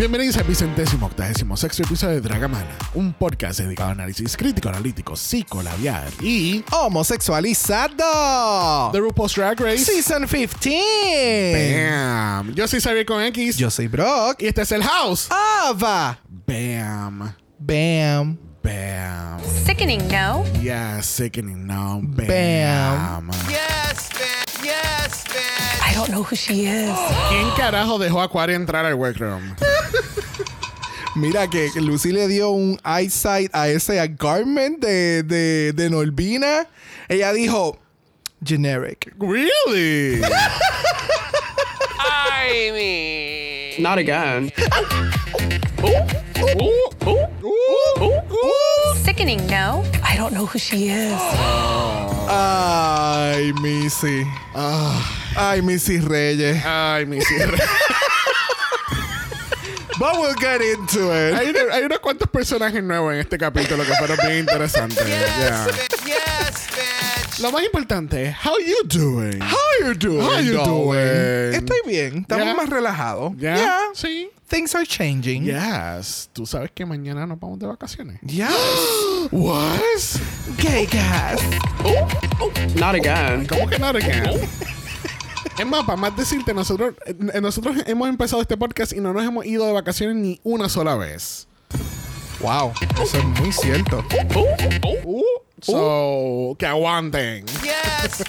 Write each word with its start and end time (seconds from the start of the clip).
Bienvenidos 0.00 0.38
al 0.38 0.44
vicentésimo 0.44 1.04
octagésimo 1.04 1.58
sexto 1.58 1.82
episodio 1.82 2.14
de 2.14 2.22
Dragamala, 2.22 2.74
un 2.94 3.12
podcast 3.12 3.60
dedicado 3.60 3.90
a 3.90 3.92
análisis 3.92 4.34
crítico, 4.34 4.70
analítico, 4.70 5.14
psicolabiar 5.14 6.08
y 6.22 6.64
homosexualizado. 6.72 8.92
The 8.92 8.98
RuPaul's 8.98 9.34
Drag 9.34 9.60
Race 9.60 9.84
Season 9.84 10.26
15. 10.26 11.84
Bam. 11.84 12.54
Yo 12.54 12.66
soy 12.66 12.80
Xavier 12.80 13.04
con 13.04 13.22
X. 13.24 13.58
Yo 13.58 13.70
soy 13.70 13.88
Brock. 13.88 14.40
Y 14.40 14.46
este 14.46 14.62
es 14.62 14.72
el 14.72 14.82
House. 14.82 15.28
Ava. 15.30 16.18
Bam. 16.46 17.34
Bam. 17.58 18.38
Bam. 18.62 19.38
Sickening, 19.66 20.08
no? 20.08 20.46
Yeah, 20.62 21.02
sickening 21.02 21.66
now. 21.66 22.00
Bam. 22.02 22.26
Bam. 22.26 23.30
Yes, 23.50 24.08
bitch. 24.14 24.64
Yes, 24.64 25.26
bitch. 25.26 25.86
I 25.86 25.92
don't 25.94 26.08
know 26.08 26.22
who 26.22 26.34
she 26.34 26.64
is. 26.64 26.90
¿Quién 27.28 27.50
carajo 27.54 27.98
dejó 27.98 28.22
a 28.22 28.24
Aquaria 28.24 28.56
entrar 28.56 28.86
al 28.86 28.94
workroom? 28.94 29.42
Mira 31.16 31.48
que 31.48 31.70
Lucy 31.80 32.12
le 32.12 32.28
dio 32.28 32.50
un 32.50 32.78
eyesight 32.84 33.50
a 33.52 33.68
ese 33.68 33.94
garment 34.16 34.78
de, 34.80 35.22
de, 35.24 35.72
de 35.72 35.90
Norvina. 35.90 36.68
Ella 37.08 37.32
dijo, 37.32 37.78
generic. 38.44 39.12
really? 39.18 40.22
I 41.98 42.70
mean. 42.72 43.82
Not 43.82 43.98
again. 43.98 44.52
Sickening, 49.04 49.46
no? 49.48 49.84
I 50.02 50.16
don't 50.16 50.32
know 50.32 50.46
who 50.46 50.58
she 50.58 50.88
is. 50.88 51.18
Ay, 52.28 53.52
Missy. 53.60 54.24
Ay, 54.54 55.60
Missy 55.62 55.98
Reyes. 55.98 56.62
Ay, 56.64 57.04
mi 57.04 57.20
cierre. 57.20 57.58
But 60.00 60.14
we'll 60.16 60.34
get 60.34 60.62
into 60.62 61.12
it. 61.12 61.34
hay, 61.34 61.52
hay 61.72 61.82
unos 61.84 61.98
cuantos 62.00 62.26
personajes 62.30 62.82
nuevos 62.82 63.12
en 63.12 63.20
este 63.20 63.36
capítulo 63.36 63.84
que 63.84 63.92
fueron 63.96 64.16
bien 64.26 64.38
interesantes. 64.38 65.06
Yeah. 65.06 65.66
Yes, 66.06 66.68
bitch. 66.70 67.38
Lo 67.40 67.52
más 67.52 67.62
importante 67.64 68.24
es, 68.28 68.34
how 68.42 68.56
you 68.58 68.82
doing? 68.86 69.38
How 69.42 69.56
you 69.84 69.92
doing? 69.94 70.20
How 70.22 70.40
you 70.40 70.52
doing? 70.64 71.52
Estoy 71.54 71.80
bien. 71.86 72.18
Estamos 72.22 72.46
Yeah. 72.46 72.54
más 72.54 72.70
relajados. 72.70 73.32
Yeah. 73.36 73.56
Yeah. 73.56 73.78
Sí. 73.94 74.30
Things 74.48 74.74
are 74.74 74.86
changing. 74.86 75.44
Yes. 75.44 76.30
Tú 76.32 76.46
sabes 76.46 76.70
que 76.74 76.86
mañana 76.86 77.26
nos 77.26 77.38
vamos 77.38 77.58
de 77.58 77.66
vacaciones. 77.66 78.18
Yes. 78.22 78.48
What? 79.30 79.80
Gay 80.56 80.86
gas. 80.86 81.40
Not 82.76 82.94
again. 82.94 83.46
¿Cómo 83.46 83.68
que 83.68 83.78
not 83.78 83.96
again? 83.96 84.48
Es 85.60 85.66
más, 85.66 85.84
para 85.84 85.96
más 85.96 86.16
decirte, 86.16 86.54
nosotros, 86.54 86.94
eh, 87.04 87.38
nosotros 87.42 87.76
hemos 87.84 88.08
empezado 88.08 88.40
este 88.40 88.56
podcast 88.56 88.94
y 88.94 89.00
no 89.00 89.12
nos 89.12 89.22
hemos 89.22 89.44
ido 89.44 89.66
de 89.66 89.74
vacaciones 89.74 90.16
ni 90.16 90.40
una 90.42 90.70
sola 90.70 90.94
vez. 90.94 91.48
Wow. 92.40 92.72
Eso 93.02 93.18
es 93.18 93.24
muy 93.24 93.52
cierto. 93.52 94.02
Uh, 95.04 95.22
so, 95.60 96.56
que 96.58 96.64
aguanten. 96.64 97.44
Yes. 97.44 98.24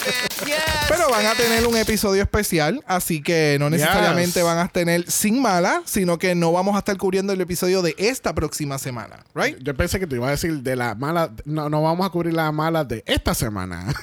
Yes. 0.46 0.58
Pero 0.90 1.10
van 1.10 1.26
a 1.26 1.34
tener 1.36 1.66
un 1.66 1.78
episodio 1.78 2.22
especial, 2.22 2.84
así 2.86 3.24
que 3.24 3.56
no 3.62 3.70
necesariamente 3.70 4.42
Yes. 4.42 4.44
van 4.44 4.58
a 4.58 4.68
tener 4.68 5.10
sin 5.10 5.42
mala, 5.42 5.84
sino 5.86 6.20
que 6.20 6.36
no 6.36 6.52
vamos 6.52 6.76
a 6.76 6.80
estar 6.80 6.98
cubriendo 6.98 7.32
el 7.32 7.40
episodio 7.40 7.82
de 7.82 7.96
esta 7.98 8.36
próxima 8.36 8.78
semana, 8.78 9.24
right? 9.34 9.58
Yo 9.62 9.74
pensé 9.74 10.02
que 10.02 10.08
te 10.08 10.18
iba 10.18 10.28
a 10.28 10.32
decir 10.32 10.60
de 10.64 10.76
la 10.76 10.96
mala. 10.96 11.32
No, 11.46 11.70
no 11.70 11.82
vamos 11.82 12.06
a 12.06 12.10
cubrir 12.10 12.34
la 12.34 12.52
mala 12.52 12.84
de 12.84 13.06
esta 13.08 13.34
semana. 13.34 13.86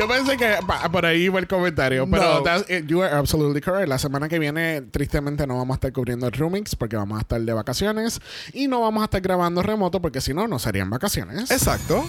Yo 0.00 0.08
pensé 0.08 0.38
que 0.38 0.56
por 0.90 1.04
ahí 1.04 1.24
iba 1.24 1.38
el 1.38 1.46
comentario, 1.46 2.08
pero 2.10 2.38
No. 2.38 2.42
that's- 2.42 2.86
you 2.86 3.02
are 3.02 3.14
absolutely 3.14 3.60
correct. 3.60 3.86
La 3.86 3.98
semana 3.98 4.30
que 4.30 4.38
viene, 4.38 4.80
tristemente, 4.80 5.46
no 5.46 5.58
vamos 5.58 5.74
a 5.74 5.76
estar 5.76 5.92
cubriendo 5.92 6.26
el 6.26 6.32
Roomix 6.32 6.74
porque 6.74 6.96
vamos 6.96 7.18
a 7.18 7.20
estar 7.20 7.38
de 7.38 7.52
vacaciones 7.52 8.18
y 8.54 8.66
no 8.66 8.80
vamos 8.80 9.02
a 9.02 9.04
estar 9.04 9.20
grabando 9.20 9.62
remoto 9.62 10.00
porque 10.00 10.22
si 10.22 10.32
no, 10.32 10.48
no 10.48 10.58
serían 10.58 10.88
vacaciones. 10.88 11.50
Exacto. 11.50 12.02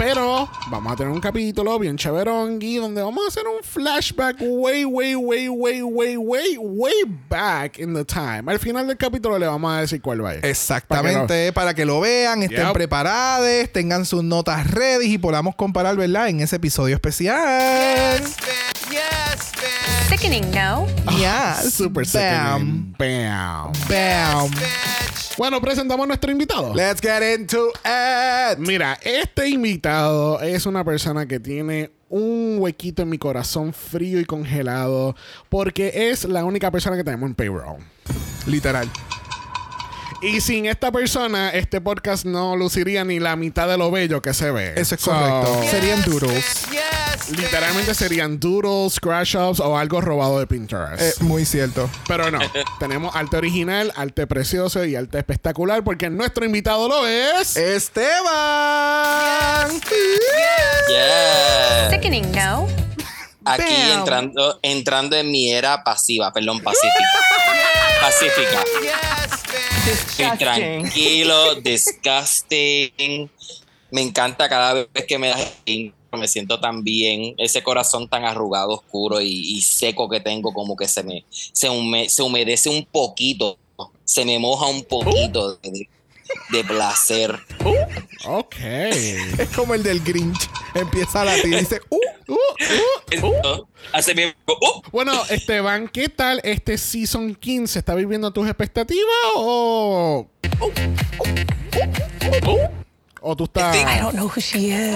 Pero 0.00 0.48
vamos 0.70 0.94
a 0.94 0.96
tener 0.96 1.12
un 1.12 1.20
capítulo 1.20 1.78
bien 1.78 1.94
chéverongui 1.94 2.76
donde 2.76 3.02
vamos 3.02 3.22
a 3.22 3.28
hacer 3.28 3.42
un 3.46 3.62
flashback 3.62 4.36
way, 4.40 4.86
way, 4.86 5.14
way, 5.14 5.46
way, 5.46 5.82
way, 5.82 6.16
way, 6.16 6.56
way 6.56 6.94
back 7.28 7.78
in 7.78 7.92
the 7.92 8.02
time. 8.02 8.44
Al 8.50 8.58
final 8.58 8.86
del 8.86 8.96
capítulo 8.96 9.38
le 9.38 9.46
vamos 9.46 9.70
a 9.70 9.82
decir 9.82 10.00
cuál 10.00 10.24
va 10.24 10.30
a 10.30 10.34
ir. 10.36 10.46
Exactamente, 10.46 11.52
para 11.52 11.74
que 11.74 11.84
lo 11.84 12.00
vean, 12.00 12.42
estén 12.42 12.64
Yep. 12.68 12.72
preparados, 12.72 13.68
tengan 13.74 14.06
sus 14.06 14.24
notas 14.24 14.70
ready 14.70 15.12
y 15.12 15.18
podamos 15.18 15.54
comparar, 15.54 15.94
¿verdad? 15.96 16.28
En 16.28 16.40
ese 16.40 16.56
episodio 16.56 16.94
especial. 16.94 18.18
Yes, 18.20 18.36
bitch. 18.38 18.90
Yes, 18.90 19.52
bitch. 19.52 20.08
Sickening, 20.08 20.50
no? 20.50 20.86
Yes. 21.18 21.74
Super 21.74 22.06
Bam. 22.06 22.10
sickening. 22.10 22.94
Bam. 22.98 23.72
Bam. 23.86 24.50
Bitch. 24.52 25.19
Bueno, 25.40 25.58
presentamos 25.62 26.04
a 26.04 26.06
nuestro 26.08 26.30
invitado. 26.30 26.74
Let's 26.74 27.00
get 27.00 27.22
into 27.34 27.68
it. 27.68 28.58
Mira, 28.58 28.98
este 29.02 29.48
invitado 29.48 30.38
es 30.42 30.66
una 30.66 30.84
persona 30.84 31.24
que 31.24 31.40
tiene 31.40 31.92
un 32.10 32.56
huequito 32.58 33.00
en 33.00 33.08
mi 33.08 33.16
corazón 33.16 33.72
frío 33.72 34.20
y 34.20 34.26
congelado 34.26 35.16
porque 35.48 36.10
es 36.10 36.26
la 36.26 36.44
única 36.44 36.70
persona 36.70 36.94
que 36.94 37.04
tenemos 37.04 37.26
en 37.26 37.34
payroll. 37.34 37.78
Literal. 38.46 38.86
Y 40.22 40.42
sin 40.42 40.66
esta 40.66 40.92
persona, 40.92 41.48
este 41.48 41.80
podcast 41.80 42.26
no 42.26 42.54
luciría 42.54 43.04
ni 43.04 43.18
la 43.18 43.36
mitad 43.36 43.66
de 43.66 43.78
lo 43.78 43.90
bello 43.90 44.20
que 44.20 44.34
se 44.34 44.50
ve. 44.50 44.74
Eso 44.76 44.94
es 44.94 45.00
So, 45.00 45.12
correcto. 45.12 45.62
Serían 45.70 46.04
Yes. 46.04 46.66
Yes, 46.70 47.38
Literalmente 47.38 47.94
serían 47.94 48.38
doodles, 48.38 48.94
scratch 48.94 49.34
ups 49.36 49.60
o 49.60 49.78
algo 49.78 50.02
robado 50.02 50.38
de 50.38 50.46
Pinterest. 50.46 51.00
Eh, 51.00 51.24
muy 51.24 51.46
cierto. 51.46 51.88
Pero 52.06 52.30
no, 52.30 52.38
tenemos 52.78 53.16
arte 53.16 53.38
original, 53.38 53.92
arte 53.96 54.26
precioso 54.26 54.84
y 54.84 54.94
arte 54.94 55.16
espectacular 55.18 55.82
porque 55.82 56.10
nuestro 56.10 56.44
invitado 56.44 56.86
lo 56.86 57.06
es. 57.06 57.56
Esteban. 57.56 58.20
Yeah. 60.90 61.90
Sickening, 61.90 62.30
no? 62.32 62.68
Aquí 63.46 63.64
Bam. 63.64 64.00
entrando, 64.00 64.58
entrando 64.62 65.16
en 65.16 65.30
mi 65.30 65.50
era 65.50 65.82
pasiva, 65.82 66.30
perdón, 66.30 66.60
pacífica. 66.60 67.08
Pacífica. 68.02 68.64
Estoy 69.86 70.26
tranquilo, 70.38 71.54
disgusting. 71.56 73.30
Me 73.90 74.02
encanta 74.02 74.48
cada 74.48 74.74
vez 74.74 75.06
que 75.06 75.18
me 75.18 75.28
das 75.28 75.52
el 75.66 75.94
me 76.12 76.26
siento 76.26 76.58
tan 76.58 76.82
bien, 76.82 77.34
ese 77.38 77.62
corazón 77.62 78.08
tan 78.08 78.24
arrugado, 78.24 78.70
oscuro 78.70 79.20
y, 79.20 79.28
y 79.28 79.60
seco 79.62 80.08
que 80.08 80.18
tengo, 80.18 80.52
como 80.52 80.74
que 80.74 80.88
se 80.88 81.04
me 81.04 81.24
se, 81.30 81.70
hume- 81.70 82.08
se 82.08 82.22
humedece 82.24 82.68
un 82.68 82.84
poquito, 82.84 83.56
se 84.04 84.24
me 84.24 84.36
moja 84.40 84.66
un 84.66 84.82
poquito 84.82 85.54
de, 85.58 85.88
de 86.50 86.64
placer. 86.64 87.38
Ok. 88.24 88.56
Es 89.38 89.48
como 89.54 89.74
el 89.74 89.82
del 89.82 90.00
Grinch. 90.02 90.48
Empieza 90.74 91.22
a 91.22 91.24
latir 91.24 91.52
y 91.54 91.56
dice, 91.58 91.80
¡uh! 91.88 91.96
Uh, 92.28 92.34
uh. 92.34 92.38
Esto, 93.10 93.68
hace 93.92 94.14
bien. 94.14 94.34
uh, 94.46 94.82
Bueno, 94.92 95.12
Esteban, 95.30 95.88
¿qué 95.88 96.08
tal 96.08 96.40
este 96.44 96.78
Season 96.78 97.34
15? 97.34 97.78
¿Está 97.78 97.94
viviendo 97.94 98.32
tus 98.32 98.46
expectativas 98.46 99.04
o...? 99.34 100.28
¿O 103.22 103.36
tú 103.36 103.44
estás...? 103.44 103.76
I 103.76 104.00
don't 104.00 104.14
know 104.14 104.26
who 104.28 104.40
she 104.40 104.68
is. 104.70 104.94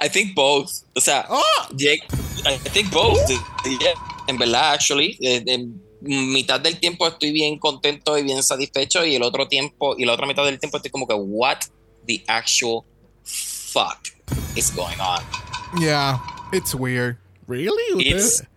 I 0.00 0.08
think 0.08 0.34
both. 0.34 0.70
O 0.94 1.00
sea, 1.00 1.26
Oh. 1.28 1.42
Jake- 1.74 2.04
I 2.46 2.58
think 2.70 2.90
both. 2.92 3.18
Yeah. 3.28 3.92
En 4.28 4.38
verdad, 4.38 4.72
actually, 4.72 5.18
en 5.20 5.82
mitad 6.04 6.60
del 6.60 6.78
tiempo 6.78 7.06
estoy 7.06 7.32
bien 7.32 7.58
contento 7.58 8.16
y 8.18 8.22
bien 8.22 8.42
satisfecho 8.42 9.04
y 9.04 9.14
el 9.16 9.22
otro 9.22 9.48
tiempo 9.48 9.94
y 9.98 10.04
la 10.04 10.12
otra 10.12 10.26
mitad 10.26 10.44
del 10.44 10.58
tiempo 10.58 10.76
estoy 10.76 10.90
como 10.90 11.06
que 11.06 11.14
what 11.14 11.58
the 12.06 12.22
actual 12.26 12.82
fuck 13.24 13.98
is 14.54 14.70
going 14.74 14.98
on? 15.00 15.22
Yeah, 15.80 16.18
it's 16.52 16.74
weird. 16.74 17.16
¿Really? 17.46 17.82
It's 17.98 18.24
¿Ustedes- 18.40 18.48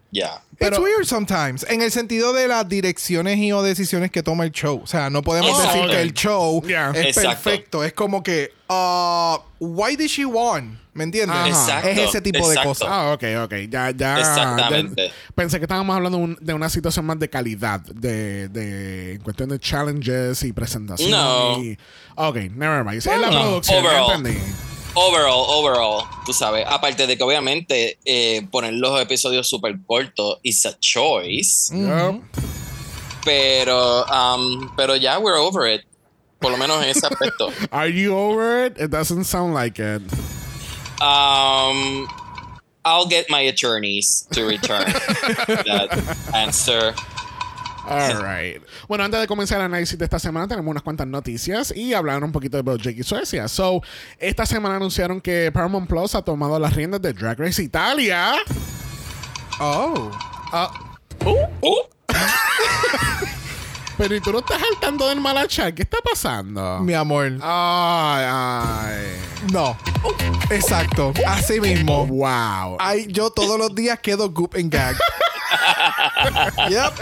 yeah. 0.60 0.68
It's 0.70 0.78
Pero- 0.78 0.82
weird 0.84 1.06
sometimes. 1.06 1.66
En 1.70 1.82
el 1.82 1.92
sentido 1.92 2.34
de 2.34 2.48
las 2.48 2.68
direcciones 2.68 3.38
y 3.38 3.52
o 3.52 3.62
decisiones 3.62 4.12
que 4.12 4.24
toma 4.24 4.44
el 4.46 4.52
show. 4.52 4.82
O 4.84 4.88
sea, 4.88 5.10
no 5.10 5.22
podemos 5.22 5.52
Exacto. 5.52 5.74
decir 5.82 5.90
que 5.92 6.02
el 6.02 6.14
show 6.14 6.64
Yeah. 6.66 6.92
es 6.96 7.08
Exacto. 7.18 7.30
perfecto. 7.30 7.84
Es 7.84 7.94
como 7.94 8.24
que, 8.24 8.52
uh, 8.70 9.38
why 9.60 9.96
did 9.96 10.08
she 10.08 10.26
won? 10.26 10.80
¿Me 10.94 11.04
entiendes? 11.04 11.38
Exacto, 11.46 11.88
Es 11.90 11.98
ese 12.00 12.22
tipo 12.22 12.50
de 12.50 12.56
cosas. 12.64 12.88
Ah, 12.90 13.12
ok, 13.14 13.24
ok. 13.44 13.54
Ya, 13.70 13.92
ya. 13.92 14.18
Exactamente. 14.20 15.08
ya- 15.10 15.14
pensé 15.36 15.60
que 15.60 15.66
estábamos 15.66 15.96
hablando 15.96 16.18
de, 16.18 16.24
un- 16.24 16.38
de 16.42 16.54
una 16.56 16.70
situación 16.70 17.06
más 17.06 17.20
de 17.20 17.30
calidad, 17.30 17.82
de, 17.82 18.50
de 18.50 19.14
en 19.14 19.22
cuestión 19.22 19.50
de 19.50 19.60
challenges 19.60 20.42
y 20.42 20.54
presentación. 20.54 21.12
No. 21.12 21.62
y- 21.62 21.78
ok, 22.16 22.36
never 22.56 22.84
mind. 22.84 22.98
Es 22.98 23.06
la 23.06 23.18
No, 23.30 23.42
producción, 23.42 23.86
overall. 23.86 24.12
entendí. 24.16 24.40
Overall, 25.00 25.46
overall, 25.52 26.08
tú 26.26 26.34
sabes, 26.34 26.66
aparte 26.68 27.06
de 27.06 27.16
que 27.16 27.24
obviamente 27.24 28.00
eh, 28.04 28.48
poner 28.50 28.74
los 28.74 29.00
episodios 29.00 29.48
súper 29.48 29.76
cortos 29.86 30.40
is 30.42 30.66
a 30.66 30.74
choice, 30.80 31.72
pero, 33.24 34.04
um, 34.06 34.72
pero 34.76 34.96
ya 34.96 35.20
we're 35.20 35.38
over 35.38 35.68
it, 35.68 35.84
por 36.40 36.50
lo 36.50 36.58
menos 36.58 36.84
en 36.84 36.90
ese 36.90 37.06
aspecto. 37.06 37.52
Are 37.72 37.88
you 37.88 38.18
over 38.18 38.66
it? 38.66 38.80
It 38.80 38.90
doesn't 38.90 39.26
sound 39.26 39.54
like 39.54 39.78
it. 39.78 40.02
Um, 41.00 42.08
I'll 42.84 43.06
get 43.08 43.30
my 43.30 43.42
attorneys 43.42 44.28
to 44.32 44.46
return 44.46 44.86
that 45.48 46.18
answer. 46.34 46.96
All 47.88 48.22
right. 48.22 48.62
Bueno, 48.88 49.04
antes 49.04 49.20
de 49.20 49.28
comenzar 49.28 49.60
el 49.60 49.66
análisis 49.66 49.98
de 49.98 50.06
esta 50.06 50.20
semana, 50.20 50.48
tenemos 50.48 50.70
unas 50.70 50.84
cuantas 50.84 51.08
noticias 51.08 51.74
y 51.76 51.94
hablar 51.94 52.24
un 52.24 52.32
poquito 52.32 52.58
de 52.58 52.64
Bojack 52.64 52.98
y 52.98 53.04
Suecia. 53.04 53.48
So, 53.48 53.82
esta 54.20 54.46
semana 54.46 54.76
anunciaron 54.76 55.22
que 55.22 55.52
Paramount 55.52 55.88
Plus 55.88 56.16
ha 56.16 56.22
tomado 56.22 56.60
las 56.60 56.74
riendas 56.76 57.02
de 57.02 57.14
Drag 57.14 57.40
Race 57.40 57.62
Italia. 57.64 58.34
Oh. 59.60 60.12
Ah, 60.52 60.72
Uh, 61.62 61.76
pero 63.98 64.16
¿y 64.16 64.22
tú 64.22 64.32
no 64.32 64.40
estás 64.40 64.62
saltando 64.62 65.10
del 65.10 65.20
malachar? 65.20 65.74
¿Qué 65.74 65.82
está 65.82 65.98
pasando? 66.02 66.80
Mi 66.80 66.94
amor. 66.94 67.26
Ay, 67.42 68.26
ay. 68.30 69.06
No. 69.52 69.76
Exacto. 70.50 71.12
Así 71.26 71.60
mismo. 71.60 72.06
Wow. 72.08 72.78
Ay, 72.80 73.08
yo 73.10 73.30
todos 73.32 73.58
los 73.58 73.74
días 73.76 74.00
quedo 74.00 74.30
goop 74.30 74.56
en 74.56 74.70
gag. 74.70 74.96
yep. 76.70 76.94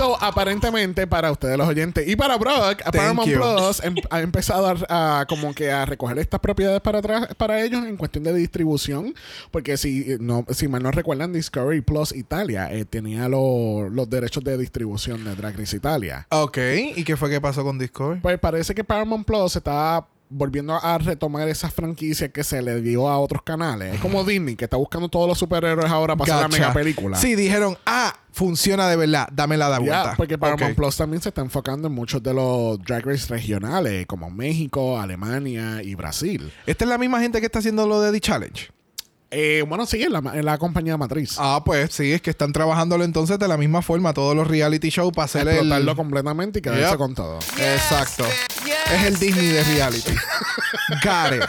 So, 0.00 0.16
aparentemente, 0.18 1.06
para 1.06 1.30
ustedes 1.30 1.58
los 1.58 1.68
oyentes 1.68 2.08
y 2.08 2.16
para 2.16 2.38
Brock, 2.38 2.82
Paramount. 2.90 3.30
Plus 3.30 3.84
em- 3.84 3.94
ha 4.08 4.20
empezado 4.22 4.66
a, 4.88 5.20
a 5.20 5.26
como 5.26 5.52
que 5.54 5.70
a 5.70 5.84
recoger 5.84 6.18
estas 6.18 6.40
propiedades 6.40 6.80
para 6.80 7.00
atrás 7.00 7.28
para 7.36 7.60
ellos 7.62 7.84
en 7.84 7.98
cuestión 7.98 8.24
de 8.24 8.32
distribución. 8.32 9.14
Porque 9.50 9.76
si 9.76 10.16
no, 10.18 10.46
si 10.48 10.68
mal 10.68 10.82
no 10.82 10.90
recuerdan, 10.90 11.34
Discovery 11.34 11.82
Plus 11.82 12.12
Italia 12.16 12.72
eh, 12.72 12.86
tenía 12.86 13.28
lo- 13.28 13.90
los 13.90 14.08
derechos 14.08 14.42
de 14.42 14.56
distribución 14.56 15.22
de 15.22 15.34
Drag 15.36 15.54
Race 15.58 15.76
Italia. 15.76 16.26
Ok. 16.30 16.56
¿Y 16.96 17.04
qué 17.04 17.18
fue 17.18 17.28
que 17.28 17.38
pasó 17.38 17.62
con 17.62 17.78
Discovery? 17.78 18.20
Pues 18.20 18.38
parece 18.38 18.74
que 18.74 18.82
Paramount 18.82 19.26
Plus 19.26 19.54
está 19.56 20.06
volviendo 20.30 20.74
a 20.74 20.96
retomar 20.98 21.48
esas 21.48 21.74
franquicias 21.74 22.30
que 22.30 22.44
se 22.44 22.62
le 22.62 22.80
dio 22.80 23.08
a 23.08 23.18
otros 23.18 23.42
canales. 23.42 23.94
Es 23.94 24.00
como 24.00 24.24
Disney, 24.24 24.56
que 24.56 24.64
está 24.64 24.76
buscando 24.76 25.08
todos 25.08 25.28
los 25.28 25.38
superhéroes 25.38 25.90
ahora 25.90 26.16
para 26.16 26.36
hacer 26.36 26.50
la 26.50 26.56
mega 26.56 26.72
película. 26.72 27.16
Sí, 27.18 27.34
dijeron, 27.34 27.76
ah, 27.84 28.14
funciona 28.32 28.88
de 28.88 28.96
verdad. 28.96 29.28
Dámela 29.32 29.68
de 29.70 29.78
vuelta. 29.80 30.14
porque 30.16 30.38
Paramount. 30.38 30.76
Plus 30.76 30.96
también 30.96 31.20
se 31.20 31.28
está 31.28 31.42
enfocando 31.42 31.88
en 31.88 31.94
muchos 31.94 32.22
de 32.22 32.32
los 32.32 32.78
drag 32.78 33.04
race 33.04 33.26
regionales, 33.28 34.06
como 34.06 34.30
México, 34.30 34.98
Alemania 34.98 35.82
y 35.82 35.96
Brasil. 35.96 36.52
Esta 36.64 36.84
es 36.84 36.88
la 36.88 36.98
misma 36.98 37.20
gente 37.20 37.40
que 37.40 37.46
está 37.46 37.58
haciendo 37.58 37.86
lo 37.86 38.00
de 38.00 38.12
The 38.12 38.20
Challenge. 38.20 38.70
Eh, 39.32 39.64
bueno, 39.68 39.86
sí, 39.86 40.02
en 40.02 40.12
la, 40.12 40.18
en 40.34 40.44
la 40.44 40.58
compañía 40.58 40.96
matriz. 40.96 41.36
Ah, 41.38 41.62
pues 41.64 41.92
sí, 41.94 42.12
es 42.12 42.20
que 42.20 42.30
están 42.30 42.52
trabajándolo 42.52 43.04
entonces 43.04 43.38
de 43.38 43.46
la 43.46 43.56
misma 43.56 43.80
forma, 43.80 44.12
todos 44.12 44.34
los 44.34 44.48
reality 44.48 44.88
shows 44.90 45.12
para 45.14 45.26
hacer 45.26 45.42
el. 45.42 45.54
explotarlo 45.54 45.94
completamente 45.94 46.58
y 46.58 46.62
quedarse 46.62 46.88
Yep. 46.90 46.96
con 46.98 47.14
todo. 47.14 47.38
Exacto. 47.58 48.26
Es 48.92 49.04
el 49.04 49.18
Disney 49.20 49.46
de 49.46 49.62
reality. 49.62 50.10
Got 51.04 51.34
it. 51.34 51.42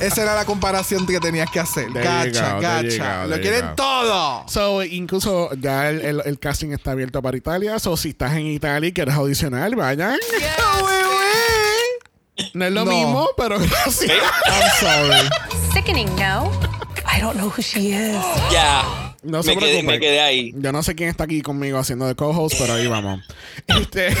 Esa 0.00 0.22
era 0.22 0.36
la 0.36 0.44
comparación 0.44 1.04
que 1.04 1.18
tenías 1.18 1.50
que 1.50 1.58
hacer. 1.58 1.90
Gacha, 1.92 2.60
gacha. 2.60 3.22
go, 3.24 3.28
Lo 3.30 3.40
quieren 3.40 3.66
go. 3.70 3.74
todo. 3.74 4.44
So, 4.48 4.84
incluso 4.84 5.50
ya 5.54 5.90
el, 5.90 6.00
el- 6.02 6.22
el 6.24 6.38
casting 6.38 6.70
está 6.70 6.92
abierto 6.92 7.20
para 7.20 7.36
Italia. 7.36 7.80
So, 7.80 7.96
si 7.96 8.10
estás 8.10 8.34
en 8.34 8.46
Italia 8.46 8.88
y 8.88 8.92
quieres 8.92 9.14
audicionar, 9.14 9.74
vayan. 9.74 10.16
No 12.54 12.64
es 12.64 12.72
lo 12.72 12.84
No. 12.86 12.90
mismo, 12.90 13.28
pero 13.36 13.58
gracias. 13.58 14.10
I'm 14.10 14.70
sorry. 14.80 15.28
Sickening, 15.74 16.08
no? 16.16 16.50
I 17.12 17.20
don't 17.20 17.36
know 17.36 17.48
who 17.50 17.60
she 17.62 17.90
is. 17.92 18.16
Ya, 18.50 19.14
No 19.22 19.42
se 19.42 19.54
me, 19.54 19.60
quedé, 19.60 19.82
me 19.82 19.98
quedé 19.98 20.20
ahí. 20.20 20.52
Yo 20.56 20.72
no 20.72 20.82
sé 20.82 20.94
quién 20.94 21.08
está 21.08 21.24
aquí 21.24 21.42
conmigo 21.42 21.78
haciendo 21.78 22.06
de 22.06 22.14
co-host, 22.14 22.56
pero 22.58 22.74
ahí 22.74 22.86
vamos. 22.86 23.20
Este, 23.66 24.14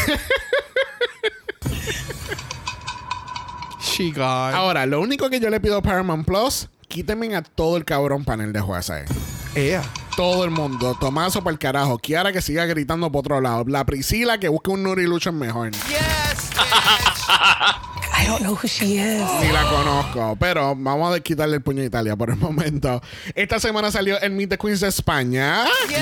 She 3.80 4.10
gone. 4.12 4.54
ahora, 4.54 4.86
lo 4.86 5.00
único 5.00 5.28
que 5.30 5.40
yo 5.40 5.50
le 5.50 5.60
pido 5.60 5.76
a 5.76 5.82
Paramount 5.82 6.26
Plus, 6.26 6.68
quítenme 6.88 7.34
a 7.34 7.42
todo 7.42 7.76
el 7.76 7.84
cabrón 7.84 8.24
panel 8.24 8.52
de 8.52 8.60
jueces. 8.60 9.08
Ea. 9.54 9.82
Todo 10.16 10.44
el 10.44 10.50
mundo. 10.50 10.96
Tomazo 11.00 11.42
para 11.42 11.52
el 11.52 11.58
carajo. 11.58 11.98
Kiara 11.98 12.32
que 12.32 12.42
siga 12.42 12.66
gritando 12.66 13.10
por 13.10 13.20
otro 13.20 13.40
lado. 13.40 13.64
La 13.66 13.84
Priscila 13.86 14.38
que 14.38 14.48
busque 14.48 14.70
un 14.70 14.82
Nuri 14.82 15.06
Lucha 15.06 15.32
mejor. 15.32 15.70
Yes, 15.70 16.50
bitch. 16.50 17.26
I 18.20 18.26
don't 18.26 18.42
know 18.42 18.54
who 18.54 18.68
she 18.68 18.98
is. 18.98 19.22
Ni 19.42 19.50
la 19.50 19.64
conozco. 19.70 20.36
Pero 20.38 20.74
vamos 20.76 21.16
a 21.16 21.20
quitarle 21.20 21.56
el 21.56 21.62
puño 21.62 21.82
a 21.82 21.86
Italia 21.86 22.14
por 22.16 22.28
el 22.30 22.36
momento. 22.36 23.00
Esta 23.34 23.58
semana 23.58 23.90
salió 23.90 24.20
el 24.20 24.32
Meet 24.32 24.50
the 24.50 24.58
Queens 24.58 24.80
de 24.80 24.88
España. 24.88 25.64
Yes. 25.88 25.96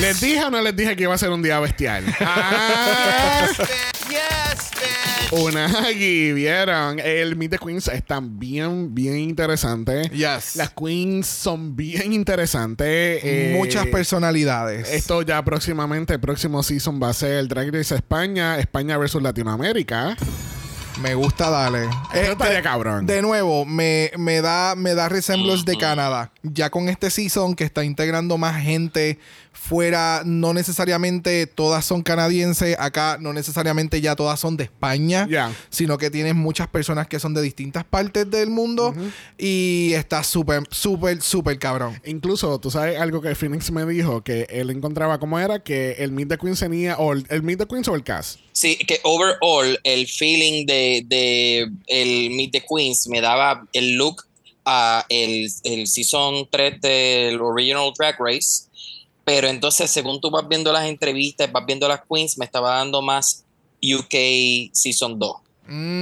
¿Les 0.00 0.20
dije 0.20 0.44
o 0.44 0.50
no 0.50 0.60
les 0.60 0.76
dije 0.76 0.94
que 0.96 1.04
iba 1.04 1.14
a 1.14 1.18
ser 1.18 1.30
un 1.30 1.42
día 1.42 1.58
bestial? 1.60 2.04
Ah, 2.20 3.46
Yes, 3.48 3.58
bitch. 5.30 5.40
una 5.40 5.66
aquí, 5.88 6.32
¿vieron? 6.32 6.98
El 7.00 7.36
Meet 7.36 7.52
the 7.52 7.58
Queens 7.58 7.88
está 7.88 8.20
bien, 8.22 8.94
bien 8.94 9.18
interesante. 9.18 10.08
Yes. 10.10 10.56
Las 10.56 10.70
queens 10.70 11.26
son 11.26 11.74
bien 11.76 12.12
interesantes. 12.12 13.20
Eh, 13.22 13.54
Muchas 13.56 13.86
personalidades. 13.86 14.90
Esto 14.90 15.22
ya 15.22 15.42
próximamente, 15.44 16.14
el 16.14 16.20
próximo 16.20 16.62
season 16.62 17.00
va 17.02 17.10
a 17.10 17.14
ser 17.14 17.32
el 17.32 17.48
Drag 17.48 17.72
Race 17.72 17.94
España, 17.94 18.58
España 18.58 18.96
versus 18.98 19.22
Latinoamérica. 19.22 20.16
Me 21.00 21.14
gusta, 21.16 21.50
dale. 21.50 21.88
Esto 22.12 22.32
estaría 22.32 22.62
cabrón. 22.62 23.04
De 23.04 23.20
nuevo, 23.20 23.64
me, 23.64 24.12
me 24.16 24.40
da, 24.40 24.76
me 24.76 24.94
da 24.94 25.08
resemblance 25.08 25.64
de 25.64 25.76
Canadá. 25.76 26.30
Ya 26.44 26.70
con 26.70 26.88
este 26.88 27.10
season 27.10 27.56
que 27.56 27.64
está 27.64 27.84
integrando 27.84 28.38
más 28.38 28.62
gente 28.62 29.18
fuera, 29.54 30.22
no 30.26 30.52
necesariamente 30.52 31.46
todas 31.46 31.84
son 31.86 32.02
canadienses, 32.02 32.76
acá 32.78 33.16
no 33.20 33.32
necesariamente 33.32 34.00
ya 34.00 34.14
todas 34.14 34.38
son 34.38 34.56
de 34.58 34.64
España, 34.64 35.26
Ya. 35.30 35.52
sino 35.70 35.96
que 35.96 36.10
tienes 36.10 36.34
muchas 36.34 36.68
personas 36.68 37.06
que 37.06 37.18
son 37.18 37.32
de 37.32 37.40
distintas 37.40 37.84
partes 37.84 38.30
del 38.30 38.50
mundo 38.50 38.94
y 39.38 39.92
está 39.94 40.22
súper, 40.22 40.62
súper, 40.70 41.22
súper 41.22 41.58
cabrón. 41.58 41.98
Incluso, 42.04 42.58
tú 42.60 42.70
sabes 42.70 42.98
algo 43.00 43.22
que 43.22 43.34
Phoenix 43.34 43.70
me 43.70 43.86
dijo, 43.86 44.22
que 44.22 44.46
él 44.50 44.70
encontraba 44.70 45.18
cómo 45.18 45.38
era 45.38 45.60
que 45.62 45.92
el 45.98 46.12
Meet 46.12 46.28
the 46.28 46.38
Queens 46.38 46.60
tenía, 46.60 46.96
o 46.98 47.12
el, 47.12 47.24
el 47.30 47.42
Meet 47.42 47.60
the 47.60 47.66
Queens 47.66 47.88
o 47.88 47.94
el 47.94 48.02
cast. 48.04 48.40
Sí, 48.52 48.76
que 48.76 49.00
overall 49.04 49.78
el 49.84 50.06
feeling 50.06 50.66
de, 50.66 51.02
de 51.06 51.70
el 51.86 52.30
Meet 52.30 52.52
the 52.52 52.62
Queens 52.68 53.08
me 53.08 53.20
daba 53.20 53.66
el 53.72 53.94
look 53.96 54.24
a 54.66 55.04
el, 55.08 55.48
el 55.64 55.86
season 55.86 56.48
3 56.50 56.80
del 56.80 57.40
Original 57.40 57.92
Drag 57.98 58.16
Race, 58.18 58.64
pero 59.24 59.48
entonces 59.48 59.90
según 59.90 60.20
tú 60.20 60.30
vas 60.30 60.46
viendo 60.48 60.72
las 60.72 60.84
entrevistas, 60.86 61.50
vas 61.50 61.64
viendo 61.66 61.88
las 61.88 62.00
queens, 62.08 62.38
me 62.38 62.44
estaba 62.44 62.76
dando 62.76 63.02
más 63.02 63.44
UK 63.82 64.70
season 64.72 65.18
2. 65.18 65.36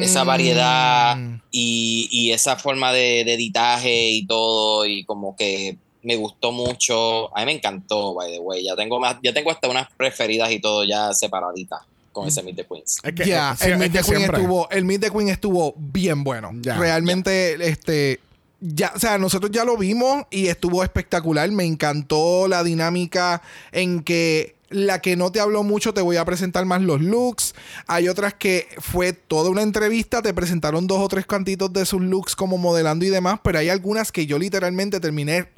Esa 0.03 0.25
Mm. 0.25 0.27
variedad 0.27 1.17
y, 1.53 2.09
y 2.11 2.33
esa 2.33 2.57
forma 2.57 2.93
de, 2.93 3.23
de 3.25 3.35
editaje 3.35 4.11
y 4.11 4.27
todo 4.27 4.85
y 4.87 5.05
como 5.05 5.37
que 5.37 5.77
me 6.03 6.17
gustó 6.17 6.51
mucho. 6.51 7.37
A 7.37 7.41
mí 7.41 7.47
me 7.47 7.53
encantó, 7.53 8.13
by 8.15 8.33
the 8.33 8.41
way. 8.41 8.65
Ya 8.65 8.75
tengo 8.75 8.99
más, 8.99 9.17
ya 9.23 9.33
tengo 9.33 9.53
hasta 9.53 9.69
unas 9.69 9.89
preferidas 9.97 10.51
y 10.51 10.59
todo 10.59 10.83
ya 10.83 11.13
separaditas 11.15 11.81
con 12.11 12.27
ese 12.27 12.43
Meet 12.43 12.57
the 12.57 12.67
Queens. 12.67 12.99
Es 13.05 13.15
que, 13.15 13.25
Ya, 13.25 13.55
sí, 13.57 13.67
el 13.67 13.73
es 13.75 13.79
Meet 13.79 13.93
the 13.93 14.03
Queen 14.03 14.23
estuvo, 14.23 14.69
el 14.71 14.85
Meet 14.85 15.01
the 15.01 15.11
Queen 15.11 15.29
estuvo 15.29 15.75
bien 15.77 16.25
bueno. 16.25 16.51
Ya. 16.61 16.77
Realmente, 16.77 17.55
este, 17.69 18.19
ya, 18.63 18.93
o 18.95 18.99
sea, 18.99 19.19
nosotros 19.19 19.51
ya 19.51 19.65
lo 19.65 19.77
vimos 19.77 20.25
y 20.31 20.47
estuvo 20.47 20.85
espectacular. 20.85 21.51
Me 21.51 21.65
encantó 21.65 22.47
la 22.47 22.63
dinámica 22.63 23.43
en 23.73 24.03
que 24.03 24.55
la 24.71 25.01
que 25.01 25.17
no 25.17 25.31
te 25.31 25.41
habló 25.41 25.65
mucho 25.65 25.93
te 25.93 26.01
voy 26.01 26.17
a 26.17 26.25
presentar 26.25 26.65
más 26.65 26.81
los 26.81 27.01
looks. 27.01 27.55
Hay 27.87 28.09
otras 28.09 28.35
que 28.35 28.69
fue 28.79 29.13
toda 29.13 29.51
una 29.51 29.63
entrevista, 29.63 30.23
te 30.23 30.33
presentaron 30.33 30.87
dos 30.87 31.01
o 31.01 31.09
tres 31.09 31.27
cantitos 31.27 31.73
de 31.73 31.85
sus 31.85 32.01
looks 32.01 32.37
como 32.37 32.57
modelando 32.57 33.05
y 33.05 33.11
demás, 33.11 33.41
pero 33.43 33.59
hay 33.59 33.69
algunas 33.69 34.13
que 34.13 34.27
yo 34.27 34.39
literalmente 34.39 35.01
terminé 35.01 35.49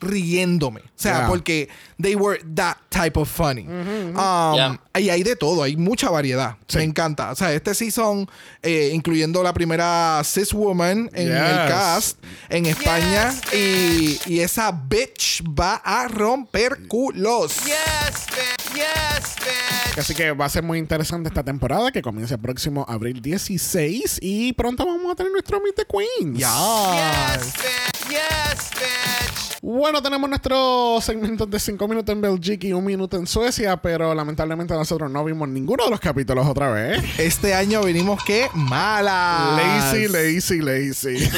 riéndome. 0.00 0.80
O 0.80 0.84
sea, 0.96 1.18
Yeah. 1.20 1.28
porque 1.28 1.68
they 2.00 2.14
were 2.14 2.40
that 2.54 2.76
type 2.90 3.18
of 3.18 3.28
funny. 3.28 3.66
Um, 3.66 4.14
Yeah. 4.54 4.80
Y 4.98 5.08
hay 5.08 5.22
de 5.22 5.36
todo, 5.36 5.62
hay 5.62 5.76
mucha 5.76 6.10
variedad. 6.10 6.56
Me 6.74 6.82
encanta. 6.82 7.30
O 7.30 7.34
sea, 7.36 7.52
este 7.52 7.74
season, 7.74 8.28
eh, 8.62 8.90
incluyendo 8.92 9.42
la 9.42 9.52
primera 9.54 10.20
cis 10.24 10.52
woman 10.52 11.08
en 11.14 11.28
Yes. 11.28 11.36
el 11.36 11.68
cast 11.68 12.18
en 12.48 12.66
España. 12.66 13.32
Y, 13.52 14.18
y 14.26 14.40
esa 14.40 14.70
bitch 14.72 15.42
va 15.44 15.76
a 15.84 16.08
romper 16.08 16.86
culos. 16.88 17.56
Yes, 17.64 18.26
bitch. 18.30 18.74
Yes, 18.74 19.36
bitch. 19.38 19.98
Así 19.98 20.14
que 20.14 20.32
va 20.32 20.44
a 20.46 20.48
ser 20.48 20.62
muy 20.62 20.78
interesante 20.78 21.28
esta 21.28 21.42
temporada 21.42 21.90
que 21.92 22.00
comienza 22.02 22.34
el 22.34 22.40
próximo 22.40 22.84
abril 22.88 23.20
16 23.20 24.18
y 24.22 24.52
pronto 24.54 24.86
vamos 24.86 25.12
a 25.12 25.14
tener 25.16 25.32
nuestro 25.32 25.60
Meet 25.60 25.74
the 25.76 25.84
Queens. 25.86 26.38
Yes. 26.38 26.48
Yes, 26.48 27.52
bitch. 27.54 27.99
Yes, 28.10 28.70
bitch. 28.74 29.58
Bueno, 29.62 30.02
tenemos 30.02 30.28
nuestros 30.28 31.04
segmentos 31.04 31.48
de 31.48 31.60
5 31.60 31.86
minutos 31.86 32.12
en 32.12 32.20
Bélgica 32.20 32.66
y 32.66 32.72
un 32.72 32.84
minuto 32.84 33.16
en 33.16 33.26
Suecia, 33.26 33.76
pero 33.76 34.14
lamentablemente 34.14 34.74
nosotros 34.74 35.10
no 35.10 35.24
vimos 35.24 35.48
ninguno 35.48 35.84
de 35.84 35.90
los 35.90 36.00
capítulos 36.00 36.46
otra 36.46 36.70
vez. 36.70 37.02
Este 37.18 37.54
año 37.54 37.82
venimos 37.82 38.22
que 38.24 38.48
malas. 38.54 39.92
Lazy, 39.92 40.08
lazy, 40.08 40.60
lazy. 40.60 41.30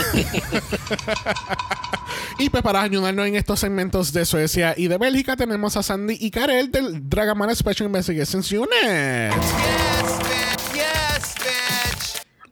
y 2.39 2.49
pues 2.49 2.63
para 2.63 2.83
ayudarnos 2.83 3.27
en 3.27 3.37
estos 3.37 3.61
segmentos 3.61 4.13
de 4.13 4.25
Suecia 4.25 4.75
y 4.77 4.89
de 4.89 4.99
Bélgica 4.99 5.37
tenemos 5.37 5.77
a 5.77 5.83
Sandy 5.83 6.17
y 6.21 6.31
Karel 6.31 6.71
del 6.71 7.09
Dragamar 7.09 7.55
Special 7.55 7.87
Investigations 7.87 8.51
Unit. 8.53 8.71
Yes, 8.83 10.19
bitch. 10.19 10.42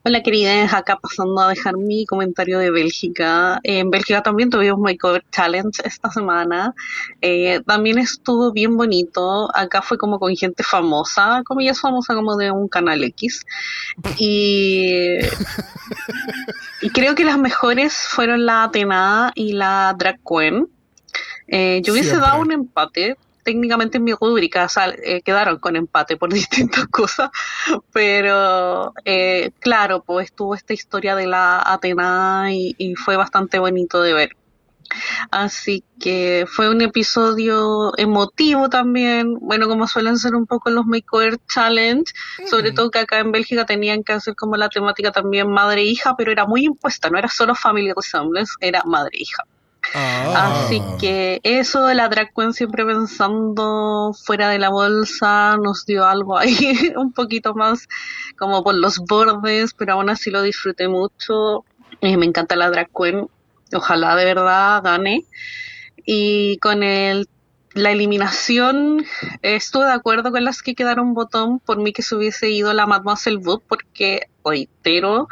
Hola 0.03 0.23
queridas, 0.23 0.73
acá 0.73 0.97
pasando 0.99 1.39
a 1.41 1.49
dejar 1.49 1.77
mi 1.77 2.07
comentario 2.07 2.57
de 2.57 2.71
Bélgica. 2.71 3.59
En 3.61 3.91
Bélgica 3.91 4.23
también 4.23 4.49
tuvimos 4.49 4.79
My 4.79 4.97
Cover 4.97 5.23
Challenge 5.31 5.79
esta 5.83 6.09
semana. 6.09 6.73
Eh, 7.21 7.61
también 7.67 7.99
estuvo 7.99 8.51
bien 8.51 8.75
bonito. 8.77 9.55
Acá 9.55 9.83
fue 9.83 9.99
como 9.99 10.17
con 10.17 10.35
gente 10.35 10.63
famosa, 10.63 11.43
comillas 11.45 11.79
famosa 11.79 12.15
como 12.15 12.35
de 12.35 12.49
un 12.49 12.67
canal 12.67 13.03
X. 13.03 13.45
Y, 14.17 15.19
y 16.81 16.89
creo 16.89 17.13
que 17.13 17.23
las 17.23 17.37
mejores 17.37 17.93
fueron 17.93 18.47
la 18.47 18.63
Atena 18.63 19.31
y 19.35 19.53
la 19.53 19.95
Drag 19.95 20.19
Queen. 20.27 20.67
Eh, 21.47 21.79
yo 21.83 21.93
hubiese 21.93 22.09
Siempre. 22.09 22.27
dado 22.27 22.41
un 22.41 22.51
empate. 22.51 23.17
Técnicamente 23.43 23.97
en 23.97 24.03
mi 24.03 24.13
rúbrica 24.13 24.67
sea, 24.69 24.89
eh, 24.89 25.21
quedaron 25.21 25.59
con 25.59 25.75
empate 25.75 26.17
por 26.17 26.31
distintas 26.33 26.87
cosas, 26.87 27.29
pero 27.91 28.93
eh, 29.05 29.51
claro, 29.59 30.03
pues 30.03 30.25
estuvo 30.25 30.55
esta 30.55 30.73
historia 30.73 31.15
de 31.15 31.27
la 31.27 31.61
Atena 31.65 32.47
y, 32.51 32.75
y 32.77 32.95
fue 32.95 33.17
bastante 33.17 33.59
bonito 33.59 34.01
de 34.01 34.13
ver. 34.13 34.37
Así 35.29 35.83
que 35.99 36.45
fue 36.47 36.69
un 36.69 36.81
episodio 36.81 37.91
emotivo 37.97 38.69
también, 38.69 39.35
bueno, 39.39 39.67
como 39.67 39.87
suelen 39.87 40.17
ser 40.17 40.35
un 40.35 40.45
poco 40.45 40.69
los 40.69 40.85
Makeover 40.85 41.37
Challenge, 41.47 42.03
sobre 42.49 42.71
todo 42.71 42.91
que 42.91 42.99
acá 42.99 43.19
en 43.19 43.31
Bélgica 43.31 43.65
tenían 43.65 44.03
que 44.03 44.13
hacer 44.13 44.35
como 44.35 44.57
la 44.57 44.69
temática 44.69 45.11
también 45.11 45.49
madre-hija, 45.49 46.15
pero 46.17 46.31
era 46.31 46.45
muy 46.45 46.65
impuesta, 46.65 47.09
no 47.09 47.17
era 47.17 47.29
solo 47.29 47.55
Family 47.55 47.93
Resemblance, 47.95 48.53
era 48.59 48.83
madre-hija. 48.85 49.43
Ah. 49.93 50.63
Así 50.63 50.81
que 50.99 51.39
eso 51.43 51.85
de 51.85 51.95
la 51.95 52.07
drag 52.07 52.33
queen 52.33 52.53
siempre 52.53 52.85
pensando 52.85 54.13
fuera 54.13 54.49
de 54.49 54.59
la 54.59 54.69
bolsa 54.69 55.57
nos 55.57 55.85
dio 55.85 56.05
algo 56.05 56.37
ahí 56.37 56.55
un 56.95 57.11
poquito 57.13 57.53
más 57.55 57.87
como 58.37 58.63
por 58.63 58.75
los 58.75 58.99
bordes, 58.99 59.73
pero 59.73 59.93
aún 59.93 60.09
así 60.09 60.29
lo 60.29 60.41
disfruté 60.41 60.87
mucho. 60.87 61.65
Eh, 62.01 62.17
me 62.17 62.25
encanta 62.25 62.55
la 62.55 62.69
drag 62.69 62.89
queen, 62.95 63.27
ojalá 63.73 64.15
de 64.15 64.25
verdad 64.25 64.83
gane. 64.83 65.25
Y 66.05 66.57
con 66.57 66.83
el 66.83 67.27
la 67.73 67.91
eliminación, 67.91 69.05
eh, 69.41 69.55
estuve 69.55 69.85
de 69.85 69.93
acuerdo 69.93 70.31
con 70.31 70.43
las 70.43 70.61
que 70.61 70.75
quedaron 70.75 71.13
botón, 71.13 71.59
por 71.59 71.77
mí 71.77 71.93
que 71.93 72.01
se 72.01 72.15
hubiese 72.15 72.49
ido 72.49 72.73
la 72.73 72.85
Mademoiselle 72.85 73.37
Wood, 73.37 73.61
porque, 73.67 74.27
reitero, 74.43 75.27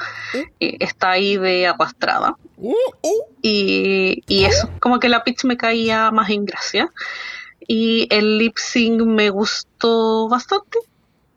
eh, 0.60 0.78
está 0.80 1.12
ahí 1.12 1.38
de 1.38 1.68
arrastrada. 1.68 2.36
Uh, 2.58 2.74
uh. 3.02 3.24
Y, 3.42 4.24
y 4.28 4.46
eso, 4.46 4.70
como 4.80 5.00
que 5.00 5.10
la 5.10 5.24
pitch 5.24 5.46
me 5.46 5.58
caía 5.58 6.12
más 6.12 6.30
en 6.30 6.46
gracia. 6.46 6.90
Y 7.68 8.08
el 8.10 8.38
lip 8.38 8.58
sync 8.58 9.02
me 9.02 9.30
gustó 9.30 10.28
bastante. 10.28 10.80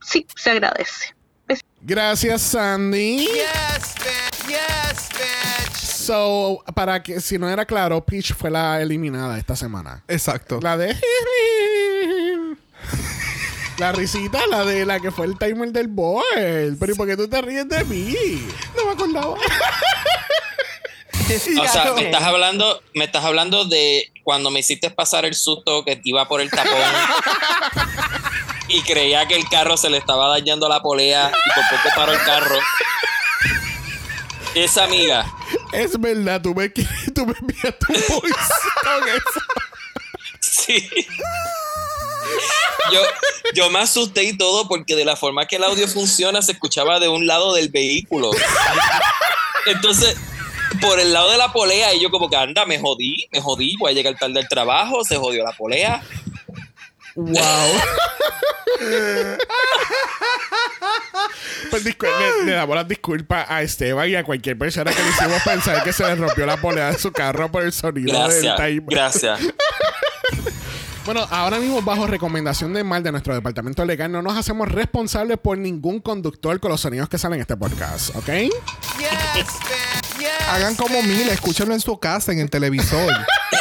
Sí, 0.00 0.26
se 0.34 0.50
agradece. 0.50 1.14
Gracias, 1.82 2.42
Sandy. 2.42 3.18
Yes, 3.18 3.94
bitch. 3.96 4.48
Yes, 4.48 5.08
bitch. 5.10 5.74
So, 5.76 6.62
para 6.74 7.02
que 7.02 7.20
si 7.20 7.38
no 7.38 7.48
era 7.48 7.64
claro, 7.64 8.04
Peach 8.04 8.34
fue 8.34 8.50
la 8.50 8.80
eliminada 8.80 9.38
esta 9.38 9.56
semana. 9.56 10.04
Exacto. 10.08 10.60
La 10.62 10.76
de. 10.76 10.96
La 13.82 13.90
risita, 13.90 14.46
la 14.46 14.64
de 14.64 14.86
la 14.86 15.00
que 15.00 15.10
fue 15.10 15.26
el 15.26 15.36
timer 15.36 15.72
del 15.72 15.88
board. 15.88 16.24
Pero 16.78 16.92
¿y 16.92 16.94
por 16.94 17.04
qué 17.04 17.16
tú 17.16 17.26
te 17.26 17.42
ríes 17.42 17.68
de 17.68 17.84
mí? 17.86 18.14
No 18.76 18.84
me 18.84 18.92
acordaba. 18.92 19.34
O 21.24 21.66
sea, 21.66 21.92
me 21.94 22.04
estás 22.04 22.22
hablando, 22.22 22.82
me 22.94 23.04
estás 23.04 23.24
hablando 23.24 23.64
de 23.64 24.12
cuando 24.22 24.50
me 24.50 24.60
hiciste 24.60 24.90
pasar 24.90 25.24
el 25.24 25.34
susto 25.34 25.82
que 25.84 25.98
iba 26.04 26.28
por 26.28 26.42
el 26.42 26.50
tapón 26.50 26.78
y 28.68 28.82
creía 28.82 29.26
que 29.26 29.36
el 29.36 29.48
carro 29.48 29.76
se 29.78 29.88
le 29.88 29.96
estaba 29.96 30.28
dañando 30.28 30.68
la 30.68 30.82
polea 30.82 31.32
y 31.32 31.50
por 31.54 31.64
poco 31.70 31.88
paró 31.96 32.12
el 32.12 32.22
carro. 32.22 32.58
Esa 34.54 34.84
amiga. 34.84 35.26
Es 35.72 35.98
verdad, 35.98 36.42
tú 36.42 36.54
me, 36.54 36.68
tú 36.68 37.26
me 37.26 37.34
enviaste 37.40 37.86
un 37.88 38.20
voice 38.20 38.54
con 38.84 39.08
eso. 39.08 39.40
Sí. 40.40 40.88
Yo, 42.92 43.00
yo 43.54 43.70
me 43.70 43.78
asusté 43.78 44.24
y 44.24 44.36
todo 44.36 44.68
porque 44.68 44.96
de 44.96 45.04
la 45.04 45.16
forma 45.16 45.46
que 45.46 45.56
el 45.56 45.64
audio 45.64 45.86
funciona 45.88 46.42
se 46.42 46.52
escuchaba 46.52 46.98
de 47.00 47.08
un 47.08 47.26
lado 47.26 47.54
del 47.54 47.68
vehículo. 47.68 48.30
Entonces, 49.66 50.16
por 50.80 50.98
el 50.98 51.12
lado 51.12 51.30
de 51.30 51.38
la 51.38 51.52
polea, 51.52 51.94
y 51.94 52.00
yo 52.00 52.10
como 52.10 52.28
que 52.28 52.36
anda, 52.36 52.64
me 52.66 52.78
jodí, 52.80 53.28
me 53.30 53.40
jodí, 53.40 53.76
voy 53.78 53.92
a 53.92 53.94
llegar 53.94 54.16
tarde 54.18 54.40
al 54.40 54.48
trabajo, 54.48 55.04
se 55.04 55.16
jodió 55.16 55.44
la 55.44 55.52
polea. 55.52 56.02
Wow. 57.14 57.34
pues 61.70 61.84
le, 61.84 61.94
le 62.44 62.52
damos 62.52 62.74
las 62.74 62.88
disculpas 62.88 63.46
a 63.48 63.62
Esteban 63.62 64.08
y 64.08 64.14
a 64.16 64.24
cualquier 64.24 64.58
persona 64.58 64.92
que 64.92 65.02
le 65.02 65.10
hicimos 65.10 65.42
pensar 65.42 65.84
que 65.84 65.92
se 65.92 66.04
le 66.04 66.14
rompió 66.16 66.46
la 66.46 66.56
polea 66.56 66.90
de 66.92 66.98
su 66.98 67.12
carro 67.12 67.50
por 67.50 67.62
el 67.62 67.72
sonido 67.72 68.18
Gracias, 68.18 68.42
del 68.42 68.56
timer. 68.56 68.84
gracias. 68.88 69.40
Bueno, 71.04 71.26
ahora 71.30 71.58
mismo 71.58 71.82
bajo 71.82 72.06
recomendación 72.06 72.72
de 72.72 72.84
mal 72.84 73.02
de 73.02 73.10
nuestro 73.10 73.34
departamento 73.34 73.84
legal 73.84 74.12
no 74.12 74.22
nos 74.22 74.36
hacemos 74.36 74.68
responsables 74.68 75.36
por 75.36 75.58
ningún 75.58 76.00
conductor 76.00 76.60
con 76.60 76.70
los 76.70 76.80
sonidos 76.80 77.08
que 77.08 77.18
salen 77.18 77.36
en 77.36 77.40
este 77.40 77.56
podcast, 77.56 78.14
¿ok? 78.14 78.26
Yes. 78.28 78.50
Yes. 80.18 80.30
Hagan 80.48 80.76
como 80.76 81.02
mil, 81.02 81.28
escúchenlo 81.28 81.74
en 81.74 81.80
su 81.80 81.98
casa, 81.98 82.30
en 82.30 82.38
el 82.38 82.50
televisor. 82.50 83.12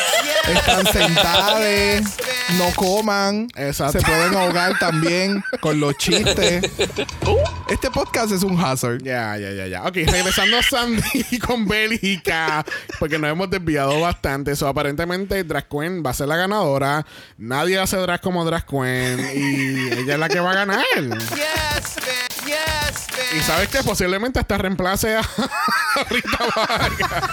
Están 0.53 0.85
sentados, 0.85 1.63
no 2.57 2.69
coman, 2.75 3.47
Exacto. 3.55 3.99
se 3.99 4.05
pueden 4.05 4.35
ahogar 4.35 4.77
también 4.79 5.43
con 5.59 5.79
los 5.79 5.97
chistes. 5.97 6.69
Este 7.69 7.89
podcast 7.89 8.33
es 8.33 8.43
un 8.43 8.59
hazard. 8.61 9.01
Ya, 9.01 9.37
ya, 9.37 9.51
ya, 9.51 9.65
ya. 9.65 9.83
Ok, 9.83 9.95
regresando 10.05 10.57
a 10.57 10.61
Sandy 10.61 11.39
con 11.47 11.65
Bélgica, 11.65 12.65
porque 12.99 13.17
nos 13.17 13.31
hemos 13.31 13.49
desviado 13.49 13.97
bastante. 14.01 14.51
Eso 14.51 14.67
aparentemente 14.67 15.41
Drag 15.45 15.69
Queen 15.69 16.03
va 16.05 16.09
a 16.09 16.13
ser 16.13 16.27
la 16.27 16.35
ganadora. 16.35 17.05
Nadie 17.37 17.79
hace 17.79 17.95
drag 17.95 18.19
como 18.19 18.43
Drag 18.43 18.65
Queen 18.65 19.19
y 19.33 19.89
ella 19.99 20.13
es 20.15 20.19
la 20.19 20.27
que 20.27 20.41
va 20.41 20.51
a 20.51 20.55
ganar. 20.55 20.83
Yes. 20.95 21.95
Yes. 22.45 23.37
Y 23.37 23.41
sabes 23.43 23.69
que 23.69 23.81
posiblemente 23.83 24.37
hasta 24.39 24.57
reemplace 24.57 25.15
a 25.15 25.21
Rita 26.09 26.39
Vargas. 26.53 27.23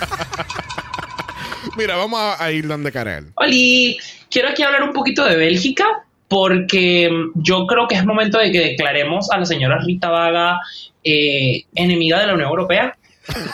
Mira, 1.76 1.96
vamos 1.96 2.20
a, 2.20 2.42
a 2.42 2.50
ir 2.52 2.66
donde 2.68 2.92
Karel. 2.92 3.32
Oli, 3.34 3.98
quiero 4.30 4.48
aquí 4.48 4.62
hablar 4.62 4.82
un 4.82 4.92
poquito 4.92 5.24
de 5.24 5.36
Bélgica 5.36 5.84
porque 6.28 7.10
yo 7.36 7.66
creo 7.66 7.88
que 7.88 7.94
es 7.94 8.04
momento 8.04 8.38
de 8.38 8.52
que 8.52 8.60
declaremos 8.60 9.30
a 9.30 9.38
la 9.38 9.46
señora 9.46 9.78
Rita 9.78 10.10
Vaga 10.10 10.58
eh, 11.02 11.64
enemiga 11.74 12.20
de 12.20 12.26
la 12.26 12.34
Unión 12.34 12.48
Europea. 12.50 12.96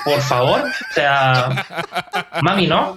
Por 0.04 0.20
favor, 0.20 0.60
o 0.62 0.94
sea, 0.94 1.64
mami, 2.42 2.66
¿no? 2.66 2.96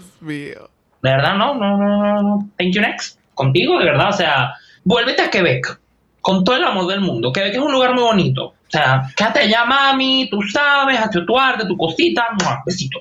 De 1.02 1.12
verdad, 1.12 1.36
no, 1.36 1.56
no, 1.56 1.78
no, 1.78 1.98
no, 2.04 2.22
no. 2.22 2.50
Thank 2.58 2.74
you 2.74 2.82
next. 2.82 3.20
Contigo, 3.34 3.78
de 3.80 3.86
verdad, 3.86 4.10
o 4.10 4.14
sea, 4.14 4.54
vuélvete 4.84 5.22
a 5.24 5.30
Quebec 5.30 5.80
con 6.22 6.44
todo 6.44 6.56
el 6.56 6.64
amor 6.64 6.88
del 6.88 7.02
mundo. 7.02 7.32
Quebec 7.32 7.54
es 7.54 7.60
un 7.60 7.72
lugar 7.72 7.94
muy 7.94 8.04
bonito. 8.04 8.46
O 8.48 8.70
sea, 8.70 9.04
quédate 9.16 9.40
allá, 9.42 9.64
mami, 9.66 10.28
tú 10.30 10.42
sabes, 10.42 11.00
a 11.00 11.10
tu 11.10 11.38
arte, 11.40 11.66
tu 11.66 11.78
cosita, 11.78 12.28
besito. 12.66 13.00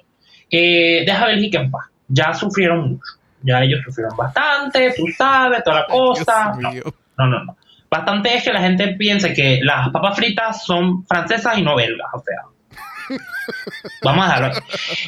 eh, 0.50 1.02
deja 1.06 1.24
a 1.24 1.28
Bélgica 1.28 1.60
en 1.60 1.70
paz. 1.70 1.86
Ya 2.08 2.32
sufrieron 2.34 2.90
mucho. 2.90 3.02
Ya 3.46 3.62
ellos 3.62 3.80
sufrieron 3.84 4.16
bastante, 4.16 4.92
tú 4.96 5.04
sabes, 5.16 5.62
toda 5.62 5.80
la 5.80 5.86
cosa. 5.86 6.52
No, 6.58 6.72
no, 7.18 7.26
no, 7.26 7.44
no. 7.44 7.56
Bastante 7.88 8.36
es 8.36 8.42
que 8.42 8.52
la 8.52 8.60
gente 8.60 8.88
piense 8.88 9.32
que 9.32 9.60
las 9.62 9.90
papas 9.90 10.16
fritas 10.16 10.64
son 10.64 11.06
francesas 11.06 11.56
y 11.56 11.62
no 11.62 11.76
belgas, 11.76 12.08
o 12.12 12.20
sea. 12.20 13.16
Vamos 14.02 14.26
a 14.26 14.28
dejarlo. 14.28 14.62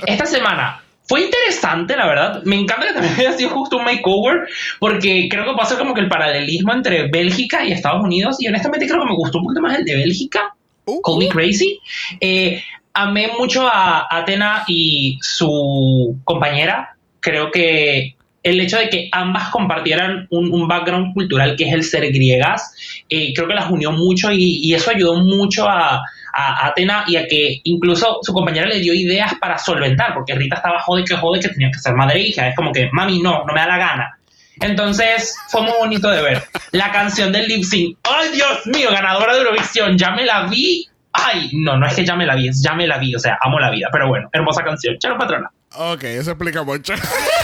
Esta 0.06 0.26
semana 0.26 0.80
fue 1.02 1.22
interesante, 1.22 1.96
la 1.96 2.06
verdad. 2.06 2.42
Me 2.44 2.56
encanta 2.56 2.86
que 2.86 2.92
también 2.92 3.14
haya 3.18 3.32
sido 3.32 3.50
justo 3.50 3.78
un 3.78 3.84
makeover, 3.84 4.48
porque 4.78 5.28
creo 5.28 5.44
que 5.44 5.56
pasa 5.56 5.76
como 5.76 5.94
que 5.94 6.00
el 6.00 6.08
paralelismo 6.08 6.72
entre 6.72 7.08
Bélgica 7.08 7.64
y 7.64 7.72
Estados 7.72 8.04
Unidos, 8.04 8.36
y 8.40 8.46
honestamente 8.46 8.86
creo 8.86 9.00
que 9.00 9.08
me 9.08 9.16
gustó 9.16 9.38
un 9.38 9.44
poquito 9.44 9.60
más 9.60 9.76
el 9.76 9.84
de 9.84 9.96
Bélgica, 9.96 10.54
Uh, 10.88 11.02
Call 11.02 11.18
Me 11.18 11.28
Crazy. 11.28 11.78
Eh, 12.20 12.62
amé 12.94 13.30
mucho 13.38 13.68
a 13.68 14.06
Atena 14.10 14.64
y 14.66 15.18
su 15.20 16.18
compañera. 16.24 16.96
Creo 17.20 17.50
que 17.50 18.16
el 18.42 18.60
hecho 18.60 18.78
de 18.78 18.88
que 18.88 19.08
ambas 19.12 19.48
compartieran 19.50 20.26
un, 20.30 20.52
un 20.52 20.68
background 20.68 21.14
cultural 21.14 21.56
que 21.56 21.68
es 21.68 21.74
el 21.74 21.84
ser 21.84 22.10
griegas, 22.12 22.72
eh, 23.08 23.32
creo 23.34 23.48
que 23.48 23.54
las 23.54 23.70
unió 23.70 23.92
mucho 23.92 24.30
y, 24.32 24.60
y 24.62 24.74
eso 24.74 24.90
ayudó 24.90 25.16
mucho 25.16 25.68
a, 25.68 26.00
a 26.32 26.66
Atena 26.68 27.04
y 27.06 27.16
a 27.16 27.26
que 27.26 27.60
incluso 27.64 28.20
su 28.22 28.32
compañera 28.32 28.68
le 28.68 28.80
dio 28.80 28.94
ideas 28.94 29.34
para 29.40 29.58
solventar, 29.58 30.14
porque 30.14 30.34
Rita 30.34 30.56
estaba 30.56 30.80
jode 30.80 31.04
que 31.04 31.16
jode 31.16 31.40
que 31.40 31.48
tenía 31.48 31.70
que 31.70 31.78
ser 31.78 31.94
madre 31.94 32.20
e 32.20 32.28
hija. 32.28 32.48
Es 32.48 32.56
como 32.56 32.72
que, 32.72 32.88
mami, 32.92 33.20
no, 33.20 33.44
no 33.44 33.52
me 33.52 33.60
da 33.60 33.66
la 33.66 33.78
gana. 33.78 34.18
Entonces 34.60 35.36
fue 35.48 35.62
muy 35.62 35.72
bonito 35.78 36.10
de 36.10 36.22
ver. 36.22 36.42
La 36.72 36.90
canción 36.90 37.32
del 37.32 37.46
lip 37.48 37.64
sync, 37.64 37.98
¡ay 38.04 38.30
Dios 38.32 38.66
mío! 38.66 38.90
Ganadora 38.90 39.34
de 39.34 39.40
Eurovisión, 39.40 39.96
ya 39.96 40.10
me 40.12 40.24
la 40.24 40.46
vi. 40.46 40.86
Ay, 41.12 41.50
no, 41.54 41.76
no 41.76 41.86
es 41.86 41.94
que 41.94 42.04
ya 42.04 42.14
me 42.14 42.26
la 42.26 42.34
vi, 42.34 42.48
es 42.48 42.62
ya 42.62 42.74
me 42.74 42.86
la 42.86 42.98
vi, 42.98 43.14
o 43.14 43.18
sea, 43.18 43.38
amo 43.40 43.58
la 43.58 43.70
vida. 43.70 43.88
Pero 43.90 44.08
bueno, 44.08 44.28
hermosa 44.32 44.62
canción. 44.62 44.96
Chao, 44.98 45.16
patrona. 45.16 45.50
Ok, 45.74 46.04
eso 46.04 46.30
explica 46.30 46.62
mucho. 46.62 46.94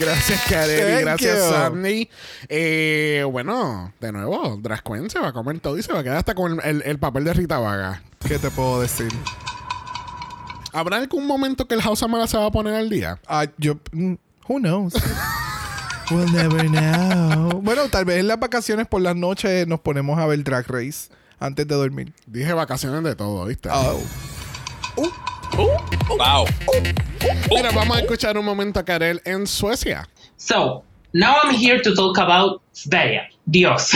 Gracias, 0.00 0.40
Y 0.50 1.00
gracias, 1.02 1.38
you. 1.38 1.50
Sandy. 1.50 2.08
Eh, 2.48 3.24
bueno, 3.30 3.92
de 4.00 4.12
nuevo, 4.12 4.58
Drag 4.60 4.82
Queen 4.82 5.10
se 5.10 5.18
va 5.18 5.28
a 5.28 5.32
comer 5.32 5.60
todo 5.60 5.76
y 5.78 5.82
se 5.82 5.92
va 5.92 6.00
a 6.00 6.02
quedar 6.02 6.16
hasta 6.16 6.34
con 6.34 6.58
el, 6.64 6.82
el 6.82 6.98
papel 6.98 7.24
de 7.24 7.34
Rita 7.34 7.58
Vaga. 7.58 8.02
¿Qué 8.26 8.38
te 8.38 8.50
puedo 8.50 8.80
decir? 8.80 9.12
¿Habrá 10.72 10.96
algún 10.98 11.26
momento 11.26 11.66
que 11.66 11.74
el 11.74 11.82
House 11.82 12.02
Amara 12.02 12.26
se 12.26 12.38
va 12.38 12.46
a 12.46 12.50
poner 12.50 12.74
al 12.74 12.88
día? 12.88 13.18
Ah, 13.26 13.46
yo. 13.58 13.74
mm, 13.92 14.14
Who 14.48 14.58
knows? 14.58 14.94
we'll 16.10 16.32
never 16.32 16.66
know. 16.68 17.60
Bueno, 17.62 17.88
tal 17.88 18.04
vez 18.04 18.18
en 18.18 18.28
las 18.28 18.38
vacaciones 18.40 18.86
por 18.86 19.00
las 19.02 19.14
noches 19.16 19.66
nos 19.66 19.80
ponemos 19.80 20.18
a 20.18 20.26
ver 20.26 20.42
Drag 20.42 20.66
Race 20.68 21.08
antes 21.38 21.66
de 21.68 21.74
dormir. 21.74 22.12
Dije 22.26 22.52
vacaciones 22.52 23.02
de 23.04 23.14
todo, 23.16 23.44
¿viste? 23.46 23.68
Oh. 23.72 24.00
Wow. 25.56 26.46
Mira, 27.50 27.70
vamos 27.74 27.96
a 27.96 28.00
escuchar 28.00 28.36
un 28.38 28.44
momento 28.44 28.80
a 28.80 28.84
Karel 28.84 29.20
en 29.24 29.46
Suecia. 29.46 30.08
So, 30.36 30.84
now 31.12 31.34
I'm 31.42 31.54
here 31.54 31.80
to 31.80 31.94
talk 31.94 32.18
about 32.18 32.62
Sverige. 32.72 33.30
Dios. 33.44 33.92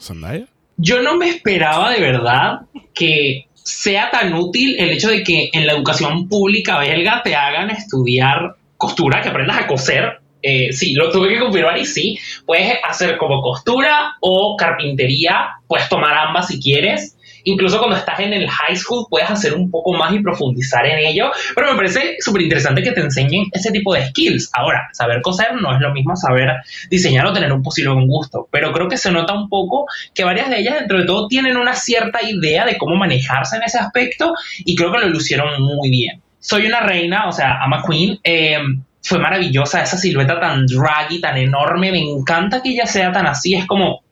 ¿Zendaya? 0.00 0.46
Yo 0.76 1.02
no 1.02 1.16
me 1.16 1.28
esperaba 1.28 1.90
de 1.90 2.00
verdad 2.00 2.60
que 2.94 3.46
sea 3.54 4.10
tan 4.10 4.34
útil 4.34 4.76
el 4.78 4.90
hecho 4.90 5.08
de 5.08 5.22
que 5.22 5.50
en 5.52 5.66
la 5.66 5.74
educación 5.74 6.28
pública 6.28 6.78
belga 6.78 7.22
te 7.22 7.34
hagan 7.34 7.70
estudiar 7.70 8.56
costura, 8.76 9.22
que 9.22 9.28
aprendas 9.28 9.58
a 9.58 9.66
coser. 9.66 10.20
Eh, 10.42 10.72
sí, 10.72 10.94
lo 10.94 11.10
tuve 11.10 11.28
que 11.28 11.38
confirmar 11.38 11.78
y 11.78 11.86
sí, 11.86 12.18
puedes 12.44 12.76
hacer 12.86 13.16
como 13.16 13.40
costura 13.40 14.16
o 14.20 14.56
carpintería, 14.58 15.52
puedes 15.66 15.88
tomar 15.88 16.14
ambas 16.14 16.48
si 16.48 16.60
quieres. 16.60 17.16
Incluso 17.44 17.78
cuando 17.78 17.96
estás 17.96 18.20
en 18.20 18.32
el 18.32 18.48
high 18.48 18.76
school 18.76 19.06
puedes 19.08 19.30
hacer 19.30 19.54
un 19.54 19.70
poco 19.70 19.92
más 19.92 20.12
y 20.12 20.20
profundizar 20.20 20.86
en 20.86 20.98
ello. 20.98 21.30
Pero 21.54 21.70
me 21.70 21.76
parece 21.76 22.16
súper 22.20 22.42
interesante 22.42 22.82
que 22.82 22.92
te 22.92 23.00
enseñen 23.00 23.46
ese 23.52 23.70
tipo 23.70 23.94
de 23.94 24.06
skills. 24.08 24.50
Ahora, 24.52 24.88
saber 24.92 25.20
coser 25.22 25.54
no 25.60 25.74
es 25.74 25.80
lo 25.80 25.92
mismo 25.92 26.16
saber 26.16 26.50
diseñar 26.90 27.26
o 27.26 27.32
tener 27.32 27.52
un 27.52 27.62
posible 27.62 27.92
buen 27.92 28.06
gusto. 28.06 28.48
Pero 28.50 28.72
creo 28.72 28.88
que 28.88 28.96
se 28.96 29.10
nota 29.10 29.34
un 29.34 29.48
poco 29.48 29.86
que 30.14 30.24
varias 30.24 30.50
de 30.50 30.60
ellas, 30.60 30.78
dentro 30.80 30.98
de 30.98 31.06
todo, 31.06 31.28
tienen 31.28 31.56
una 31.56 31.74
cierta 31.74 32.20
idea 32.22 32.64
de 32.64 32.78
cómo 32.78 32.96
manejarse 32.96 33.56
en 33.56 33.62
ese 33.62 33.78
aspecto 33.78 34.34
y 34.64 34.74
creo 34.74 34.92
que 34.92 34.98
lo 34.98 35.08
lucieron 35.08 35.62
muy 35.62 35.90
bien. 35.90 36.20
Soy 36.38 36.66
una 36.66 36.80
reina, 36.80 37.26
o 37.28 37.32
sea, 37.32 37.58
I'm 37.60 37.72
a 37.72 37.82
queen. 37.82 38.18
eh, 38.22 38.58
fue 39.06 39.18
maravillosa 39.18 39.82
esa 39.82 39.98
silueta 39.98 40.40
tan 40.40 40.66
draggy, 40.66 41.20
tan 41.20 41.36
enorme. 41.36 41.92
Me 41.92 42.00
encanta 42.00 42.62
que 42.62 42.70
ella 42.70 42.86
sea 42.86 43.12
tan 43.12 43.26
así. 43.26 43.54
Es 43.54 43.66
como 43.66 44.03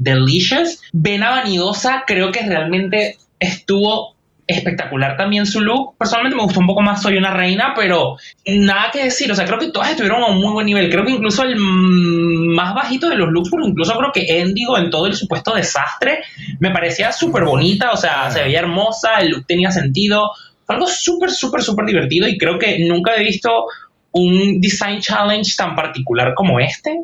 delicious. 0.00 0.80
Vena 0.92 1.30
vanidosa, 1.30 2.04
creo 2.06 2.32
que 2.32 2.42
realmente 2.42 3.18
estuvo 3.38 4.16
espectacular 4.46 5.16
también 5.16 5.46
su 5.46 5.60
look. 5.60 5.96
Personalmente 5.96 6.36
me 6.36 6.42
gustó 6.42 6.60
un 6.60 6.66
poco 6.66 6.82
más 6.82 7.02
Soy 7.02 7.16
una 7.16 7.32
reina, 7.32 7.72
pero 7.76 8.16
nada 8.46 8.90
que 8.90 9.04
decir. 9.04 9.30
O 9.30 9.34
sea, 9.34 9.44
creo 9.44 9.58
que 9.58 9.70
todas 9.70 9.90
estuvieron 9.90 10.22
a 10.22 10.26
un 10.26 10.40
muy 10.40 10.52
buen 10.52 10.66
nivel. 10.66 10.90
Creo 10.90 11.04
que 11.04 11.12
incluso 11.12 11.44
el 11.44 11.56
más 11.56 12.74
bajito 12.74 13.08
de 13.08 13.16
los 13.16 13.30
looks, 13.30 13.50
porque 13.50 13.68
incluso 13.68 13.96
creo 13.96 14.12
que 14.12 14.40
Endigo 14.40 14.76
en 14.76 14.90
todo 14.90 15.06
el 15.06 15.14
supuesto 15.14 15.54
desastre, 15.54 16.20
me 16.58 16.70
parecía 16.70 17.12
súper 17.12 17.44
bonita. 17.44 17.92
O 17.92 17.96
sea, 17.96 18.30
se 18.30 18.42
veía 18.42 18.60
hermosa, 18.60 19.18
el 19.20 19.30
look 19.30 19.46
tenía 19.46 19.70
sentido. 19.70 20.32
Fue 20.66 20.74
algo 20.74 20.88
súper, 20.88 21.30
súper, 21.30 21.62
súper 21.62 21.86
divertido 21.86 22.26
y 22.26 22.36
creo 22.36 22.58
que 22.58 22.78
nunca 22.80 23.14
he 23.14 23.22
visto 23.22 23.66
un 24.12 24.60
design 24.60 25.00
challenge 25.00 25.54
tan 25.56 25.76
particular 25.76 26.34
como 26.34 26.58
este. 26.58 26.98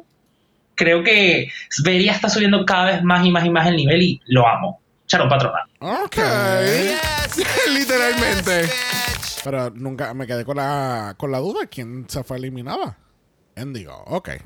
Creo 0.76 1.02
que 1.02 1.50
Sveria 1.70 2.12
está 2.12 2.28
subiendo 2.28 2.64
cada 2.64 2.84
vez 2.92 3.02
más 3.02 3.26
y 3.26 3.30
más 3.30 3.44
y 3.44 3.50
más 3.50 3.66
el 3.66 3.76
nivel 3.76 4.02
y 4.02 4.20
lo 4.26 4.46
amo. 4.46 4.80
Charo 5.06 5.28
patrona. 5.28 5.60
Ok. 5.80 6.16
Literalmente. 7.72 8.68
Pero 9.42 9.70
nunca 9.70 10.12
me 10.14 10.26
quedé 10.26 10.44
con 10.44 10.56
la, 10.56 11.14
con 11.16 11.32
la 11.32 11.38
duda. 11.38 11.66
¿Quién 11.66 12.04
se 12.08 12.22
fue 12.22 12.36
eliminada? 12.36 12.98
Endigo. 13.56 14.02
Ok. 14.06 14.28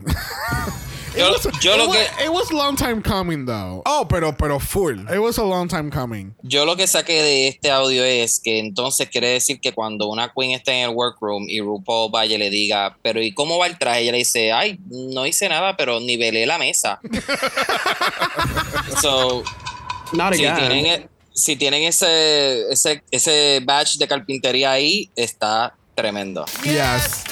Yo, 1.16 1.27
yo 1.61 1.75
it, 1.75 1.79
lo 1.79 1.88
was, 1.88 1.96
que, 1.96 2.25
it 2.25 2.33
was 2.33 2.53
long 2.53 2.77
time 2.77 3.03
coming, 3.03 3.44
though. 3.44 3.83
Oh, 3.85 4.07
pero, 4.09 4.33
pero 4.33 4.61
full. 4.61 4.96
It 5.12 5.18
was 5.18 5.38
a 5.38 5.42
long 5.42 5.66
time 5.66 5.90
coming. 5.90 6.37
yo 6.44 6.64
lo 6.64 6.77
que 6.77 6.87
saqué 6.87 7.20
de 7.20 7.49
este 7.49 7.68
audio 7.68 8.05
es 8.05 8.38
que 8.38 8.61
entonces 8.61 9.09
quiere 9.11 9.27
decir 9.31 9.59
que 9.61 9.73
cuando 9.73 10.07
una 10.07 10.33
queen 10.33 10.53
esté 10.53 10.70
en 10.70 10.88
el 10.90 10.94
workroom 10.94 11.46
y 11.49 11.61
RuPaul 11.61 12.12
vaya 12.12 12.37
y 12.37 12.38
le 12.38 12.49
diga, 12.49 12.96
pero 13.03 13.20
¿y 13.20 13.35
cómo 13.35 13.59
va 13.59 13.66
el 13.66 13.77
traje? 13.77 14.03
Ella 14.03 14.12
le 14.12 14.18
dice, 14.18 14.53
ay, 14.53 14.79
no 14.88 15.27
hice 15.27 15.49
nada, 15.49 15.77
pero 15.77 15.99
nivelé 15.99 16.46
la 16.46 16.59
mesa. 16.59 17.01
so, 19.03 19.42
Not 20.12 20.35
si 20.35 20.46
again. 20.46 20.59
tienen, 20.68 20.87
e- 20.87 21.09
si 21.35 21.57
tienen 21.57 21.83
ese, 21.83 22.70
ese, 22.70 23.03
ese 23.11 23.61
badge 23.64 23.96
de 23.99 24.07
carpintería 24.07 24.70
ahí, 24.70 25.11
está 25.16 25.75
tremendo. 25.96 26.44
Yes. 26.62 27.25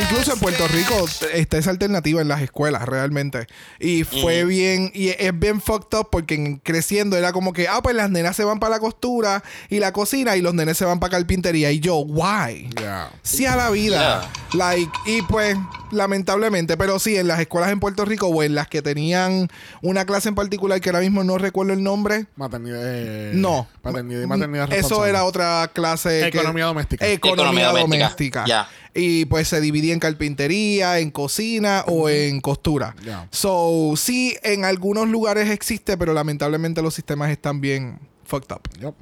Incluso 0.00 0.32
en 0.32 0.38
Puerto 0.40 0.66
Rico 0.68 1.06
está 1.32 1.58
esa 1.58 1.70
alternativa 1.70 2.20
en 2.20 2.28
las 2.28 2.42
escuelas, 2.42 2.84
realmente. 2.86 3.46
Y 3.78 4.04
fue 4.04 4.44
bien, 4.44 4.90
y 4.94 5.08
es 5.08 5.38
bien 5.38 5.60
fucked 5.60 5.96
up 5.98 6.08
porque 6.10 6.34
en- 6.34 6.56
creciendo 6.58 7.16
era 7.16 7.32
como 7.32 7.52
que, 7.52 7.68
ah, 7.68 7.80
pues 7.82 7.94
las 7.94 8.10
nenas 8.10 8.36
se 8.36 8.44
van 8.44 8.58
para 8.58 8.76
la 8.76 8.80
costura 8.80 9.42
y 9.68 9.78
la 9.78 9.92
cocina 9.92 10.36
y 10.36 10.42
los 10.42 10.54
nenes 10.54 10.76
se 10.78 10.84
van 10.84 11.00
para 11.00 11.12
carpintería. 11.12 11.70
Y 11.70 11.80
yo, 11.80 11.96
why? 11.98 12.68
Yeah. 12.78 13.10
Sí 13.22 13.46
a 13.46 13.56
la 13.56 13.70
vida. 13.70 14.28
Like, 14.52 14.90
y 15.06 15.22
pues, 15.22 15.56
lamentablemente, 15.96 16.76
pero 16.76 16.98
sí, 16.98 17.16
en 17.16 17.26
las 17.26 17.40
escuelas 17.40 17.70
en 17.72 17.80
Puerto 17.80 18.04
Rico 18.04 18.28
o 18.28 18.42
en 18.42 18.54
las 18.54 18.68
que 18.68 18.82
tenían 18.82 19.48
una 19.82 20.04
clase 20.04 20.28
en 20.28 20.34
particular 20.34 20.80
que 20.80 20.90
ahora 20.90 21.00
mismo 21.00 21.24
no 21.24 21.38
recuerdo 21.38 21.72
el 21.72 21.82
nombre. 21.82 22.26
Maternidad. 22.36 22.80
eh, 22.84 23.32
No. 23.34 23.66
Paternidad 23.82 24.22
y 24.22 24.26
maternidad 24.26 24.72
Eso 24.72 25.04
era 25.06 25.24
otra 25.24 25.70
clase. 25.74 26.28
que- 26.30 26.38
Economía 26.38 26.66
doméstica. 26.66 27.06
Economía, 27.06 27.42
Economía 27.64 27.66
doméstica. 27.68 28.40
doméstica. 28.40 28.44
Ya. 28.46 28.68
Y 28.94 29.24
pues 29.26 29.48
se 29.48 29.60
dividía 29.60 29.92
en 29.92 30.00
carpintería, 30.00 30.98
en 31.00 31.10
cocina 31.10 31.84
o 31.86 32.08
en 32.08 32.40
costura. 32.40 32.94
Ya. 33.04 33.28
So, 33.30 33.92
sí, 33.96 34.36
en 34.42 34.64
algunos 34.64 35.08
lugares 35.08 35.50
existe, 35.50 35.96
pero 35.98 36.14
lamentablemente 36.14 36.80
los 36.82 36.94
sistemas 36.94 37.30
están 37.30 37.60
bien 37.60 37.98
fucked 38.24 38.54
up. 38.54 38.62
Yep. 38.80 38.94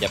Yep. 0.00 0.10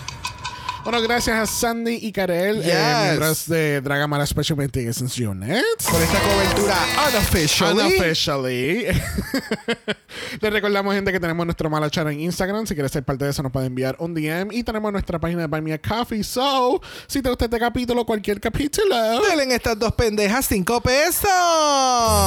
Bueno, 0.84 1.02
gracias 1.02 1.38
a 1.38 1.46
Sandy 1.46 1.98
y 2.02 2.12
Karel, 2.12 2.58
Yes. 2.62 2.74
eh, 2.74 3.04
miembros 3.06 3.48
de 3.48 3.80
Dragamala 3.80 4.26
Special 4.26 4.58
Investigations 4.60 5.18
Unit. 5.18 5.64
Por 5.90 6.02
esta 6.02 6.20
cobertura 6.20 6.76
unofficially. 7.10 7.72
Unofficially. 7.80 8.86
Les 10.42 10.52
recordamos, 10.52 10.94
gente, 10.94 11.14
que 11.14 11.22
tenemos 11.22 11.46
nuestro 11.46 11.70
mala 11.70 11.90
chat 11.90 12.06
en 12.10 12.20
Instagram. 12.20 12.68
Si 12.68 12.74
quieres 12.74 12.92
ser 12.92 13.04
parte 13.04 13.24
de 13.24 13.32
eso, 13.32 13.42
nos 13.42 13.54
puede 13.54 13.68
enviar 13.68 13.96
un 14.00 14.14
DM. 14.14 14.52
Y 14.52 14.64
tenemos 14.64 14.92
nuestra 14.92 15.20
página 15.20 15.42
de 15.44 15.48
Buy 15.48 15.62
Me 15.62 15.72
a 15.74 15.78
Coffee. 15.82 16.22
So, 16.22 16.82
si 17.08 17.22
te 17.22 17.30
gusta 17.30 17.46
este 17.46 17.60
capítulo, 17.60 18.06
cualquier 18.06 18.42
capítulo. 18.42 19.22
Denle 19.30 19.56
estas 19.56 19.80
dos 19.80 19.94
pendejas 19.94 20.46
cinco 20.48 20.82
pesos. 20.82 21.30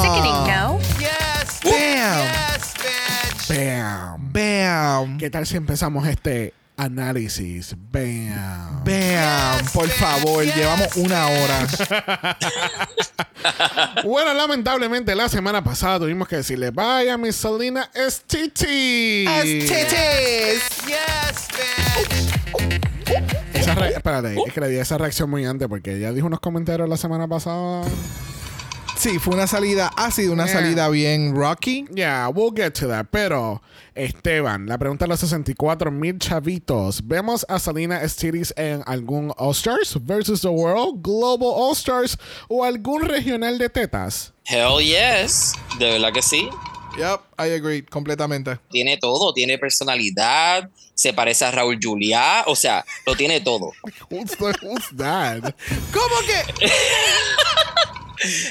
Sickening, 0.01 0.47
no? 0.47 0.79
Yes, 0.97 1.59
Bam. 1.63 1.73
yes, 1.73 2.73
bitch. 2.81 3.55
Bam. 3.55 4.33
Bam. 4.33 5.17
¿Qué 5.19 5.29
tal 5.29 5.45
si 5.45 5.57
empezamos 5.57 6.07
este 6.07 6.53
análisis? 6.77 7.75
Bam. 7.91 8.83
Bam. 8.85 9.65
Por 9.73 9.89
favor, 9.89 10.45
llevamos 10.45 10.95
una 10.95 11.27
hora. 11.27 11.67
Bueno, 14.03 14.33
lamentablemente 14.33 15.15
la 15.15 15.29
semana 15.29 15.63
pasada 15.63 15.99
tuvimos 15.99 16.27
que 16.27 16.37
decirle 16.37 16.71
vaya 16.71 17.17
Miss 17.17 17.35
Selena. 17.37 17.89
As 17.95 18.21
titties. 18.21 19.29
Yes, 20.85 21.47
bitch. 21.55 22.37
Esa 23.53 23.87
espérate, 23.87 24.35
es 24.45 24.53
que 24.53 24.61
le 24.61 24.69
di 24.69 24.77
esa 24.77 24.97
reacción 24.97 25.29
muy 25.29 25.45
antes 25.45 25.67
porque 25.67 25.95
ella 25.95 26.11
dijo 26.11 26.27
unos 26.27 26.39
comentarios 26.39 26.87
la 26.89 26.97
semana 26.97 27.27
pasada. 27.27 27.83
Sí, 28.97 29.19
fue 29.19 29.35
una 29.35 29.45
salida, 29.45 29.91
ha 29.95 30.09
sido 30.09 30.33
una 30.33 30.45
Yeah. 30.45 30.53
salida 30.53 30.89
bien 30.89 31.35
rocky. 31.35 31.85
Yeah, 31.93 32.29
we'll 32.29 32.51
get 32.55 32.73
to 32.79 32.87
that. 32.87 33.05
Pero, 33.11 33.61
Esteban, 33.93 34.65
la 34.65 34.77
pregunta 34.79 35.05
de 35.05 35.09
los 35.09 35.19
64 35.19 35.91
mil 35.91 36.17
chavitos. 36.17 37.07
¿Vemos 37.07 37.45
a 37.47 37.59
Salina 37.59 38.01
Stiris 38.07 38.53
en 38.57 38.81
algún 38.87 39.31
All-Stars 39.37 39.97
versus 40.03 40.41
the 40.41 40.47
World, 40.47 41.03
Global 41.03 41.49
All-Stars 41.55 42.17
o 42.47 42.63
algún 42.63 43.03
regional 43.03 43.59
de 43.59 43.69
tetas? 43.69 44.33
Hell 44.45 44.79
yes. 44.83 45.53
De 45.77 45.91
verdad 45.91 46.11
que 46.11 46.23
sí. 46.23 46.49
Yep, 46.97 47.19
I 47.37 47.51
agree, 47.53 47.83
completamente. 47.85 48.57
Tiene 48.71 48.97
todo. 48.97 49.31
Tiene 49.31 49.59
personalidad. 49.59 50.69
Se 50.95 51.13
parece 51.13 51.45
a 51.45 51.51
Raúl 51.51 51.77
Juliá. 51.79 52.43
O 52.47 52.55
sea, 52.55 52.83
lo 53.05 53.15
tiene 53.15 53.41
todo. 53.41 53.71
Who's, 54.09 54.31
the- 54.31 54.65
who's 54.65 54.89
that? 54.97 55.53
¿Cómo 55.93 56.15
que? 56.25 56.65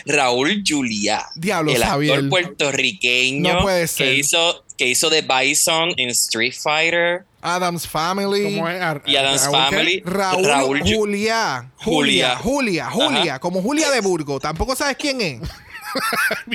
Raúl 0.06 0.62
Juliá. 0.66 1.26
Diablo, 1.34 1.72
el 1.72 1.82
Javier. 1.84 2.14
actor 2.14 2.28
puertorriqueño 2.30 3.52
No 3.54 3.60
puede 3.62 3.86
ser. 3.86 4.06
que 4.08 4.14
hizo 4.14 4.62
que 4.76 4.86
hizo 4.88 5.08
de 5.08 5.22
Bison 5.22 5.94
en 5.96 6.10
Street 6.10 6.52
Fighter 6.54 7.24
Adam's 7.40 7.86
Family. 7.88 8.44
¿Cómo 8.56 8.68
es? 8.68 8.80
Ar- 8.82 9.02
y 9.06 9.16
Adam's 9.16 9.44
Raúl? 9.44 9.56
Family. 9.70 10.02
Raúl, 10.04 10.44
Ju- 10.44 10.96
Julia, 10.96 10.96
Julia, 10.96 11.70
Julia. 11.78 12.36
Julia, 12.36 12.90
Julia, 12.90 13.30
Ajá. 13.32 13.38
como 13.38 13.62
Julia 13.62 13.90
de 13.90 14.00
Burgo. 14.00 14.38
Tampoco 14.40 14.74
sabes 14.76 14.96
quién 14.98 15.20
es. 15.20 15.40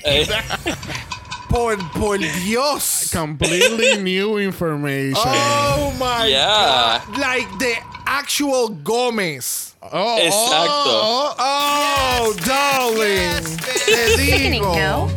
Eh, 0.04 0.28
Por, 1.50 1.78
por 1.94 2.18
Dios. 2.46 3.10
Completely 3.12 3.98
new 3.98 4.40
information. 4.40 5.18
Oh 5.26 5.92
my 6.00 6.30
Yeah. 6.30 7.02
God. 7.10 7.18
Like 7.18 7.48
the 7.60 7.74
actual 8.06 8.70
Gómez. 8.84 9.71
Oh, 9.82 10.18
Exacto. 10.20 11.02
Oh, 11.04 11.36
oh, 11.40 12.34
darling. 12.46 13.44
Te 13.86 14.18
Sickening, 14.18 14.52
digo. 14.62 14.76
no? 14.76 15.12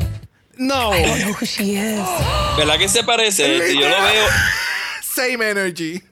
No. 0.56 0.90
¿Verdad 2.56 2.78
que 2.78 2.88
se 2.88 3.04
parece? 3.04 3.74
Yo 3.74 3.80
lo 3.88 4.02
veo, 4.02 4.26
Same 5.02 5.50
energy. 5.50 6.02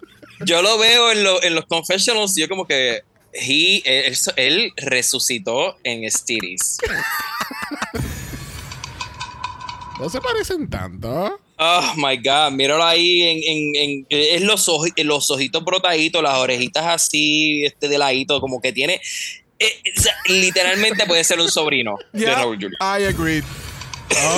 yo 0.44 0.60
lo 0.62 0.76
veo 0.78 1.12
en, 1.12 1.24
lo- 1.24 1.42
en 1.42 1.54
los 1.54 1.64
confessionals. 1.66 2.34
Yo 2.36 2.48
como 2.48 2.66
que 2.66 3.02
he, 3.32 3.82
él, 3.84 4.16
él 4.36 4.72
resucitó 4.76 5.76
en 5.84 6.08
Stiris. 6.10 6.78
No 10.00 10.08
se 10.08 10.20
parecen 10.20 10.68
tanto. 10.68 11.38
Oh 11.64 11.92
my 11.96 12.16
God, 12.16 12.50
míralo 12.52 12.84
ahí 12.84 13.22
en, 13.22 13.38
en, 13.44 13.76
en- 13.76 14.06
es 14.10 14.42
los, 14.42 14.68
oji- 14.68 15.00
los 15.04 15.30
ojitos 15.30 15.64
brotaditos, 15.64 16.20
las 16.22 16.34
orejitas 16.38 16.84
así, 16.86 17.64
este 17.64 17.88
de 17.88 17.98
ladito, 17.98 18.40
como 18.40 18.60
que 18.60 18.72
tiene. 18.72 19.00
eh, 19.60 19.80
o 19.96 20.00
sea, 20.02 20.12
literalmente 20.26 21.06
puede 21.06 21.22
ser 21.22 21.38
un 21.38 21.48
sobrino 21.50 21.96
de 22.12 22.26
Raúl 22.34 22.56
Juliá. 22.56 22.98
I 22.98 23.04
agree. 23.04 23.42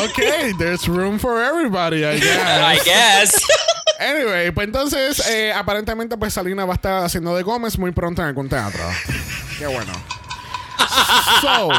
Okay, 0.04 0.52
there's 0.58 0.86
room 0.86 1.18
for 1.18 1.42
everybody, 1.42 2.04
I 2.04 2.18
guess. 2.20 2.36
I 2.74 2.78
guess. 2.84 3.34
Anyway, 3.98 4.50
pues 4.50 4.66
entonces, 4.66 5.26
eh, 5.28 5.52
aparentemente, 5.52 6.16
pues 6.16 6.34
Salina 6.34 6.64
va 6.64 6.74
a 6.74 6.76
estar 6.76 7.04
haciendo 7.04 7.34
de 7.34 7.42
Gómez 7.42 7.78
muy 7.78 7.90
pronto 7.92 8.20
en 8.22 8.28
algún 8.28 8.48
teatro. 8.48 8.82
Qué 9.58 9.66
bueno. 9.66 9.92
So, 11.40 11.70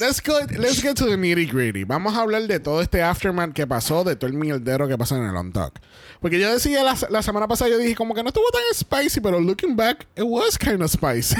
let's 0.00 0.20
go, 0.20 0.38
let's 0.58 0.82
get 0.82 0.96
to 0.96 1.06
the 1.06 1.16
nitty 1.16 1.46
gritty. 1.46 1.84
Vamos 1.84 2.14
a 2.14 2.20
hablar 2.20 2.46
de 2.46 2.60
todo 2.60 2.80
este 2.80 3.02
aftermath 3.02 3.52
que 3.52 3.66
pasó, 3.66 4.04
de 4.04 4.16
todo 4.16 4.28
el 4.30 4.36
mierdero 4.36 4.88
que 4.88 4.96
pasó 4.96 5.16
en 5.16 5.24
el 5.24 5.36
On 5.36 5.52
Talk. 5.52 5.80
Porque 6.20 6.38
yo 6.38 6.52
decía 6.52 6.82
la, 6.82 6.96
la 7.10 7.22
semana 7.22 7.46
pasada, 7.48 7.70
yo 7.70 7.78
dije 7.78 7.94
como 7.94 8.14
que 8.14 8.22
no 8.22 8.28
estuvo 8.28 8.46
tan 8.50 8.62
spicy, 8.74 9.20
pero 9.20 9.40
looking 9.40 9.76
back, 9.76 10.06
it 10.16 10.24
was 10.24 10.58
kind 10.58 10.82
of 10.82 10.90
spicy. 10.90 11.36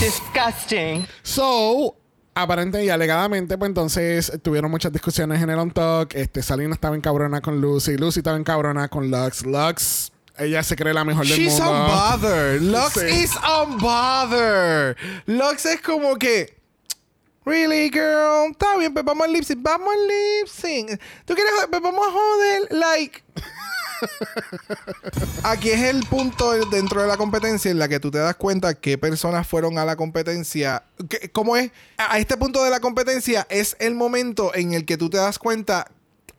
Disgusting. 0.00 1.06
So, 1.22 1.96
aparentemente 2.34 2.86
y 2.86 2.90
alegadamente, 2.90 3.58
pues 3.58 3.68
entonces 3.68 4.32
tuvieron 4.42 4.70
muchas 4.70 4.92
discusiones 4.92 5.40
en 5.42 5.50
el 5.50 5.58
On 5.58 5.70
Talk. 5.70 6.14
Este, 6.14 6.42
Salina 6.42 6.74
estaba 6.74 6.96
encabrona 6.96 7.40
con 7.40 7.60
Lucy, 7.60 7.96
Lucy 7.96 8.20
estaba 8.20 8.36
encabrona 8.36 8.88
con 8.88 9.10
Lux. 9.10 9.44
Lux, 9.46 10.11
ella 10.38 10.62
se 10.62 10.76
cree 10.76 10.94
la 10.94 11.04
mejor 11.04 11.26
del 11.26 11.36
She's 11.38 11.58
mundo. 11.60 11.72
unbothered. 11.72 12.60
Lux 12.62 12.92
Sí. 12.94 13.06
is 13.24 13.30
unbothered. 13.36 14.96
Lux 15.26 15.66
es 15.66 15.80
como 15.80 16.16
que. 16.16 16.60
Really, 17.44 17.90
girl. 17.90 18.52
Está 18.52 18.76
bien, 18.76 18.92
pues 18.92 19.04
vamos 19.04 19.26
al 19.26 19.32
lip 19.32 19.42
sync. 19.44 19.58
Vamos 19.62 19.88
al 19.92 20.06
lip 20.06 20.46
sync. 20.48 20.90
¿Tú 21.24 21.34
quieres 21.34 21.52
joder? 21.54 21.70
Pues 21.70 21.82
vamos 21.82 22.06
a 22.06 22.10
joder. 22.12 22.68
Like. 22.70 23.22
Aquí 25.44 25.70
es 25.70 25.80
el 25.82 26.04
punto 26.06 26.52
dentro 26.66 27.02
de 27.02 27.08
la 27.08 27.16
competencia 27.16 27.70
en 27.70 27.78
la 27.78 27.88
que 27.88 28.00
tú 28.00 28.10
te 28.10 28.18
das 28.18 28.36
cuenta 28.36 28.74
qué 28.74 28.98
personas 28.98 29.46
fueron 29.46 29.78
a 29.78 29.84
la 29.84 29.96
competencia. 29.96 30.84
¿Qué- 31.08 31.30
¿Cómo 31.30 31.56
es? 31.56 31.70
A 31.98 32.18
este 32.18 32.36
punto 32.36 32.62
de 32.64 32.70
la 32.70 32.80
competencia 32.80 33.46
es 33.50 33.76
el 33.78 33.94
momento 33.94 34.54
en 34.54 34.74
el 34.74 34.84
que 34.84 34.96
tú 34.96 35.10
te 35.10 35.16
das 35.18 35.38
cuenta 35.38 35.90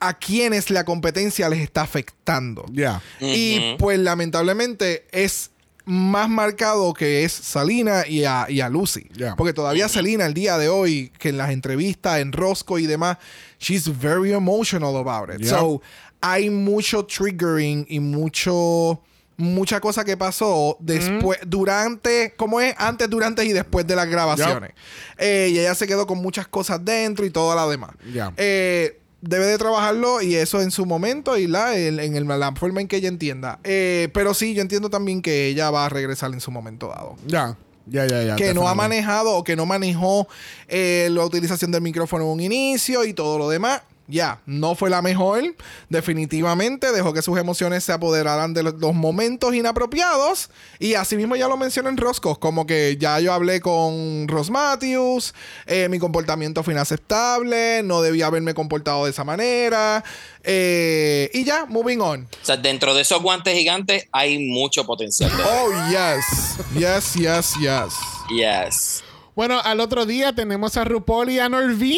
a 0.03 0.13
quienes 0.13 0.69
la 0.69 0.83
competencia 0.83 1.47
les 1.47 1.59
está 1.59 1.81
afectando. 1.81 2.65
Ya. 2.71 3.01
Y 3.21 3.75
pues 3.79 3.97
lamentablemente 3.99 5.05
es 5.11 5.51
más 5.85 6.29
marcado 6.29 6.93
que 6.93 7.23
es 7.23 7.31
Salina 7.31 8.05
y 8.05 8.25
a, 8.25 8.45
y 8.49 8.59
a 8.59 8.67
Lucy. 8.67 9.07
Ya. 9.13 9.37
Porque 9.37 9.53
todavía 9.53 9.87
Salina 9.87 10.25
el 10.25 10.33
día 10.33 10.57
de 10.57 10.67
hoy, 10.67 11.11
que 11.17 11.29
en 11.29 11.37
las 11.37 11.51
entrevistas, 11.51 12.19
en 12.19 12.33
Rosco 12.33 12.79
y 12.79 12.85
demás, 12.85 13.17
she's 13.59 13.87
very 13.97 14.33
emotional 14.33 14.97
about 14.97 15.33
it. 15.33 15.41
Yeah. 15.41 15.57
So, 15.57 15.81
hay 16.19 16.49
mucho 16.49 17.05
triggering 17.05 17.85
y 17.87 18.01
mucho 18.01 19.01
mucha 19.37 19.79
cosa 19.79 20.03
que 20.03 20.15
pasó 20.15 20.77
después, 20.79 21.39
durante, 21.45 22.33
¿cómo 22.37 22.61
es? 22.61 22.75
Antes, 22.77 23.09
durante 23.09 23.43
y 23.43 23.51
después 23.51 23.87
de 23.87 23.95
las 23.95 24.07
grabaciones. 24.07 24.71
Eh, 25.17 25.49
y 25.51 25.59
ella 25.59 25.73
se 25.75 25.87
quedó 25.87 26.05
con 26.05 26.19
muchas 26.19 26.47
cosas 26.47 26.83
dentro 26.83 27.25
y 27.25 27.29
todo 27.29 27.55
lo 27.55 27.69
demás. 27.69 27.91
Ya. 28.13 28.31
Eh, 28.37 28.99
debe 29.25 29.45
de 29.45 29.57
trabajarlo 29.57 30.21
y 30.21 30.36
eso 30.36 30.62
en 30.62 30.69
su 30.69 30.86
momento 30.86 31.38
y 31.38 31.47
la, 31.47 31.77
en, 31.77 31.99
en 31.99 32.15
el- 32.15 32.27
la 32.27 32.53
forma 32.55 32.81
en 32.81 32.88
que 32.88 32.97
ella 32.97 33.07
entienda. 33.07 33.59
Eh, 33.63 34.09
pero 34.13 34.33
sí, 34.33 34.53
yo 34.53 34.62
entiendo 34.62 34.89
también 34.89 35.21
que 35.21 35.47
ella 35.47 35.71
va 35.71 35.86
a 35.86 35.89
regresar 35.89 36.31
en 36.33 36.41
su 36.41 36.51
momento 36.51 36.88
dado. 36.89 37.15
Ya. 37.25 37.57
Ya, 37.86 38.05
ya, 38.05 38.23
ya. 38.23 38.36
que 38.38 38.53
no 38.53 38.67
ha 38.69 38.75
manejado 38.75 39.36
o 39.36 39.43
que 39.43 39.57
no 39.57 39.65
manejó 39.65 40.25
eh, 40.69 41.09
la 41.12 41.25
utilización 41.25 41.69
del 41.71 41.81
micrófono 41.81 42.23
en 42.23 42.29
un 42.31 42.39
inicio 42.41 43.03
y 43.03 43.13
todo 43.13 43.38
lo 43.38 43.49
demás. 43.49 43.81
Ya, 44.07 44.41
no 44.45 44.75
fue 44.75 44.89
la 44.89 45.01
mejor, 45.01 45.55
definitivamente. 45.87 46.91
Dejó 46.91 47.13
que 47.13 47.21
sus 47.21 47.37
emociones 47.37 47.85
se 47.85 47.93
apoderaran 47.93 48.53
de 48.53 48.63
los, 48.63 48.75
momentos 48.93 49.55
inapropiados. 49.55 50.49
Y 50.79 50.95
así 50.95 51.15
mismo 51.15 51.37
ya 51.37 51.47
lo 51.47 51.55
mencioné 51.55 51.89
en 51.89 51.97
Roscos, 51.97 52.37
como 52.37 52.65
que 52.67 52.97
ya 52.99 53.19
yo 53.21 53.31
hablé 53.31 53.61
con 53.61 54.27
Ross 54.27 54.49
Matthews, 54.49 55.33
eh, 55.67 55.87
mi 55.89 55.99
comportamiento 55.99 56.63
fue 56.63 56.73
inaceptable, 56.73 57.81
no 57.83 58.01
debía 58.01 58.27
haberme 58.27 58.53
comportado 58.53 59.05
de 59.05 59.11
esa 59.11 59.23
manera. 59.23 60.03
eh, 60.43 61.29
y 61.33 61.45
ya, 61.45 61.65
moving 61.65 62.01
on. 62.01 62.27
O 62.41 62.45
sea, 62.45 62.57
dentro 62.57 62.93
de 62.93 63.01
esos 63.01 63.21
guantes 63.21 63.57
gigantes 63.57 64.07
hay 64.11 64.37
mucho 64.39 64.85
potencial. 64.85 65.31
Oh, 65.45 65.71
yes. 65.89 66.57
Yes, 66.77 67.13
yes, 67.13 67.53
yes. 67.61 67.93
Yes. 68.29 69.03
Bueno, 69.36 69.60
al 69.63 69.80
otro 69.80 70.06
día 70.06 70.34
tenemos 70.34 70.78
a 70.78 70.84
RuPaul 70.84 71.30
y 71.32 71.39
a 71.39 71.50
Norvina. 71.50 71.98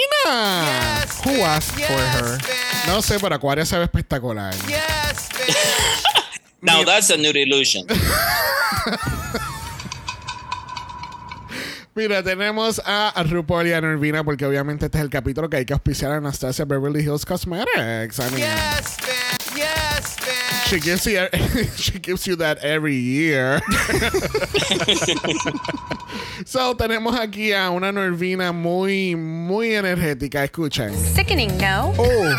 Yes, 1.04 1.19
Who 1.26 1.43
asked 1.45 1.71
for 1.86 1.98
Yes, 1.98 2.15
her? 2.15 2.38
bitch. 2.38 2.88
No 2.88 3.02
sé, 3.02 3.19
pero 3.19 3.36
Aquaria 3.36 3.65
se 3.65 3.78
ve 3.78 3.84
espectacular. 3.84 4.54
Yes. 4.67 5.30
Now 6.62 6.84
that's 6.84 7.10
a 7.12 7.17
new 7.17 7.32
illusion. 7.32 7.86
Mira, 11.93 12.24
tenemos 12.24 12.82
a, 12.86 13.10
a 13.10 13.24
RuPaul 13.24 13.67
y 13.67 13.74
a 13.74 13.80
Norvina 13.82 14.24
porque 14.24 14.45
obviamente 14.45 14.86
este 14.88 14.98
es 14.98 15.04
el 15.04 15.10
capítulo 15.10 15.50
que 15.50 15.58
hay 15.58 15.65
que 15.65 15.74
auspiciar 15.74 16.12
a 16.12 16.17
Anastasia 16.17 16.65
Beverly 16.65 17.02
Hills 17.02 17.26
Cosmetics. 17.26 18.19
I 18.19 18.24
mean, 18.32 18.38
Yes, 18.39 18.98
bitch. 18.98 19.44
Yes, 20.71 20.73
bitch. 20.73 20.73
She 20.73 20.80
gives 20.80 21.06
you 21.06 21.28
she 21.78 21.99
gives 21.99 22.28
you 22.28 22.36
that 22.38 22.58
every 22.60 22.95
year. 22.95 23.62
so 26.45 26.73
tenemos 26.75 27.15
aquí 27.19 27.54
a 27.54 27.69
una 27.71 27.91
Norvina 27.91 28.51
muy 28.54 29.15
muy 29.15 29.73
energética. 29.73 30.43
Escuchen. 30.43 30.93
Sickening, 30.95 31.58
no? 31.58 31.93
Oh. 31.97 32.36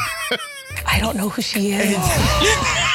I 0.87 1.01
don't 1.01 1.17
know 1.17 1.29
who 1.29 1.43
she 1.43 1.73
is. 1.73 1.97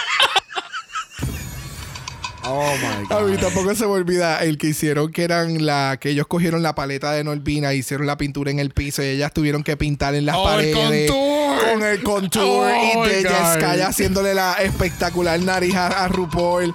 Oh 2.43 2.73
my 2.81 3.15
A 3.15 3.19
mí 3.25 3.33
god. 3.35 3.39
tampoco 3.41 3.75
se 3.75 3.85
me 3.85 3.91
olvida 3.91 4.39
el 4.43 4.57
que 4.57 4.67
hicieron 4.67 5.11
que 5.11 5.23
eran 5.23 5.65
la 5.65 5.97
que 5.99 6.09
ellos 6.09 6.27
cogieron 6.27 6.63
la 6.63 6.75
paleta 6.75 7.11
de 7.11 7.23
Norvina, 7.23 7.73
hicieron 7.73 8.07
la 8.07 8.17
pintura 8.17 8.51
en 8.51 8.59
el 8.59 8.71
piso 8.71 9.03
y 9.03 9.07
ellas 9.07 9.31
tuvieron 9.33 9.63
que 9.63 9.77
pintar 9.77 10.15
en 10.15 10.25
las 10.25 10.35
Oh, 10.37 10.59
el 10.59 10.71
paredes 10.73 11.11
contour. 11.11 11.71
con 11.71 11.83
el 11.83 12.03
contour 12.03 12.43
Oh, 12.71 13.05
y 13.05 13.09
de 13.09 13.17
my 13.17 13.23
Jessica 13.29 13.75
God. 13.75 13.81
haciéndole 13.81 14.33
la 14.33 14.53
espectacular 14.55 15.39
nariz 15.39 15.75
a, 15.75 16.03
a 16.03 16.07
RuPaul. 16.07 16.73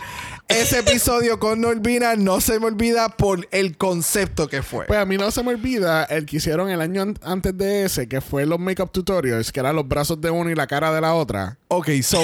Ese 0.49 0.79
episodio 0.79 1.41
con 1.41 1.61
Norvina 1.61 2.15
no 2.15 2.41
se 2.41 2.61
me 2.61 2.67
olvida 2.67 3.09
por 3.09 3.49
el 3.51 3.77
concepto 3.77 4.47
que 4.47 4.63
fue. 4.63 4.85
Pues 4.87 5.01
a 5.01 5.05
mí 5.05 5.17
no 5.17 5.33
se 5.33 5.43
me 5.43 5.51
olvida 5.51 6.05
el 6.05 6.25
que 6.25 6.37
hicieron 6.37 6.71
el 6.71 6.81
año 6.81 7.03
an- 7.03 7.19
antes 7.25 7.59
de 7.59 7.85
ese, 7.85 8.07
que 8.09 8.21
fue 8.21 8.47
los 8.47 8.61
makeup 8.61 8.93
tutorials, 8.93 9.51
que 9.51 9.59
eran 9.59 9.75
los 9.75 9.89
brazos 9.89 10.21
de 10.21 10.31
uno 10.31 10.49
y 10.49 10.55
la 10.55 10.69
cara 10.69 10.93
de 10.93 11.01
la 11.01 11.15
otra. 11.15 11.59
Ok, 11.67 11.89
so 12.01 12.21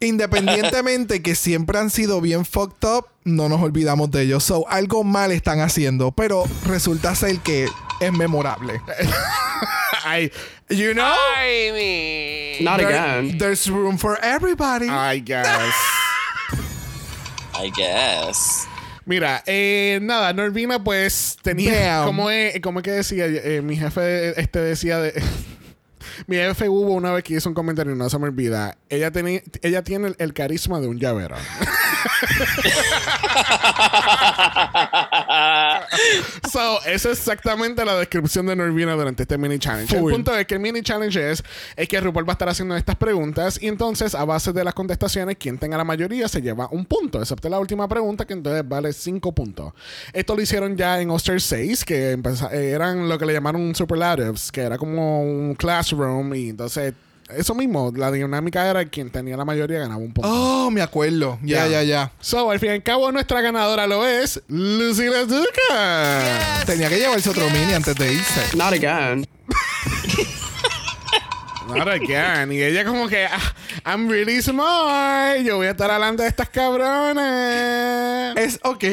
Independientemente 0.00 1.22
que 1.22 1.34
siempre 1.34 1.78
han 1.78 1.90
sido 1.90 2.20
bien 2.20 2.44
fucked 2.44 2.86
up, 2.88 3.06
no 3.24 3.48
nos 3.48 3.62
olvidamos 3.62 4.10
de 4.10 4.22
ellos. 4.22 4.44
So, 4.44 4.68
algo 4.68 5.04
mal 5.04 5.32
están 5.32 5.60
haciendo, 5.60 6.12
pero 6.12 6.44
resulta 6.66 7.14
ser 7.14 7.38
que 7.38 7.68
es 8.00 8.12
memorable. 8.12 8.80
I, 10.04 10.30
You 10.68 10.92
know? 10.94 11.14
I 11.38 11.72
mean. 11.72 12.64
Not 12.64 12.78
There- 12.80 12.88
again. 12.94 13.38
There's 13.38 13.68
room 13.68 13.96
for 13.98 14.18
everybody. 14.22 14.88
I 14.88 15.20
guess. 15.20 15.46
I 17.54 17.70
guess. 17.76 18.66
Mira, 19.06 19.42
eh, 19.46 19.98
nada, 20.02 20.32
Norvina 20.32 20.82
pues 20.82 21.36
tenía, 21.40 22.02
como 22.04 22.28
es, 22.28 22.60
como 22.60 22.80
es 22.80 22.84
que 22.84 22.90
decía, 22.90 23.26
Eh, 23.26 23.62
mi 23.62 23.76
jefe 23.76 24.38
este 24.40 24.58
decía 24.60 24.98
de... 24.98 25.12
mi 26.26 26.36
jefe 26.36 26.68
hubo 26.68 26.94
una 26.94 27.12
vez 27.12 27.24
que 27.24 27.34
hizo 27.34 27.48
un 27.48 27.54
comentario, 27.54 27.94
no 27.94 28.08
se 28.08 28.18
me 28.18 28.24
olvida, 28.24 28.76
ella, 28.88 29.10
tenía, 29.10 29.42
ella 29.62 29.82
tiene 29.82 30.08
el, 30.08 30.16
el 30.18 30.32
carisma 30.32 30.80
de 30.80 30.88
un 30.88 30.98
llavero. 30.98 31.36
so, 36.50 36.80
esa 36.86 37.10
es 37.10 37.18
exactamente 37.18 37.84
la 37.84 37.96
descripción 37.96 38.46
de 38.46 38.56
Norvina 38.56 38.94
durante 38.94 39.22
este 39.22 39.38
mini 39.38 39.58
challenge. 39.58 39.96
Full. 39.96 40.10
El 40.10 40.16
punto 40.16 40.36
es 40.36 40.46
que 40.46 40.54
el 40.54 40.60
mini 40.60 40.82
challenge 40.82 41.30
es, 41.30 41.42
es 41.76 41.88
que 41.88 42.00
RuPaul 42.00 42.28
va 42.28 42.32
a 42.32 42.34
estar 42.34 42.48
haciendo 42.48 42.76
estas 42.76 42.96
preguntas 42.96 43.58
y 43.60 43.68
entonces 43.68 44.14
a 44.14 44.24
base 44.24 44.52
de 44.52 44.64
las 44.64 44.74
contestaciones, 44.74 45.36
quien 45.36 45.58
tenga 45.58 45.76
la 45.76 45.84
mayoría 45.84 46.28
se 46.28 46.40
lleva 46.42 46.68
un 46.70 46.84
punto, 46.84 47.20
excepto 47.20 47.48
la 47.48 47.58
última 47.58 47.88
pregunta 47.88 48.24
que 48.24 48.34
entonces 48.34 48.66
vale 48.66 48.92
cinco 48.92 49.32
puntos. 49.32 49.72
Esto 50.12 50.34
lo 50.34 50.42
hicieron 50.42 50.76
ya 50.76 51.00
en 51.00 51.10
Oster 51.10 51.40
6, 51.40 51.84
que 51.84 52.12
eh, 52.12 52.70
eran 52.70 53.08
lo 53.08 53.18
que 53.18 53.26
le 53.26 53.32
llamaron 53.32 53.74
superlatives, 53.74 54.50
que 54.52 54.62
era 54.62 54.78
como 54.78 55.22
un 55.22 55.54
classroom 55.54 56.34
y 56.34 56.50
entonces... 56.50 56.94
Eso 57.28 57.54
mismo, 57.56 57.92
la 57.96 58.12
dinámica 58.12 58.68
era 58.70 58.84
quien 58.84 59.10
tenía 59.10 59.36
la 59.36 59.44
mayoría 59.44 59.80
ganaba 59.80 59.96
un 59.96 60.12
punto. 60.12 60.30
Oh, 60.32 60.70
me 60.70 60.80
acuerdo. 60.80 61.38
Ya, 61.42 61.66
ya, 61.66 61.82
ya. 61.82 62.12
So, 62.20 62.50
al 62.50 62.60
fin 62.60 62.68
y 62.70 62.72
al 62.74 62.82
cabo, 62.84 63.10
nuestra 63.10 63.40
ganadora 63.40 63.86
lo 63.88 64.06
es 64.06 64.40
Lucila 64.46 65.24
Duca. 65.24 66.62
Tenía 66.66 66.88
que 66.88 66.98
llevarse 66.98 67.28
otro 67.30 67.50
mini 67.50 67.72
antes 67.72 67.96
de 67.96 68.12
irse. 68.12 68.56
Not 68.56 68.72
again. 68.74 69.26
Not 71.68 71.88
again. 71.88 72.52
Y 72.52 72.62
ella 72.62 72.84
como 72.84 73.08
que, 73.08 73.24
"Ah, 73.26 73.54
I'm 73.84 74.08
really 74.08 74.40
smart. 74.40 75.40
Yo 75.42 75.56
voy 75.56 75.66
a 75.66 75.70
estar 75.72 75.90
hablando 75.90 76.22
de 76.22 76.28
estas 76.28 76.48
cabronas. 76.48 78.36
Es 78.36 78.60
ok. 78.62 78.84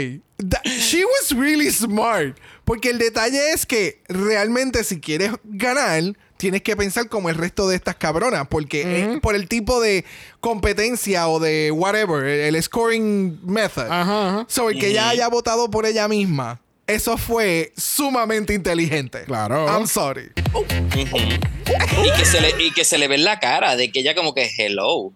That- 0.49 0.65
she 0.65 1.05
was 1.05 1.37
really 1.37 1.69
smart. 1.71 2.35
Porque 2.65 2.89
el 2.89 2.97
detalle 2.97 3.51
es 3.51 3.65
que 3.67 4.01
realmente 4.07 4.83
si 4.83 4.99
quieres 4.99 5.31
ganar, 5.43 6.01
tienes 6.43 6.61
que 6.61 6.75
pensar 6.75 7.07
como 7.07 7.29
el 7.29 7.35
resto 7.35 7.69
de 7.69 7.77
estas 7.77 7.95
cabronas. 7.95 8.47
Porque 8.49 8.81
eh, 8.81 9.19
por 9.21 9.33
el 9.33 9.47
tipo 9.47 9.79
de 9.79 10.03
competencia 10.41 11.29
o 11.29 11.39
de 11.39 11.71
whatever, 11.71 12.25
el, 12.25 12.61
scoring 12.61 13.39
method. 13.45 13.89
Ajá, 13.89 14.27
ajá. 14.27 14.45
So, 14.49 14.69
el 14.69 14.77
que 14.77 14.89
ella 14.89 15.07
haya 15.07 15.29
votado 15.29 15.71
por 15.71 15.85
ella 15.85 16.09
misma, 16.09 16.59
eso 16.85 17.17
fue 17.17 17.71
sumamente 17.77 18.53
inteligente. 18.53 19.23
Claro. 19.23 19.67
I'm 19.69 19.87
sorry. 19.87 20.31
y, 20.97 22.11
que 22.11 22.25
se 22.25 22.41
le, 22.41 22.61
y 22.61 22.71
que 22.71 22.83
se 22.83 22.97
le 22.97 23.07
ve 23.07 23.15
en 23.15 23.23
la 23.23 23.39
cara 23.39 23.77
de 23.77 23.89
que 23.89 24.01
ella 24.01 24.13
como 24.13 24.33
que 24.33 24.49
hello. 24.57 25.13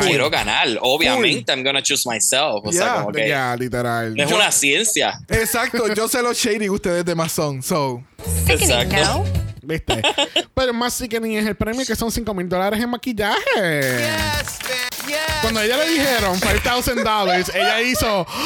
Quiero 0.00 0.28
ganar. 0.28 0.66
Obviamente, 0.80 1.52
I'm 1.52 1.62
gonna 1.62 1.82
choose 1.82 2.02
myself. 2.08 2.64
O 2.64 2.72
Yeah. 2.72 2.82
sea, 2.82 2.94
como 2.96 3.12
que 3.12 3.28
Ya, 3.28 3.54
literal. 3.54 4.18
es 4.18 4.28
Yo- 4.28 4.34
una 4.34 4.50
ciencia. 4.50 5.20
Exacto. 5.28 5.86
Yo 5.94 6.08
sé 6.08 6.20
los 6.20 6.36
shady 6.36 6.68
ustedes 6.68 7.04
de 7.04 7.14
Mazón. 7.14 7.62
So, 7.62 8.02
Exacto. 8.48 9.24
¿Viste? 9.66 10.02
Pero 10.54 10.72
más 10.72 10.94
sickening 10.94 11.36
es 11.38 11.46
el 11.46 11.56
premio 11.56 11.84
que 11.86 11.96
son 11.96 12.10
5 12.10 12.34
mil 12.34 12.48
dólares 12.48 12.80
en 12.82 12.90
maquillaje. 12.90 13.40
Yes. 13.56 14.58
Yes. 15.06 15.18
Cuando 15.42 15.60
a 15.60 15.64
ella 15.64 15.76
le 15.78 15.88
dijeron 15.90 16.38
5,000 16.38 17.04
dólares, 17.04 17.50
ella 17.54 17.80
hizo. 17.82 18.26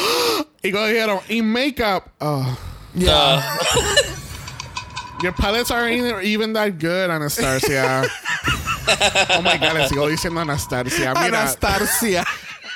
Y 0.61 0.71
cuando 0.71 0.89
dijeron, 0.89 1.19
in 1.29 1.45
makeup, 1.49 2.03
oh, 2.19 2.57
yeah. 2.93 3.41
your 5.23 5.33
palettes 5.33 5.71
aren't 5.71 5.93
even- 5.93 6.21
even 6.21 6.51
that 6.53 6.77
good, 6.77 7.09
Anastasia. 7.09 8.03
oh 9.37 9.41
my 9.41 9.57
god, 9.57 9.73
le 9.77 9.87
sigo 9.87 10.07
diciendo 10.09 10.41
Anastasia. 10.41 11.13
Mira, 11.13 11.43
Anastasia. 11.43 12.25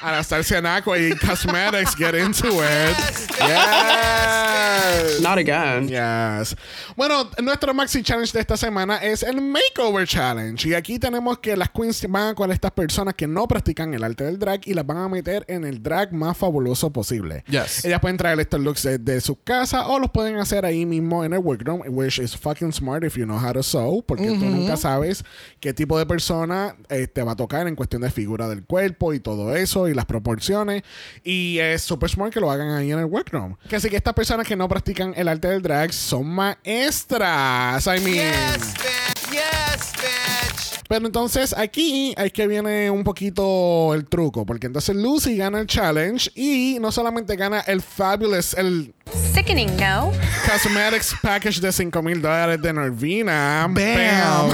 Anastasia 0.04 0.62
Nakwa 0.62 1.00
y 1.00 1.16
Cosmetics, 1.18 1.96
get 1.96 2.13
into 2.13 2.62
it. 2.62 2.96
Yes. 3.44 5.22
Not 5.22 5.38
again. 5.38 5.88
Yes. 5.88 6.56
Bueno, 6.96 7.30
nuestro 7.42 7.74
maxi 7.74 8.04
challenge 8.04 8.32
de 8.32 8.39
esta 8.39 8.56
semana 8.58 8.98
es 8.98 9.24
el 9.24 9.42
Makeover 9.42 10.08
Challenge. 10.08 10.66
Y 10.68 10.74
aquí 10.74 11.00
tenemos 11.00 11.39
que 11.39 11.56
las 11.58 11.70
queens 11.70 12.06
van 12.10 12.36
con 12.36 12.52
estas 12.52 12.72
personas 12.72 13.13
que 13.13 13.28
no 13.28 13.48
practican 13.48 13.94
el 13.94 14.04
arte 14.04 14.24
del 14.24 14.39
drag 14.39 14.62
y 14.66 14.74
las 14.74 14.86
van 14.86 14.98
a 14.98 15.10
meter 15.10 15.46
en 15.48 15.66
el 15.66 15.82
drag 15.82 16.13
más 16.13 16.38
fabuloso 16.38 16.92
posible. 16.92 17.44
Yes. 17.48 17.84
Ellas 17.86 18.00
pueden 18.00 18.18
traer 18.18 18.39
estos 18.39 18.60
looks 18.62 18.84
de, 18.84 18.98
de 18.98 19.20
su 19.22 19.42
casa 19.42 19.88
o 19.88 20.00
los 20.00 20.12
pueden 20.12 20.38
hacer 20.38 20.66
ahí 20.66 20.86
mismo 20.86 21.24
en 21.24 21.34
el 21.34 21.39
workroom, 21.39 21.82
which 21.88 22.20
is 22.20 22.36
fucking 22.36 22.72
smart 22.72 23.04
if 23.04 23.16
you 23.18 23.26
know 23.26 23.38
how 23.38 23.52
to 23.52 23.63
sew, 23.63 24.04
porque 24.06 24.28
tú 24.28 24.46
nunca 24.46 24.78
sabes 24.78 25.24
qué 25.60 25.74
tipo 25.74 25.98
de 25.98 26.06
persona 26.06 26.76
eh, 26.89 27.08
te 27.08 27.24
va 27.24 27.34
a 27.34 27.36
tocar 27.36 27.68
en 27.68 27.76
cuestión 27.76 28.02
de 28.02 28.12
figura 28.12 28.48
del 28.48 28.63
cuerpo 28.63 29.13
y 29.13 29.20
todo 29.20 29.56
eso 29.56 29.88
y 29.88 29.92
las 29.95 30.06
proporciones. 30.06 30.84
Y 31.23 31.60
es 31.60 31.82
super 31.82 32.10
smart 32.10 32.34
que 32.34 32.39
lo 32.39 32.49
hagan 32.51 32.71
ahí 32.71 32.91
en 32.91 32.99
el 32.99 33.06
workroom. 33.06 33.56
Que 33.67 33.75
así 33.75 33.89
que 33.89 33.97
estas 33.97 34.13
personas 34.13 34.47
que 34.47 34.56
no 34.56 34.67
practican 34.67 35.13
el 35.15 35.27
arte 35.27 35.47
del 35.47 35.62
drag 35.62 35.93
son 35.93 36.27
maestras. 36.27 37.86
I 37.88 37.99
mean. 37.99 38.32
Yes, 38.32 38.73
bitch. 38.73 39.32
Yes, 39.32 39.93
bitch. 39.97 40.84
Pero 40.88 41.06
entonces 41.08 41.56
aquí 41.58 42.13
es 42.17 42.32
que 42.32 42.45
viene 42.45 42.91
un 42.91 43.03
poquito 43.03 43.93
el 43.95 44.06
truco, 44.06 44.45
porque 44.45 44.67
entonces 44.67 44.95
Lucy 44.95 45.38
gana 45.38 45.60
el 45.60 45.65
challenge 45.65 46.29
y 46.36 46.77
no 46.79 46.91
solamente 46.91 47.36
gana 47.36 47.62
el 47.62 47.82
fabulous, 47.82 48.53
el 48.53 48.93
Sickening, 49.34 49.75
no? 49.77 50.12
Cosmetics 50.45 51.15
Package 51.21 51.60
de 51.62 51.71
5 51.71 52.01
mil 52.03 52.21
dólares 52.21 52.62
de 52.62 52.73
Norvina. 52.73 53.67
Bam. 53.69 54.53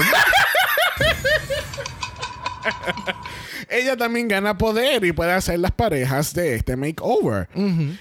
Ella 3.70 3.96
también 3.96 4.28
gana 4.28 4.56
poder 4.58 5.04
y 5.04 5.12
puede 5.12 5.32
hacer 5.32 5.58
las 5.58 5.70
parejas 5.72 6.34
de 6.34 6.56
este 6.56 6.76
makeover. 6.76 7.48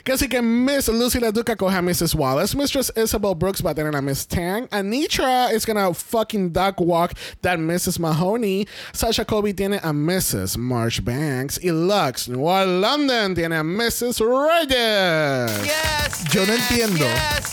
Que 0.03 0.13
así 0.13 0.27
que 0.27 0.41
Miss 0.41 0.87
Lucy 0.87 1.19
La 1.19 1.31
Duca 1.31 1.55
coge 1.55 1.75
a 1.75 1.81
Mrs. 1.81 2.15
Wallace, 2.15 2.55
Mistress 2.57 2.91
Isabel 2.95 3.35
Brooks 3.35 3.63
va 3.63 3.71
a 3.71 3.75
tener 3.75 3.95
a 3.95 4.01
Miss 4.01 4.27
Tang, 4.27 4.67
Anitra 4.69 5.53
is 5.53 5.65
gonna 5.65 5.93
fucking 5.93 6.51
duck 6.51 6.79
walk 6.79 7.13
that 7.41 7.59
Mrs. 7.59 7.99
Mahoney, 7.99 8.67
Sasha 8.93 9.25
Kobe 9.25 9.53
tiene 9.53 9.77
a 9.77 9.93
Mrs. 9.93 10.57
Marsh 10.57 10.99
Banks 11.01 11.59
y 11.61 11.69
Lux 11.71 12.27
New 12.27 12.39
London 12.41 13.35
tiene 13.35 13.55
a 13.57 13.63
Mrs. 13.63 14.19
Reyes. 14.19 15.51
Yes, 15.63 16.33
Yo 16.33 16.45
no 16.45 16.53
entiendo. 16.53 17.05
Yes. 17.05 17.48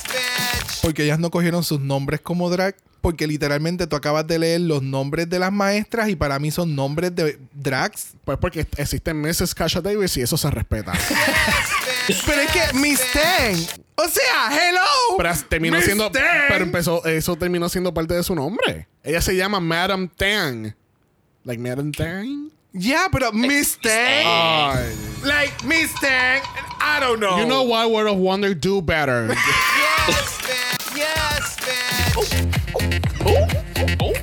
Porque 0.87 1.03
ellas 1.03 1.19
no 1.19 1.33
cogieron 1.33 1.65
sus 1.65 1.81
nombres 1.81 2.21
como 2.21 2.49
drag. 2.49 2.77
Porque 3.01 3.27
literalmente 3.27 3.89
tú 3.89 3.97
acabas 3.97 4.25
de 4.25 4.39
leer 4.39 4.61
los 4.61 4.85
nombres 4.85 5.29
de 5.29 5.41
las 5.41 5.53
maestras 5.53 6.09
y 6.09 6.15
para 6.15 6.39
mí 6.39 6.53
son 6.53 6.77
nombres 6.77 7.13
de 7.13 7.41
drags. 7.53 8.13
Pues 8.25 8.39
porque 8.39 8.65
existe 8.77 9.13
Mrs. 9.13 9.53
Kasha 9.53 9.81
Davis 9.81 10.17
y 10.17 10.23
eso 10.23 10.37
se 10.37 10.49
respeta. 10.49 10.93
Pero 12.27 12.41
es 12.41 12.51
que 12.53 12.79
Miss 12.79 13.01
Tang. 13.13 13.57
O 13.97 14.07
sea, 14.09 14.49
hello. 14.53 15.17
Pero 15.17 15.31
terminó 15.49 15.77
Miss 15.77 15.87
siendo. 15.87 16.09
Pero 16.13 16.65
empezó. 16.65 17.05
Eso 17.05 17.35
terminó 17.35 17.69
siendo 17.69 17.93
parte 17.93 18.15
de 18.15 18.23
su 18.23 18.37
nombre. 18.37 18.87
Ella 19.03 19.21
se 19.21 19.35
llama 19.35 19.59
Madame 19.59 20.09
Tang. 20.17 20.73
Like 21.43 21.61
Madame 21.61 21.91
Tang. 21.91 22.51
Ya, 22.73 23.09
pero 23.11 23.33
Miss 23.33 23.77
Tang. 23.83 23.93
Ay. 23.93 24.95
Like 25.25 25.65
Miss 25.65 25.93
Tang. 26.01 26.43
I 26.81 27.01
don't 27.01 27.19
know. 27.19 27.39
You 27.41 27.47
know 27.47 27.65
why 27.65 27.87
World 27.87 28.15
of 28.15 28.19
Wonder 28.19 28.55
do 28.55 28.81
better. 28.81 29.35
Yes, 30.07 30.39
bitch. 30.39 30.76
Yes, 30.97 31.57
bitch. 31.61 32.57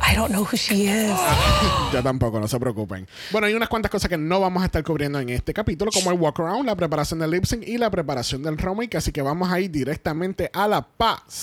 I 0.02 0.16
don't 0.16 0.32
know 0.32 0.44
who 0.44 0.58
she 0.58 0.88
is. 0.88 1.12
Yo 1.94 2.02
tampoco, 2.04 2.40
no 2.40 2.48
se 2.48 2.60
preocupen. 2.60 3.08
Bueno, 3.32 3.48
hay 3.48 3.54
unas 3.54 3.70
cuantas 3.70 3.92
cosas 3.92 4.10
que 4.10 4.18
no 4.18 4.40
vamos 4.40 4.64
a 4.64 4.66
estar 4.66 4.84
cubriendo 4.84 5.20
en 5.20 5.30
este 5.30 5.54
capítulo, 5.54 5.92
como 5.92 6.12
el 6.12 6.20
walk 6.20 6.40
around, 6.40 6.66
la 6.66 6.76
preparación 6.76 7.20
del 7.20 7.32
lip 7.32 7.46
sync 7.46 7.68
y 7.68 7.78
la 7.78 7.90
preparación 7.90 8.42
del 8.44 8.58
remake. 8.58 8.96
Así 8.96 9.12
que 9.12 9.22
vamos 9.22 9.52
a 9.52 9.60
ir 9.60 9.70
directamente 9.72 10.50
a 10.54 10.68
la 10.68 10.82
pasarela. 10.82 11.38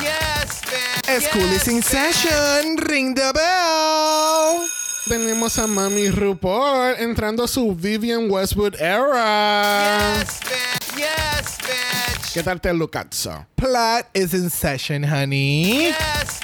Yes, 0.00 0.62
bitch. 0.62 1.22
School 1.30 1.52
is 1.52 1.68
in 1.68 1.82
session. 1.82 2.76
Ring 2.78 3.14
the 3.14 3.32
bell. 3.32 4.66
Tenemos 5.08 5.58
a 5.58 5.66
Mami 5.66 6.10
RuPaul 6.10 6.96
entrando 6.98 7.42
a 7.42 7.48
su 7.48 7.74
Vivian 7.74 8.30
Westwood 8.30 8.74
era. 8.80 10.14
Yes, 10.18 10.40
bitch. 10.40 10.96
Yes, 10.98 11.58
bitch. 11.58 12.17
¿Qué 12.32 12.42
tal 12.42 12.60
te 12.60 12.72
Lucazzo? 12.72 13.46
Plat 13.54 14.06
is 14.14 14.34
in 14.34 14.50
session, 14.50 15.02
honey. 15.02 15.88
Yes. 15.88 16.40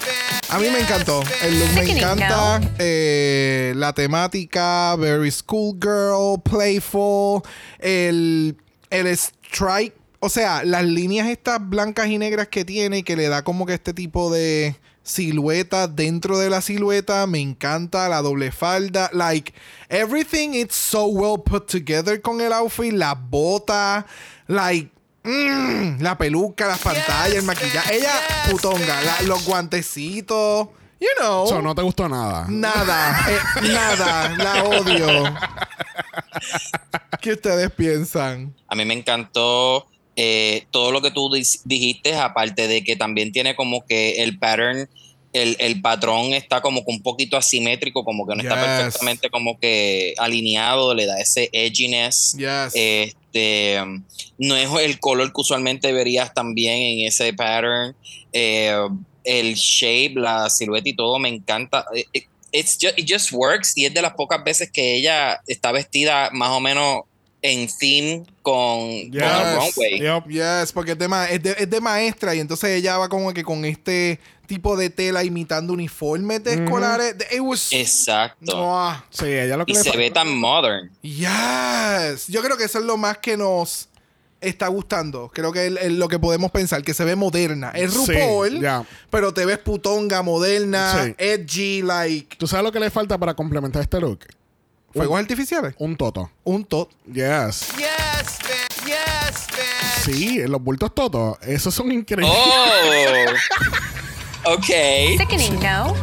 A 0.50 0.58
mí 0.58 0.70
me 0.70 0.80
encantó. 0.80 1.22
El 1.42 1.58
look 1.58 1.74
me 1.74 1.98
encanta. 1.98 2.60
Eh, 2.78 3.74
la 3.76 3.92
temática, 3.92 4.96
very 4.96 5.30
schoolgirl, 5.30 6.40
playful. 6.42 7.42
El, 7.78 8.56
el 8.90 9.06
strike 9.08 9.94
O 10.24 10.30
sea, 10.30 10.64
las 10.64 10.84
líneas 10.84 11.28
estas 11.28 11.58
blancas 11.60 12.06
y 12.06 12.16
negras 12.16 12.48
que 12.48 12.64
tiene, 12.64 13.04
que 13.04 13.14
le 13.14 13.28
da 13.28 13.44
como 13.44 13.66
que 13.66 13.74
este 13.74 13.92
tipo 13.92 14.32
de 14.32 14.74
silueta 15.02 15.86
dentro 15.86 16.38
de 16.38 16.48
la 16.48 16.62
silueta, 16.62 17.26
me 17.26 17.40
encanta 17.40 18.08
la 18.08 18.22
doble 18.22 18.50
falda, 18.50 19.10
like 19.12 19.52
everything 19.90 20.54
it's 20.54 20.76
so 20.76 21.04
well 21.08 21.36
put 21.36 21.66
together 21.66 22.22
con 22.22 22.40
el 22.40 22.54
outfit, 22.54 22.94
la 22.94 23.14
bota, 23.14 24.06
like 24.48 24.93
mm, 25.24 26.00
la 26.02 26.16
peluca, 26.18 26.66
las 26.66 26.78
pantallas, 26.78 27.34
el 27.34 27.42
maquillaje, 27.42 27.96
ella 27.96 28.12
putonga, 28.50 29.00
la- 29.02 29.22
los 29.22 29.44
guantecitos, 29.44 30.68
you 31.00 31.08
know. 31.18 31.46
So, 31.46 31.60
no 31.62 31.74
te 31.74 31.82
gustó 31.82 32.08
nada. 32.08 32.46
Nada, 32.48 33.26
eh, 33.30 33.38
nada, 33.72 34.28
la 34.36 34.64
odio. 34.64 35.34
¿Qué 37.20 37.32
ustedes 37.32 37.70
piensan? 37.70 38.54
A 38.68 38.74
mí 38.74 38.84
me 38.84 38.94
encantó 38.94 39.86
eh, 40.16 40.66
todo 40.70 40.92
lo 40.92 41.00
que 41.02 41.10
tú 41.10 41.30
dijiste, 41.64 42.14
aparte 42.16 42.68
de 42.68 42.84
que 42.84 42.96
también 42.96 43.32
tiene 43.32 43.56
como 43.56 43.84
que 43.86 44.22
el 44.22 44.38
pattern, 44.38 44.88
el, 45.34 45.56
el 45.58 45.82
patrón 45.82 46.32
está 46.32 46.62
como 46.62 46.82
que 46.84 46.90
un 46.92 47.02
poquito 47.02 47.36
asimétrico, 47.36 48.02
como 48.04 48.26
que 48.26 48.34
no 48.36 48.42
está 48.42 48.54
Yes. 48.54 48.84
perfectamente 48.84 49.28
como 49.30 49.58
que 49.58 50.14
alineado, 50.16 50.94
le 50.94 51.04
da 51.04 51.20
ese 51.20 51.50
edginess. 51.52 52.34
Yes. 52.38 52.72
Este, 52.74 53.78
no 54.38 54.56
es 54.56 54.70
el 54.82 54.98
color 55.00 55.28
que 55.32 55.40
usualmente 55.40 55.92
verías 55.92 56.32
también 56.32 56.80
en 56.80 57.06
ese 57.06 57.32
pattern. 57.34 57.94
Eh, 58.32 58.72
el 59.24 59.54
shape, 59.54 60.14
la 60.16 60.48
silueta 60.50 60.88
y 60.88 60.94
todo 60.94 61.18
me 61.18 61.28
encanta. 61.28 61.84
Eh, 61.94 62.04
eh, 62.14 62.26
It's 62.56 62.78
it 62.96 63.10
just 63.10 63.32
works 63.32 63.76
y 63.76 63.84
es 63.84 63.92
de 63.92 64.00
las 64.00 64.12
pocas 64.14 64.44
veces 64.44 64.70
que 64.70 64.94
ella 64.94 65.40
está 65.48 65.72
vestida 65.72 66.30
más 66.32 66.50
o 66.50 66.60
menos 66.60 67.00
en 67.42 67.68
theme 67.78 68.22
con, 68.42 68.80
con 68.80 68.92
el 69.02 69.10
Yes. 69.10 69.56
runway. 69.74 70.00
Yep. 70.00 70.28
Yes, 70.28 70.72
porque 70.72 70.92
es 70.92 70.98
de, 70.98 71.08
ma- 71.08 71.28
es, 71.28 71.42
de, 71.42 71.50
es 71.58 71.68
de 71.68 71.80
maestra 71.80 72.32
y 72.32 72.38
entonces 72.38 72.70
ella 72.70 72.96
va 72.96 73.08
como 73.08 73.34
que 73.34 73.42
con 73.42 73.64
este 73.64 74.20
tipo 74.46 74.76
de 74.76 74.90
tela 74.90 75.24
imitando 75.24 75.72
uniformes 75.72 76.42
de 76.44 76.54
escolares. 76.54 77.14
It 77.32 77.40
was... 77.40 77.72
Exacto. 77.72 78.96
Sí, 79.10 79.26
ella 79.26 79.56
lo 79.56 79.66
que 79.66 79.72
Y 79.72 79.74
le 79.76 79.82
se 79.82 79.96
ve 79.96 80.10
tan 80.10 80.28
modern. 80.36 80.90
Yes. 81.02 82.26
Yo 82.28 82.42
creo 82.42 82.56
que 82.56 82.64
eso 82.64 82.78
es 82.78 82.84
lo 82.84 82.96
más 82.96 83.18
que 83.18 83.36
nos 83.36 83.88
está 84.40 84.68
gustando. 84.68 85.30
Creo 85.32 85.52
que 85.52 85.66
es 85.66 85.92
lo 85.92 86.08
que 86.08 86.18
podemos 86.18 86.50
pensar, 86.50 86.82
que 86.82 86.92
se 86.94 87.04
ve 87.04 87.16
moderna. 87.16 87.70
Es 87.74 87.92
Sí, 87.92 87.98
RuPaul, 88.12 88.60
ya. 88.60 88.84
pero 89.10 89.32
te 89.32 89.46
ves 89.46 89.58
putonga, 89.58 90.22
moderna, 90.22 91.04
Sí. 91.04 91.14
edgy, 91.18 91.82
like... 91.82 92.36
¿Tú 92.36 92.46
sabes 92.46 92.64
lo 92.64 92.70
que 92.72 92.80
le 92.80 92.90
falta 92.90 93.16
para 93.18 93.34
complementar 93.34 93.80
este 93.82 93.98
look? 94.00 94.20
¿Fuegos 94.92 95.18
artificiales? 95.18 95.74
Un 95.78 95.96
toto. 95.96 96.30
Un 96.44 96.64
tot. 96.64 96.90
Yes. 97.06 97.68
Yes, 97.76 98.38
bitch. 98.42 98.86
Yes, 98.86 99.46
bitch. 99.48 100.04
Sí, 100.14 100.38
los 100.46 100.62
bultos 100.62 100.94
totos. 100.94 101.36
Esos 101.42 101.74
son 101.74 101.90
increíbles. 101.90 102.30
Oh. 102.32 102.64
ok. 104.46 105.18
Sickening, 105.18 105.60
no? 105.60 105.94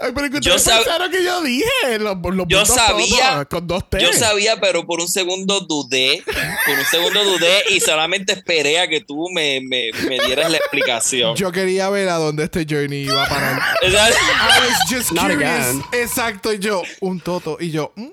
Ay, 0.00 0.12
pero 0.14 0.30
que 0.30 0.38
Yo 0.40 0.54
ustedes 0.54 0.64
sab- 0.64 0.84
pensaron 0.84 1.10
que 1.10 1.24
yo 1.24 1.42
dije. 1.42 1.64
Los, 1.98 2.16
los 2.22 2.46
Yo 2.48 2.58
bultos 2.58 2.68
sabía, 2.68 3.44
con 3.46 3.66
dos 3.66 3.88
T. 3.90 4.00
yo 4.00 4.12
sabía, 4.12 4.60
pero 4.60 4.86
por 4.86 5.00
un 5.00 5.08
segundo 5.08 5.60
dudé, 5.60 6.22
por 6.66 6.78
un 6.78 6.84
segundo 6.84 7.24
dudé 7.24 7.64
y 7.70 7.80
solamente 7.80 8.32
esperé 8.34 8.78
a 8.78 8.86
que 8.86 9.00
tú 9.00 9.28
me, 9.32 9.60
me, 9.60 9.90
me 10.06 10.18
dieras 10.24 10.50
la 10.52 10.58
explicación. 10.58 11.34
Yo 11.36 11.50
quería 11.50 11.88
ver 11.90 12.08
a 12.10 12.14
dónde 12.16 12.44
este 12.44 12.64
journey 12.68 13.04
iba 13.04 13.24
a 13.24 13.28
parar. 13.28 13.60
I 13.82 13.88
was 13.90 14.78
just 14.88 15.10
Not 15.12 15.26
curious. 15.30 15.50
again. 15.50 15.82
Exacto, 15.92 16.52
y 16.52 16.58
yo, 16.60 16.82
un 17.00 17.20
toto. 17.20 17.56
Y 17.58 17.70
yo, 17.72 17.92
mm, 17.96 18.08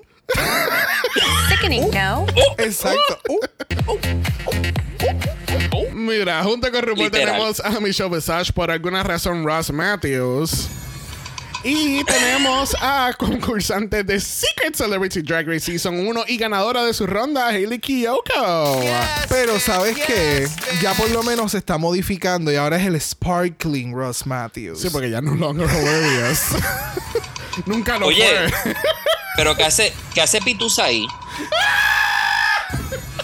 Sickening, 1.50 1.90
no? 1.90 2.26
exacto. 2.58 3.20
Uh, 3.28 3.38
Mira, 6.06 6.42
junto 6.42 6.70
con 6.70 6.82
RuPaul 6.82 7.04
Literal. 7.06 7.26
tenemos 7.26 7.60
a 7.60 7.80
Michelle 7.80 8.10
Visage, 8.14 8.52
por 8.52 8.70
alguna 8.70 9.02
razón 9.02 9.44
Ross 9.44 9.70
Matthews. 9.72 10.68
Y 11.64 12.04
tenemos 12.04 12.76
a 12.80 13.12
concursante 13.18 14.04
de 14.04 14.20
Secret 14.20 14.76
Celebrity 14.76 15.20
Drag 15.20 15.48
Race 15.48 15.60
Season 15.66 16.06
1 16.06 16.24
y 16.28 16.36
ganadora 16.36 16.84
de 16.84 16.94
su 16.94 17.08
ronda, 17.08 17.48
Hailey 17.48 17.80
Kiyoko. 17.80 18.82
Yes, 18.82 18.92
Pero 19.28 19.58
¿sabes 19.58 19.96
yes, 19.96 20.04
qué? 20.06 20.48
Ya 20.80 20.94
por 20.94 21.10
lo 21.10 21.24
menos 21.24 21.50
se 21.52 21.58
está 21.58 21.76
modificando 21.76 22.52
y 22.52 22.56
ahora 22.56 22.76
es 22.76 22.86
el 22.86 23.00
Sparkling 23.00 23.92
Ross 23.94 24.24
Matthews. 24.26 24.80
Sí, 24.80 24.90
porque 24.90 25.10
ya 25.10 25.20
no 25.20 25.34
longer 25.34 25.66
hilarious. 25.68 26.40
Nunca 27.66 27.98
lo 27.98 28.06
Oye. 28.06 28.48
fue. 28.62 28.74
pero 29.36 29.56
¿qué 29.56 29.64
hace, 29.64 29.92
qué 30.14 30.20
hace 30.20 30.40
Pitusa 30.40 30.84
ahí? 30.84 31.04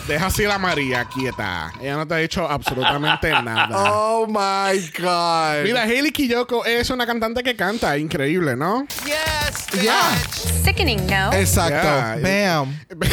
Deja 0.06 0.26
así 0.26 0.42
la 0.44 0.58
María 0.58 1.04
quieta. 1.04 1.72
Ella 1.80 1.96
no 1.96 2.06
te 2.06 2.14
ha 2.14 2.16
dicho 2.18 2.48
absolutamente 2.48 3.30
nada. 3.42 3.92
Oh 3.92 4.26
my 4.26 4.78
God. 4.98 5.62
Mira, 5.64 5.82
Hailey 5.82 6.10
Kiyoko 6.10 6.64
es 6.64 6.90
una 6.90 7.06
cantante 7.06 7.42
que 7.42 7.54
canta. 7.54 7.96
Increíble, 7.96 8.56
¿no? 8.56 8.86
Yes. 9.04 9.82
Ya. 9.82 10.00
Sickening, 10.64 11.06
no? 11.06 11.32
Exacto. 11.32 11.72
Yeah. 11.72 12.18
Bam. 12.20 12.78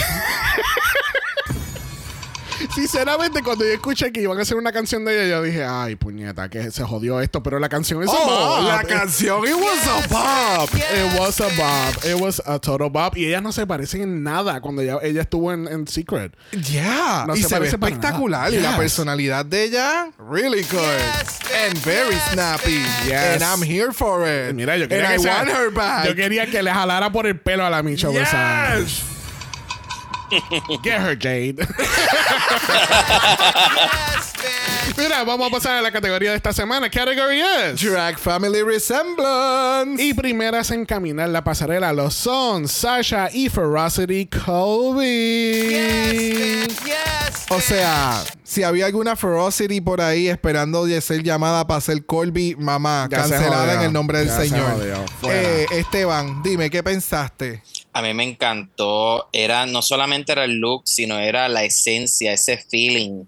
Sinceramente, 2.74 3.42
cuando 3.44 3.64
yo 3.66 3.72
escuché 3.72 4.12
que 4.12 4.22
iban 4.22 4.38
a 4.38 4.42
hacer 4.42 4.58
una 4.58 4.72
canción 4.72 5.06
de 5.06 5.16
ella, 5.26 5.38
yo 5.38 5.44
dije, 5.44 5.64
ay, 5.66 5.96
puñeta, 5.96 6.50
que 6.50 6.72
se 6.72 6.84
jodió 6.84 7.22
esto. 7.22 7.42
Pero 7.44 7.60
la 7.60 7.70
canción 7.70 8.04
es 8.04 8.10
a 8.10 8.14
Oh, 8.14 8.58
bop. 8.62 8.68
la 8.68 8.84
canción. 8.84 9.46
It 9.48 9.54
was 9.56 9.88
a 9.88 10.08
pop. 10.08 10.70
It 10.76 11.20
was 11.20 11.40
a 11.42 11.48
bop. 11.48 12.06
It 12.06 12.16
was 12.22 12.42
a 12.46 12.60
total 12.60 12.90
bop. 12.90 13.16
Y 13.18 13.26
ellas 13.26 13.42
no 13.42 13.52
se 13.52 13.66
parecen 13.66 14.02
en 14.02 14.24
nada 14.24 14.62
cuando 14.62 14.82
ella, 14.82 14.98
ella 15.02 15.22
estuvo 15.22 15.52
en, 15.54 15.68
en 15.68 15.88
Secret. 15.88 16.34
Yeah. 16.52 17.26
No 17.28 17.36
y 17.36 17.42
se 17.44 17.50
se, 17.50 17.60
ve 17.60 17.68
espectacular. 17.68 18.54
Y 18.54 18.60
la 18.60 18.78
personalidad 18.78 19.46
de 19.46 19.64
ella, 19.64 20.10
really 20.30 20.64
good. 20.64 20.80
Yes. 20.80 21.40
And 21.66 21.78
very 21.84 22.14
Yes, 22.16 22.24
snappy. 22.34 22.82
Yes. 23.08 23.42
And 23.42 23.44
I'm 23.44 23.62
here 23.64 23.92
for 23.92 24.28
it. 24.28 24.54
Mira, 24.54 24.78
yo 24.78 24.88
quería, 24.88 25.10
And 25.10 25.16
que 25.16 25.22
I 25.22 25.24
se- 25.24 25.30
want 25.30 25.50
her 25.50 25.70
back. 25.72 26.06
yo 26.08 26.16
quería 26.16 26.46
que 26.48 26.62
le 26.64 26.72
jalara 26.72 27.12
por 27.12 27.26
el 27.28 27.40
pelo 27.40 27.66
a 27.66 27.70
la 27.70 27.82
Visage. 27.82 28.14
Yes. 28.14 29.02
Get 30.84 31.02
her, 31.02 31.16
Jade. 31.16 31.60
Yes. 34.40 34.98
Mira, 34.98 35.24
vamos 35.24 35.48
a 35.48 35.52
pasar 35.52 35.78
a 35.78 35.82
la 35.82 35.92
categoría 35.92 36.32
de 36.32 36.38
esta 36.38 36.52
semana. 36.52 36.90
Category 36.90 37.42
es... 37.42 37.82
Drag 37.82 38.18
Family 38.18 38.64
Resemblance. 38.64 40.02
Y 40.04 40.14
primeras 40.14 40.72
en 40.72 40.86
caminar 40.86 41.30
la 41.30 41.44
pasarela 41.44 41.94
lo 41.94 42.10
son 42.12 42.68
Sasha 42.68 43.30
y 43.32 43.50
Ferocity 43.50 44.28
Colby. 44.28 45.70
Yes, 45.70 46.68
yes, 46.84 47.46
O 47.50 47.62
sea, 47.62 48.24
si 48.44 48.64
había 48.64 48.88
alguna 48.88 49.16
Ferocity 49.16 49.80
por 49.82 50.02
ahí 50.02 50.28
esperando 50.28 50.86
de 50.86 51.00
ser 51.02 51.24
llamada 51.24 51.66
para 51.68 51.82
ser 51.82 52.06
Colby, 52.06 52.56
mamá, 52.58 53.08
Ya 53.10 53.20
cancelada 53.20 53.76
en 53.76 53.82
el 53.82 53.94
nombre 53.94 54.20
del 54.20 54.28
Ya 54.28 54.38
Señor. 54.38 55.06
Eh, 55.30 55.66
Esteban, 55.72 56.42
dime, 56.44 56.70
¿qué 56.70 56.84
pensaste? 56.84 57.64
A 58.00 58.02
mí 58.02 58.14
me 58.14 58.24
encantó. 58.24 59.28
Era 59.34 59.66
no 59.66 59.82
solamente 59.82 60.32
era 60.32 60.46
el 60.46 60.54
look, 60.54 60.84
sino 60.86 61.20
era 61.20 61.50
la 61.50 61.66
esencia, 61.66 62.32
ese 62.32 62.58
feeling. 62.58 63.26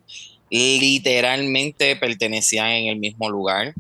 Literalmente 0.50 1.98
pertenecían 1.98 2.70
en 2.70 2.88
el 2.88 2.96
mismo 2.96 3.30
lugar. 3.30 3.74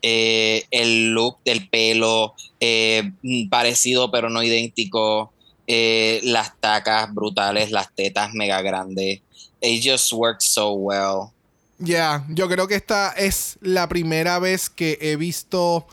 Eh, 0.00 0.64
el 0.70 1.12
look 1.12 1.38
del 1.44 1.68
pelo, 1.68 2.34
eh, 2.60 3.10
parecido 3.50 4.12
pero 4.12 4.30
no 4.30 4.44
idéntico. 4.44 5.32
Eh, 5.66 6.20
las 6.22 6.52
tacas 6.60 7.12
brutales, 7.12 7.72
las 7.72 7.92
tetas 7.92 8.32
mega 8.32 8.62
grandes. 8.62 9.22
It 9.60 9.82
just 9.84 10.12
worked 10.12 10.42
so 10.42 10.72
well. 10.74 11.32
Ya, 11.80 12.24
yo 12.28 12.48
creo 12.48 12.68
que 12.68 12.76
esta 12.76 13.10
es 13.10 13.58
la 13.60 13.88
primera 13.88 14.38
vez 14.38 14.70
que 14.70 14.98
he 15.00 15.16
visto 15.16 15.84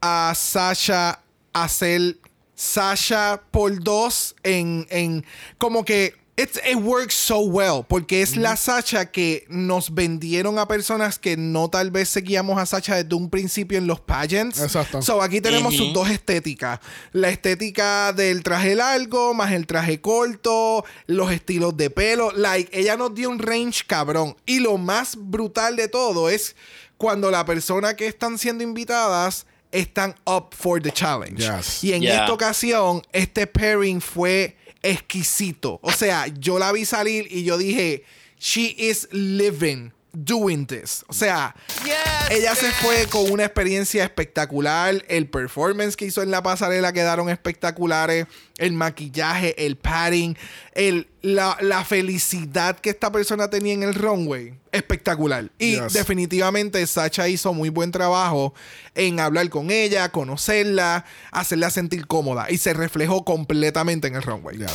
a 0.00 0.34
Sasha 0.36 1.18
hacer 1.52 2.18
Sasha 2.62 3.42
por 3.50 3.82
dos 3.82 4.36
en, 4.44 4.86
en 4.88 5.26
como 5.58 5.84
que 5.84 6.14
it's, 6.36 6.60
it 6.64 6.76
works 6.76 7.12
so 7.12 7.40
well 7.40 7.84
porque 7.88 8.22
es 8.22 8.36
la 8.36 8.56
Sasha 8.56 9.10
que 9.10 9.44
nos 9.48 9.92
vendieron 9.92 10.60
a 10.60 10.68
personas 10.68 11.18
que 11.18 11.36
no 11.36 11.68
tal 11.68 11.90
vez 11.90 12.08
seguíamos 12.08 12.58
a 12.58 12.66
Sasha 12.66 13.02
desde 13.02 13.16
un 13.16 13.30
principio 13.30 13.78
en 13.78 13.88
los 13.88 13.98
pageants. 13.98 14.60
Exacto. 14.60 15.02
So 15.02 15.20
aquí 15.22 15.40
tenemos 15.40 15.76
sus 15.76 15.92
dos 15.92 16.08
estéticas. 16.08 16.78
La 17.10 17.30
estética 17.30 18.12
del 18.12 18.44
traje 18.44 18.76
largo 18.76 19.34
más 19.34 19.50
el 19.50 19.66
traje 19.66 20.00
corto, 20.00 20.84
los 21.06 21.32
estilos 21.32 21.76
de 21.76 21.90
pelo. 21.90 22.30
Like, 22.30 22.78
ella 22.78 22.96
nos 22.96 23.12
dio 23.12 23.28
un 23.28 23.40
range 23.40 23.82
cabrón. 23.88 24.36
Y 24.46 24.60
lo 24.60 24.78
más 24.78 25.16
brutal 25.16 25.74
de 25.74 25.88
todo 25.88 26.30
es 26.30 26.54
cuando 26.96 27.32
la 27.32 27.44
persona 27.44 27.96
que 27.96 28.06
están 28.06 28.38
siendo 28.38 28.62
invitadas 28.62 29.46
están 29.72 30.14
up 30.26 30.54
for 30.54 30.80
the 30.80 30.90
challenge. 30.90 31.40
Yes. 31.40 31.82
Y 31.82 31.92
en 31.94 32.02
Yeah. 32.02 32.20
esta 32.20 32.32
ocasión, 32.32 33.02
este 33.12 33.46
pairing 33.46 34.00
fue 34.00 34.56
exquisito. 34.82 35.78
O 35.82 35.90
sea, 35.92 36.26
yo 36.28 36.58
la 36.58 36.72
vi 36.72 36.84
salir 36.84 37.26
y 37.30 37.44
yo 37.44 37.56
dije, 37.58 38.04
she 38.38 38.74
is 38.78 39.08
living 39.12 39.92
doing 40.12 40.66
this. 40.66 41.04
O 41.08 41.12
sea, 41.12 41.54
Yes, 41.84 41.94
ella 42.30 42.54
se 42.54 42.70
fue 42.70 43.06
con 43.08 43.30
una 43.30 43.44
experiencia 43.44 44.04
espectacular. 44.04 45.04
El 45.08 45.28
performance 45.28 45.96
que 45.96 46.04
hizo 46.06 46.22
en 46.22 46.30
la 46.30 46.42
pasarela 46.42 46.92
quedaron 46.92 47.28
espectaculares. 47.30 48.26
El 48.58 48.74
maquillaje, 48.74 49.66
el 49.66 49.76
padding, 49.76 50.36
el, 50.74 51.08
la, 51.22 51.56
la 51.60 51.84
felicidad 51.84 52.78
que 52.78 52.90
esta 52.90 53.10
persona 53.10 53.48
tenía 53.50 53.72
en 53.74 53.82
el 53.82 53.94
runway. 53.94 54.54
Espectacular. 54.70 55.50
Y 55.58 55.72
Yes. 55.80 55.92
definitivamente 55.92 56.86
Sacha 56.86 57.28
hizo 57.28 57.52
muy 57.54 57.68
buen 57.70 57.90
trabajo 57.90 58.54
en 58.94 59.18
hablar 59.20 59.48
con 59.50 59.70
ella, 59.70 60.10
conocerla, 60.10 61.04
hacerla 61.30 61.70
sentir 61.70 62.06
cómoda. 62.06 62.50
Y 62.50 62.58
se 62.58 62.72
reflejó 62.72 63.24
completamente 63.24 64.08
en 64.08 64.14
el 64.16 64.22
runway. 64.22 64.58
Yes. 64.58 64.68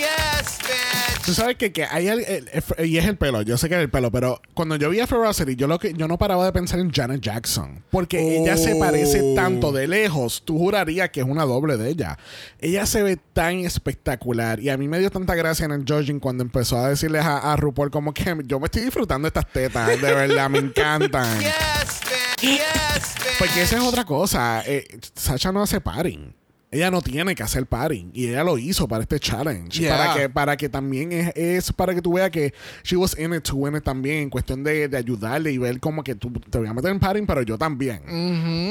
Yes, 0.00 0.58
bitch. 0.62 1.24
Tú 1.26 1.34
sabes 1.34 1.56
que, 1.56 1.72
que 1.72 1.84
hay 1.84 2.08
al- 2.08 2.20
el- 2.20 2.48
el- 2.76 2.86
y 2.86 2.98
es 2.98 3.04
el 3.06 3.16
pelo, 3.16 3.42
yo 3.42 3.56
sé 3.58 3.68
que 3.68 3.74
es 3.76 3.80
el 3.82 3.90
pelo, 3.90 4.10
pero 4.10 4.40
cuando 4.54 4.76
yo 4.76 4.88
vi 4.90 5.00
a 5.00 5.06
Ferocity, 5.06 5.54
yo 5.54 5.66
lo 5.68 5.78
que 5.78 5.92
yo 5.94 6.08
no 6.08 6.18
paraba 6.18 6.44
de 6.46 6.52
pensar 6.52 6.80
en 6.80 6.90
Janet 6.90 7.20
Jackson, 7.20 7.84
porque 7.90 8.38
ella 8.38 8.56
se 8.56 8.74
parece 8.76 9.34
tanto 9.34 9.70
de 9.70 9.86
lejos, 9.86 10.42
tú 10.44 10.58
jurarías 10.58 11.10
que 11.10 11.20
es 11.20 11.26
una 11.26 11.44
doble 11.44 11.76
de 11.76 11.90
ella. 11.90 12.18
Ella 12.58 12.86
se 12.86 13.02
ve 13.02 13.16
tan 13.32 13.58
espectacular 13.60 14.60
y 14.60 14.70
a 14.70 14.76
mí 14.76 14.88
me 14.88 14.98
dio 14.98 15.10
tanta 15.10 15.34
gracia 15.34 15.66
en 15.66 15.72
el 15.72 15.84
judging 15.86 16.18
cuando 16.20 16.42
empezó 16.42 16.78
a 16.78 16.88
decirles 16.88 17.22
a, 17.24 17.52
a 17.52 17.56
RuPaul 17.56 17.90
como 17.90 18.12
que 18.14 18.24
yo 18.46 18.58
me 18.58 18.66
estoy 18.66 18.82
disfrutando 18.82 19.26
de 19.26 19.28
estas 19.28 19.52
tetas, 19.52 19.88
de 19.88 19.96
verdad, 20.14 20.48
me 20.50 20.58
encantan. 20.58 21.40
Yes, 21.40 22.00
bitch. 22.40 22.50
Yes, 22.50 23.14
bitch. 23.16 23.38
Porque 23.38 23.62
esa 23.62 23.76
es 23.76 23.82
otra 23.82 24.04
cosa. 24.04 24.62
Eh, 24.66 24.86
Sacha 25.14 25.52
no 25.52 25.62
hace 25.62 25.80
paring. 25.80 26.34
Ella 26.72 26.88
no 26.90 27.02
tiene 27.02 27.34
que 27.34 27.42
hacer 27.42 27.66
paring. 27.66 28.10
Y 28.14 28.28
ella 28.28 28.44
lo 28.44 28.56
hizo 28.56 28.86
para 28.86 29.02
este 29.02 29.18
challenge. 29.18 29.80
Yeah. 29.80 29.96
Para, 29.96 30.14
que, 30.14 30.28
para 30.28 30.56
que 30.56 30.68
también 30.68 31.10
es, 31.10 31.32
es 31.34 31.72
para 31.72 31.94
que 31.94 32.00
tú 32.00 32.12
veas 32.12 32.30
que 32.30 32.54
she 32.84 32.94
was 32.96 33.18
in 33.18 33.34
it 33.34 33.42
to 33.42 33.56
win 33.56 33.74
it 33.74 33.82
también. 33.82 34.18
En 34.18 34.30
cuestión 34.30 34.62
de, 34.62 34.86
de 34.88 34.96
ayudarle 34.96 35.50
y 35.50 35.58
ver 35.58 35.80
como 35.80 36.04
que 36.04 36.14
tú 36.14 36.30
te 36.32 36.58
voy 36.58 36.68
a 36.68 36.72
meter 36.72 36.92
en 36.92 37.00
paring, 37.00 37.26
pero 37.26 37.42
yo 37.42 37.58
también. 37.58 38.00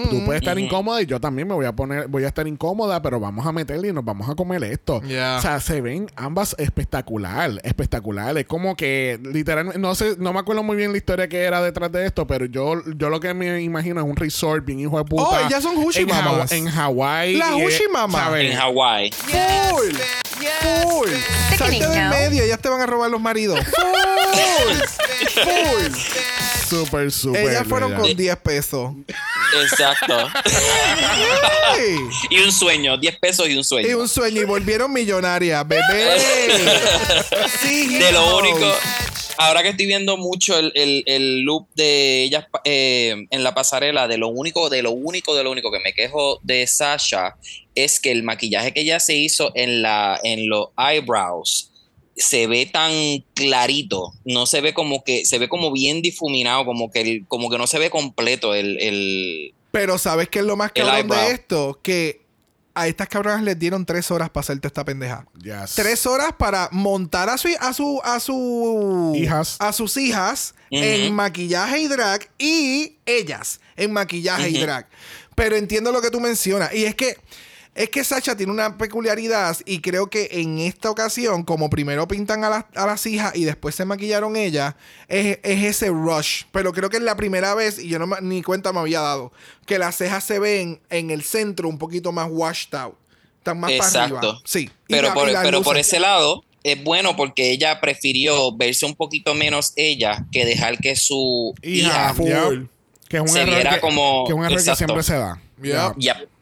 Tú 0.10 0.24
puedes 0.26 0.42
estar 0.42 0.58
incómoda 0.58 1.02
y 1.02 1.08
yo 1.08 1.20
también 1.20 1.48
me 1.50 1.54
voy 1.56 1.66
a 1.66 1.74
poner, 1.76 2.08
voy 2.08 2.24
a 2.24 2.28
estar 2.28 2.48
incómoda, 2.48 3.02
pero 3.02 3.20
vamos 3.20 3.46
a 3.46 3.52
meterle 3.52 3.90
y 3.90 3.94
nos 3.94 4.06
vamos 4.06 4.30
a 4.30 4.36
comer 4.36 4.64
esto. 4.64 5.02
Yeah. 5.02 5.38
O 5.38 5.42
sea, 5.42 5.60
se 5.60 5.82
ven 5.82 6.08
ambas 6.16 6.56
espectacular, 6.58 7.60
espectacular. 7.64 8.38
Es 8.38 8.46
como 8.46 8.76
que 8.78 9.20
literalmente, 9.24 9.78
no 9.80 9.94
sé, 9.96 10.16
no 10.18 10.32
me 10.32 10.40
acuerdo 10.40 10.64
muy 10.64 10.78
bien 10.78 10.92
la 10.92 10.98
historia 10.98 11.28
que 11.28 11.40
era 11.44 11.62
detrás 11.62 11.92
de 11.92 12.06
esto, 12.06 12.26
pero 12.26 12.46
yo, 12.46 12.82
yo 12.96 13.10
lo 13.10 13.20
que 13.20 13.34
me 13.34 13.62
imagino 13.62 14.00
es 14.00 14.08
un 14.08 14.16
resort 14.16 14.66
bien 14.66 14.80
hijo 14.80 14.98
de 14.98 15.04
puta. 15.06 15.24
Oh, 15.24 15.46
ellas 15.46 15.62
son 15.62 15.76
en 15.78 16.10
Hawa- 16.10 16.24
Mamas. 16.32 16.52
En 16.54 16.66
Hawái. 16.68 17.36
La 17.36 17.56
y, 17.92 18.50
eh, 18.50 18.56
Hoochie 18.56 18.72
Mama. 18.72 19.10
¿sabes? 19.90 20.29
Hawái. 20.48 20.84
Full. 20.84 21.10
Salte 21.58 21.88
del 21.88 22.10
medio, 22.10 22.44
ellas 22.44 22.60
te 22.62 22.70
van 22.70 22.82
a 22.82 22.86
robar 22.86 23.10
los 23.10 23.22
maridos. 23.22 23.60
Full. 24.34 25.44
Full. 25.44 26.40
Súper, 26.70 27.12
súper. 27.12 27.50
Ellas 27.50 27.68
fueron 27.68 27.92
bella. 27.92 28.02
con 28.02 28.16
10 28.16 28.38
pesos. 28.38 28.94
Exacto. 29.64 30.30
Y 32.30 32.40
un 32.40 32.52
sueño, 32.52 32.98
10 32.98 33.20
pesos 33.20 33.50
y 33.50 33.58
un 33.58 33.64
sueño. 33.64 33.90
Y 33.90 33.94
un 33.94 34.08
sueño 34.08 34.42
y 34.42 34.46
volvieron 34.46 34.94
millonarias, 34.94 35.68
bebé. 35.68 36.20
Sí, 37.60 37.98
de 38.00 38.12
lo 38.12 38.38
único, 38.38 38.72
ahora 39.38 39.64
que 39.64 39.70
estoy 39.70 39.88
viendo 39.88 40.18
mucho 40.18 40.60
el, 40.60 40.72
el, 40.76 41.04
el 41.08 41.42
loop 41.42 41.68
de 41.76 42.24
ellas 42.24 42.46
eh, 42.66 43.26
en 43.30 43.44
la 43.44 43.56
pasarela, 43.56 44.08
de 44.08 44.18
lo 44.18 44.28
único, 44.28 44.70
de 44.70 44.84
lo 44.84 44.92
único, 44.92 45.36
de 45.36 45.44
lo 45.44 45.52
único 45.52 45.72
que 45.72 45.80
me 45.80 45.94
quejo 45.94 46.40
de 46.44 46.68
Sasha 46.68 47.36
es 47.76 48.00
que 48.00 48.12
el 48.12 48.24
maquillaje 48.24 48.74
que 48.74 48.82
ella 48.82 49.00
se 49.00 49.16
hizo 49.16 49.52
en 49.56 49.82
la, 49.82 50.20
en 50.34 50.50
los 50.50 50.68
eyebrows 50.78 51.72
se 52.16 52.48
ve 52.48 52.66
tan 52.66 52.92
clarito, 53.34 54.14
no 54.26 54.46
se 54.46 54.60
ve 54.62 54.74
como 54.74 55.04
que, 55.06 55.26
se 55.26 55.38
ve 55.40 55.48
como 55.48 55.72
bien 55.72 56.02
difuminado, 56.02 56.66
como 56.66 56.92
que 56.92 57.02
el- 57.02 57.26
como 57.28 57.50
que 57.50 57.58
no 57.58 57.66
se 57.66 57.80
ve 57.80 57.90
completo 57.90 58.54
el, 58.56 58.78
el 58.82 59.54
Pero 59.72 59.98
¿sabes 59.98 60.28
qué 60.30 60.40
es 60.40 60.46
lo 60.46 60.58
más 60.58 60.72
cabrón 60.74 61.08
de 61.08 61.32
esto? 61.32 61.80
Que 61.82 62.22
a 62.76 62.88
estas 62.88 63.08
cabronas 63.08 63.42
les 63.44 63.58
dieron 63.58 63.86
tres 63.86 64.12
horas 64.12 64.30
para 64.30 64.42
hacerte 64.42 64.68
esta 64.68 64.84
pendeja. 64.86 65.26
Yes. 65.42 65.76
Tres 65.76 66.06
horas 66.06 66.34
para 66.38 66.68
montar 66.72 67.30
a 67.30 67.38
su 67.38 67.48
a 67.60 67.74
su 67.74 68.02
a 68.04 68.20
su 68.20 69.14
Hijas. 69.16 69.56
a 69.60 69.72
sus 69.74 69.96
hijas 69.98 70.56
en 70.72 71.14
maquillaje 71.14 71.80
y 71.80 71.88
drag 71.88 72.30
y 72.38 72.98
ellas 73.06 73.60
en 73.78 73.92
maquillaje 73.94 74.50
y 74.50 74.58
drag. 74.60 74.88
Pero 75.36 75.56
entiendo 75.56 75.92
lo 75.92 76.02
que 76.02 76.12
tú 76.12 76.20
mencionas 76.20 76.74
y 76.74 76.84
es 76.86 76.96
que 76.96 77.16
es 77.80 77.90
que 77.90 78.04
Sacha 78.04 78.36
tiene 78.36 78.52
una 78.52 78.78
peculiaridad 78.78 79.56
y 79.66 79.80
creo 79.80 80.10
que 80.10 80.28
en 80.32 80.60
esta 80.60 80.90
ocasión, 80.92 81.44
como 81.44 81.70
primero 81.70 82.08
pintan 82.08 82.44
a, 82.44 82.50
las- 82.50 82.66
a 82.76 82.86
las 82.86 83.06
hijas 83.06 83.34
y 83.36 83.46
después 83.46 83.74
se 83.74 83.86
maquillaron 83.86 84.36
ellas, 84.36 84.76
es, 85.08 85.40
es 85.44 85.64
ese 85.64 85.88
rush. 85.90 86.44
Pero 86.52 86.74
creo 86.74 86.90
que 86.90 86.98
es 86.98 87.04
la 87.04 87.16
primera 87.16 87.56
vez, 87.56 87.80
y 87.80 87.88
yo 87.88 87.98
no 87.98 88.06
me- 88.08 88.22
ni 88.22 88.42
cuenta 88.44 88.74
me 88.74 88.80
había 88.82 89.00
dado, 89.00 89.32
que 89.66 89.80
las 89.80 89.96
cejas 89.96 90.24
se 90.26 90.40
ven 90.40 90.82
en 90.90 91.10
el 91.10 91.24
centro 91.24 91.70
un 91.70 91.78
poquito 91.78 92.12
más 92.12 92.28
washed 92.30 92.74
out. 92.76 92.96
Están 93.38 93.60
más 93.60 93.72
para 93.72 93.86
Exacto. 93.88 94.18
arriba. 94.18 94.42
Sí. 94.44 94.70
Y 94.88 94.94
Pero, 94.94 95.08
la- 95.08 95.14
por, 95.14 95.32
pero 95.44 95.62
por 95.62 95.78
ese 95.78 96.00
lado 96.02 96.44
es 96.64 96.84
bueno 96.84 97.16
porque 97.16 97.52
ella 97.52 97.80
prefirió 97.80 98.54
verse 98.58 98.86
un 98.86 98.96
poquito 98.96 99.34
menos 99.36 99.72
ella 99.78 100.26
que 100.34 100.46
dejar 100.46 100.78
que 100.80 100.98
su 100.98 101.56
Hija, 101.64 101.88
hija, 101.88 102.14
full. 102.14 102.66
Que 103.08 103.16
es 103.18 103.22
un 103.24 103.30
se 103.30 103.42
error, 103.42 103.56
viera 103.56 103.76
que, 103.76 103.80
como- 103.80 104.26
que 104.28 104.34
es 104.34 104.38
un 104.38 104.44
error 104.44 104.64
que 104.64 104.76
siempre 104.76 105.02
se 105.04 105.16
da. 105.16 105.42
Yep, 105.62 105.96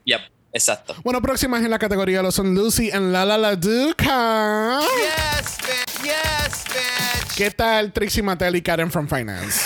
yep, 0.04 0.20
exacto. 0.52 0.94
Bueno, 1.02 1.20
próximas 1.22 1.62
en 1.62 1.70
la 1.70 1.78
categoría 1.78 2.22
lo 2.22 2.32
son 2.32 2.54
Lucy 2.54 2.90
en 2.90 3.12
La 3.12 3.24
La 3.24 3.38
La 3.38 3.56
Duca. 3.56 4.80
Yes, 4.80 5.58
bitch. 5.58 6.04
Yes, 6.04 6.64
bitch. 6.66 7.34
¿Qué 7.36 7.50
tal 7.50 7.92
Trixie 7.92 8.22
Mattel 8.22 8.56
y 8.56 8.62
Karen 8.62 8.90
from 8.90 9.08
Finance? 9.08 9.60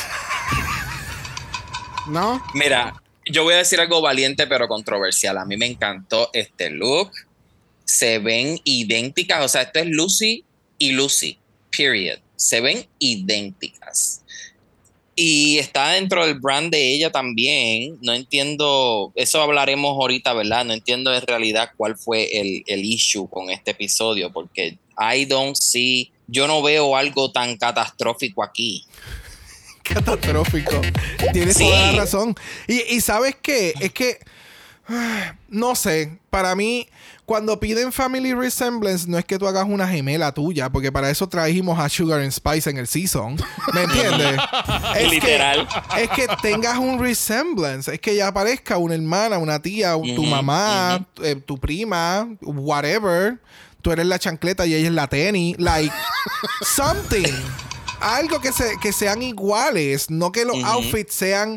¿No? 2.08 2.42
Mira, 2.54 2.94
yo 3.26 3.44
voy 3.44 3.54
a 3.54 3.58
decir 3.58 3.80
algo 3.80 4.00
valiente 4.00 4.46
pero 4.46 4.68
controversial. 4.68 5.38
A 5.38 5.44
mí 5.44 5.56
me 5.56 5.66
encantó 5.66 6.30
este 6.32 6.70
look. 6.70 7.10
Se 7.84 8.18
ven 8.18 8.58
idénticas, 8.64 9.44
o 9.44 9.48
sea, 9.48 9.62
esto 9.62 9.80
es 9.80 9.86
Lucy 9.86 10.44
y 10.78 10.92
Lucy, 10.92 11.38
period. 11.76 12.18
Se 12.36 12.60
ven 12.60 12.86
idénticas. 12.98 14.21
Y 15.14 15.58
está 15.58 15.90
dentro 15.90 16.24
del 16.26 16.40
brand 16.40 16.70
de 16.72 16.94
ella 16.94 17.10
también. 17.12 17.98
No 18.00 18.14
entiendo, 18.14 19.12
eso 19.14 19.42
hablaremos 19.42 19.90
ahorita, 19.92 20.32
¿verdad? 20.32 20.64
No 20.64 20.72
entiendo 20.72 21.14
en 21.14 21.20
realidad 21.22 21.70
cuál 21.76 21.96
fue 21.98 22.40
el, 22.40 22.64
el 22.66 22.84
issue 22.84 23.28
con 23.28 23.50
este 23.50 23.72
episodio, 23.72 24.32
porque 24.32 24.78
I 24.98 25.24
don't 25.26 25.56
see, 25.56 26.10
yo 26.28 26.46
no 26.46 26.62
veo 26.62 26.96
algo 26.96 27.30
tan 27.30 27.56
catastrófico 27.58 28.42
aquí. 28.42 28.86
catastrófico. 29.82 30.80
Tienes 31.32 31.56
Sí. 31.56 31.64
toda 31.64 31.92
la 31.92 31.98
razón. 31.98 32.34
Y, 32.66 32.94
y 32.94 33.00
sabes 33.00 33.36
qué? 33.42 33.74
Es 33.80 33.92
que, 33.92 34.18
no 35.48 35.74
sé, 35.74 36.18
para 36.30 36.54
mí, 36.54 36.86
cuando 37.24 37.60
piden 37.60 37.92
Family 37.92 38.34
Resemblance, 38.34 39.08
no 39.08 39.16
es 39.16 39.24
que 39.24 39.38
tú 39.38 39.46
hagas 39.46 39.64
una 39.68 39.86
gemela 39.86 40.32
tuya, 40.32 40.70
porque 40.70 40.90
para 40.90 41.08
eso 41.08 41.28
trajimos 41.28 41.78
a 41.78 41.88
Sugar 41.88 42.20
and 42.20 42.32
Spice 42.32 42.68
en 42.68 42.78
el 42.78 42.88
season. 42.88 43.36
¿Me 43.72 43.82
entiendes? 43.82 44.40
Es 44.96 45.10
Literal. 45.10 45.68
Que, 45.94 46.02
es 46.02 46.10
que 46.10 46.26
tengas 46.42 46.78
un 46.78 46.98
resemblance, 46.98 47.92
es 47.92 48.00
que 48.00 48.14
ya 48.16 48.28
aparezca 48.28 48.76
una 48.76 48.94
hermana, 48.94 49.38
una 49.38 49.60
tía, 49.60 49.94
tu 50.14 50.24
mamá, 50.24 51.06
eh, 51.22 51.36
tu 51.36 51.58
prima, 51.58 52.28
whatever. 52.42 53.38
Tú 53.80 53.90
eres 53.90 54.06
la 54.06 54.18
chancleta 54.18 54.66
y 54.66 54.74
ella 54.74 54.88
es 54.88 54.94
la 54.94 55.06
tenis. 55.06 55.56
Like, 55.58 55.92
something. 56.62 57.32
Algo 58.00 58.40
que, 58.40 58.52
se, 58.52 58.76
que 58.80 58.92
sean 58.92 59.22
iguales, 59.22 60.10
no 60.10 60.32
que 60.32 60.44
los 60.44 60.62
outfits 60.64 61.14
sean 61.14 61.56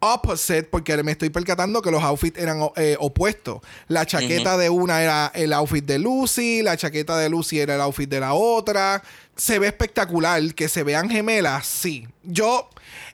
opposite, 0.00 0.64
porque 0.64 1.02
me 1.02 1.12
estoy 1.12 1.30
percatando 1.30 1.82
que 1.82 1.90
los 1.90 2.02
outfits 2.02 2.38
eran 2.38 2.60
eh, 2.76 2.96
opuestos. 2.98 3.60
La 3.88 4.06
chaqueta 4.06 4.56
de 4.56 4.70
una 4.70 5.02
era 5.02 5.32
el 5.34 5.52
outfit 5.52 5.84
de 5.84 5.98
Lucy, 5.98 6.62
la 6.62 6.76
chaqueta 6.76 7.16
de 7.18 7.28
Lucy 7.28 7.60
era 7.60 7.74
el 7.74 7.80
outfit 7.80 8.08
de 8.08 8.20
la 8.20 8.34
otra. 8.34 9.02
Se 9.36 9.58
ve 9.58 9.66
espectacular, 9.66 10.54
que 10.54 10.68
se 10.68 10.82
vean 10.82 11.10
gemelas, 11.10 11.66
sí. 11.66 12.06
Yo 12.22 12.68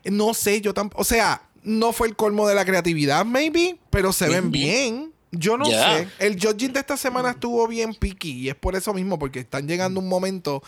no 0.05 0.33
sé, 0.33 0.61
yo 0.61 0.73
tampoco, 0.73 1.01
o 1.01 1.05
sea, 1.05 1.41
no 1.63 1.93
fue 1.93 2.07
el 2.07 2.15
colmo 2.15 2.47
de 2.47 2.55
la 2.55 2.65
creatividad, 2.65 3.25
maybe, 3.25 3.77
pero 3.89 4.13
se 4.13 4.27
ven 4.27 4.51
bien. 4.51 5.13
Yo 5.31 5.57
no 5.57 5.65
sé. 5.65 6.07
El 6.19 6.39
judging 6.39 6.73
de 6.73 6.79
esta 6.79 6.95
semana 6.95 7.31
estuvo 7.31 7.67
bien 7.67 7.95
picky 7.95 8.33
y 8.33 8.49
es 8.49 8.55
por 8.55 8.75
eso 8.75 8.93
mismo, 8.93 9.17
porque 9.17 9.39
están 9.39 9.67
llegando 9.67 9.99
un 9.99 10.07
momento 10.07 10.61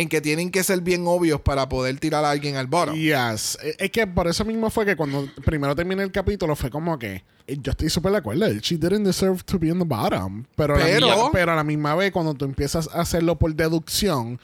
en 0.00 0.08
que 0.08 0.20
tienen 0.20 0.50
que 0.50 0.62
ser 0.62 0.80
bien 0.80 1.04
obvios 1.06 1.40
para 1.40 1.68
poder 1.68 1.98
tirar 1.98 2.24
a 2.24 2.30
alguien 2.30 2.56
al 2.56 2.66
bottom. 2.68 2.94
Yes. 2.94 3.58
Eh, 3.62 3.74
Es 3.78 3.90
que 3.90 4.06
por 4.06 4.28
eso 4.28 4.44
mismo 4.44 4.70
fue 4.70 4.86
que 4.86 4.96
cuando 4.96 5.26
primero 5.44 5.74
terminé 5.74 6.02
el 6.02 6.12
capítulo 6.12 6.54
fue 6.54 6.70
como 6.70 6.98
que 6.98 7.24
eh, 7.46 7.56
yo 7.60 7.70
estoy 7.72 7.90
súper 7.90 8.12
de 8.12 8.18
acuerdo. 8.18 8.46
She 8.60 8.76
didn't 8.76 9.04
deserve 9.04 9.42
to 9.44 9.58
be 9.58 9.68
in 9.68 9.78
the 9.78 9.84
bottom. 9.84 10.44
Pero, 10.56 10.74
a 10.76 10.78
la 10.78 10.84
Pero- 10.84 11.06
misma- 11.08 11.30
pero 11.32 11.52
a 11.52 11.56
la 11.56 11.64
misma 11.64 11.94
vez, 11.94 12.12
cuando 12.12 12.34
tú 12.34 12.44
empiezas 12.44 12.88
a 12.92 13.00
hacerlo 13.00 13.36
por 13.38 13.54
deducción, 13.54 14.38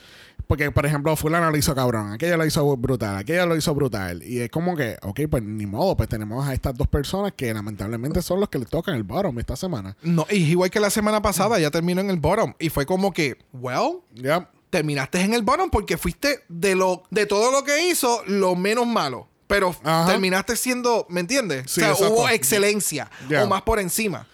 porque 0.47 0.71
por 0.71 0.85
ejemplo, 0.87 1.15
Fulana 1.17 1.51
lo 1.51 1.57
hizo 1.57 1.75
cabrón, 1.75 2.13
aquella 2.13 2.37
lo 2.37 2.45
hizo 2.45 2.77
brutal, 2.77 3.17
aquella 3.17 3.47
lo 3.47 3.57
hizo 3.57 3.75
brutal. 3.75 4.23
Y 4.23 4.41
es 4.41 4.51
como 4.51 4.77
que, 4.77 4.97
ok, 5.03 5.21
pues 5.31 5.43
ni 5.43 5.67
modo, 5.67 5.97
pues 5.97 6.09
tenemos 6.09 6.47
a 6.47 6.53
estas 6.53 6.75
dos 6.77 6.89
personas 6.89 7.33
que 7.37 7.53
lamentablemente 7.55 8.21
son 8.23 8.41
los 8.41 8.49
que 8.49 8.59
le 8.59 8.67
tocan 8.67 8.95
el 8.97 9.05
bottom 9.05 9.39
esta 9.39 9.57
semana. 9.57 9.97
No, 10.03 10.27
y 10.31 10.37
igual 10.39 10.71
que 10.71 10.81
la 10.81 10.91
semana 10.91 11.23
pasada, 11.23 11.59
ya 11.61 11.71
terminó 11.71 12.01
en 12.01 12.11
el 12.11 12.19
bottom. 12.19 12.55
Y 12.59 12.69
fue 12.71 12.85
como 12.87 13.13
que, 13.13 13.37
well, 13.53 14.01
Ya. 14.15 14.51
Terminaste 14.75 15.21
en 15.21 15.35
el 15.35 15.43
bottom 15.43 15.71
porque 15.71 15.97
fuiste 15.97 16.41
de 16.49 16.75
lo 16.75 17.05
de 17.11 17.27
todo 17.27 17.53
lo 17.53 17.63
que 17.63 17.89
hizo 17.89 18.25
lo 18.27 18.57
menos 18.57 18.89
malo. 18.89 19.29
Pero 19.47 19.77
Ajá. 19.85 20.07
terminaste 20.11 20.57
siendo, 20.57 21.07
¿me 21.09 21.21
entiendes? 21.21 21.71
Sí, 21.71 21.81
o 21.81 21.85
sea, 21.85 21.91
exacto. 21.93 22.13
hubo 22.13 22.29
excelencia 22.29 23.09
o 23.41 23.47
más 23.47 23.63
por 23.63 23.79
encima. 23.79 24.27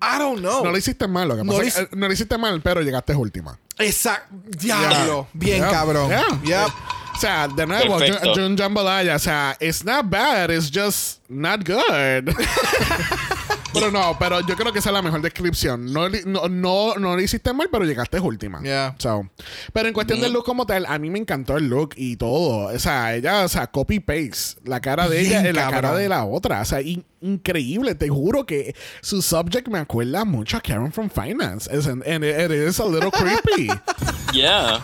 I 0.00 0.18
don't 0.18 0.38
know. 0.38 0.62
No 0.64 0.70
lo 0.70 0.78
hiciste 0.78 1.08
mal, 1.08 1.26
lo 1.26 1.36
que 1.36 1.42
No 1.42 1.52
pasa 1.52 1.62
lo 1.62 1.66
es 1.68 1.74
que, 1.74 1.80
hice- 1.82 1.88
eh, 1.92 1.96
no 1.96 2.06
lo 2.06 2.12
hiciste 2.12 2.38
mal, 2.38 2.60
pero 2.62 2.80
llegaste 2.82 3.14
última. 3.16 3.58
Exacto. 3.78 4.28
Diablo. 4.58 5.26
Bien, 5.32 5.58
Yeah. 5.62 5.70
cabrón. 5.70 6.10
Yeah. 6.44 6.66
O 6.66 7.18
sea, 7.20 7.48
de 7.48 7.66
nuevo, 7.66 7.98
Jun 8.34 8.56
Jambalaya, 8.56 9.16
o 9.16 9.18
sea, 9.18 9.56
it's 9.60 9.84
not 9.84 10.06
bad, 10.08 10.50
it's 10.50 10.70
just 10.72 11.20
not 11.28 11.60
good. 11.66 12.32
pero 13.72 13.90
no, 13.90 14.16
pero 14.18 14.40
yo 14.40 14.56
creo 14.56 14.72
que 14.72 14.78
esa 14.78 14.90
es 14.90 14.94
la 14.94 15.02
mejor 15.02 15.20
descripción. 15.22 15.92
No, 15.92 16.08
no, 16.08 16.48
no, 16.48 16.94
no 16.94 17.16
lo 17.16 17.20
hiciste 17.20 17.52
mal, 17.52 17.68
pero 17.70 17.84
llegaste 17.84 18.20
última. 18.20 18.60
Yeah. 18.62 18.94
So, 18.98 19.28
pero 19.72 19.88
en 19.88 19.94
cuestión 19.94 20.20
del 20.20 20.32
look 20.32 20.44
como 20.44 20.66
tal, 20.66 20.86
a 20.86 20.98
mí 20.98 21.10
me 21.10 21.18
encantó 21.18 21.56
el 21.56 21.68
look 21.68 21.94
y 21.96 22.16
todo. 22.16 22.74
O 22.74 22.78
sea, 22.78 23.14
ella, 23.14 23.44
o 23.44 23.48
sea, 23.48 23.66
copy 23.68 24.00
paste. 24.00 24.60
La 24.64 24.80
cara 24.80 25.08
de 25.08 25.20
Bien 25.20 25.40
ella 25.40 25.48
es 25.48 25.54
la 25.54 25.70
cara 25.70 25.94
de 25.94 26.08
la 26.08 26.24
otra. 26.24 26.60
O 26.60 26.64
sea, 26.64 26.80
in- 26.80 27.04
increíble. 27.20 27.94
Te 27.94 28.08
juro 28.08 28.44
que 28.46 28.74
su 29.00 29.22
subject 29.22 29.68
me 29.68 29.78
acuerda 29.78 30.24
mucho 30.24 30.56
a 30.56 30.60
Karen 30.60 30.92
from 30.92 31.08
Finance. 31.10 31.70
And 31.70 32.24
it, 32.24 32.50
it 32.50 32.68
is 32.68 32.80
a 32.80 32.84
little 32.84 33.10
creepy. 33.10 33.68
Yeah. 34.32 34.82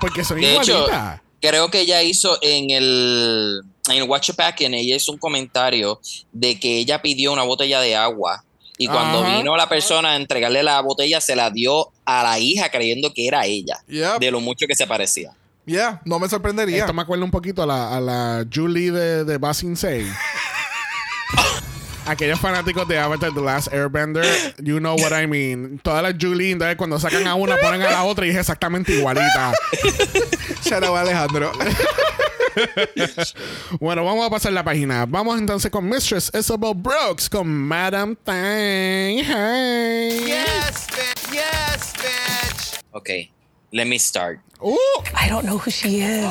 Porque 0.00 0.22
son 0.22 0.40
De 0.40 0.56
hecho, 0.56 0.86
creo 1.40 1.70
que 1.70 1.80
ella 1.80 2.02
hizo 2.02 2.38
en 2.40 2.70
el, 2.70 3.62
en 3.88 3.96
el 4.02 4.08
Watch 4.08 4.30
en 4.58 4.74
ella 4.74 4.96
hizo 4.96 5.12
un 5.12 5.18
comentario 5.18 6.00
de 6.32 6.58
que 6.58 6.78
ella 6.78 7.00
pidió 7.00 7.32
una 7.32 7.42
botella 7.42 7.80
de 7.80 7.96
agua. 7.96 8.42
Y 8.78 8.88
cuando 8.88 9.24
Ajá. 9.24 9.38
vino 9.38 9.56
la 9.56 9.68
persona 9.68 10.10
a 10.10 10.16
entregarle 10.16 10.62
la 10.62 10.80
botella, 10.80 11.20
se 11.20 11.34
la 11.34 11.50
dio 11.50 11.90
a 12.04 12.22
la 12.22 12.38
hija 12.38 12.68
creyendo 12.68 13.12
que 13.14 13.26
era 13.26 13.46
ella. 13.46 13.82
Yep. 13.88 14.18
De 14.18 14.30
lo 14.30 14.40
mucho 14.40 14.66
que 14.66 14.74
se 14.74 14.86
parecía. 14.86 15.32
Yeah, 15.64 16.00
no 16.04 16.18
me 16.18 16.28
sorprendería. 16.28 16.78
Esto 16.78 16.92
me 16.92 17.02
acuerda 17.02 17.24
un 17.24 17.30
poquito 17.30 17.62
a 17.62 17.66
la, 17.66 17.96
a 17.96 18.00
la 18.00 18.46
Julie 18.52 18.92
de, 18.92 19.24
de 19.24 19.38
Basing 19.38 19.76
Say. 19.76 20.06
Aquellos 22.06 22.38
fanáticos 22.38 22.86
de 22.86 23.00
Avatar 23.00 23.34
The 23.34 23.40
Last 23.40 23.72
Airbender, 23.72 24.24
you 24.62 24.78
know 24.78 24.94
what 24.94 25.10
I 25.10 25.26
mean. 25.26 25.80
Todas 25.82 26.04
las 26.04 26.14
Julie, 26.20 26.52
entonces 26.52 26.76
cuando 26.76 27.00
sacan 27.00 27.26
a 27.26 27.34
una, 27.34 27.56
ponen 27.56 27.82
a 27.82 27.90
la 27.90 28.04
otra 28.04 28.24
y 28.26 28.30
es 28.30 28.36
exactamente 28.36 28.92
igualita. 28.92 29.52
Shout 30.66 30.84
out, 30.84 30.96
Alejandro. 30.96 31.52
Bueno, 33.80 34.02
vamos 34.02 34.26
a 34.26 34.30
pasar 34.30 34.50
la 34.52 34.64
página. 34.64 35.04
Vamos 35.06 35.38
entonces 35.38 35.70
con 35.70 35.86
Mistress 35.86 36.32
Isabel 36.34 36.72
Brooks 36.74 37.28
con 37.28 37.46
Madame 37.46 38.16
Tang. 38.24 39.18
Hey. 39.18 40.24
Yes, 40.24 40.86
bitch. 40.86 41.32
Yes, 41.32 41.92
bitch. 41.98 42.80
Ok, 42.92 43.10
let 43.72 43.84
me 43.84 43.98
start. 43.98 44.40
Uh, 44.58 44.74
I 45.14 45.28
don't 45.28 45.44
know 45.44 45.58
who 45.58 45.70
she 45.70 46.00
is. 46.00 46.24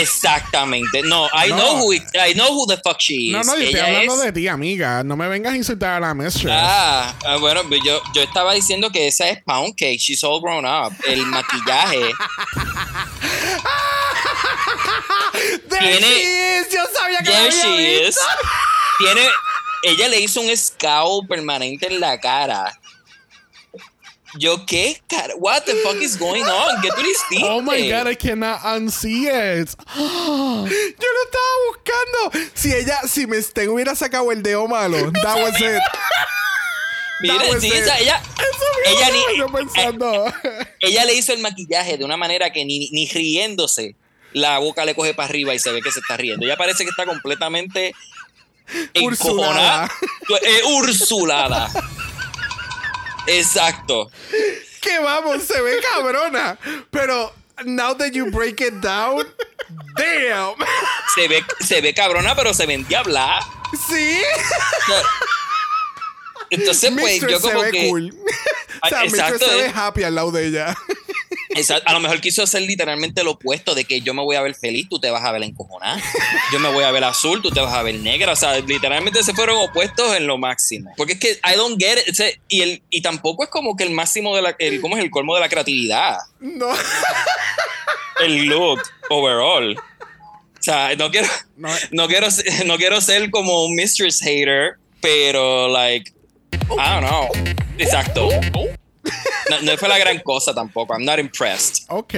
Exactamente. 0.00 1.02
No, 1.04 1.28
I 1.32 1.48
No. 1.48 1.56
know 1.56 1.76
who 1.78 1.92
it- 1.92 2.02
I 2.18 2.32
know 2.34 2.52
who 2.52 2.66
the 2.66 2.76
fuck 2.82 3.00
she 3.00 3.28
is. 3.30 3.32
no, 3.32 3.42
no, 3.42 3.56
yo 3.56 3.66
estoy 3.70 3.80
hablando 3.80 4.14
es- 4.14 4.20
de 4.24 4.32
ti, 4.32 4.48
amiga. 4.48 5.04
No 5.04 5.16
me 5.16 5.28
vengas 5.28 5.52
a 5.52 5.56
insultar 5.56 5.96
a 5.96 6.00
la 6.00 6.14
Mistress. 6.14 6.52
Ah, 6.58 7.14
ah, 7.24 7.36
bueno, 7.36 7.62
pues 7.68 7.80
yo, 7.84 8.02
yo 8.14 8.22
estaba 8.22 8.52
diciendo 8.54 8.90
que 8.90 9.06
esa 9.06 9.28
es 9.28 9.42
Pound 9.44 9.74
Cake. 9.76 9.98
She's 9.98 10.24
all 10.24 10.40
grown 10.40 10.64
up. 10.66 10.92
El 11.06 11.24
maquillaje. 11.26 12.00
There 15.68 15.80
Tiene- 15.80 16.00
she 16.00 16.58
is. 16.60 16.68
Yo 16.72 16.80
sabía 16.94 17.18
que 17.22 17.34
había 17.34 17.50
she 17.50 17.76
visto. 17.76 18.08
is. 18.08 18.18
Tiene. 18.98 19.28
Ella 19.82 20.08
le 20.08 20.20
hizo 20.20 20.40
un 20.42 20.54
scowl 20.56 21.26
permanente 21.26 21.86
en 21.86 22.00
la 22.00 22.18
cara. 22.20 22.78
Yo, 24.38 24.64
¿qué? 24.64 25.00
cara? 25.08 25.34
What 25.36 25.62
the 25.64 25.74
fuck 25.82 25.96
is 26.00 26.16
going 26.16 26.44
on? 26.44 26.80
¿Qué 26.80 26.88
tú 26.90 27.00
hiciste? 27.00 27.44
Oh 27.44 27.60
my 27.62 27.90
god, 27.90 28.06
I 28.08 28.14
cannot 28.16 28.60
unsee 28.64 29.26
it. 29.60 29.70
Yo 29.96 30.04
lo 30.66 31.24
estaba 31.24 31.52
buscando. 31.68 32.50
Si 32.54 32.72
ella, 32.72 33.00
si 33.08 33.26
me 33.26 33.40
te 33.42 33.68
hubiera 33.68 33.94
sacado 33.96 34.30
el 34.30 34.42
dedo 34.42 34.68
malo, 34.68 35.10
that 35.22 35.36
was 35.42 35.60
it. 35.60 35.80
Was 37.22 37.60
sí, 37.60 37.70
esa- 37.70 37.98
ella, 37.98 38.22
ella, 38.86 39.10
ni- 39.10 39.36
Yo 39.38 39.46
pensando. 39.48 40.32
ella 40.80 41.04
le 41.04 41.14
hizo 41.14 41.34
el 41.34 41.40
maquillaje 41.40 41.98
de 41.98 42.04
una 42.04 42.16
manera 42.16 42.50
que 42.50 42.64
ni, 42.64 42.88
ni 42.92 43.06
riéndose 43.08 43.94
la 44.32 44.58
boca 44.58 44.86
le 44.86 44.94
coge 44.94 45.12
para 45.12 45.28
arriba 45.28 45.54
y 45.54 45.58
se 45.58 45.70
ve 45.70 45.82
que 45.82 45.92
se 45.92 46.00
está 46.00 46.16
riendo. 46.16 46.46
Ella 46.46 46.56
parece 46.56 46.84
que 46.84 46.90
está 46.90 47.04
completamente 47.04 47.94
encojonada. 48.94 49.90
Eh, 50.42 50.62
ursulada. 50.76 51.68
Exacto. 53.26 54.10
que 54.80 54.98
vamos, 54.98 55.42
se 55.44 55.60
ve 55.60 55.80
cabrona. 55.80 56.58
Pero 56.90 57.32
now 57.64 57.94
that 57.94 58.14
you 58.14 58.30
break 58.30 58.60
it 58.60 58.80
down, 58.80 59.24
damn. 59.96 60.54
Se 61.14 61.28
ve, 61.28 61.44
se 61.60 61.80
ve 61.80 61.92
cabrona, 61.92 62.34
pero 62.34 62.52
se 62.54 62.66
ven 62.66 62.86
diabla. 62.88 63.40
Sí. 63.88 64.22
Entonces, 66.50 66.90
pues, 66.92 67.04
Mistress 67.04 67.32
yo 67.32 67.40
como 67.40 67.60
se 67.60 67.66
ve 67.66 67.72
que. 67.72 67.88
cool. 67.88 68.14
o 68.82 68.88
sea, 68.88 69.04
exacto, 69.04 69.46
se 69.46 69.54
ve 69.54 69.66
eh. 69.66 69.72
happy 69.74 70.02
al 70.02 70.14
lado 70.14 70.30
de 70.30 70.46
ella. 70.46 70.76
Exacto, 71.50 71.88
A 71.88 71.92
lo 71.94 72.00
mejor 72.00 72.20
quiso 72.20 72.42
hacer 72.42 72.62
literalmente 72.62 73.24
lo 73.24 73.32
opuesto 73.32 73.74
de 73.74 73.84
que 73.84 74.00
yo 74.02 74.14
me 74.14 74.22
voy 74.22 74.36
a 74.36 74.42
ver 74.42 74.54
feliz, 74.54 74.88
tú 74.88 75.00
te 75.00 75.10
vas 75.10 75.24
a 75.24 75.32
ver 75.32 75.42
encojonada. 75.42 76.00
Yo 76.52 76.60
me 76.60 76.70
voy 76.72 76.84
a 76.84 76.92
ver 76.92 77.02
azul, 77.02 77.42
tú 77.42 77.50
te 77.50 77.60
vas 77.60 77.72
a 77.72 77.82
ver 77.82 77.96
negra. 77.96 78.32
O 78.32 78.36
sea, 78.36 78.58
literalmente 78.60 79.22
se 79.24 79.34
fueron 79.34 79.56
opuestos 79.56 80.14
en 80.16 80.26
lo 80.26 80.38
máximo. 80.38 80.92
Porque 80.96 81.14
es 81.14 81.18
que 81.18 81.30
I 81.44 81.56
don't 81.56 81.80
get 81.80 81.98
it. 81.98 82.10
O 82.10 82.14
sea, 82.14 82.30
y, 82.48 82.62
el, 82.62 82.82
y 82.88 83.02
tampoco 83.02 83.42
es 83.42 83.50
como 83.50 83.76
que 83.76 83.84
el 83.84 83.90
máximo 83.90 84.34
de 84.36 84.42
la. 84.42 84.54
El, 84.58 84.80
¿Cómo 84.80 84.96
es 84.96 85.02
el 85.02 85.10
colmo 85.10 85.34
de 85.34 85.40
la 85.40 85.48
creatividad? 85.48 86.18
No. 86.40 86.68
El 88.20 88.44
look 88.44 88.82
overall. 89.08 89.76
O 89.76 90.62
sea, 90.62 90.94
no 90.94 91.10
quiero, 91.10 91.28
No. 91.56 91.70
no 91.90 92.06
quiero, 92.06 92.28
no 92.66 92.76
quiero 92.76 93.00
ser 93.00 93.30
como 93.30 93.64
un 93.64 93.74
mistress 93.74 94.20
hater, 94.20 94.76
pero 95.00 95.68
like, 95.68 96.12
I 96.78 97.00
don't 97.00 97.08
know. 97.08 97.28
Exacto. 97.78 98.28
No, 99.50 99.60
no 99.62 99.76
fue 99.76 99.88
la 99.88 99.98
gran 99.98 100.20
cosa 100.20 100.54
tampoco. 100.54 100.94
I'm 100.94 101.04
not 101.04 101.18
impressed. 101.18 101.84
Ok. 101.88 102.14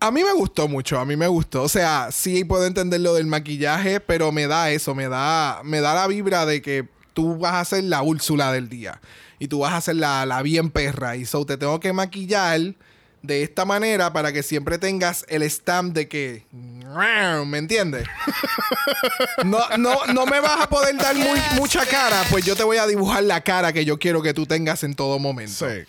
A 0.00 0.10
mí 0.10 0.22
me 0.22 0.32
gustó 0.34 0.68
mucho, 0.68 0.98
a 0.98 1.04
mí 1.04 1.16
me 1.16 1.26
gustó. 1.26 1.62
O 1.62 1.68
sea, 1.68 2.08
sí 2.12 2.44
puedo 2.44 2.66
entender 2.66 3.00
lo 3.00 3.14
del 3.14 3.26
maquillaje, 3.26 4.00
pero 4.00 4.32
me 4.32 4.46
da 4.46 4.70
eso, 4.70 4.94
me 4.94 5.08
da, 5.08 5.62
me 5.64 5.80
da 5.80 5.94
la 5.94 6.06
vibra 6.06 6.44
de 6.44 6.60
que 6.60 6.86
tú 7.14 7.38
vas 7.38 7.54
a 7.54 7.64
ser 7.64 7.84
la 7.84 8.02
Úrsula 8.02 8.52
del 8.52 8.68
día. 8.68 9.00
Y 9.38 9.48
tú 9.48 9.60
vas 9.60 9.72
a 9.72 9.80
ser 9.80 9.96
la, 9.96 10.26
la 10.26 10.42
bien 10.42 10.70
perra. 10.70 11.16
Y 11.16 11.24
so 11.24 11.44
te 11.46 11.56
tengo 11.56 11.80
que 11.80 11.92
maquillar 11.92 12.74
de 13.24 13.42
esta 13.42 13.64
manera 13.64 14.12
para 14.12 14.32
que 14.32 14.42
siempre 14.42 14.78
tengas 14.78 15.24
el 15.28 15.42
stamp 15.50 15.94
de 15.94 16.08
que. 16.08 16.46
¿Me 17.46 17.58
entiendes? 17.58 18.06
No, 19.44 19.58
no, 19.78 20.06
no 20.06 20.26
me 20.26 20.40
vas 20.40 20.60
a 20.62 20.68
poder 20.68 20.96
dar 20.96 21.14
muy- 21.14 21.40
mucha 21.56 21.84
cara, 21.86 22.22
pues 22.30 22.44
yo 22.44 22.56
te 22.56 22.62
voy 22.64 22.76
a 22.78 22.86
dibujar 22.86 23.22
la 23.24 23.40
cara 23.42 23.72
que 23.72 23.84
yo 23.84 23.98
quiero 23.98 24.22
que 24.22 24.32
tú 24.34 24.46
tengas 24.46 24.82
en 24.84 24.94
todo 24.94 25.18
momento. 25.18 25.68
Sí. 25.68 25.82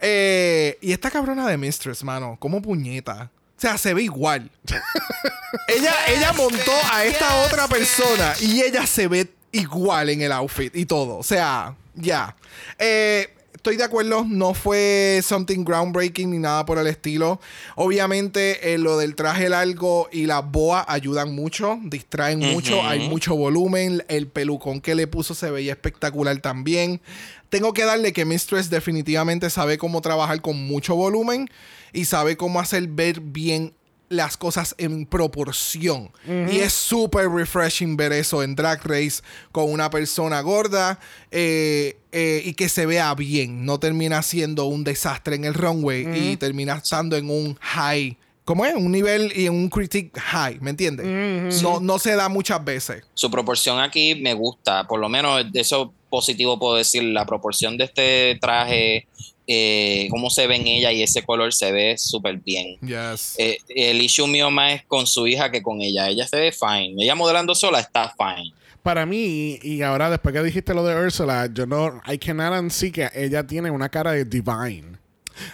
Eh, 0.00 0.78
y 0.80 0.92
esta 0.92 1.10
cabrona 1.10 1.46
de 1.48 1.56
Mistress, 1.56 2.04
mano, 2.04 2.36
como 2.38 2.62
puñeta. 2.62 3.30
O 3.56 3.60
sea, 3.60 3.76
se 3.78 3.92
ve 3.94 4.02
igual. 4.04 4.50
ella, 5.68 5.94
ella 6.08 6.32
montó 6.32 6.72
a 6.92 7.04
esta 7.04 7.36
otra 7.42 7.68
persona 7.68 8.34
y 8.40 8.62
ella 8.62 8.86
se 8.86 9.08
ve 9.08 9.32
igual 9.52 10.08
en 10.10 10.22
el 10.22 10.32
outfit 10.32 10.74
y 10.76 10.86
todo. 10.86 11.16
O 11.18 11.22
sea, 11.22 11.74
ya. 11.94 12.34
Eh, 12.78 13.34
estoy 13.60 13.76
de 13.76 13.84
acuerdo, 13.84 14.24
no 14.26 14.54
fue 14.54 15.20
something 15.22 15.64
groundbreaking 15.64 16.30
ni 16.30 16.38
nada 16.38 16.64
por 16.64 16.78
el 16.78 16.86
estilo. 16.86 17.42
Obviamente, 17.76 18.72
eh, 18.72 18.78
lo 18.78 18.96
del 18.96 19.14
traje 19.14 19.50
largo 19.50 20.08
y 20.10 20.24
la 20.24 20.40
boa 20.40 20.82
ayudan 20.88 21.34
mucho, 21.34 21.78
distraen 21.82 22.38
mucho, 22.38 22.82
hay 22.82 23.10
mucho 23.10 23.36
volumen. 23.36 24.02
El 24.08 24.28
pelucón 24.28 24.80
que 24.80 24.94
le 24.94 25.06
puso 25.06 25.34
se 25.34 25.50
veía 25.50 25.72
espectacular 25.72 26.38
también. 26.38 27.02
Tengo 27.50 27.74
que 27.74 27.84
darle 27.84 28.14
que 28.14 28.24
Mistress 28.24 28.70
definitivamente 28.70 29.50
sabe 29.50 29.76
cómo 29.76 30.00
trabajar 30.00 30.40
con 30.40 30.56
mucho 30.66 30.96
volumen 30.96 31.50
y 31.92 32.06
sabe 32.06 32.38
cómo 32.38 32.60
hacer 32.60 32.88
ver 32.88 33.20
bien 33.20 33.74
las 34.10 34.36
cosas 34.36 34.74
en 34.76 35.06
proporción. 35.06 36.10
Y 36.26 36.58
es 36.58 36.72
súper 36.72 37.30
refreshing 37.30 37.96
ver 37.96 38.12
eso 38.12 38.42
en 38.42 38.56
Drag 38.56 38.84
Race 38.84 39.22
con 39.52 39.70
una 39.70 39.88
persona 39.88 40.40
gorda 40.40 40.98
eh, 41.30 41.96
eh, 42.10 42.42
y 42.44 42.54
que 42.54 42.68
se 42.68 42.86
vea 42.86 43.14
bien. 43.14 43.64
No 43.64 43.78
termina 43.78 44.20
siendo 44.22 44.66
un 44.66 44.82
desastre 44.82 45.36
en 45.36 45.44
el 45.44 45.54
runway 45.54 46.32
y 46.32 46.36
termina 46.36 46.74
estando 46.74 47.16
en 47.16 47.30
un 47.30 47.56
high. 47.60 48.16
¿Cómo 48.44 48.66
es? 48.66 48.74
Un 48.74 48.90
nivel 48.90 49.32
y 49.36 49.46
en 49.46 49.54
un 49.54 49.68
critic 49.68 50.18
high, 50.18 50.58
¿me 50.60 50.70
entiendes? 50.70 51.62
no, 51.62 51.78
no 51.78 52.00
se 52.00 52.16
da 52.16 52.28
muchas 52.28 52.64
veces. 52.64 53.04
Su 53.14 53.30
proporción 53.30 53.78
aquí 53.78 54.16
me 54.16 54.34
gusta, 54.34 54.88
por 54.88 54.98
lo 54.98 55.08
menos 55.08 55.52
de 55.52 55.60
eso 55.60 55.92
positivo 56.10 56.58
puedo 56.58 56.74
decir, 56.74 57.04
la 57.04 57.24
proporción 57.24 57.78
de 57.78 57.84
este 57.84 58.38
traje, 58.40 59.06
eh, 59.52 60.06
cómo 60.10 60.30
se 60.30 60.46
ve 60.46 60.54
en 60.54 60.68
ella 60.68 60.92
y 60.92 61.02
ese 61.02 61.24
color 61.24 61.52
se 61.52 61.72
ve 61.72 61.98
súper 61.98 62.36
bien. 62.36 62.78
Yes. 62.82 63.34
Eh, 63.36 63.58
el 63.68 64.00
issue 64.00 64.28
mío 64.28 64.48
más 64.48 64.74
es 64.74 64.84
con 64.84 65.08
su 65.08 65.26
hija 65.26 65.50
que 65.50 65.60
con 65.60 65.80
ella. 65.80 66.08
Ella 66.08 66.24
se 66.28 66.36
ve 66.36 66.52
fine. 66.52 67.02
Ella 67.02 67.16
modelando 67.16 67.52
sola 67.56 67.80
está 67.80 68.14
fine. 68.16 68.52
Para 68.84 69.06
mí, 69.06 69.58
y 69.60 69.82
ahora 69.82 70.08
después 70.08 70.32
que 70.32 70.42
dijiste 70.44 70.72
lo 70.72 70.84
de 70.84 70.94
Ursula, 70.94 71.48
yo 71.52 71.66
no, 71.66 72.00
I 72.06 72.16
cannot 72.16 72.60
unsee 72.60 72.92
que 72.92 73.08
ella 73.12 73.44
tiene 73.44 73.72
una 73.72 73.88
cara 73.88 74.12
de 74.12 74.24
divine. 74.24 74.99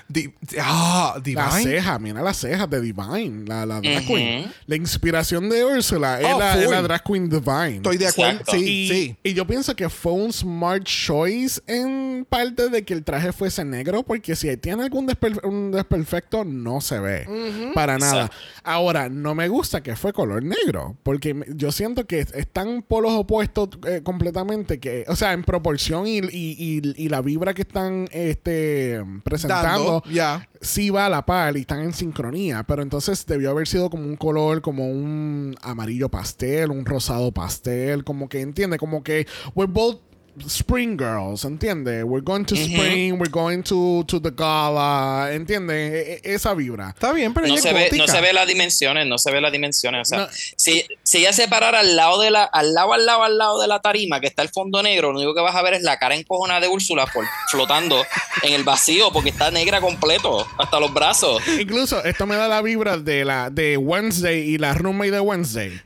Di- 0.09 0.33
ah, 0.61 1.15
La 1.17 1.21
Divine. 1.23 1.63
ceja, 1.63 1.99
mira 1.99 2.23
las 2.23 2.37
cejas 2.39 2.69
de 2.71 2.81
Divine, 2.81 3.45
la, 3.47 3.67
la 3.67 3.81
drag 3.81 4.07
queen. 4.07 4.51
La 4.67 4.77
inspiración 4.77 5.49
de 5.49 5.65
Ursula 5.65 6.21
es, 6.21 6.27
Oh, 6.33 6.39
la, 6.39 6.61
es 6.63 6.71
la 6.71 6.83
drag 6.83 7.03
queen 7.05 7.29
Divine. 7.29 7.77
Estoy 7.77 7.97
de 7.99 8.07
acuerdo. 8.09 8.41
Sí, 8.51 8.57
y, 8.59 8.89
sí. 8.89 9.17
y 9.23 9.35
yo 9.35 9.47
pienso 9.47 9.75
que 9.77 9.89
fue 9.89 10.13
un 10.13 10.33
smart 10.33 10.85
choice 10.85 11.61
en 11.67 12.27
parte 12.29 12.69
de 12.69 12.85
que 12.85 12.95
el 12.95 13.05
traje 13.05 13.33
fuese 13.33 13.65
negro, 13.65 14.03
porque 14.03 14.35
si 14.37 14.55
tiene 14.57 14.83
algún 14.85 15.07
desper- 15.07 15.45
un 15.45 15.71
desperfecto, 15.73 16.45
no 16.45 16.81
se 16.81 16.99
ve 16.99 17.71
para 17.75 17.99
nada. 17.99 18.27
Exacto. 18.27 18.37
Ahora, 18.65 19.09
no 19.09 19.35
me 19.35 19.49
gusta 19.49 19.83
que 19.83 19.95
fue 19.97 20.13
color 20.13 20.43
negro, 20.43 20.97
porque 21.03 21.35
yo 21.55 21.71
siento 21.73 22.07
que 22.07 22.21
están 22.21 22.83
polos 22.83 23.13
opuestos 23.13 23.69
eh, 23.87 24.01
completamente, 24.03 24.79
que, 24.81 25.05
o 25.09 25.17
sea, 25.17 25.33
en 25.33 25.45
proporción 25.45 26.07
y, 26.07 26.19
y- 26.19 26.57
y- 26.59 27.05
y 27.05 27.09
la 27.09 27.21
vibra 27.23 27.55
que 27.55 27.63
están 27.63 28.09
este, 28.11 29.03
presentando 29.25 29.67
Dando, 29.69 29.76
ya. 30.11 30.49
sí 30.61 30.91
va 30.91 31.07
a 31.07 31.09
la 31.09 31.25
par 31.25 31.57
y 31.57 31.61
están 31.61 31.81
en 31.81 31.93
sincronía, 31.93 32.63
pero 32.65 32.83
entonces 32.83 33.25
debió 33.27 33.51
haber 33.51 33.67
sido 33.67 33.91
como 33.91 34.05
un 34.05 34.17
color, 34.17 34.63
como 34.63 34.89
un 34.89 35.57
amarillo 35.63 36.09
pastel, 36.09 36.71
un 36.71 36.85
rosado 36.85 37.33
pastel, 37.33 38.05
como 38.05 38.29
que 38.29 38.41
entiende, 38.41 38.79
como 38.79 39.03
que 39.03 39.27
we're 39.55 39.73
both 39.73 40.01
spring 40.49 40.97
girls, 40.99 41.45
entiende, 41.45 42.03
we're 42.05 42.23
going 42.25 42.45
to 42.45 42.55
spring, 42.57 43.19
we're 43.19 43.31
going 43.31 43.63
to, 43.63 44.05
to 44.07 44.21
the 44.21 44.31
gala, 44.31 45.31
entiende, 45.33 45.75
E- 45.75 46.21
e- 46.25 46.35
esa 46.35 46.53
vibra. 46.55 46.91
Está 46.91 47.13
bien, 47.13 47.33
pero 47.33 47.47
No 47.47 47.55
ella 47.55 47.63
se, 47.63 47.69
es 47.71 47.91
ve, 47.91 47.97
no 47.99 48.07
se 48.07 48.21
ve 48.21 48.33
las 48.33 48.47
dimensiones, 48.47 49.07
no 49.07 49.17
se 49.19 49.31
ve 49.33 49.41
las 49.41 49.51
dimensiones. 49.53 50.03
O 50.03 50.05
sea, 50.05 50.19
No. 50.19 50.29
si, 50.57 50.85
si 51.03 51.19
ella 51.19 51.33
se 51.33 51.49
parara 51.49 51.81
al 51.81 51.97
lado 51.97 52.21
de 52.21 52.31
la, 52.31 52.45
al 52.45 52.75
lado, 52.75 52.93
al 52.93 53.07
lado, 53.07 53.23
al 53.23 53.39
lado 53.39 53.61
de 53.61 53.67
la 53.69 53.81
tarima, 53.81 54.21
que 54.21 54.27
está 54.27 54.43
el 54.43 54.51
fondo 54.51 54.83
negro, 54.83 55.13
lo 55.13 55.19
único 55.19 55.35
que 55.35 55.41
vas 55.41 55.55
a 55.57 55.63
ver 55.63 55.75
es 55.75 55.83
la 55.83 55.99
cara 55.99 56.15
encojona 56.15 56.61
de 56.61 56.69
Úrsula 56.69 57.07
por- 57.07 57.25
flotando 57.51 58.05
en 58.43 58.53
el 58.53 58.63
vacío, 58.65 59.11
porque 59.13 59.31
está 59.31 59.51
negra 59.51 59.81
completo, 59.81 60.47
hasta 60.59 60.79
los 60.81 60.93
brazos. 60.93 61.43
Incluso 61.59 62.05
esto 62.05 62.27
me 62.27 62.37
da 62.37 62.47
la 62.49 62.61
vibra 62.63 62.99
de 62.99 63.25
la 63.25 63.49
de 63.51 63.77
Wednesday 63.77 64.41
y 64.41 64.59
la 64.59 64.75
roommate 64.75 65.11
de 65.13 65.21
Wednesday. 65.21 65.81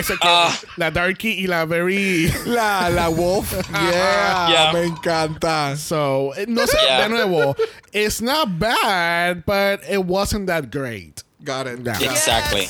Que 0.00 0.16
Ah. 0.22 0.56
la 0.76 0.90
darky 0.90 1.42
y 1.44 1.46
la 1.46 1.64
very 1.66 2.32
La, 2.46 2.88
la 2.88 3.08
Wolf. 3.08 3.52
Yeah, 3.72 4.48
Yeah. 4.48 4.72
me 4.72 4.84
encanta. 4.86 5.76
So, 5.76 6.32
eh, 6.36 6.46
no 6.48 6.66
sé, 6.66 6.78
Yeah. 6.86 7.02
de 7.02 7.08
nuevo, 7.10 7.54
it's 7.92 8.20
not 8.22 8.58
bad, 8.58 9.44
but 9.44 9.80
it 9.88 10.04
wasn't 10.04 10.46
that 10.46 10.70
great. 10.70 11.22
Got 11.44 11.66
it. 11.66 11.80
Yeah. 11.84 11.98
Exactly. 12.10 12.68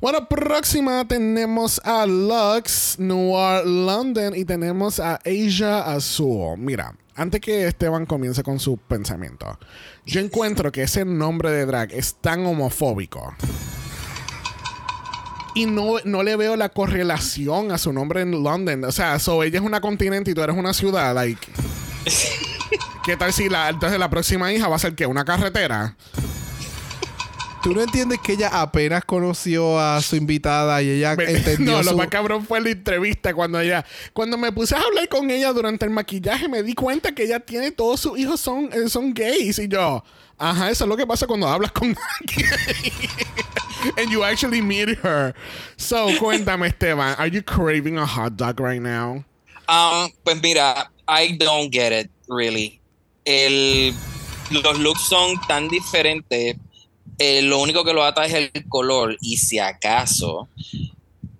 Bueno, 0.00 0.28
próxima 0.28 1.04
tenemos 1.08 1.80
a 1.84 2.06
Lux, 2.06 2.98
Noir 3.00 3.64
London 3.66 4.32
y 4.34 4.44
tenemos 4.44 5.00
a 5.00 5.18
Asia 5.24 5.80
Azul. 5.92 6.56
Mira, 6.56 6.94
antes 7.16 7.40
que 7.40 7.66
Esteban 7.66 8.06
comience 8.06 8.44
con 8.44 8.60
su 8.60 8.76
pensamiento, 8.76 9.58
yo 10.06 10.20
encuentro 10.20 10.70
que 10.70 10.82
ese 10.84 11.04
nombre 11.04 11.50
de 11.50 11.66
drag 11.66 11.92
es 11.92 12.14
tan 12.20 12.46
homofóbico. 12.46 13.34
Y 15.54 15.66
no, 15.66 15.96
no 16.04 16.22
le 16.22 16.36
veo 16.36 16.56
la 16.56 16.68
correlación 16.68 17.72
a 17.72 17.78
su 17.78 17.92
nombre 17.92 18.20
en 18.22 18.42
London. 18.42 18.84
O 18.84 18.92
sea, 18.92 19.18
so 19.18 19.42
ella 19.42 19.58
es 19.58 19.64
una 19.64 19.80
continente 19.80 20.30
y 20.30 20.34
tú 20.34 20.42
eres 20.42 20.56
una 20.56 20.72
ciudad. 20.72 21.14
Like, 21.14 21.46
¿Qué 23.04 23.16
tal 23.16 23.32
si 23.32 23.48
la, 23.48 23.70
entonces 23.70 23.98
la 23.98 24.10
próxima 24.10 24.52
hija 24.52 24.68
va 24.68 24.76
a 24.76 24.78
ser 24.78 24.94
que 24.94 25.06
una 25.06 25.24
carretera? 25.24 25.96
Tú 27.62 27.74
no 27.74 27.82
entiendes 27.82 28.18
que 28.22 28.32
ella 28.32 28.48
apenas 28.60 29.04
conoció 29.04 29.78
a 29.80 30.00
su 30.00 30.16
invitada 30.16 30.80
y 30.82 30.90
ella 30.90 31.16
Me- 31.16 31.24
entendió 31.30 31.72
no, 31.72 31.82
lo 31.82 31.90
su... 31.90 31.96
más 31.96 32.08
cabrón 32.08 32.46
fue 32.46 32.60
la 32.60 32.70
entrevista 32.70 33.34
cuando 33.34 33.60
ella, 33.60 33.84
cuando 34.12 34.36
me 34.38 34.52
puse 34.52 34.76
a 34.76 34.80
hablar 34.80 35.08
con 35.08 35.30
ella 35.30 35.52
durante 35.52 35.84
el 35.84 35.90
maquillaje, 35.90 36.48
me 36.48 36.62
di 36.62 36.74
cuenta 36.74 37.12
que 37.12 37.24
ella 37.24 37.40
tiene 37.40 37.70
todos 37.72 38.00
sus 38.00 38.18
hijos 38.18 38.40
son, 38.40 38.70
eh, 38.72 38.88
son 38.88 39.12
gays 39.12 39.58
y 39.58 39.68
yo, 39.68 40.04
ajá, 40.38 40.70
eso 40.70 40.84
es 40.84 40.88
lo 40.88 40.96
que 40.96 41.06
pasa 41.06 41.26
cuando 41.26 41.48
hablas 41.48 41.72
con 41.72 41.96
alguien. 42.20 42.46
And 43.96 44.10
you 44.10 44.24
actually 44.24 44.60
meet 44.60 44.88
her. 45.04 45.34
So, 45.76 46.08
cuéntame, 46.18 46.66
Esteban, 46.68 47.14
are 47.18 47.28
you 47.28 47.42
craving 47.42 47.96
a 47.98 48.06
hot 48.06 48.36
dog 48.36 48.60
right 48.60 48.82
now? 48.82 49.24
Um, 49.68 50.10
pues 50.24 50.40
mira, 50.42 50.90
I 51.06 51.36
don't 51.38 51.70
get 51.70 51.92
it, 51.92 52.10
really. 52.28 52.80
El, 53.24 53.94
los 54.50 54.78
looks 54.78 55.02
son 55.08 55.36
tan 55.46 55.68
diferentes. 55.68 56.56
Eh, 57.18 57.42
lo 57.42 57.58
único 57.60 57.84
que 57.84 57.92
lo 57.92 58.04
ata 58.04 58.24
es 58.26 58.34
el 58.34 58.50
color, 58.68 59.16
y 59.20 59.36
si 59.38 59.58
acaso. 59.58 60.48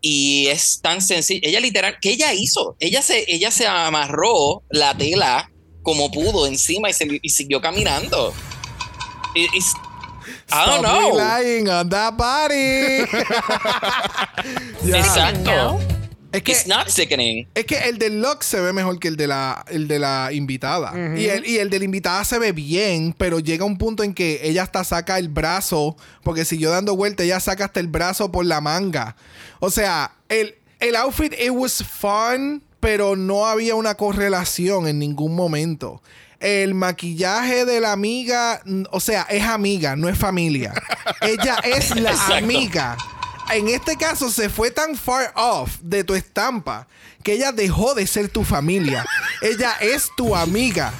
Y 0.01 0.47
es 0.47 0.81
tan 0.81 1.01
sencillo. 1.03 1.41
Ella 1.43 1.61
literal, 1.61 1.97
¿qué 2.01 2.11
ella 2.11 2.33
hizo? 2.33 2.77
Ella 2.79 3.03
se, 3.03 3.25
ella 3.27 3.51
se 3.51 3.67
amarró 3.67 4.63
la 4.71 4.95
tela 4.97 5.51
como 5.83 6.11
pudo 6.11 6.47
encima 6.47 6.89
y, 6.91 6.93
se- 6.93 7.19
y 7.21 7.29
siguió 7.31 7.61
caminando. 7.61 8.33
Y- 9.35 9.41
y- 9.45 9.63
I 10.51 10.65
don't 10.67 10.85
Stop 10.85 11.01
know. 11.01 11.19
relying 11.19 11.69
on 11.69 11.89
that 11.91 12.15
body. 12.15 13.05
Exacto. 14.93 15.79
Es 16.31 16.43
que 16.43 16.53
It's 16.53 16.67
not 16.67 16.89
sickening. 16.89 17.49
Es 17.55 17.65
que 17.65 17.77
el 17.79 17.99
del 17.99 18.21
Lux 18.21 18.45
se 18.45 18.61
ve 18.61 18.73
mejor 18.75 18.99
que 18.99 19.09
el 19.09 19.17
de 19.17 19.27
la, 19.27 19.65
el 19.69 19.89
de 19.89 19.99
la 19.99 20.31
invitada. 20.33 20.93
y, 21.19 21.25
el, 21.27 21.47
y 21.47 21.59
el 21.59 21.71
de 21.71 21.79
la 21.79 21.85
invitada 21.87 22.23
se 22.25 22.39
ve 22.39 22.53
bien, 22.53 23.15
pero 23.17 23.39
llega 23.39 23.65
un 23.65 23.79
punto 23.79 24.03
en 24.03 24.13
que 24.13 24.41
ella 24.43 24.63
hasta 24.63 24.85
saca 24.85 25.19
el 25.19 25.29
brazo, 25.31 25.97
porque 26.23 26.45
siguió 26.45 26.71
dando 26.71 26.95
vuelta, 26.97 27.23
ella 27.23 27.41
saca 27.41 27.65
hasta 27.67 27.81
el 27.81 27.89
brazo 27.89 28.31
por 28.31 28.45
la 28.45 28.61
manga. 28.61 29.17
O 29.61 29.71
sea, 29.71 30.13
el, 30.29 30.57
el 30.81 30.97
outfit, 30.97 31.33
it 31.33 31.51
was 31.51 31.83
fun, 31.83 32.63
pero 32.79 33.17
no 33.17 33.47
había 33.47 33.75
una 33.75 33.95
correlación 33.95 34.87
en 34.87 34.99
ningún 34.99 35.35
momento. 35.35 36.03
El 36.41 36.75
maquillaje 36.75 37.65
de 37.65 37.81
la 37.81 37.91
amiga, 37.93 38.63
o 38.91 39.01
sea, 39.01 39.23
es 39.31 39.43
amiga, 39.45 39.97
no 39.97 40.09
es 40.11 40.19
familia. 40.19 40.75
ella 41.23 41.57
es 41.65 41.97
la 41.97 42.11
Exacto. 42.11 42.35
amiga 42.35 42.97
en 43.53 43.69
este 43.69 43.97
caso 43.97 44.31
se 44.31 44.49
fue 44.49 44.71
tan 44.71 44.97
far 44.97 45.33
off 45.37 45.77
de 45.81 46.05
tu 46.05 46.15
estampa 46.15 46.87
que 47.23 47.33
ella 47.35 47.53
dejó 47.53 47.95
de 47.95 48.07
ser 48.07 48.29
tu 48.29 48.45
familia. 48.45 49.05
ella 49.43 49.73
es 49.81 50.09
tu 50.17 50.35
amiga. 50.37 50.93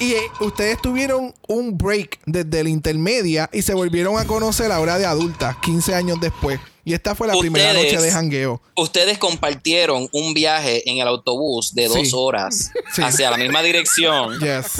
Y 0.00 0.12
eh, 0.14 0.22
ustedes 0.40 0.82
tuvieron 0.82 1.32
un 1.46 1.78
break 1.78 2.18
desde 2.26 2.64
la 2.64 2.68
intermedia 2.68 3.48
y 3.52 3.62
se 3.62 3.74
volvieron 3.74 4.18
a 4.18 4.24
conocer 4.24 4.66
a 4.66 4.70
la 4.70 4.80
hora 4.80 4.98
de 4.98 5.06
adulta, 5.06 5.56
15 5.62 5.94
años 5.94 6.18
después. 6.20 6.58
Y 6.84 6.92
esta 6.94 7.14
fue 7.14 7.28
la 7.28 7.34
primera 7.38 7.72
noche 7.72 7.96
de 7.98 8.10
jangueo. 8.10 8.60
Ustedes 8.76 9.18
compartieron 9.18 10.08
un 10.12 10.34
viaje 10.34 10.88
en 10.90 10.98
el 10.98 11.06
autobús 11.08 11.74
de 11.74 11.86
dos 11.88 12.08
Sí. 12.08 12.10
horas 12.12 12.72
Sí. 12.92 13.02
hacia 13.02 13.30
la 13.30 13.36
misma 13.38 13.62
dirección. 13.62 14.38
Yes. 14.40 14.72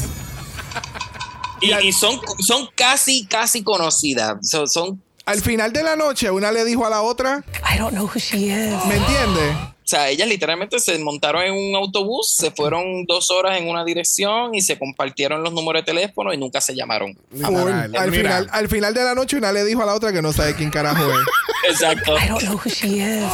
Y, 1.61 1.73
y 1.73 1.93
son, 1.93 2.21
son 2.41 2.69
casi, 2.75 3.25
casi 3.27 3.63
conocidas. 3.63 4.37
Son, 4.43 4.69
son- 4.69 5.03
Al 5.27 5.41
final 5.41 5.73
de 5.73 5.83
la 5.83 5.97
noche, 5.97 6.31
una 6.31 6.53
le 6.53 6.65
dijo 6.65 6.85
a 6.87 6.91
la 6.91 7.03
otra, 7.03 7.43
I 7.75 7.79
don't 7.79 7.93
know 7.93 8.05
who 8.05 8.19
she 8.19 8.47
is. 8.47 8.85
¿me 8.87 8.97
entiendes? 8.97 9.57
o 9.85 9.87
sea, 9.87 10.09
ellas 10.09 10.27
literalmente 10.29 10.79
se 10.81 10.99
montaron 10.99 11.43
en 11.43 11.53
un 11.53 11.77
autobús, 11.77 12.35
se 12.35 12.51
fueron 12.51 13.05
dos 13.05 13.31
horas 13.31 13.59
en 13.59 13.69
una 13.69 13.85
dirección 13.85 14.55
y 14.55 14.63
se 14.63 14.79
compartieron 14.79 15.43
los 15.43 15.53
números 15.53 15.83
de 15.83 15.93
teléfono 15.93 16.33
y 16.33 16.39
nunca 16.39 16.63
se 16.63 16.75
llamaron. 16.75 17.15
Full. 17.31 17.41
Literal. 17.41 17.97
Al, 17.97 18.11
final, 18.11 18.49
al 18.51 18.69
final 18.69 18.95
de 18.95 19.05
la 19.05 19.15
noche, 19.15 19.37
una 19.37 19.53
le 19.53 19.63
dijo 19.65 19.83
a 19.83 19.87
la 19.87 19.95
otra 19.95 20.11
que 20.11 20.23
no 20.23 20.33
sabe 20.33 20.55
quién 20.55 20.71
carajo 20.71 21.05
es. 21.05 21.27
Exacto. 21.71 22.17
I 22.17 22.29
don't 22.29 22.43
know 22.43 22.57
who 22.57 22.71
she 22.71 22.99
is. 22.99 23.25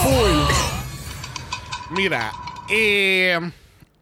Mira, 1.91 2.33
eh, 2.69 3.39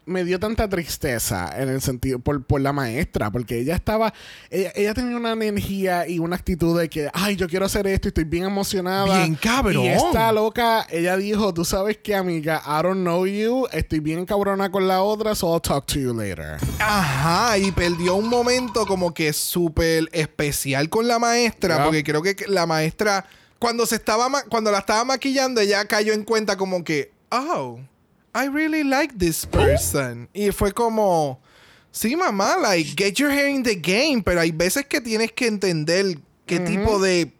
me 0.09 0.23
dio 0.25 0.39
tanta 0.39 0.67
tristeza 0.67 1.49
en 1.57 1.69
el 1.69 1.81
sentido 1.81 2.19
por, 2.19 2.43
por 2.43 2.59
la 2.61 2.73
maestra, 2.73 3.31
porque 3.31 3.59
ella 3.59 3.75
estaba, 3.75 4.13
ella, 4.49 4.71
ella 4.75 4.93
tenía 4.93 5.15
una 5.15 5.31
energía 5.31 6.07
y 6.07 6.19
una 6.19 6.35
actitud 6.35 6.79
de 6.79 6.89
que, 6.89 7.09
ay, 7.13 7.35
yo 7.35 7.47
quiero 7.47 7.65
hacer 7.65 7.87
esto 7.87 8.07
y 8.07 8.09
estoy 8.09 8.23
bien 8.25 8.43
emocionada. 8.45 9.19
Bien 9.19 9.35
cabrón. 9.35 9.83
Y 9.85 9.87
esta 9.89 10.31
loca, 10.31 10.85
ella 10.89 11.15
dijo, 11.15 11.53
tú 11.53 11.63
sabes 11.63 11.97
qué, 11.97 12.15
amiga, 12.15 12.61
I 12.65 12.83
don't 12.83 13.01
know 13.01 13.25
you, 13.25 13.67
estoy 13.71 13.99
bien 13.99 14.25
cabrona 14.25 14.71
con 14.71 14.87
la 14.87 15.01
otra, 15.01 15.35
so 15.35 15.53
I'll 15.53 15.61
talk 15.61 15.85
to 15.87 15.99
you 15.99 16.13
later. 16.13 16.57
Ajá, 16.79 17.57
y 17.57 17.71
perdió 17.71 18.15
un 18.15 18.27
momento 18.27 18.85
como 18.85 19.13
que 19.13 19.31
súper 19.33 20.09
especial 20.11 20.89
con 20.89 21.07
la 21.07 21.19
maestra, 21.19 21.77
Ya. 21.77 21.83
porque 21.85 22.03
creo 22.03 22.21
que 22.21 22.35
la 22.47 22.65
maestra, 22.65 23.25
cuando 23.59 23.85
se 23.85 23.95
estaba 23.95 24.29
cuando 24.49 24.71
la 24.71 24.79
estaba 24.79 25.05
maquillando, 25.05 25.61
ella 25.61 25.85
cayó 25.85 26.13
en 26.13 26.23
cuenta 26.23 26.57
como 26.57 26.83
que, 26.83 27.11
oh, 27.31 27.79
I 28.39 28.47
really 28.47 28.83
like 28.83 29.17
this 29.17 29.45
person. 29.45 30.29
Y 30.33 30.51
fue 30.51 30.71
como, 30.71 31.41
sí, 31.91 32.15
mamá, 32.15 32.55
like, 32.57 32.93
get 32.95 33.15
your 33.15 33.29
hair 33.29 33.49
in 33.49 33.63
the 33.63 33.75
game, 33.75 34.21
pero 34.23 34.39
hay 34.39 34.51
veces 34.51 34.85
que 34.85 35.01
tienes 35.01 35.33
que 35.33 35.47
entender 35.47 36.17
qué 36.45 36.59
tipo 36.61 36.99
de... 36.99 37.33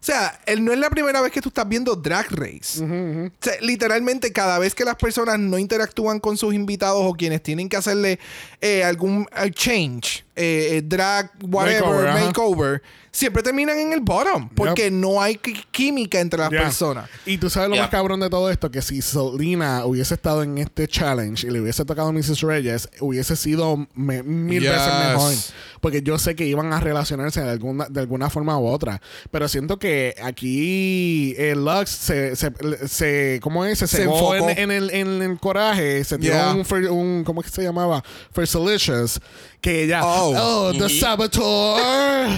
O 0.00 0.06
sea, 0.06 0.38
él 0.44 0.62
no 0.62 0.70
es 0.70 0.78
la 0.78 0.90
primera 0.90 1.22
vez 1.22 1.32
que 1.32 1.40
tú 1.40 1.48
estás 1.48 1.66
viendo 1.66 1.96
Drag 1.96 2.30
Race. 2.30 2.84
O 2.84 3.30
sea, 3.40 3.54
literalmente 3.62 4.32
cada 4.32 4.58
vez 4.58 4.74
que 4.74 4.84
las 4.84 4.96
personas 4.96 5.38
no 5.38 5.58
interactúan 5.58 6.20
con 6.20 6.36
sus 6.36 6.52
invitados 6.52 7.00
o 7.02 7.14
quienes 7.14 7.42
tienen 7.42 7.70
que 7.70 7.78
hacerle 7.78 8.18
eh, 8.60 8.84
algún 8.84 9.26
eh, 9.34 9.50
change, 9.50 10.26
eh, 10.36 10.68
eh, 10.78 10.82
drag, 10.84 11.30
whatever, 11.42 11.82
Makeover, 11.84 12.24
makeover, 12.26 12.82
siempre 13.12 13.42
terminan 13.44 13.78
en 13.78 13.92
el 13.92 14.00
bottom 14.00 14.48
porque 14.48 14.90
no 14.90 15.22
hay 15.22 15.36
química 15.70 16.18
entre 16.18 16.40
las 16.40 16.50
Ya. 16.50 16.62
personas. 16.62 17.08
Y 17.24 17.38
tú 17.38 17.48
sabes 17.48 17.70
lo 17.70 17.76
más 17.76 17.88
cabrón 17.88 18.18
de 18.20 18.28
todo 18.28 18.50
esto, 18.50 18.70
que 18.70 18.82
si 18.82 19.00
Selena 19.00 19.84
hubiese 19.86 20.14
estado 20.14 20.42
en 20.42 20.58
este 20.58 20.88
challenge 20.88 21.46
y 21.46 21.50
le 21.50 21.60
hubiese 21.60 21.84
tocado 21.84 22.08
a 22.08 22.12
Mrs. 22.12 22.40
Reyes, 22.40 22.88
hubiese 23.00 23.36
sido 23.36 23.86
me- 23.94 24.22
mil 24.24 24.62
Yes. 24.62 24.72
veces 24.72 24.92
mejor. 25.10 25.34
Porque 25.80 26.02
yo 26.02 26.18
sé 26.18 26.34
que 26.34 26.46
iban 26.46 26.72
a 26.72 26.80
relacionarse 26.80 27.42
de 27.42 27.50
alguna, 27.50 27.86
de 27.90 28.00
alguna 28.00 28.30
forma 28.30 28.58
u 28.58 28.66
otra. 28.66 29.00
Pero 29.30 29.46
siento 29.48 29.78
que 29.78 30.14
aquí 30.22 31.34
el 31.38 31.64
Lux 31.64 31.90
se, 31.90 32.34
se, 32.36 32.50
se- 32.88 33.38
¿cómo 33.42 33.64
es? 33.66 33.78
Se, 33.78 33.86
Se 33.86 33.98
cegó 33.98 34.34
en, 34.34 34.42
enfocó. 34.44 34.60
en 34.62 34.70
el, 34.72 34.90
en 34.90 35.22
el 35.22 35.38
coraje, 35.38 36.02
se 36.04 36.18
tiró 36.18 36.34
Yeah. 36.34 36.52
un, 36.54 36.88
un, 36.88 37.24
¿cómo 37.24 37.42
es 37.42 37.46
que 37.48 37.52
se 37.52 37.62
llamaba? 37.62 38.02
Fersilicious. 38.32 39.20
Que 39.64 39.84
ella, 39.84 40.02
Oh. 40.04 40.34
oh, 40.36 40.72
the 40.76 40.90
saboteur. 40.90 42.28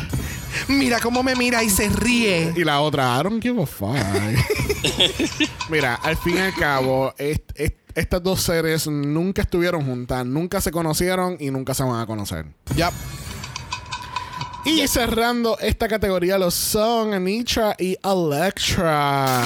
Mira 0.69 1.01
cómo 1.01 1.25
me 1.25 1.35
mira 1.35 1.65
y 1.65 1.69
se 1.71 1.89
ríe. 1.89 2.53
Y 2.57 2.63
la 2.63 2.81
otra, 2.81 3.19
I 3.19 3.23
don't 3.25 3.43
give 3.43 3.61
a 3.61 3.67
fuck. 3.67 3.97
Mira, 5.69 5.97
al 5.97 6.17
fin 6.17 6.37
y 6.37 6.39
al 6.39 6.55
cabo, 6.55 7.13
est- 7.19 7.51
est- 7.57 7.77
estas 7.97 8.23
dos 8.23 8.41
seres 8.43 8.87
nunca 8.87 9.43
estuvieron 9.43 9.85
juntas, 9.85 10.25
nunca 10.25 10.61
se 10.61 10.71
conocieron 10.71 11.37
y 11.41 11.51
nunca 11.51 11.75
se 11.75 11.83
van 11.83 12.01
a 12.01 12.07
conocer. 12.07 12.47
Ya. 12.77 12.93
Y 14.65 14.87
cerrando 14.87 15.59
esta 15.59 15.89
categoría 15.89 16.39
lo 16.39 16.51
son 16.53 17.13
Anitra 17.13 17.75
y 17.79 17.97
Electra. 18.05 19.43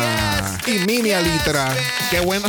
Y 0.66 0.78
mini 0.86 1.12
alitra. 1.12 1.74
Qué 2.10 2.20
bueno. 2.20 2.46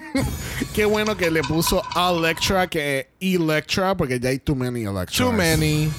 Qué 0.74 0.84
bueno 0.84 1.16
que 1.16 1.30
le 1.30 1.42
puso 1.42 1.82
Electra 1.96 2.68
que 2.68 3.08
Electra, 3.20 3.96
porque 3.96 4.18
ya 4.18 4.30
hay 4.30 4.38
too 4.38 4.54
many 4.54 4.82
Electras. 4.82 5.16
Too 5.16 5.32
many. 5.32 5.90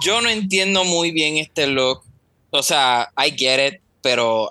Yo 0.00 0.20
no 0.20 0.28
entiendo 0.28 0.84
muy 0.84 1.10
bien 1.10 1.36
este 1.36 1.66
look. 1.66 2.02
O 2.50 2.62
sea, 2.62 3.10
I 3.16 3.30
get 3.30 3.66
it, 3.66 3.80
pero 4.02 4.50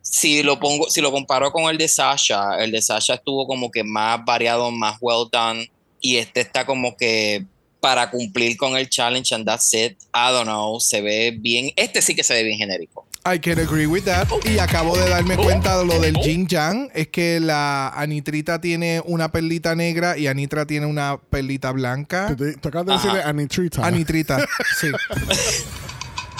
si 0.00 0.42
lo 0.42 0.58
pongo, 0.58 0.90
si 0.90 1.00
lo 1.00 1.10
comparo 1.10 1.50
con 1.50 1.64
el 1.64 1.78
de 1.78 1.88
Sasha, 1.88 2.62
el 2.62 2.70
de 2.70 2.82
Sasha 2.82 3.14
estuvo 3.14 3.46
como 3.46 3.70
que 3.70 3.82
más 3.82 4.24
variado, 4.24 4.70
más 4.70 4.96
well 5.00 5.28
done, 5.30 5.70
y 6.00 6.16
este 6.16 6.40
está 6.40 6.66
como 6.66 6.96
que 6.96 7.44
para 7.80 8.10
cumplir 8.10 8.56
con 8.56 8.76
el 8.76 8.88
challenge 8.88 9.34
and 9.34 9.44
that's 9.44 9.72
it. 9.74 9.96
I 10.14 10.30
don't 10.30 10.44
know, 10.44 10.78
se 10.78 11.00
ve 11.00 11.36
bien. 11.36 11.72
Este 11.74 12.00
sí 12.00 12.14
que 12.14 12.22
se 12.22 12.34
ve 12.34 12.44
bien 12.44 12.58
genérico. 12.58 13.06
I 13.24 13.38
can 13.38 13.60
agree 13.60 13.86
with 13.86 14.02
that. 14.04 14.26
Y 14.44 14.58
acabo 14.58 14.96
de 14.96 15.08
darme 15.08 15.36
cuenta 15.36 15.78
de 15.78 15.84
lo 15.86 16.00
del 16.00 16.16
Jin 16.16 16.48
Yang. 16.48 16.90
Es 16.92 17.08
que 17.08 17.38
la 17.38 17.88
Anitrita 17.90 18.60
tiene 18.60 19.00
una 19.04 19.30
perlita 19.30 19.74
negra 19.76 20.18
y 20.18 20.26
Anitra 20.26 20.66
tiene 20.66 20.86
una 20.86 21.18
perlita 21.30 21.70
blanca. 21.70 22.34
Te, 22.36 22.56
acabas 22.66 22.86
de 22.86 22.92
Ajá. 22.94 23.02
decirle 23.02 23.22
Anitrita. 23.22 23.86
Anitrita, 23.86 24.38
sí. 24.80 24.88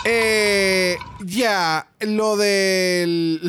Eh, 0.04 0.96
ya, 1.24 1.86
lo 2.00 2.36
del 2.36 3.40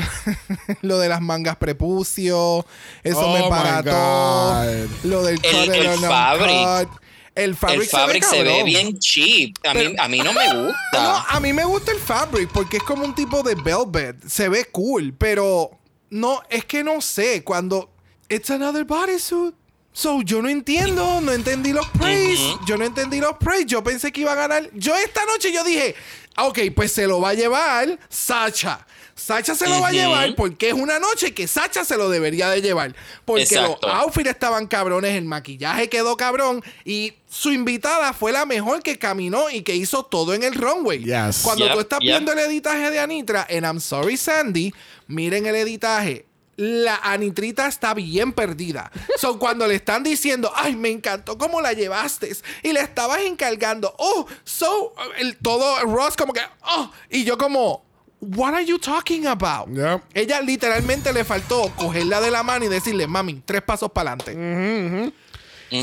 lo 0.81 0.99
de 0.99 1.09
las 1.09 1.19
mangas 1.21 1.55
prepucio, 1.55 2.63
eso 3.03 3.19
Oh 3.19 3.34
me 3.34 3.49
parató. 3.49 4.63
Lo 5.05 5.23
del 5.23 5.39
El- 5.43 5.71
el. 5.73 6.88
El 7.36 7.55
fabric, 7.55 7.81
el 7.81 7.88
fabric 7.88 8.23
se 8.23 8.43
ve, 8.43 8.63
bien 8.63 8.97
cheap. 8.99 9.55
A 9.65 9.73
mí, 9.73 9.95
a 9.97 10.07
mí 10.07 10.19
no 10.19 10.34
me 10.34 10.47
No, 10.53 10.65
gusta. 10.65 11.23
a 11.29 11.39
mí 11.39 11.51
me 11.53 11.65
gusta 11.65 11.91
el 11.91 11.99
fabric 11.99 12.49
porque 12.51 12.77
es 12.77 12.84
como 12.84 13.03
un 13.05 13.15
tipo 13.15 13.41
de 13.41 13.55
velvet. 13.55 14.23
Se 14.27 14.49
ve 14.49 14.65
cool, 14.71 15.13
pero 15.17 15.71
no, 16.11 16.41
es 16.49 16.65
que 16.65 16.84
no 16.84 17.01
sé. 17.01 17.43
Cuando 17.43 17.89
it's 18.29 18.49
another 18.51 18.84
bodysuit. 18.86 19.55
So, 19.93 20.23
yo 20.23 20.41
no 20.41 20.49
entiendo, 20.49 21.21
no 21.21 21.31
entendí 21.31 21.71
los 21.71 21.87
praise. 21.89 22.57
Yo 22.65 22.77
no 22.77 22.85
entendí 22.85 23.19
los 23.19 23.37
praise. 23.37 23.65
Yo 23.67 23.83
pensé 23.83 24.11
que 24.11 24.21
iba 24.21 24.31
a 24.31 24.35
ganar. 24.35 24.69
Yo 24.73 24.95
esta 24.97 25.23
noche 25.25 25.53
yo 25.53 25.63
dije, 25.63 25.95
ah, 26.35 26.45
ok, 26.45 26.59
pues 26.75 26.91
se 26.91 27.05
lo 27.05 27.21
va 27.21 27.29
a 27.29 27.33
llevar 27.35 27.99
Sacha. 28.09 28.85
Sacha 29.15 29.53
se 29.53 29.69
lo 29.69 29.79
va 29.79 29.89
a 29.89 29.91
llevar 29.91 30.33
porque 30.35 30.69
es 30.69 30.73
una 30.73 30.97
noche 30.97 31.35
que 31.35 31.47
Sacha 31.47 31.85
se 31.85 31.97
lo 31.97 32.09
debería 32.09 32.49
de 32.49 32.63
llevar. 32.63 32.95
Porque 33.23 33.43
Exacto. 33.43 33.77
los 33.83 33.93
outfits 33.93 34.29
estaban 34.29 34.65
cabrones, 34.65 35.15
el 35.15 35.25
maquillaje 35.25 35.87
quedó 35.87 36.17
cabrón 36.17 36.63
y 36.83 37.13
su 37.29 37.51
invitada 37.51 38.13
fue 38.13 38.31
la 38.31 38.47
mejor 38.47 38.81
que 38.81 38.97
caminó 38.97 39.51
y 39.51 39.61
que 39.61 39.75
hizo 39.75 40.03
todo 40.03 40.33
en 40.33 40.41
el 40.41 40.55
runway. 40.55 41.03
Yes. 41.03 41.41
Cuando 41.43 41.65
Yep, 41.65 41.73
tú 41.75 41.79
estás 41.81 41.99
yep. 41.99 42.09
viendo 42.09 42.31
el 42.31 42.39
editaje 42.39 42.89
de 42.89 42.99
Anitra 42.99 43.45
en 43.47 43.63
I'm 43.63 43.79
Sorry 43.79 44.17
Sandy, 44.17 44.73
miren 45.07 45.45
el 45.45 45.55
editaje. 45.55 46.25
La 46.55 46.97
Anitrita 46.97 47.67
está 47.67 47.93
bien 47.93 48.33
perdida. 48.33 48.91
So, 49.17 49.39
cuando 49.39 49.67
le 49.67 49.75
están 49.75 50.03
diciendo, 50.03 50.51
ay, 50.55 50.75
me 50.75 50.89
encantó 50.89 51.37
cómo 51.37 51.61
la 51.61 51.73
llevaste 51.73 52.35
y 52.61 52.73
le 52.73 52.81
estabas 52.81 53.21
encargando, 53.21 53.93
oh, 53.97 54.27
so, 54.43 54.93
el, 55.17 55.37
todo 55.37 55.81
Ross 55.81 56.15
como 56.15 56.33
que, 56.33 56.41
oh, 56.61 56.91
y 57.09 57.23
yo 57.23 57.37
como, 57.37 57.83
what 58.19 58.53
are 58.53 58.65
you 58.65 58.77
talking 58.77 59.27
about? 59.27 59.67
Yep. 59.69 60.01
Ella 60.13 60.41
literalmente 60.41 61.11
le 61.11 61.23
faltó 61.23 61.71
cogerla 61.75 62.21
de 62.21 62.31
la 62.31 62.43
mano 62.43 62.65
y 62.65 62.67
decirle, 62.67 63.07
mami, 63.07 63.41
tres 63.45 63.61
pasos 63.61 63.91
para 63.91 64.13
adelante. 64.13 65.13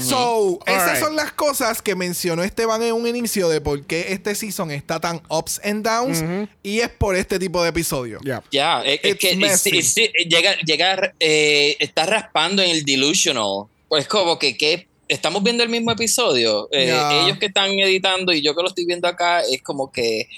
So, 0.02 0.60
esas 0.66 0.82
Alright. 0.82 1.02
son 1.02 1.16
las 1.16 1.32
cosas 1.32 1.82
que 1.82 1.94
mencionó 1.96 2.42
Esteban 2.44 2.82
en 2.82 2.94
un 2.94 3.06
inicio 3.06 3.48
de 3.48 3.60
por 3.60 3.84
qué 3.86 4.12
este 4.12 4.34
season 4.34 4.70
está 4.70 5.00
tan 5.00 5.20
ups 5.28 5.60
and 5.64 5.84
downs 5.84 6.22
y 6.62 6.80
es 6.80 6.88
por 6.90 7.16
este 7.16 7.38
tipo 7.38 7.62
de 7.62 7.70
episodio. 7.70 8.20
Yeah. 8.20 8.42
Ya, 8.52 8.82
es, 8.82 9.00
es 9.02 9.10
It's 9.12 9.20
que 9.20 9.56
sí, 9.56 9.82
sí, 9.82 10.10
llega, 10.28 10.56
llega 10.64 11.12
eh, 11.18 11.76
está 11.80 12.06
raspando 12.06 12.62
en 12.62 12.70
el 12.70 12.84
delusional. 12.84 13.64
Pues 13.88 14.06
como 14.06 14.38
que, 14.38 14.56
que 14.56 14.86
estamos 15.08 15.42
viendo 15.42 15.64
el 15.64 15.68
mismo 15.68 15.90
episodio. 15.90 16.68
Eh, 16.70 16.86
Ya. 16.86 17.24
Ellos 17.24 17.38
que 17.38 17.46
están 17.46 17.70
editando 17.70 18.32
y 18.32 18.42
yo 18.42 18.54
que 18.54 18.62
lo 18.62 18.68
estoy 18.68 18.84
viendo 18.84 19.08
acá, 19.08 19.40
es 19.40 19.60
como 19.62 19.90
que 19.90 20.28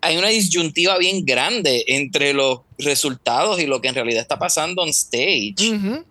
hay 0.00 0.16
una 0.16 0.28
disyuntiva 0.28 0.98
bien 0.98 1.24
grande 1.24 1.84
entre 1.86 2.32
los 2.32 2.60
resultados 2.78 3.60
y 3.60 3.66
lo 3.66 3.80
que 3.80 3.88
en 3.88 3.94
realidad 3.94 4.22
está 4.22 4.38
pasando 4.38 4.82
on 4.82 4.88
stage. 4.88 5.54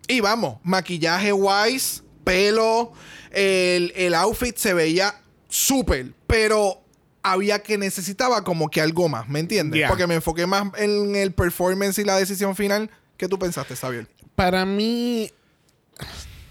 Y 0.07 0.19
vamos, 0.21 0.57
maquillaje 0.63 1.33
wise, 1.33 2.01
pelo, 2.23 2.93
el, 3.31 3.91
el 3.95 4.13
outfit 4.15 4.55
se 4.57 4.73
veía 4.73 5.15
súper, 5.49 6.13
pero 6.27 6.81
había 7.23 7.61
que 7.61 7.77
necesitaba 7.77 8.43
como 8.43 8.69
que 8.69 8.81
algo 8.81 9.07
más, 9.09 9.29
¿me 9.29 9.39
entiendes? 9.39 9.77
Yeah. 9.77 9.87
Porque 9.89 10.07
me 10.07 10.15
enfoqué 10.15 10.45
más 10.47 10.71
en 10.77 11.15
el 11.15 11.33
performance 11.33 11.99
y 11.99 12.03
la 12.03 12.17
decisión 12.17 12.55
final. 12.55 12.89
¿Qué 13.17 13.27
tú 13.27 13.37
pensaste, 13.37 13.75
Xavier? 13.75 14.07
Para 14.35 14.65
mí, 14.65 15.31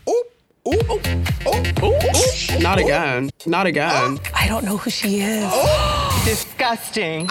Uh, 0.04 0.12
uh, 0.64 0.70
uh, 0.70 0.98
uh, 1.46 1.50
uh, 1.82 1.88
uh. 1.88 2.60
Not 2.60 2.78
again. 2.78 3.30
Not 3.46 3.66
again. 3.66 4.20
I 4.34 4.46
don't 4.48 4.64
know 4.64 4.76
who 4.76 4.90
she 4.90 5.20
is. 5.22 5.50
Disgusting. 6.24 7.26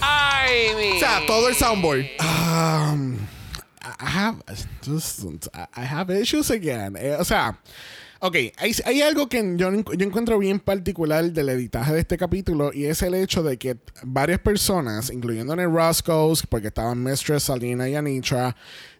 I 0.00 0.74
mean. 0.76 0.96
O 0.96 1.00
sea, 1.00 1.26
todo 1.26 1.48
el 1.48 1.54
soundboard. 1.56 2.06
um, 2.20 3.17
I 4.00 4.06
have 4.06 4.36
just 4.82 5.48
I 5.54 5.84
have 5.84 6.10
issues 6.10 6.50
again. 6.50 6.96
Eh, 6.96 7.16
o 7.18 7.24
sea, 7.24 7.58
ok, 8.20 8.36
hay, 8.84 9.02
algo 9.02 9.28
que 9.28 9.42
yo, 9.56 9.70
yo 9.72 10.06
encuentro 10.06 10.38
bien 10.38 10.60
particular 10.60 11.24
del 11.32 11.48
editaje 11.48 11.92
de 11.92 12.00
este 12.00 12.16
capítulo 12.16 12.72
y 12.72 12.86
es 12.86 13.02
el 13.02 13.14
hecho 13.14 13.42
de 13.42 13.56
que 13.56 13.76
varias 14.02 14.40
personas, 14.40 15.10
incluyendo 15.10 15.52
en 15.52 15.60
el 15.60 15.72
Roscoe's, 15.72 16.46
porque 16.46 16.68
estaban 16.68 17.02
Mistress, 17.02 17.44
Salina 17.44 17.88
y 17.88 17.96
Anitra, 17.96 18.54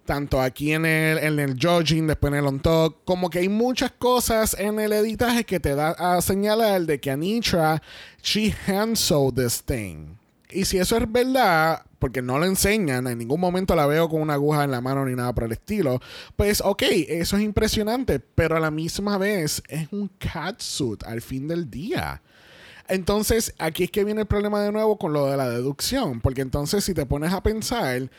tanto 0.05 0.41
aquí 0.41 0.73
en 0.73 0.85
el, 0.85 1.19
en 1.19 1.39
el 1.39 1.57
judging, 1.61 2.07
después 2.07 2.33
en 2.33 2.39
el 2.39 2.47
on 2.47 2.61
talk, 2.61 3.05
como 3.05 3.31
que 3.31 3.41
hay 3.41 3.49
muchas 3.49 3.93
cosas 3.93 4.57
en 4.59 4.81
el 4.81 4.93
editaje 4.93 5.45
que 5.45 5.61
te 5.61 5.75
da 5.75 5.91
a 5.91 6.21
señalar 6.23 6.83
de 6.83 6.99
que 6.99 7.11
Anitra, 7.11 7.83
she 8.23 8.55
hand 8.67 8.97
sewed 8.97 9.35
this 9.35 9.63
thing. 9.63 10.18
Y 10.51 10.65
si 10.65 10.79
eso 10.79 10.97
es 10.97 11.11
verdad, 11.11 11.83
porque 11.99 12.23
no 12.23 12.39
lo 12.39 12.47
enseñan, 12.47 13.07
en 13.07 13.19
ningún 13.19 13.41
momento 13.41 13.77
la 13.77 13.87
veo 13.87 14.09
con 14.09 14.23
una 14.23 14.35
aguja 14.35 14.65
en 14.65 14.71
la 14.71 14.81
mano 14.81 15.05
ni 15.05 15.15
nada 15.15 15.35
por 15.35 15.45
el 15.45 15.53
estilo, 15.53 16.01
pues 16.37 16.63
ok, 16.65 16.83
eso 17.09 17.37
es 17.37 17.43
impresionante, 17.43 18.19
pero 18.21 18.57
a 18.57 18.61
la 18.61 18.71
misma 18.71 19.19
vez 19.19 19.63
es 19.69 19.89
un 19.93 20.11
catsuit 20.19 21.05
al 21.05 21.21
fin 21.21 21.49
del 21.49 21.71
día. 21.71 22.23
Entonces, 22.89 23.55
aquí 23.59 23.85
es 23.85 23.91
que 23.91 24.05
viene 24.05 24.23
el 24.23 24.27
problema 24.27 24.63
de 24.63 24.73
nuevo 24.73 24.99
con 24.99 25.13
lo 25.13 25.27
de 25.27 25.37
la 25.37 25.51
deducción, 25.51 26.21
porque 26.21 26.41
entonces 26.41 26.85
si 26.85 26.95
te 26.95 27.05
pones 27.05 27.33
a 27.35 27.43
pensar, 27.43 28.11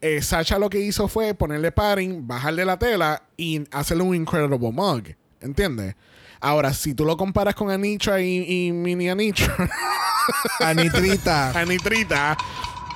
eh, 0.00 0.22
Sacha 0.22 0.58
lo 0.58 0.70
que 0.70 0.80
hizo 0.80 1.08
fue 1.08 1.34
ponerle 1.34 1.72
padding, 1.72 2.26
bajarle 2.26 2.64
la 2.64 2.78
tela 2.78 3.24
y 3.36 3.64
hacerle 3.72 4.04
un 4.04 4.14
incredible 4.14 4.58
mug, 4.58 5.02
¿entiendes? 5.40 5.96
Ahora, 6.42 6.74
si 6.74 6.92
tú 6.92 7.04
lo 7.04 7.16
comparas 7.16 7.54
con 7.54 7.70
Anitra 7.70 8.20
y, 8.20 8.44
y 8.66 8.72
Mini 8.72 9.08
Anitra, 9.08 9.54
Anitrita. 10.60 11.58
Anitrita, 11.58 12.36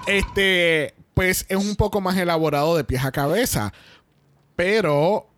este, 0.07 0.95
pues 1.15 1.47
es 1.49 1.57
un 1.57 1.77
poco 1.77 2.01
más 2.01 2.17
elaborado 2.17 2.77
de 2.77 2.85
pies 2.85 3.05
a 3.05 3.13
cabeza. 3.13 3.73
Pero 4.57 5.29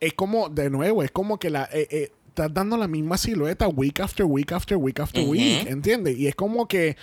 es 0.00 0.14
como, 0.14 0.48
de 0.48 0.68
nuevo, 0.68 1.02
es 1.02 1.10
como 1.10 1.38
que 1.38 1.50
la. 1.50 1.68
eh, 1.72 1.86
eh, 1.90 2.12
estás 2.34 2.52
dando 2.52 2.76
la 2.76 2.88
misma 2.88 3.16
silueta 3.16 3.68
week 3.68 4.00
after 4.00 4.26
week 4.26 4.50
after 4.50 4.76
week 4.76 4.98
after 4.98 5.22
week, 5.22 5.68
¿entiendes? 5.68 6.18
Y 6.18 6.26
es 6.26 6.34
como 6.34 6.66
que 6.66 6.96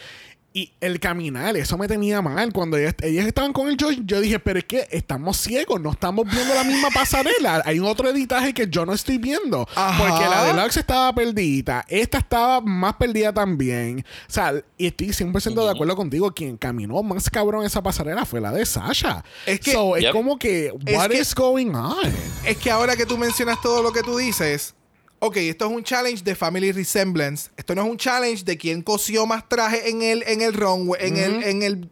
Y 0.53 0.73
el 0.81 0.99
caminar, 0.99 1.55
eso 1.55 1.77
me 1.77 1.87
tenía 1.87 2.21
mal. 2.21 2.51
Cuando 2.51 2.75
ellas, 2.75 2.93
ellas 3.01 3.25
estaban 3.25 3.53
con 3.53 3.69
el 3.69 3.77
Josh, 3.79 3.99
yo 4.03 4.19
dije, 4.19 4.37
pero 4.37 4.59
es 4.59 4.65
que 4.65 4.85
estamos 4.91 5.37
ciegos, 5.37 5.79
no 5.79 5.91
estamos 5.91 6.25
viendo 6.29 6.53
la 6.53 6.65
misma 6.65 6.89
pasarela. 6.93 7.61
Hay 7.65 7.79
un 7.79 7.85
otro 7.87 8.09
editaje 8.09 8.53
que 8.53 8.67
yo 8.67 8.85
no 8.85 8.91
estoy 8.91 9.17
viendo. 9.17 9.65
Ajá. 9.75 9.97
Porque 9.97 10.25
la 10.27 10.43
Deluxe 10.43 10.75
estaba 10.81 11.15
perdida. 11.15 11.85
Esta 11.87 12.17
estaba 12.17 12.59
más 12.59 12.95
perdida 12.95 13.33
también. 13.33 14.03
O 14.27 14.31
sea, 14.33 14.53
y 14.77 14.87
estoy 14.87 15.07
100% 15.13 15.63
de 15.63 15.71
acuerdo 15.71 15.95
contigo. 15.95 16.31
Quien 16.33 16.57
caminó 16.57 17.01
más 17.01 17.29
cabrón 17.29 17.65
esa 17.65 17.81
pasarela 17.81 18.25
fue 18.25 18.41
la 18.41 18.51
de 18.51 18.65
Sasha. 18.65 19.23
Es 19.45 19.61
que- 19.61 19.71
So, 19.71 19.95
es 19.95 20.11
como 20.11 20.37
que, 20.37 20.73
Es 20.85 20.97
what 20.97 21.11
que- 21.11 21.19
is 21.19 21.33
going 21.33 21.67
on? 21.73 21.95
Es 22.45 22.57
que 22.57 22.69
ahora 22.69 22.97
que 22.97 23.05
tú 23.05 23.17
mencionas 23.17 23.61
todo 23.61 23.81
lo 23.81 23.93
que 23.93 24.03
tú 24.03 24.17
dices, 24.17 24.75
ok, 25.21 25.37
esto 25.37 25.65
es 25.65 25.71
un 25.71 25.83
challenge 25.83 26.23
de 26.23 26.35
family 26.35 26.71
resemblance. 26.71 27.51
Esto 27.55 27.75
no 27.75 27.83
es 27.83 27.91
un 27.91 27.97
challenge 27.97 28.43
de 28.43 28.57
quién 28.57 28.81
cosió 28.81 29.27
más 29.27 29.47
traje 29.47 29.89
en 29.89 30.01
el, 30.01 30.23
en 30.23 30.41
el 30.41 30.53
runway, 30.53 30.99
en 31.07 31.17
el, 31.17 31.43
en 31.43 31.61
el 31.61 31.89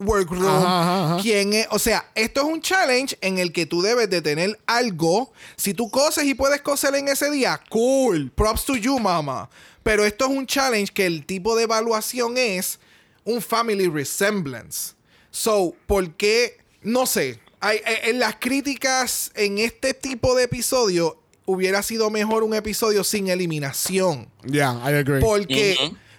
workroom. 0.00 0.44
Ajá, 0.44 0.82
ajá, 0.82 1.04
ajá. 1.04 1.22
Quién 1.22 1.52
es, 1.52 1.68
o 1.70 1.78
sea, 1.78 2.10
esto 2.16 2.40
es 2.40 2.46
un 2.46 2.60
challenge 2.60 3.16
en 3.20 3.38
el 3.38 3.52
que 3.52 3.66
tú 3.66 3.82
debes 3.82 4.10
de 4.10 4.20
tener 4.20 4.58
algo. 4.66 5.32
Si 5.56 5.74
tú 5.74 5.88
coses 5.90 6.24
y 6.24 6.34
puedes 6.34 6.60
coser 6.60 6.96
en 6.96 7.06
ese 7.06 7.30
día, 7.30 7.60
cool. 7.70 8.32
Props 8.32 8.64
to 8.64 8.74
you, 8.74 8.98
mama. 8.98 9.48
Pero 9.84 10.04
esto 10.04 10.24
es 10.24 10.32
un 10.32 10.44
challenge 10.44 10.92
que 10.92 11.06
el 11.06 11.24
tipo 11.24 11.54
de 11.54 11.62
evaluación 11.62 12.36
es 12.36 12.80
un 13.24 13.40
family 13.40 13.86
resemblance. 13.86 14.94
So, 15.30 15.76
¿por 15.86 16.14
qué? 16.14 16.58
No 16.82 17.06
sé. 17.06 17.38
Hay, 17.60 17.80
en 18.02 18.18
las 18.18 18.36
críticas 18.36 19.30
en 19.36 19.58
este 19.58 19.94
tipo 19.94 20.34
de 20.34 20.44
episodio 20.44 21.22
hubiera 21.46 21.82
sido 21.82 22.10
mejor 22.10 22.42
un 22.42 22.54
episodio 22.54 23.02
sin 23.04 23.28
eliminación. 23.28 24.28
Yeah, 24.44 24.72
I 24.84 24.94
agree. 24.94 25.20
Porque 25.20 25.76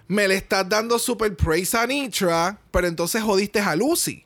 me 0.08 0.26
le 0.26 0.34
estás 0.36 0.68
dando 0.68 0.98
super 0.98 1.36
praise 1.36 1.76
a 1.76 1.86
Nitra, 1.86 2.58
pero 2.70 2.86
entonces 2.88 3.22
jodiste 3.22 3.60
a 3.60 3.76
Lucy. 3.76 4.24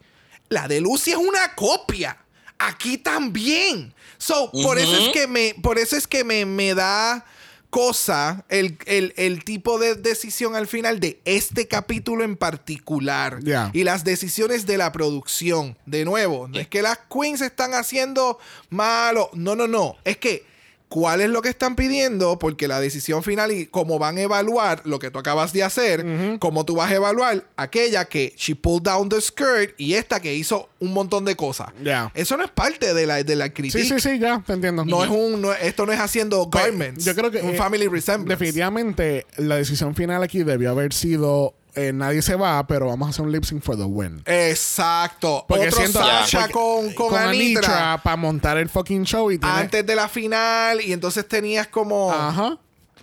La 0.49 0.69
de 0.69 0.81
Lucy 0.81 1.11
es 1.13 1.17
una 1.17 1.55
copia. 1.55 2.17
Aquí 2.59 2.99
también. 2.99 3.93
So, 4.19 4.51
por 4.53 4.79
eso 4.79 4.97
es 4.97 5.09
que 5.09 5.27
me, 5.27 5.55
por 5.63 5.79
eso 5.79 5.97
es 5.97 6.07
que 6.07 6.23
me, 6.23 6.47
me 6.47 6.75
da 6.75 7.25
cosa 7.71 8.45
el, 8.51 8.77
el- 8.87 9.15
el 9.17 9.45
tipo 9.45 9.79
de 9.79 9.95
decisión 9.97 10.55
al 10.55 10.67
final 10.69 11.01
de 11.01 11.21
este 11.25 11.67
capítulo 11.67 12.23
en 12.23 12.37
particular. 12.37 13.41
Y 13.73 13.83
las 13.85 14.05
decisiones 14.05 14.67
de 14.67 14.77
la 14.79 14.93
producción. 14.93 15.77
De 15.87 16.05
nuevo, 16.05 16.47
no 16.49 16.59
es 16.61 16.69
que 16.69 16.83
las 16.83 16.99
queens 17.11 17.41
están 17.41 17.73
haciendo 17.75 18.39
malo. 18.71 19.31
No, 19.33 19.57
no, 19.57 19.67
no. 19.67 19.97
Es 20.05 20.19
que 20.19 20.45
cuál 20.93 21.23
es 21.23 21.31
lo 21.31 21.41
que 21.41 21.49
están 21.49 21.75
pidiendo, 21.75 22.39
porque 22.39 22.69
la 22.69 22.79
decisión 22.79 23.23
final 23.23 23.51
y 23.51 23.65
cómo 23.65 23.99
van 23.99 24.19
a 24.19 24.21
evaluar 24.21 24.83
lo 24.85 24.99
que 24.99 25.11
tú 25.11 25.19
acabas 25.19 25.55
de 25.55 25.63
hacer, 25.63 26.05
cómo 26.39 26.67
tú 26.67 26.77
vas 26.77 26.91
a 26.91 26.95
evaluar 26.97 27.45
aquella 27.57 28.05
que 28.05 28.35
she 28.37 28.55
pulled 28.55 28.83
down 28.83 29.09
the 29.09 29.19
skirt 29.23 29.75
y 29.79 29.95
esta 29.95 30.21
que 30.21 30.35
hizo 30.35 30.69
un 30.81 30.93
montón 30.93 31.25
de 31.25 31.35
cosas. 31.35 31.69
Ya. 31.83 32.13
Eso 32.15 32.37
no 32.37 32.45
es 32.45 32.51
parte 32.51 32.93
de 32.93 33.07
la, 33.07 33.23
de 33.23 33.37
la 33.37 33.49
crítica. 33.55 33.83
Sí, 33.83 33.89
sí, 33.89 34.01
sí, 34.01 34.19
ya, 34.19 34.43
te 34.47 34.53
entiendo. 34.53 34.85
No 34.85 35.03
es 35.03 35.09
un, 35.09 35.41
no- 35.41 35.55
esto 35.55 35.87
no 35.87 35.93
es 35.93 35.99
haciendo 35.99 36.51
Pues, 36.51 36.63
garments. 36.67 37.05
Yo 37.07 37.15
creo 37.15 37.31
que. 37.31 37.41
un 37.41 37.51
eh, 37.55 37.57
family 37.57 37.89
resemblance. 37.89 38.29
Definitivamente, 38.29 39.25
la 39.39 39.57
decisión 39.57 39.95
final 39.95 40.23
aquí 40.23 40.43
debió 40.43 40.71
haber 40.73 40.93
sido: 40.93 41.55
eh, 41.75 41.93
nadie 41.93 42.23
se 42.23 42.35
va, 42.35 42.67
pero 42.67 42.87
vamos 42.87 43.07
a 43.09 43.11
hacer 43.11 43.25
un 43.25 43.33
lip 43.33 43.45
sync 43.45 43.63
for 43.63 43.77
the 43.77 43.85
win. 43.85 44.23
Exacto. 44.27 45.45
Porque 45.49 45.69
Otro 45.69 45.79
siento 45.79 46.01
Sasha 46.01 46.41
porque- 46.41 46.53
con, 46.53 46.93
con, 46.95 47.15
Anitra, 47.17 48.01
para 48.03 48.17
montar 48.17 48.59
el 48.59 48.69
fucking 48.69 49.05
show 49.05 49.31
y 49.31 49.39
tener- 49.39 49.55
antes 49.57 49.87
de 49.87 49.97
la 49.97 50.09
final 50.09 50.81
y 50.81 50.93
entonces 50.93 51.27
tenías 51.27 51.67
como 51.69 52.13
Ajá. 52.13 52.59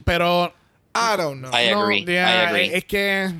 Pero. 0.05 0.53
I 0.95 1.17
don't 1.17 1.39
know. 1.39 1.51
I 1.53 1.71
no, 1.71 1.83
agree. 1.83 2.03
ya, 2.05 2.13
I 2.13 2.47
agree. 2.47 2.75
Es 2.75 2.85
que. 2.85 3.33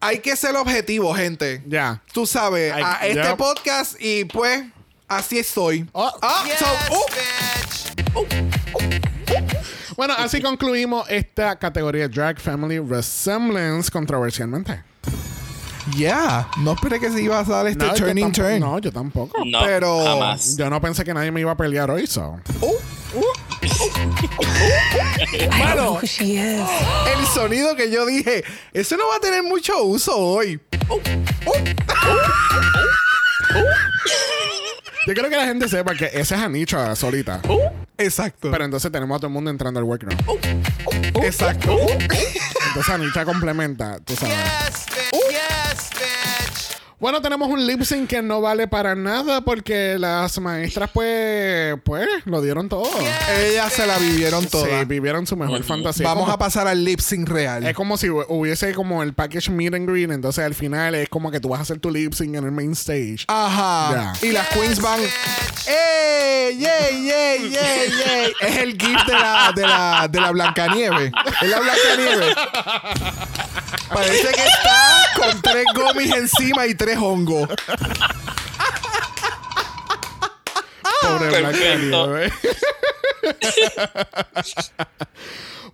Hay 0.00 0.20
que 0.20 0.36
ser 0.36 0.54
objetivo, 0.56 1.12
gente. 1.14 1.62
Ya. 1.66 2.02
Tú 2.12 2.24
sabes, 2.24 2.72
Ay, 2.72 2.82
a 2.84 3.06
este 3.06 3.36
podcast 3.36 4.00
y 4.00 4.24
pues 4.26 4.64
así 5.08 5.38
estoy. 5.38 5.88
Oh. 5.92 6.12
Ah, 6.22 6.44
so, 6.58 6.66
uh, 8.20 8.97
Bueno, 9.98 10.14
así 10.16 10.40
concluimos 10.40 11.10
esta 11.10 11.58
categoría 11.58 12.06
Drag 12.06 12.38
Family 12.38 12.78
Resemblance 12.78 13.90
controversialmente. 13.90 14.80
yeah. 15.96 16.46
No 16.58 16.74
esperé 16.74 17.00
que 17.00 17.10
se 17.10 17.20
iba 17.20 17.40
a 17.40 17.42
dar 17.42 17.66
este 17.66 17.84
No, 17.84 17.94
turning 17.94 18.26
tampoco- 18.26 18.48
turn. 18.48 18.60
No, 18.60 18.78
yo 18.78 18.92
tampoco. 18.92 19.44
No, 19.44 19.58
Pero- 19.64 20.04
jamás. 20.04 20.56
Yo 20.56 20.70
no 20.70 20.80
pensé 20.80 21.02
que 21.04 21.12
nadie 21.12 21.32
me 21.32 21.40
iba 21.40 21.50
a 21.50 21.56
pelear 21.56 21.90
hoy, 21.90 22.06
so. 22.06 22.38
Uh, 22.60 22.76
know 25.74 25.94
who 25.96 26.06
she 26.06 26.36
is. 26.36 26.60
el 27.18 27.26
sonido 27.34 27.74
que 27.74 27.90
yo 27.90 28.06
dije, 28.06 28.44
eso 28.72 28.96
no 28.96 29.08
va 29.08 29.16
a 29.16 29.20
tener 29.20 29.42
mucho 29.42 29.82
uso 29.82 30.16
hoy. 30.16 30.60
Yo 35.08 35.12
quiero 35.14 35.28
que 35.28 35.36
la 35.36 35.46
gente 35.46 35.68
sepa 35.68 35.92
que 35.96 36.04
esa 36.12 36.36
es 36.36 36.40
Anitra 36.42 36.94
solita. 36.94 37.40
Exacto. 37.98 38.50
Pero 38.50 38.64
entonces 38.64 38.90
tenemos 38.92 39.16
a 39.16 39.18
todo 39.18 39.26
el 39.26 39.32
mundo 39.32 39.50
entrando 39.50 39.80
al 39.80 39.84
workroom. 39.84 40.16
Exacto. 41.22 41.76
Entonces 42.68 42.94
Anitra 42.94 43.24
complementa, 43.24 43.98
tú 44.00 44.14
sabes. 44.14 44.87
Bueno, 47.00 47.22
tenemos 47.22 47.48
un 47.48 47.64
lip 47.64 47.82
sync 47.82 48.08
que 48.10 48.22
no 48.22 48.40
vale 48.40 48.66
para 48.66 48.96
nada 48.96 49.40
porque 49.42 49.96
las 50.00 50.40
maestras, 50.40 50.90
pues, 50.92 51.76
pues, 51.84 52.08
lo 52.24 52.42
dieron 52.42 52.68
todo. 52.68 52.90
Ellas 53.38 53.72
se 53.72 53.86
la 53.86 53.98
vivieron 53.98 54.44
toda. 54.46 54.80
Sí, 54.80 54.84
vivieron 54.84 55.24
su 55.24 55.36
mejor 55.36 55.62
fantasía. 55.62 56.04
Vamos 56.04 56.24
Como- 56.24 56.34
a 56.34 56.38
pasar 56.38 56.66
al 56.66 56.84
lip 56.84 56.98
sync 56.98 57.28
real. 57.28 57.64
Es 57.64 57.76
como 57.76 57.96
si 57.98 58.08
hu- 58.08 58.24
hubiese 58.28 58.74
como 58.74 59.04
el 59.04 59.14
package 59.14 59.48
meet 59.50 59.74
and 59.74 59.88
greet, 59.88 60.10
entonces 60.10 60.44
al 60.44 60.56
final 60.56 60.96
es 60.96 61.08
como 61.08 61.30
que 61.30 61.38
tú 61.38 61.50
vas 61.50 61.60
a 61.60 61.62
hacer 61.62 61.78
tu 61.78 61.88
lip 61.92 62.12
sync 62.14 62.34
en 62.34 62.44
el 62.44 62.50
main 62.50 62.72
stage. 62.72 63.18
Ajá. 63.28 64.12
Y 64.20 64.32
las 64.32 64.48
queens 64.48 64.80
van. 64.80 64.98
¡Ey! 65.00 66.56
¡Yey! 66.56 67.04
¡Yey! 67.04 67.50
¡Yey! 67.50 67.90
¡Yey! 67.90 68.32
Es 68.40 68.56
el 68.56 68.72
gift 68.72 69.06
de 69.06 69.12
la, 69.12 69.52
de 69.54 69.62
la, 69.62 70.08
de 70.10 70.20
la 70.20 70.30
Blancanieve. 70.32 71.12
Es 71.42 71.48
la 71.48 71.60
Blancanieve. 71.60 72.34
Parece 73.92 74.28
que 74.28 74.44
está 74.44 75.06
con 75.16 75.42
tres 75.42 75.64
gomis 75.74 76.14
encima 76.14 76.66
y 76.66 76.74
tres 76.74 76.98
hongos. 76.98 77.48
Pobre 81.02 81.30
Perfecto. 81.30 82.08
Blancanieves. 82.08 82.32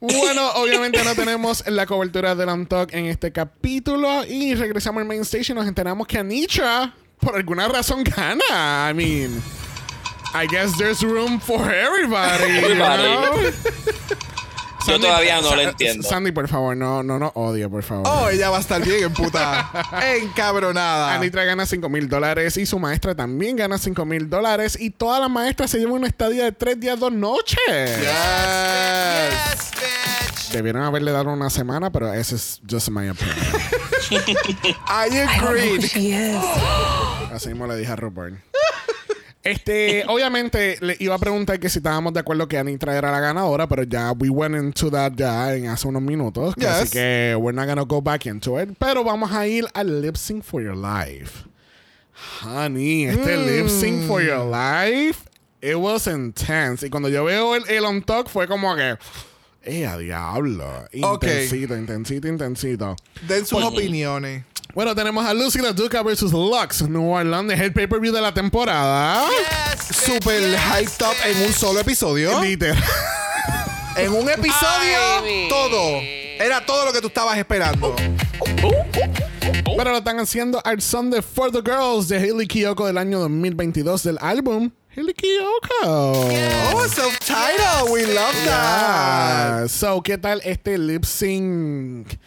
Bueno, 0.01 0.51
obviamente 0.57 1.03
no 1.03 1.15
tenemos 1.15 1.67
la 1.67 1.87
cobertura 1.87 2.35
del 2.35 2.49
Untalk 2.51 2.93
en 2.93 3.07
este 3.07 3.33
capítulo 3.33 4.25
y 4.27 4.55
regresamos 4.55 5.01
al 5.01 5.07
main 5.07 5.23
stage 5.23 5.53
y 5.53 5.55
nos 5.55 5.67
enteramos 5.67 6.07
que 6.07 6.19
Anitra 6.19 6.93
por 7.21 7.37
alguna 7.37 7.69
razón 7.69 8.05
gana. 8.05 8.91
I 8.91 8.93
mean, 8.93 9.43
I 10.35 10.47
guess 10.47 10.77
there's 10.77 11.03
room 11.03 11.41
for 11.41 11.73
everybody. 11.73 12.53
you 12.53 12.67
Everybody. 12.67 13.57
Yo 14.87 15.01
todavía 15.01 15.41
no 15.41 15.55
lo 15.55 15.63
entiendo. 15.63 16.07
Sandy, 16.09 16.33
por 16.33 16.49
favor, 16.49 16.77
no, 16.77 17.03
no, 17.03 17.19
no 17.19 17.33
odie, 17.35 17.69
por 17.69 17.83
favor. 17.83 18.07
Oh, 18.07 18.29
ella 18.29 18.51
va 18.51 18.59
a 18.59 18.61
estar 18.61 18.83
bien 18.85 19.05
en 19.05 19.13
puta. 19.13 19.71
Encabronada. 20.23 21.15
Anitra 21.15 21.45
gana 21.45 21.67
5 21.67 21.89
mil 21.89 22.09
dólares 22.09 22.57
y 22.57 22.67
su 22.67 22.79
maestra 22.79 23.15
también 23.15 23.57
gana 23.57 23.79
5 23.79 24.05
mil 24.05 24.29
dólares 24.29 24.77
y 24.79 24.91
todas 24.91 25.21
las 25.21 25.31
maestras 25.31 25.71
se 25.71 25.79
llevan 25.79 25.95
una 25.95 26.07
estadía 26.09 26.45
de 26.45 26.53
3 26.53 26.79
días, 26.81 26.99
2 26.99 27.13
noches. 27.13 27.59
Yes. 28.01 29.71
Debieron 30.53 30.83
haberle 30.83 31.11
dado 31.13 31.33
una 31.33 31.51
semana, 31.51 31.91
pero 31.91 32.13
ese 32.13 32.37
es 32.37 32.61
just 32.69 32.89
my 32.91 33.09
opinion. 33.09 33.37
I 34.11 35.07
I 35.07 35.09
don't 35.11 35.31
know 35.39 35.49
agree. 35.49 35.77
who 35.77 35.81
she 35.81 36.11
is. 36.13 36.37
Así 37.33 37.49
mismo 37.49 37.67
le 37.67 37.77
dije 37.77 37.91
a 37.91 37.97
Rupert. 37.97 38.35
Este, 39.45 40.05
obviamente 40.09 40.79
le 40.81 40.97
iba 40.99 41.15
a 41.15 41.19
preguntar 41.19 41.61
que 41.61 41.69
si 41.69 41.79
estábamos 41.79 42.15
de 42.15 42.21
acuerdo 42.21 42.49
que 42.49 42.57
Anitra 42.59 42.97
era 42.97 43.13
la 43.13 43.21
ganadora, 43.21 43.69
pero 43.69 43.83
ya 43.83 44.13
we 44.13 44.31
went 44.31 44.57
into 44.57 44.91
that 44.91 45.13
ya 45.15 45.55
en 45.55 45.69
hace 45.69 45.87
unos 45.87 46.03
minutos. 46.03 46.55
Yes. 46.57 46.67
Así 46.67 46.91
que 46.91 47.37
we're 47.39 47.55
not 47.55 47.69
gonna 47.69 47.85
go 47.85 48.01
back 48.01 48.27
into 48.27 48.59
it. 48.59 48.71
Pero 48.79 49.05
vamos 49.05 49.31
a 49.33 49.47
ir 49.47 49.67
al 49.75 50.01
lip 50.01 50.17
sync 50.17 50.43
for 50.43 50.63
your 50.63 50.77
life. 50.77 51.45
Honey, 52.43 53.05
este 53.05 53.37
lip 53.37 53.69
sync 53.69 54.07
for 54.07 54.23
your 54.23 54.45
life, 54.45 55.29
it 55.61 55.77
was 55.77 56.07
intense. 56.07 56.87
Y 56.87 56.89
cuando 56.89 57.09
yo 57.09 57.25
veo 57.25 57.55
el, 57.55 57.65
el 57.69 57.85
on 57.85 58.03
talk 58.03 58.29
fue 58.29 58.47
como 58.47 58.75
que, 58.77 58.97
¡eh, 59.65 59.87
a 59.87 59.99
diablo! 59.99 60.87
Intensito, 60.93 61.77
intensito, 61.77 62.29
intensito. 62.29 62.97
Den 63.27 63.45
sus 63.45 63.63
opiniones. 63.63 64.45
Bueno, 64.75 64.93
tenemos 64.93 65.25
a 65.25 65.33
Lucy 65.33 65.61
La 65.61 65.73
Duca 65.73 66.03
versus 66.03 66.33
Lux, 66.33 66.83
New 66.83 67.09
Orleans, 67.09 67.61
el 67.61 67.73
pay-per-view 67.73 68.13
de 68.13 68.21
la 68.21 68.35
temporada. 68.35 69.25
Super 70.05 70.43
hyped 70.43 71.07
up 71.07 71.15
en 71.25 71.47
un 71.47 71.53
solo 71.53 71.79
episodio. 71.79 72.41
Literal. 72.43 72.83
En 73.97 74.13
un 74.13 74.29
episodio, 74.29 74.99
Ay, 75.23 75.47
todo. 75.49 76.01
Era 76.41 76.67
todo 76.67 76.87
lo 76.87 76.93
que 76.93 77.01
tú 77.01 77.07
estabas 77.07 77.39
esperando. 77.39 77.95
Pero 79.77 79.93
lo 79.93 79.99
están 79.99 80.19
haciendo 80.19 80.61
al 80.65 80.83
son 80.83 81.09
de 81.09 81.23
For 81.23 81.53
the 81.53 81.63
Girls 81.63 82.09
de 82.09 82.19
Hailey 82.19 82.49
Kiyoko 82.49 82.87
del 82.89 82.99
año 82.99 83.21
2022 83.21 84.03
del 84.03 84.19
álbum 84.21 84.73
Hailey 84.97 85.15
Kiyoko. 85.15 85.69
Oh, 85.85 86.87
self-titled. 86.89 87.93
We 87.93 88.07
love 88.07 88.35
that. 88.47 89.69
So, 89.69 90.03
¿qué 90.03 90.19
tal 90.19 90.41
este 90.45 90.79
lip 90.79 91.05
sync 91.05 92.19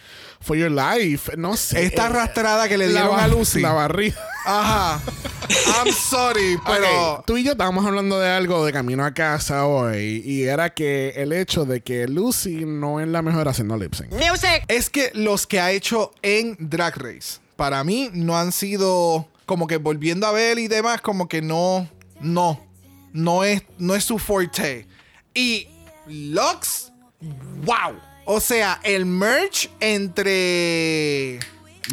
for 0.47 0.55
your 0.55 0.71
life. 0.71 1.35
No 1.37 1.57
sé. 1.57 1.83
Esta 1.83 2.05
arrastrada 2.05 2.67
que 2.69 2.77
le 2.77 2.87
dieron 2.87 3.19
a 3.19 3.27
Lucy. 3.27 3.59
La 3.59 3.73
barriga. 3.73 4.17
Ajá. 4.45 5.01
I'm 5.75 5.93
sorry, 5.93 6.57
pero. 6.65 7.23
Tú 7.27 7.37
y 7.37 7.43
yo 7.43 7.51
estábamos 7.51 7.85
hablando 7.85 8.17
de 8.17 8.29
algo 8.29 8.65
de 8.65 8.71
camino 8.71 9.05
a 9.05 9.13
casa 9.13 9.65
hoy 9.65 10.21
y 10.25 10.43
era 10.43 10.73
que 10.73 11.09
el 11.17 11.33
hecho 11.33 11.65
de 11.65 11.81
que 11.81 12.07
Lucy 12.07 12.63
no 12.65 13.01
es 13.01 13.07
la 13.09 13.21
mejor 13.21 13.49
haciendo 13.49 13.77
lip 13.77 13.93
sync. 13.93 14.09
Es 14.69 14.89
que 14.89 15.11
los 15.13 15.45
que 15.45 15.59
ha 15.59 15.71
hecho 15.71 16.11
en 16.21 16.55
Drag 16.59 16.97
Race, 16.97 17.39
para 17.57 17.83
mí, 17.83 18.09
no 18.13 18.37
han 18.37 18.53
sido 18.53 19.27
como 19.45 19.67
que 19.67 19.77
volviendo 19.77 20.25
a 20.27 20.31
ver 20.31 20.59
y 20.59 20.67
demás, 20.67 21.01
como 21.01 21.27
que 21.27 21.41
no, 21.41 21.89
no, 22.21 22.65
no 23.11 23.43
es, 23.43 23.63
no 23.77 23.95
es 23.95 24.05
su 24.05 24.17
forte. 24.17 24.87
Y 25.33 25.67
Lux, 26.07 26.91
wow. 27.65 28.06
O 28.29 28.41
sea, 28.41 28.81
el 28.83 29.05
merch 29.05 29.69
entre 29.79 31.39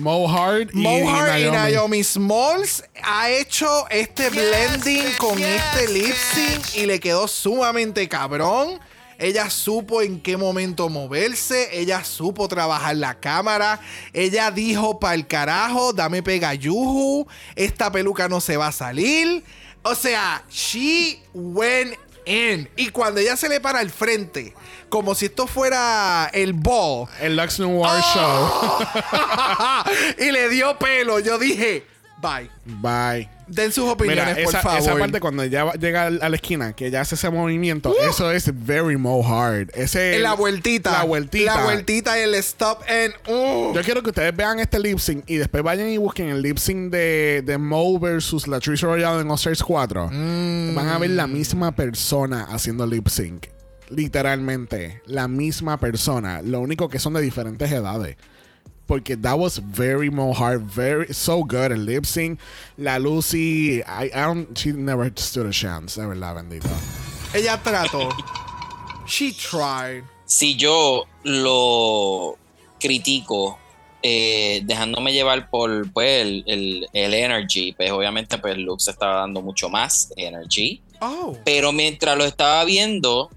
Mo 0.00 0.28
Hart 0.28 0.70
y, 0.74 0.80
y 0.80 0.82
Naomi. 0.82 1.50
Naomi 1.52 2.02
Smalls 2.02 2.82
ha 3.04 3.30
hecho 3.30 3.88
este 3.88 4.30
blending 4.30 5.14
con 5.16 5.38
este 5.38 5.92
lip 5.92 6.12
sync 6.12 6.74
y 6.74 6.86
le 6.86 6.98
quedó 6.98 7.28
sumamente 7.28 8.08
cabrón. 8.08 8.80
Ella 9.16 9.48
supo 9.48 10.02
en 10.02 10.20
qué 10.20 10.36
momento 10.36 10.88
moverse, 10.88 11.68
ella 11.70 12.02
supo 12.02 12.48
trabajar 12.48 12.96
la 12.96 13.14
cámara, 13.20 13.80
ella 14.12 14.50
dijo 14.50 14.98
para 14.98 15.14
el 15.14 15.28
carajo, 15.28 15.92
dame 15.92 16.20
pegayuju, 16.20 17.28
esta 17.54 17.92
peluca 17.92 18.28
no 18.28 18.40
se 18.40 18.56
va 18.56 18.66
a 18.66 18.72
salir. 18.72 19.44
O 19.84 19.94
sea, 19.94 20.44
she 20.50 21.22
went 21.32 21.94
in. 22.26 22.68
Y 22.76 22.88
cuando 22.88 23.20
ella 23.20 23.36
se 23.36 23.48
le 23.48 23.60
para 23.60 23.78
al 23.78 23.90
frente, 23.90 24.52
como 24.94 25.16
si 25.16 25.24
esto 25.24 25.48
fuera 25.48 26.30
el 26.32 26.52
ball, 26.52 27.08
El 27.20 27.36
Lux 27.36 27.58
Noir 27.58 27.90
Oh. 28.14 28.14
Show. 28.14 28.86
y 30.24 30.30
le 30.30 30.48
dio 30.48 30.78
pelo. 30.78 31.18
Yo 31.18 31.36
dije, 31.36 31.84
bye. 32.22 32.48
Bye. 32.64 33.28
Den 33.48 33.72
sus 33.72 33.82
Mira, 33.84 33.92
opiniones, 33.92 34.38
esa, 34.38 34.60
por 34.62 34.70
favor. 34.70 34.78
esa 34.78 34.96
parte 34.96 35.18
cuando 35.20 35.42
ella 35.42 35.64
va- 35.64 35.72
llega 35.74 36.06
a 36.06 36.10
la 36.28 36.36
esquina, 36.36 36.74
que 36.74 36.86
ella 36.86 37.00
hace 37.00 37.16
ese 37.16 37.28
movimiento, 37.28 37.90
Uh. 37.90 38.08
eso 38.08 38.30
es 38.30 38.48
very 38.64 38.96
Mo 38.96 39.20
Hart. 39.26 39.70
Ese, 39.74 40.18
la 40.20 40.32
vueltita. 40.34 40.92
La 40.92 41.02
vueltita. 41.04 41.56
La 41.56 41.64
vueltita 41.64 42.16
y 42.18 42.22
el 42.22 42.34
stop 42.36 42.82
and. 42.88 43.12
uh. 43.28 43.74
Yo 43.74 43.82
quiero 43.82 44.00
que 44.02 44.10
ustedes 44.10 44.34
vean 44.34 44.60
este 44.60 44.78
lip 44.78 44.98
sync 45.00 45.24
y 45.28 45.36
después 45.36 45.62
vayan 45.64 45.88
y 45.88 45.96
busquen 45.98 46.28
el 46.28 46.40
lip 46.40 46.56
sync 46.58 46.90
de, 46.92 47.42
de 47.44 47.58
Mo 47.58 47.98
versus 47.98 48.46
la 48.46 48.60
Trish 48.60 48.80
Royale 48.82 49.20
en 49.22 49.28
All-Stars 49.30 49.62
4. 49.62 50.08
Mm. 50.12 50.74
Van 50.76 50.88
a 50.88 50.98
ver 50.98 51.10
la 51.10 51.26
misma 51.26 51.72
persona 51.72 52.46
haciendo 52.48 52.86
lip 52.86 53.08
sync. 53.08 53.48
Literalmente, 53.90 55.02
la 55.06 55.28
misma 55.28 55.78
persona. 55.78 56.42
Lo 56.42 56.60
único 56.60 56.88
que 56.88 56.98
son 56.98 57.14
de 57.14 57.20
diferentes 57.22 57.70
edades. 57.70 58.16
Porque 58.86 59.16
that 59.16 59.38
was 59.38 59.58
very 59.64 60.10
Mo 60.10 60.34
Hart, 60.34 60.60
very 60.62 61.12
so 61.14 61.38
good 61.42 61.72
el 61.72 61.86
lip 61.86 62.04
sync. 62.04 62.38
La 62.76 62.98
Lucy, 62.98 63.80
I, 63.86 64.10
I 64.14 64.20
don't, 64.26 64.54
she 64.58 64.72
never 64.72 65.10
stood 65.16 65.46
a 65.46 65.50
chance, 65.52 65.98
de 65.98 66.06
verdad, 66.06 66.34
bendito. 66.34 66.68
Ella 67.32 67.60
trató. 67.62 68.10
She 69.06 69.32
tried. 69.32 70.04
si 70.26 70.56
yo 70.56 71.04
lo 71.22 72.38
critico 72.80 73.58
eh, 74.02 74.60
dejándome 74.64 75.12
llevar 75.12 75.48
por 75.48 75.90
pues, 75.92 76.22
el, 76.22 76.44
el- 76.46 76.86
el 76.92 77.14
energy, 77.14 77.72
pues 77.72 77.90
obviamente 77.90 78.36
pues 78.38 78.56
Lux 78.58 78.88
estaba 78.88 79.20
dando 79.20 79.40
mucho 79.40 79.68
más 79.70 80.12
energy, 80.16 80.82
Oh. 81.00 81.36
pero 81.44 81.72
mientras 81.72 82.16
lo 82.18 82.24
estaba 82.24 82.64
viendo, 82.64 83.30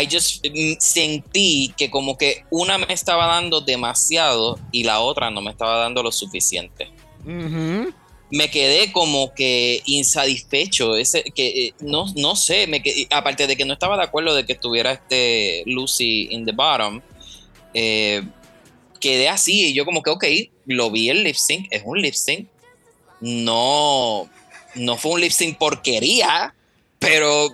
I 0.00 0.06
just 0.10 0.44
mm, 0.46 0.74
sentí 0.78 1.74
que 1.76 1.90
como 1.90 2.16
que 2.16 2.44
una 2.50 2.78
me 2.78 2.92
estaba 2.92 3.26
dando 3.26 3.60
demasiado 3.60 4.58
y 4.72 4.84
la 4.84 5.00
otra 5.00 5.30
no 5.30 5.40
me 5.42 5.50
estaba 5.50 5.76
dando 5.78 6.02
lo 6.02 6.10
suficiente. 6.12 6.90
Ujú. 7.24 7.92
me 8.34 8.50
quedé 8.50 8.90
como 8.92 9.34
que 9.34 9.82
insatisfecho. 9.84 10.96
Ese, 10.96 11.22
que, 11.22 11.66
eh, 11.66 11.74
no, 11.80 12.06
no 12.16 12.34
sé, 12.34 12.66
me 12.66 12.82
quedé- 12.82 13.06
aparte 13.10 13.46
de 13.46 13.56
que 13.56 13.66
no 13.66 13.74
estaba 13.74 13.98
de 13.98 14.04
acuerdo 14.04 14.34
de 14.34 14.46
que 14.46 14.54
estuviera 14.54 14.92
este 14.92 15.62
Lucy 15.66 16.28
in 16.30 16.46
the 16.46 16.52
bottom, 16.52 17.02
eh, 17.74 18.22
quedé 19.00 19.28
así 19.28 19.66
y 19.66 19.74
yo 19.74 19.84
como 19.84 20.02
que, 20.02 20.08
ok, 20.10 20.24
lo 20.64 20.90
vi 20.90 21.10
el 21.10 21.22
lip 21.24 21.36
sync, 21.36 21.66
es 21.70 21.82
un 21.84 22.00
lip 22.00 22.14
sync. 22.14 22.48
No, 23.20 24.28
no 24.74 24.96
fue 24.96 25.12
un 25.12 25.20
lip 25.20 25.30
sync 25.32 25.58
porquería, 25.58 26.54
pero 26.98 27.48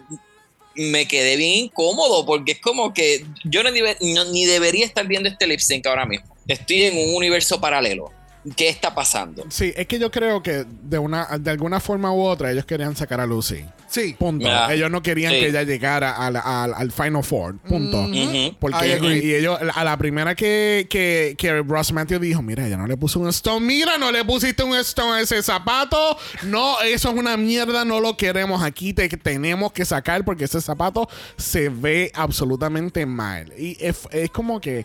me 0.79 1.07
quedé 1.07 1.37
bien 1.37 1.65
incómodo 1.65 2.25
porque 2.25 2.53
es 2.53 2.61
como 2.61 2.95
que 2.95 3.25
yo 3.45 3.63
no 3.63 3.71
ni 3.71 4.45
debería 4.47 4.87
estar 4.87 5.07
viendo 5.07 5.29
este 5.29 5.47
lip 5.47 5.61
sync 5.61 5.87
ahora 5.87 6.07
mismo. 6.07 6.35
Estoy 6.47 6.85
en 6.85 6.97
un 6.97 7.17
universo 7.17 7.61
paralelo. 7.61 8.11
¿Qué 8.57 8.69
está 8.69 8.95
pasando? 8.95 9.45
Sí, 9.51 9.73
es 9.77 9.87
que 9.87 9.99
yo 9.99 10.11
creo 10.11 10.43
que 10.43 10.65
de 10.83 10.99
una 10.99 11.27
de 11.39 11.51
alguna 11.51 11.81
forma 11.81 12.13
u 12.13 12.23
otra 12.23 12.51
ellos 12.53 12.65
querían 12.65 12.97
sacar 12.97 13.21
a 13.21 13.27
Lucy. 13.27 13.65
Sí. 13.89 14.15
Punto. 14.19 14.47
Ya. 14.47 14.73
Ellos 14.73 14.91
no 14.91 15.03
querían 15.03 15.33
Sí. 15.33 15.41
que 15.41 15.49
ella 15.49 15.63
llegara 15.65 16.13
al, 16.13 16.37
al- 16.37 16.75
al 16.75 16.93
Final 16.93 17.25
Four. 17.25 17.57
Punto. 17.59 18.07
I 18.09 18.57
Porque 18.61 18.99
y 19.23 19.35
ellos, 19.35 19.59
a 19.75 19.83
la 19.85 19.97
primera 19.97 20.35
que, 20.35 20.87
que, 20.89 21.35
que 21.39 21.63
Ross 21.63 21.93
Matthew 21.93 22.19
dijo, 22.21 22.43
mira, 22.43 22.67
ella 22.67 22.77
no 22.77 22.87
le 22.87 22.97
puso 22.97 23.19
un 23.19 23.29
stone, 23.29 23.65
mira, 23.65 23.97
no 23.99 24.13
le 24.13 24.25
pusiste 24.25 24.63
un 24.63 24.77
stone 24.77 25.13
a 25.13 25.21
ese 25.21 25.43
zapato, 25.43 26.17
no, 26.45 26.81
eso 26.81 27.11
es 27.11 27.15
una 27.17 27.37
mierda, 27.37 27.85
no 27.85 28.01
lo 28.01 28.17
queremos 28.17 28.63
aquí, 28.63 28.93
te 28.93 29.09
tenemos 29.09 29.73
que 29.73 29.85
sacar 29.85 30.25
porque 30.25 30.45
ese 30.45 30.61
zapato 30.61 31.09
se 31.37 31.69
ve 31.71 32.13
absolutamente 32.15 33.05
mal. 33.07 33.53
Y 33.59 33.77
es, 33.81 34.01
es 34.11 34.31
como 34.31 34.61
que, 34.61 34.85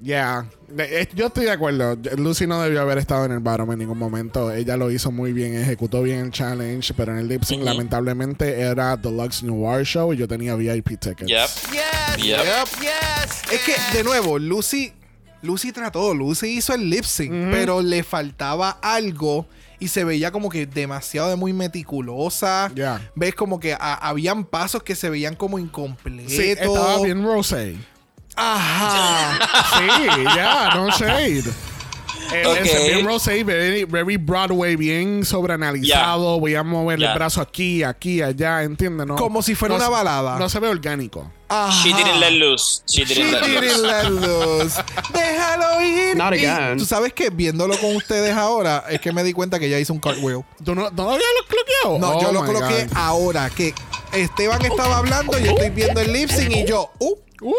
ya, 0.00 0.46
de- 0.68 1.00
es- 1.00 1.08
yo 1.14 1.26
estoy 1.28 1.44
de 1.46 1.52
acuerdo, 1.52 1.96
Lucy 2.16 2.46
no 2.46 2.60
debió 2.60 2.80
haber 2.82 2.98
estado 2.98 3.24
en 3.24 3.32
el 3.32 3.38
bottom 3.38 3.72
en 3.72 3.78
ningún 3.78 3.98
momento, 3.98 4.52
ella 4.52 4.76
lo 4.76 4.90
hizo 4.90 5.10
muy 5.10 5.32
bien, 5.32 5.54
ejecutó 5.56 6.02
bien 6.02 6.18
el 6.20 6.30
challenge, 6.30 6.92
pero 6.94 7.12
en 7.12 7.18
el 7.18 7.28
lip 7.28 7.42
sync 7.44 7.60
Ujú. 7.62 7.70
lamentablemente 7.70 8.60
era 8.60 8.96
Deluxe 8.96 9.42
Noir 9.42 9.84
Show 9.86 10.12
y 10.12 10.16
yo 10.18 10.28
tenía 10.28 10.54
VIP 10.54 10.96
tickets. 10.98 11.26
Yep. 11.26 11.48
Yep. 11.72 12.24
Yep. 12.24 13.52
Es 13.52 13.60
que, 13.64 13.74
de 13.96 14.04
nuevo, 14.04 14.38
Lucy, 14.38 14.92
Lucy 15.42 15.72
trató, 15.72 16.12
Lucy 16.14 16.48
hizo 16.58 16.74
el 16.74 16.88
lip 16.90 17.04
sync, 17.04 17.32
pero 17.50 17.80
le 17.80 18.02
faltaba 18.02 18.70
algo 18.82 19.46
y 19.78 19.88
se 19.88 20.04
veía 20.04 20.30
como 20.32 20.48
que 20.48 20.66
demasiado 20.66 21.28
de 21.30 21.36
muy 21.36 21.52
meticulosa. 21.52 22.70
Ya. 22.74 23.10
Ves 23.14 23.34
como 23.34 23.60
que 23.60 23.74
a- 23.74 23.94
habían 23.94 24.44
pasos 24.44 24.82
que 24.82 24.94
se 24.94 25.08
veían 25.10 25.36
como 25.36 25.58
incompletos. 25.58 26.32
Sí, 26.32 26.50
estaba 26.50 27.00
bien 27.02 27.22
rosé. 27.22 27.76
Ajá. 28.36 29.38
Sí, 29.78 30.06
ya, 30.36 30.70
no 30.74 30.90
shade. 30.90 31.44
El, 32.32 32.44
Ok. 32.44 32.56
ese 32.56 32.88
bien 32.92 33.06
rosé, 33.06 33.44
very, 33.44 33.84
very 33.84 34.16
Broadway, 34.16 34.74
bien 34.74 35.24
sobreanalizado. 35.24 36.40
Voy 36.40 36.56
a 36.56 36.64
mover 36.64 37.00
el 37.00 37.14
brazo 37.14 37.40
aquí, 37.40 37.84
aquí, 37.84 38.20
allá, 38.20 38.64
¿entiendes? 38.64 39.06
No, 39.06 39.14
Como 39.14 39.42
si 39.42 39.54
fuera 39.54 39.74
no 39.74 39.76
una 39.76 39.86
se- 39.86 39.92
balada. 39.92 40.36
No 40.36 40.48
se 40.48 40.58
ve 40.58 40.66
orgánico. 40.68 41.30
Ajá. 41.48 41.70
She 41.84 41.94
didn't 41.94 42.18
let 42.18 42.32
loose. 42.32 42.82
She 42.88 43.04
She 43.06 43.14
didn't 43.14 43.30
let 43.32 43.42
didn't 43.46 43.62
loose. 43.62 43.86
let 43.86 44.08
loose. 44.10 44.82
Déjalo 45.14 45.80
ir. 45.82 46.16
Not 46.16 46.34
Y 46.34 46.44
again. 46.46 46.78
Tú 46.78 46.84
sabes 46.84 47.12
que 47.12 47.30
viéndolo 47.30 47.78
con 47.78 47.94
ustedes 47.94 48.34
ahora, 48.36 48.82
es 48.90 49.00
que 49.00 49.12
me 49.12 49.22
di 49.22 49.32
cuenta 49.32 49.60
que 49.60 49.68
ya 49.70 49.78
hizo 49.78 49.92
un 49.92 50.00
cartwheel. 50.00 50.42
¿Tú 50.64 50.74
no, 50.74 50.90
todavía 50.90 51.26
lo 51.40 51.46
cloqueado? 51.46 51.98
No, 52.00 52.18
Oh 52.18 52.22
yo 52.22 52.32
lo 52.32 52.40
my 52.42 52.46
coloqué 52.48 52.86
God. 52.86 52.96
ahora 52.96 53.50
que 53.50 53.72
Esteban 54.12 54.64
estaba 54.64 54.98
hablando, 54.98 55.38
yo 55.38 55.52
estoy 55.52 55.70
viendo 55.70 56.00
el 56.00 56.12
lip 56.12 56.28
sync 56.28 56.50
y 56.50 56.64
yo, 56.66 56.90
uh, 56.98 57.14
Uh, 57.42 57.52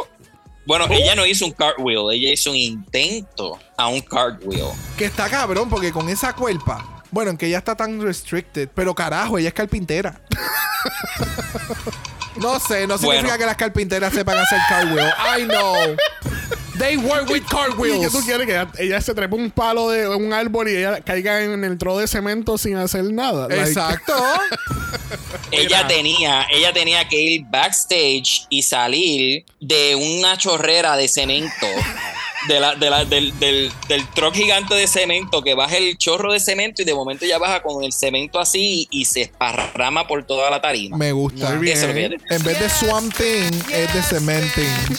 Bueno, 0.67 0.85
ella 0.89 1.15
no 1.15 1.25
hizo 1.25 1.45
un 1.45 1.53
cartwheel, 1.53 2.11
ella 2.13 2.33
hizo 2.33 2.49
un 2.51 2.57
intento 2.57 3.57
a 3.77 3.87
un 3.87 4.01
cartwheel. 4.01 4.67
que 4.97 5.05
está 5.05 5.29
cabrón 5.29 5.69
porque 5.69 5.93
con 5.93 6.09
esa 6.09 6.33
cuerpa, 6.33 7.03
bueno, 7.09 7.31
en 7.31 7.37
que 7.37 7.47
ella 7.47 7.59
está 7.59 7.73
tan 7.75 8.01
restricted, 8.01 8.67
pero 8.75 8.93
carajo, 8.93 9.37
ella 9.37 9.47
es 9.47 9.53
carpintera. 9.53 10.19
no 12.35 12.59
sé, 12.59 12.85
no 12.85 12.97
significa 12.97 13.23
Bueno. 13.23 13.37
que 13.39 13.45
las 13.45 13.55
carpinteras 13.57 14.13
sepan 14.13 14.37
hacer 14.37 14.59
cartwheel. 14.67 15.09
I 15.39 15.43
know. 15.45 15.95
They 16.77 16.97
work 16.97 17.29
with 17.29 17.37
¿Y 17.37 17.41
qué 17.41 17.45
cartwheels. 17.55 18.11
tú 18.11 18.19
quieres? 18.25 18.45
Que 18.45 18.53
ella, 18.53 18.67
ella 18.77 19.01
se 19.01 19.13
trepe 19.13 19.35
un 19.35 19.49
palo 19.51 19.89
de 19.89 20.07
un 20.07 20.31
árbol 20.33 20.69
y 20.69 20.75
ella 20.77 21.01
caiga 21.01 21.43
en 21.43 21.63
el 21.63 21.77
trozo 21.77 21.99
de 21.99 22.07
cemento 22.07 22.57
sin 22.57 22.75
hacer 22.77 23.03
nada. 23.05 23.47
Like, 23.47 23.63
Exacto. 23.63 24.13
Ella 25.51 25.87
tenía, 25.87 26.45
ella 26.51 26.73
tenía 26.73 27.07
que 27.07 27.19
ir 27.21 27.45
backstage 27.49 28.45
y 28.49 28.63
salir 28.63 29.45
de 29.61 29.95
una 29.95 30.37
chorrera 30.37 30.97
de 30.97 31.07
cemento. 31.07 31.65
De 32.49 32.59
la, 32.59 32.75
de 32.75 32.89
la- 32.89 33.03
del, 33.05 33.37
del, 33.39 33.71
del 33.89 34.07
truck 34.11 34.33
gigante 34.35 34.73
de 34.75 34.87
cemento 34.87 35.41
que 35.41 35.53
baja 35.53 35.77
el 35.77 35.97
chorro 35.97 36.31
de 36.31 36.39
cemento 36.39 36.81
y 36.81 36.85
de 36.85 36.93
momento 36.93 37.25
ya 37.25 37.37
baja 37.39 37.61
con 37.61 37.83
el 37.83 37.91
cemento 37.91 38.39
así 38.39 38.87
y, 38.91 39.01
y 39.01 39.05
se 39.05 39.21
esparrama 39.23 40.07
por 40.07 40.23
toda 40.25 40.49
la 40.49 40.61
tarima. 40.61 40.97
Me 40.97 41.11
gusta. 41.11 41.49
Muy 41.49 41.59
bien. 41.59 41.77
Eso 41.77 41.87
es 41.87 41.89
lo 41.89 41.93
que 41.95 42.05
ella- 42.05 42.17
En 42.29 42.43
vez 42.43 42.59
de 42.59 42.69
swamp 42.69 43.13
thing, 43.15 43.59
es 43.73 43.93
de 43.93 44.01
cementing. 44.03 44.97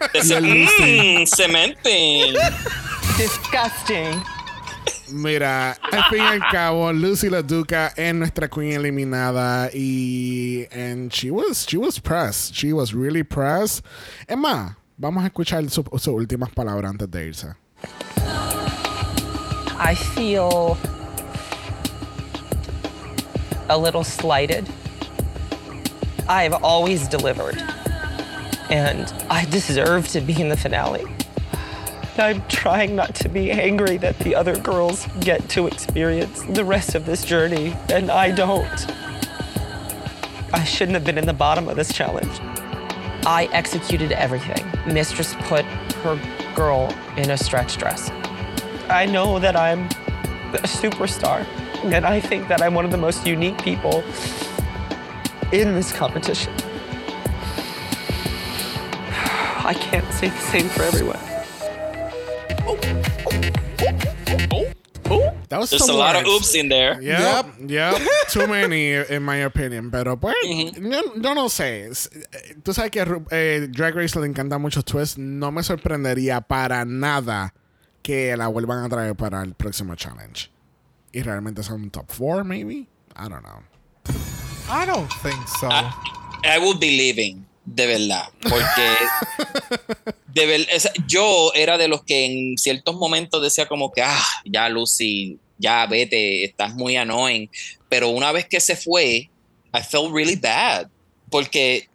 ce- 0.22 0.40
mm, 0.40 1.26
cementing. 1.26 2.34
Disgusting. 3.16 4.22
Mira, 5.12 5.76
al 5.92 6.04
fin 6.04 6.20
y 6.22 6.26
al 6.26 6.40
cabo, 6.50 6.92
Lucy 6.92 7.28
La 7.28 7.42
Duca 7.42 7.92
es 7.96 8.14
nuestra 8.14 8.48
queen 8.48 8.72
eliminada 8.72 9.68
y 9.74 10.66
and 10.72 11.12
she 11.12 11.30
was 11.30 11.66
she 11.68 11.76
was 11.76 11.98
pressed. 11.98 12.54
She 12.54 12.72
was 12.72 12.94
really 12.94 13.24
pressed. 13.24 13.84
Emma, 14.28 14.76
vamos 14.96 15.24
a 15.24 15.28
escuchar 15.28 15.68
su- 15.68 15.84
sus 15.98 16.06
últimas 16.14 16.50
palabras 16.54 16.90
antes 16.90 17.10
de 17.10 17.26
irse. 17.26 17.54
I 19.82 19.94
feel 20.14 20.76
a 23.68 23.76
little 23.76 24.04
slighted. 24.04 24.66
I've 26.28 26.54
always 26.62 27.08
delivered, 27.08 27.56
and 28.70 29.12
I 29.28 29.44
deserve 29.46 30.08
to 30.08 30.20
be 30.20 30.40
in 30.40 30.48
the 30.48 30.56
finale. 30.56 31.04
I'm 32.18 32.42
trying 32.48 32.94
not 32.94 33.14
to 33.16 33.28
be 33.28 33.50
angry 33.50 33.96
that 33.98 34.18
the 34.20 34.34
other 34.34 34.56
girls 34.58 35.06
get 35.20 35.48
to 35.50 35.66
experience 35.66 36.42
the 36.42 36.64
rest 36.64 36.94
of 36.94 37.06
this 37.06 37.24
journey, 37.24 37.74
and 37.88 38.10
I 38.10 38.30
don't. 38.30 38.86
I 40.52 40.64
shouldn't 40.64 40.94
have 40.94 41.04
been 41.04 41.18
in 41.18 41.26
the 41.26 41.32
bottom 41.32 41.68
of 41.68 41.76
this 41.76 41.92
challenge. 41.92 42.40
I 43.26 43.48
executed 43.52 44.12
everything. 44.12 44.66
Mistress 44.86 45.34
put 45.40 45.64
her 45.64 46.20
girl 46.54 46.94
in 47.16 47.30
a 47.30 47.36
stretch 47.36 47.76
dress. 47.76 48.10
I 48.88 49.06
know 49.06 49.38
that 49.38 49.56
I'm 49.56 49.84
a 50.52 50.66
superstar, 50.66 51.46
and 51.84 52.04
I 52.04 52.20
think 52.20 52.48
that 52.48 52.60
I'm 52.60 52.74
one 52.74 52.84
of 52.84 52.90
the 52.90 52.98
most 52.98 53.26
unique 53.26 53.62
people 53.62 54.04
in 55.52 55.74
this 55.74 55.92
competition. 55.92 56.52
I 59.70 59.74
can't 59.74 60.12
say 60.14 60.30
the 60.30 60.40
same 60.50 60.68
for 60.68 60.82
everyone. 60.82 61.20
That 65.48 65.58
was 65.60 65.70
There's 65.70 65.82
a 65.82 65.86
some 65.86 65.96
lot 65.96 66.16
of 66.16 66.26
oops 66.26 66.56
in 66.56 66.68
there. 66.68 67.00
Yep, 67.00 67.46
yep. 67.68 67.94
Too 68.30 68.48
many, 68.48 68.94
in 68.94 69.22
my 69.22 69.36
opinion. 69.36 69.92
Pero 69.92 70.16
pues, 70.16 70.34
yo, 70.44 71.02
yo 71.14 71.34
no 71.34 71.48
sé. 71.48 71.86
Es- 71.88 72.10
Tú 72.64 72.74
sabes 72.74 72.90
que 72.90 73.00
a 73.00 73.06
eh, 73.30 73.68
Drag 73.70 73.94
Race 73.94 74.18
le 74.18 74.26
encanta 74.26 74.58
muchos 74.58 74.84
twists. 74.84 75.18
No 75.18 75.52
me 75.52 75.62
sorprendería 75.62 76.40
para 76.40 76.84
nada 76.84 77.54
que 78.02 78.36
la 78.36 78.48
vuelvan 78.48 78.84
a 78.84 78.88
traer 78.88 79.14
para 79.14 79.40
el 79.42 79.54
próximo 79.54 79.94
challenge. 79.94 80.50
Y 81.12 81.22
realmente 81.22 81.62
son 81.62 81.82
un 81.82 81.90
top 81.90 82.10
4, 82.16 82.44
maybe? 82.44 82.88
I 83.16 83.28
don't 83.28 83.42
know. 83.44 83.62
I 84.68 84.84
don't 84.84 85.08
think 85.22 85.46
so. 85.60 85.68
I 85.70 86.58
would 86.58 86.80
be 86.80 86.96
leaving, 86.96 87.46
de 87.74 87.86
verdad. 87.86 88.24
Porque 88.42 90.12
de 90.34 90.46
ver- 90.46 90.68
yo 91.06 91.52
era 91.54 91.78
de 91.78 91.88
los 91.88 92.04
que 92.04 92.24
en 92.24 92.58
ciertos 92.58 92.96
momentos 92.96 93.42
decía 93.42 93.66
como 93.66 93.92
que, 93.92 94.02
ah, 94.02 94.22
ya 94.44 94.68
Lucy, 94.68 95.38
ya 95.58 95.86
vete, 95.86 96.44
estás 96.44 96.74
muy 96.74 96.96
annoying. 96.96 97.48
Pero 97.88 98.08
una 98.08 98.32
vez 98.32 98.46
que 98.46 98.60
se 98.60 98.76
fue, 98.76 99.28
I 99.72 99.82
felt 99.88 100.12
really 100.12 100.36
bad. 100.36 100.88
Porque 101.30 101.88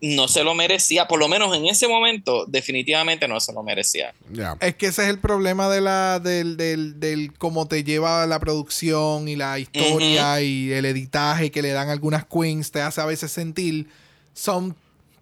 no 0.00 0.26
se 0.28 0.42
lo 0.44 0.54
merecía, 0.54 1.06
por 1.06 1.18
lo 1.18 1.28
menos 1.28 1.56
en 1.56 1.64
ese 1.66 1.88
momento, 1.88 2.44
definitivamente 2.46 3.26
no 3.28 3.38
se 3.40 3.52
lo 3.52 3.62
merecía. 3.62 4.12
Ya. 4.32 4.56
Es 4.60 4.74
que 4.74 4.86
ese 4.86 5.04
es 5.04 5.08
el 5.08 5.18
problema 5.18 5.70
de 5.70 5.80
la, 5.80 6.18
del, 6.18 6.56
del, 6.56 6.98
del 7.00 7.32
cómo 7.38 7.68
te 7.68 7.84
lleva 7.84 8.26
la 8.26 8.38
producción 8.40 9.28
y 9.28 9.36
la 9.36 9.58
historia 9.58 10.42
y 10.42 10.72
el 10.72 10.84
editaje 10.84 11.50
que 11.50 11.62
le 11.62 11.70
dan 11.70 11.88
algunas 11.88 12.26
queens, 12.26 12.70
te 12.70 12.82
hace 12.82 13.00
a 13.00 13.06
veces 13.06 13.30
sentir 13.32 13.86
some 14.34 14.74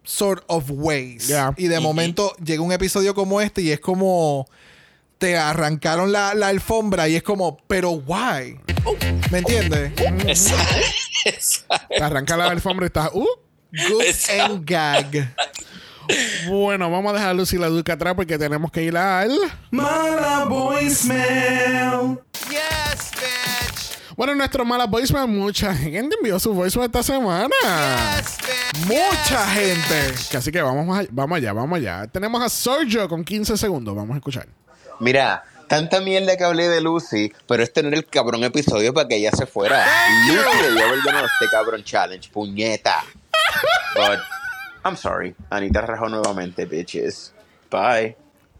sort 0.03 0.43
of 0.47 0.69
ways. 0.69 1.27
Yeah. 1.27 1.53
Y 1.57 1.67
de 1.67 1.79
momento 1.79 2.35
llega 2.43 2.61
un 2.61 2.71
episodio 2.71 3.13
como 3.13 3.41
este 3.41 3.61
y 3.61 3.71
es 3.71 3.79
como 3.79 4.47
te 5.17 5.37
arrancaron 5.37 6.11
la, 6.11 6.33
la 6.33 6.47
alfombra 6.49 7.07
y 7.07 7.15
es 7.15 7.23
como, 7.23 7.57
pero 7.67 7.91
why? 7.91 8.59
¿Me 9.31 9.37
entiendes? 9.39 9.93
Exacto. 10.27 10.75
Exacto. 11.25 11.87
Te 11.89 12.03
arranca 12.03 12.35
la 12.35 12.49
alfombra 12.49 12.85
y 12.85 12.87
estás. 12.87 13.09
Uh. 13.13 13.25
Good 13.71 14.01
Exacto. 14.03 14.53
and 14.53 14.65
gag. 14.65 15.35
Bueno, 16.47 16.91
vamos 16.91 17.11
a 17.11 17.13
dejar 17.13 17.29
a 17.29 17.33
Lucy 17.33 17.57
la 17.57 17.69
Duca 17.69 17.93
atrás 17.93 18.13
porque 18.13 18.37
tenemos 18.37 18.69
que 18.71 18.83
ir 18.83 18.95
al. 18.97 19.31
Mala 19.71 20.45
voicemail. 20.45 22.19
Yes, 22.49 23.11
bitch. 23.15 23.42
Bueno, 24.15 24.35
nuestro 24.35 24.63
mala 24.63 24.85
voicemail, 24.85 25.27
mucha 25.27 25.73
gente 25.73 26.15
envió 26.17 26.39
su 26.39 26.53
voicemail 26.53 26.85
esta 26.87 27.01
semana. 27.03 27.49
Mucha 28.85 29.47
gente. 29.49 30.13
Así 30.37 30.51
que 30.51 30.61
vamos, 30.61 30.97
a- 30.99 31.07
vamos 31.11 31.37
allá, 31.37 31.53
vamos 31.53 31.77
allá. 31.77 32.05
Tenemos 32.07 32.41
a 32.41 32.49
Sergio 32.49 33.07
con 33.09 33.23
15 33.23 33.57
segundos. 33.57 33.95
Vamos 33.95 34.13
a 34.13 34.17
escuchar. 34.17 34.47
Mira, 34.99 35.43
tanta 35.67 35.99
mierda 35.99 36.37
que 36.37 36.43
hablé 36.43 36.67
de 36.69 36.81
Lucy, 36.81 37.33
pero 37.47 37.63
este 37.63 37.81
no 37.81 37.87
era 37.89 37.97
el 37.97 38.05
cabrón 38.05 38.43
episodio 38.43 38.93
para 38.93 39.07
que 39.07 39.15
ella 39.15 39.31
se 39.31 39.47
fuera. 39.47 39.83
Lucy 40.27 40.63
debió 40.67 40.85
haber 40.85 40.99
ganado 41.03 41.25
este 41.25 41.47
cabrón 41.49 41.83
challenge, 41.83 42.29
puñeta. 42.31 43.03
But, 43.95 44.19
I'm 44.85 44.95
sorry. 44.95 45.35
Anita 45.49 45.81
rajó 45.81 46.07
nuevamente, 46.09 46.65
bitches. 46.65 47.33
Bye. 47.71 48.15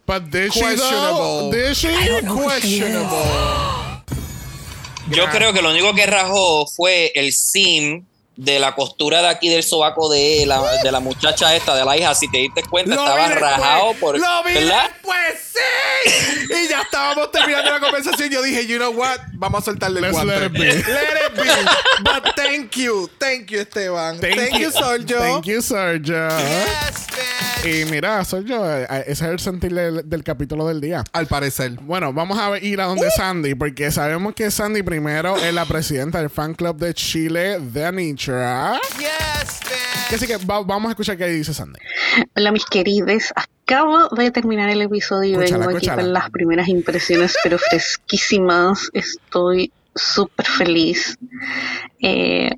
But 0.07 0.23
did 0.31 0.51
she 0.51 0.61
Questionable. 0.61 1.19
though? 1.19 1.51
Did 1.51 1.73
she? 1.75 1.89
Questionable. 1.89 3.92
Yo 5.09 5.29
creo 5.29 5.53
que 5.53 5.61
lo 5.61 5.71
único 5.71 5.93
que 5.93 6.05
rajó 6.05 6.65
fue 6.67 7.11
el 7.15 7.33
sim 7.33 8.05
de 8.35 8.59
la 8.59 8.73
costura 8.73 9.21
de 9.21 9.27
aquí 9.29 9.49
del 9.49 9.63
sobaco 9.63 10.09
de 10.09 10.45
la, 10.47 10.61
de 10.81 10.91
la 10.91 10.99
muchacha 10.99 11.55
esta, 11.55 11.75
de 11.75 11.85
la 11.85 11.97
hija. 11.97 12.15
Si 12.15 12.29
te 12.31 12.39
diste 12.39 12.63
cuenta, 12.63 12.95
Lo 12.95 13.03
estaba 13.03 13.27
rajado 13.29 13.89
después. 13.89 13.99
por. 13.99 14.19
Lo 14.19 14.43
vi 14.43 14.53
¿Verdad? 14.53 14.89
después, 14.89 15.17
sí. 15.53 16.53
Y 16.65 16.69
ya 16.69 16.81
estábamos 16.81 17.31
terminando 17.31 17.69
la 17.71 17.79
conversación. 17.79 18.29
Yo 18.29 18.41
dije, 18.41 18.65
you 18.67 18.77
know 18.77 18.91
what? 18.91 19.17
Vamos 19.33 19.61
a 19.61 19.65
soltarle 19.65 19.99
el 20.05 20.11
guante. 20.11 20.39
let 20.39 20.45
it 20.47 20.51
be. 20.51 20.65
Let 20.65 21.27
it 21.29 21.35
be. 21.35 21.49
But 22.03 22.35
thank 22.35 22.71
you. 22.75 23.09
Thank 23.19 23.47
you, 23.51 23.59
Esteban. 23.59 24.19
Thank, 24.19 24.57
you, 24.59 24.71
Sergio. 24.71 25.19
Thank 25.19 25.45
you, 25.45 25.61
Sergio. 25.61 26.27
Yes, 26.29 27.07
bitch. 27.07 27.65
Y 27.65 27.85
mira, 27.85 28.23
Sergio, 28.25 28.69
eh, 28.69 28.85
ese 29.07 29.11
es 29.25 29.31
el 29.31 29.39
sentir 29.39 29.73
del, 29.73 30.07
del 30.09 30.23
capítulo 30.23 30.67
del 30.67 30.81
día. 30.81 31.03
Al 31.13 31.27
parecer. 31.27 31.71
Bueno, 31.81 32.11
vamos 32.11 32.37
a 32.37 32.57
ir 32.57 32.81
a 32.81 32.85
donde 32.85 33.09
Sandy, 33.11 33.55
porque 33.55 33.89
sabemos 33.91 34.33
que 34.33 34.51
Sandy 34.51 34.83
primero 34.83 35.37
es 35.37 35.53
la 35.53 35.65
presidenta 35.65 36.19
del 36.19 36.29
fan 36.29 36.55
club 36.55 36.75
de 36.77 36.93
Chile 36.93 37.59
de 37.59 37.85
Anitra. 38.27 38.79
Yes, 38.99 39.59
bitch. 39.63 40.13
Así 40.13 40.27
que 40.27 40.37
va- 40.37 40.63
vamos 40.63 40.89
a 40.89 40.91
escuchar 40.91 41.17
qué 41.17 41.25
dice 41.27 41.53
Sandy. 41.53 41.79
Hola 42.35 42.51
mis 42.51 42.65
querides, 42.65 43.33
acabo 43.35 44.09
de 44.09 44.31
terminar 44.31 44.69
el 44.69 44.81
episodio 44.81 45.31
y 45.43 45.51
vengo 45.51 45.69
aquí 45.77 45.87
con 45.87 46.13
las 46.13 46.29
primeras 46.29 46.67
impresiones, 46.67 47.35
pero 47.43 47.57
fresquísimas. 47.57 48.89
Estoy 48.93 49.71
súper 49.95 50.45
feliz. 50.45 51.17
Eh, 52.01 52.51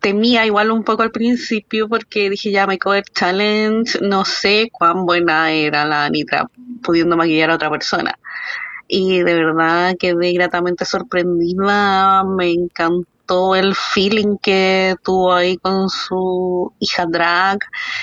temía 0.00 0.44
igual 0.46 0.70
un 0.70 0.82
poco 0.84 1.02
al 1.02 1.10
principio 1.12 1.88
porque 1.88 2.28
dije 2.30 2.50
ya 2.50 2.66
Makeover 2.66 3.04
Challenge, 3.14 3.98
no 4.02 4.24
sé 4.24 4.68
cuán 4.72 5.06
buena 5.06 5.52
era 5.52 5.84
la 5.84 6.04
Anitra 6.06 6.48
pudiendo 6.82 7.16
maquillar 7.16 7.50
a 7.50 7.54
otra 7.54 7.70
persona. 7.70 8.18
Y 8.88 9.18
de 9.20 9.34
verdad 9.34 9.94
quedé 9.98 10.32
gratamente 10.32 10.84
sorprendida, 10.84 12.22
me 12.24 12.52
encantó 12.52 13.08
el 13.56 13.74
feeling 13.74 14.36
que 14.40 14.94
tuvo 15.02 15.32
ahí 15.32 15.56
con 15.56 15.88
su 15.88 16.72
hija 16.78 17.06
drag, 17.06 17.58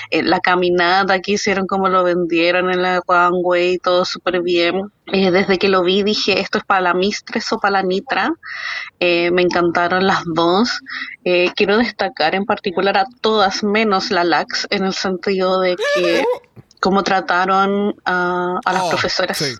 eh, 0.09 0.23
la 0.23 0.39
caminata 0.39 1.19
que 1.19 1.33
hicieron 1.33 1.65
como 1.67 1.87
lo 1.89 2.03
vendieron 2.03 2.69
en 2.71 2.81
la 2.81 3.01
One 3.05 3.39
Way, 3.43 3.77
todo 3.79 4.05
súper 4.05 4.41
bien. 4.41 4.91
Eh, 5.07 5.31
desde 5.31 5.57
que 5.57 5.69
lo 5.69 5.83
vi 5.83 6.03
dije, 6.03 6.39
esto 6.39 6.57
es 6.57 6.63
para 6.65 6.81
la 6.81 6.93
Mistress 6.93 7.51
o 7.53 7.59
para 7.59 7.73
la 7.73 7.83
Nitra. 7.83 8.33
Eh, 8.99 9.31
me 9.31 9.41
encantaron 9.41 10.05
las 10.07 10.23
dos. 10.25 10.79
Quiero 11.55 11.77
destacar 11.77 12.35
en 12.35 12.45
particular 12.45 12.97
a 12.97 13.05
todas 13.21 13.63
menos 13.63 14.11
la 14.11 14.23
Lax, 14.23 14.67
en 14.69 14.83
el 14.83 14.93
sentido 14.93 15.59
de 15.61 15.75
que 15.95 16.23
cómo 16.79 17.03
trataron 17.03 17.95
a, 18.05 18.59
a 18.65 18.73
las 18.73 18.83
Oh, 18.83 18.89
profesoras. 18.89 19.37
sí. 19.37 19.55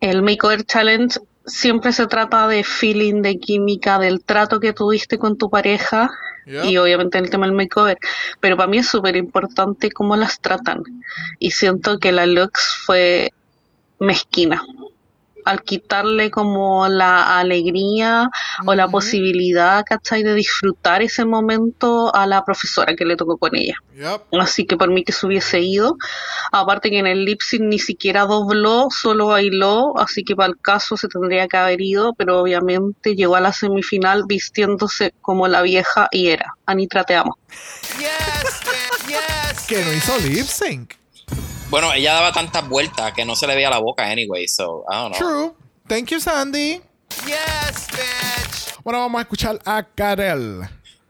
El 0.00 0.22
Makeover 0.22 0.64
Challenge 0.64 1.18
siempre 1.46 1.92
se 1.92 2.06
trata 2.06 2.48
de 2.48 2.64
feeling, 2.64 3.22
de 3.22 3.38
química, 3.38 3.98
del 3.98 4.22
trato 4.22 4.60
que 4.60 4.72
tuviste 4.72 5.18
con 5.18 5.36
tu 5.36 5.50
pareja 5.50 6.10
y 6.46 6.76
obviamente 6.76 7.18
el 7.18 7.30
tema 7.30 7.46
del 7.46 7.54
makeover. 7.54 7.98
Pero 8.40 8.56
para 8.56 8.68
mí 8.68 8.78
es 8.78 8.88
súper 8.88 9.16
importante 9.16 9.90
cómo 9.90 10.16
las 10.16 10.40
tratan. 10.40 10.82
Y 11.38 11.52
siento 11.52 11.98
que 11.98 12.12
la 12.12 12.26
Lux 12.26 12.76
fue 12.84 13.32
mezquina. 13.98 14.62
Al 15.44 15.62
quitarle 15.62 16.30
como 16.30 16.88
la 16.88 17.38
alegría 17.38 18.28
o 18.66 18.74
la 18.74 18.88
posibilidad, 18.88 19.84
¿cachai? 19.84 20.22
De 20.22 20.34
disfrutar 20.34 21.02
ese 21.02 21.24
momento 21.24 22.14
a 22.14 22.26
la 22.26 22.44
profesora 22.44 22.94
que 22.96 23.04
le 23.04 23.16
tocó 23.16 23.36
con 23.36 23.54
ella. 23.54 23.76
Yep. 23.94 24.40
Así 24.40 24.66
que 24.66 24.76
por 24.76 24.90
mí 24.90 25.04
que 25.04 25.12
se 25.12 25.26
hubiese 25.26 25.60
ido. 25.60 25.96
Aparte 26.52 26.90
que 26.90 26.98
en 26.98 27.06
el 27.06 27.24
lip 27.24 27.40
sync 27.40 27.62
ni 27.62 27.78
siquiera 27.78 28.26
dobló, 28.26 28.88
solo 28.90 29.26
bailó, 29.28 29.98
así 29.98 30.24
que 30.24 30.34
para 30.34 30.48
el 30.48 30.58
caso 30.60 30.96
se 30.96 31.08
tendría 31.08 31.46
que 31.48 31.56
haber 31.56 31.80
ido, 31.80 32.14
pero 32.14 32.40
obviamente 32.40 33.14
llegó 33.14 33.36
a 33.36 33.40
la 33.40 33.52
semifinal 33.52 34.24
vistiéndose 34.26 35.12
como 35.20 35.48
la 35.48 35.62
vieja 35.62 36.08
y 36.10 36.28
era. 36.28 36.54
Anitra, 36.66 37.04
te 37.04 37.16
amo. 37.16 37.36
Que 39.66 39.82
no 39.82 39.92
hizo 39.94 40.18
lip 40.18 40.44
sync. 40.44 40.92
Bueno, 41.70 41.92
ella 41.92 42.14
daba 42.14 42.32
tantas 42.32 42.68
vueltas 42.68 43.12
que 43.12 43.24
no 43.24 43.34
se 43.34 43.46
le 43.46 43.54
veía 43.54 43.70
la 43.70 43.78
boca 43.78 44.04
anyway, 44.04 44.46
so 44.46 44.84
I 44.88 44.94
don't 44.94 45.16
know. 45.16 45.18
True. 45.18 45.54
Thank 45.88 46.10
you, 46.10 46.20
Sandy. 46.20 46.80
Bueno, 48.84 49.00
vamos 49.00 49.18
a 49.18 49.22
escuchar 49.22 49.58
a 49.64 49.82
Karel. 49.82 50.62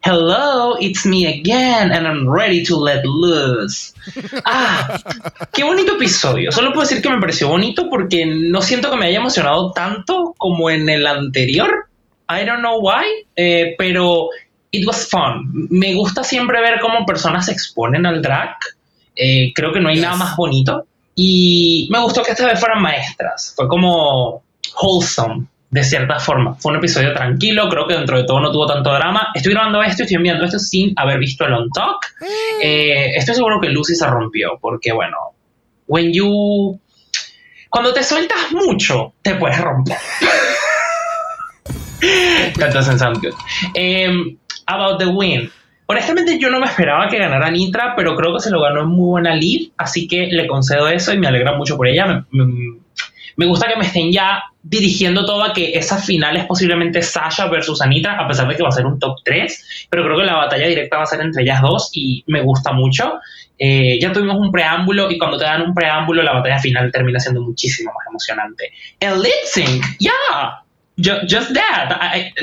Hello, 0.07 0.77
it's 0.81 1.07
me 1.07 1.27
again, 1.27 1.91
and 1.91 2.07
I'm 2.07 2.29
ready 2.29 2.63
to 2.65 2.77
let 2.77 3.03
loose. 3.05 3.95
Ah, 4.45 4.99
qué 5.53 5.65
bonito 5.65 5.97
episodio. 5.97 6.53
Solo 6.53 6.73
puedo 6.73 6.87
decir 6.87 7.01
que 7.01 7.09
me 7.09 7.19
pareció 7.19 7.49
bonito 7.49 7.89
porque 7.89 8.27
no 8.27 8.61
siento 8.61 8.91
que 8.91 8.97
me 8.99 9.07
haya 9.07 9.17
emocionado 9.19 9.73
tanto 9.73 10.35
como 10.37 10.69
en 10.69 10.91
el 10.91 11.07
anterior. 11.07 11.89
I 12.29 12.45
don't 12.45 12.61
know 12.61 12.81
why, 12.81 13.07
eh, 13.37 13.75
pero 13.79 14.29
it 14.73 14.87
was 14.87 15.09
fun. 15.09 15.69
Me 15.71 15.95
gusta 15.95 16.23
siempre 16.23 16.61
ver 16.61 16.81
cómo 16.81 17.07
personas 17.07 17.47
se 17.47 17.53
exponen 17.53 18.05
al 18.05 18.21
drag. 18.21 18.57
Eh, 19.17 19.53
creo 19.55 19.73
que 19.73 19.81
no 19.81 19.89
hay 19.89 20.01
nada 20.01 20.17
más 20.17 20.37
bonito. 20.37 20.87
Y 21.15 21.89
me 21.91 22.01
gustó 22.01 22.23
que 22.23 22.33
esta 22.33 22.47
vez 22.47 22.59
fueran 22.59 22.83
maestras. 22.83 23.53
Fue 23.57 23.69
como 23.69 24.43
wholesome, 24.81 25.47
de 25.71 25.85
cierta 25.85 26.19
forma. 26.19 26.55
Fue 26.55 26.73
un 26.73 26.79
episodio 26.79 27.15
tranquilo, 27.15 27.69
creo 27.69 27.87
que 27.87 27.95
dentro 27.95 28.17
de 28.17 28.25
todo 28.25 28.41
no 28.41 28.51
tuvo 28.51 28.67
tanto 28.67 28.93
drama. 28.93 29.29
Estoy 29.35 29.53
grabando 29.53 29.83
esto 29.83 30.03
y 30.03 30.05
estoy 30.05 30.17
enviando 30.17 30.45
esto 30.45 30.59
sin 30.59 30.93
haber 30.97 31.19
visto 31.19 31.47
el 31.47 31.53
on 31.53 31.71
talk. 31.71 31.99
Eh, 32.61 33.17
estoy 33.17 33.35
seguro 33.35 33.61
que 33.61 33.69
Lucy 33.69 33.95
se 33.95 34.07
rompió, 34.07 34.59
porque 34.61 34.93
bueno, 34.93 35.17
when 35.87 36.13
you... 36.13 36.79
Cuando 37.69 37.93
te 37.93 38.05
sueltas 38.05 38.53
mucho, 38.53 39.15
te 39.23 39.35
puedes 39.35 39.61
romper. 39.61 39.99
That 42.59 42.73
doesn't 42.73 42.99
sound 42.99 43.21
good. 43.21 43.35
Em, 43.75 44.37
about 44.67 44.99
the 44.99 45.07
win. 45.07 45.51
Honestamente 45.87 46.39
yo 46.39 46.49
no 46.51 46.61
me 46.61 46.67
esperaba 46.67 47.09
que 47.09 47.19
ganara 47.19 47.51
Nitra, 47.51 47.95
pero 47.97 48.17
creo 48.17 48.33
que 48.35 48.41
se 48.41 48.51
lo 48.51 48.61
ganó 48.63 48.81
en 48.83 48.89
muy 48.89 49.07
buena 49.11 49.35
lead, 49.35 49.69
así 49.77 50.09
que 50.09 50.27
le 50.29 50.47
concedo 50.47 50.89
eso 50.89 51.13
y 51.13 51.19
me 51.19 51.27
alegra 51.27 51.57
mucho 51.57 51.77
por 51.77 51.87
ella. 51.89 52.07
Me, 52.31 52.45
me- 53.37 53.47
gusta 53.47 53.69
que 53.69 53.77
me 53.77 53.85
estén 53.85 54.11
ya 54.13 54.45
dirigiendo 54.63 55.27
todo 55.27 55.43
a 55.45 55.53
que 55.53 55.73
esa 55.77 55.99
final 55.99 56.37
es 56.37 56.45
posiblemente 56.47 57.03
Sasha 57.03 57.47
versus 57.49 57.83
Anitra, 57.83 58.17
a 58.19 58.27
pesar 58.29 58.49
de 58.49 58.57
que 58.57 58.63
va 58.63 58.69
a 58.71 58.73
ser 58.73 58.87
un 58.87 58.99
top 58.99 59.19
3, 59.25 59.87
pero 59.91 60.05
creo 60.05 60.17
que 60.19 60.25
la 60.25 60.37
batalla 60.37 60.67
directa 60.69 60.97
va 60.97 61.03
a 61.03 61.07
ser 61.07 61.21
entre 61.21 61.43
ellas 61.43 61.61
dos 61.61 61.91
y 61.93 62.25
me 62.29 62.41
gusta 62.41 62.73
mucho. 62.73 63.15
Eh, 63.59 63.99
ya 64.01 64.13
tuvimos 64.13 64.37
un 64.39 64.51
preámbulo 64.51 65.11
y 65.11 65.19
cuando 65.19 65.37
te 65.37 65.45
dan 65.45 65.63
un 65.63 65.75
preámbulo 65.75 66.23
la 66.23 66.33
batalla 66.33 66.59
final 66.59 66.91
termina 66.91 67.21
siendo 67.21 67.43
muchísimo 67.43 67.93
más 67.93 68.07
emocionante. 68.09 68.71
El 68.99 69.21
lip 69.21 69.33
sync, 69.45 69.85
yeah, 69.99 70.61
Ju- 70.97 71.23
just 71.29 71.53
that, 71.53 71.91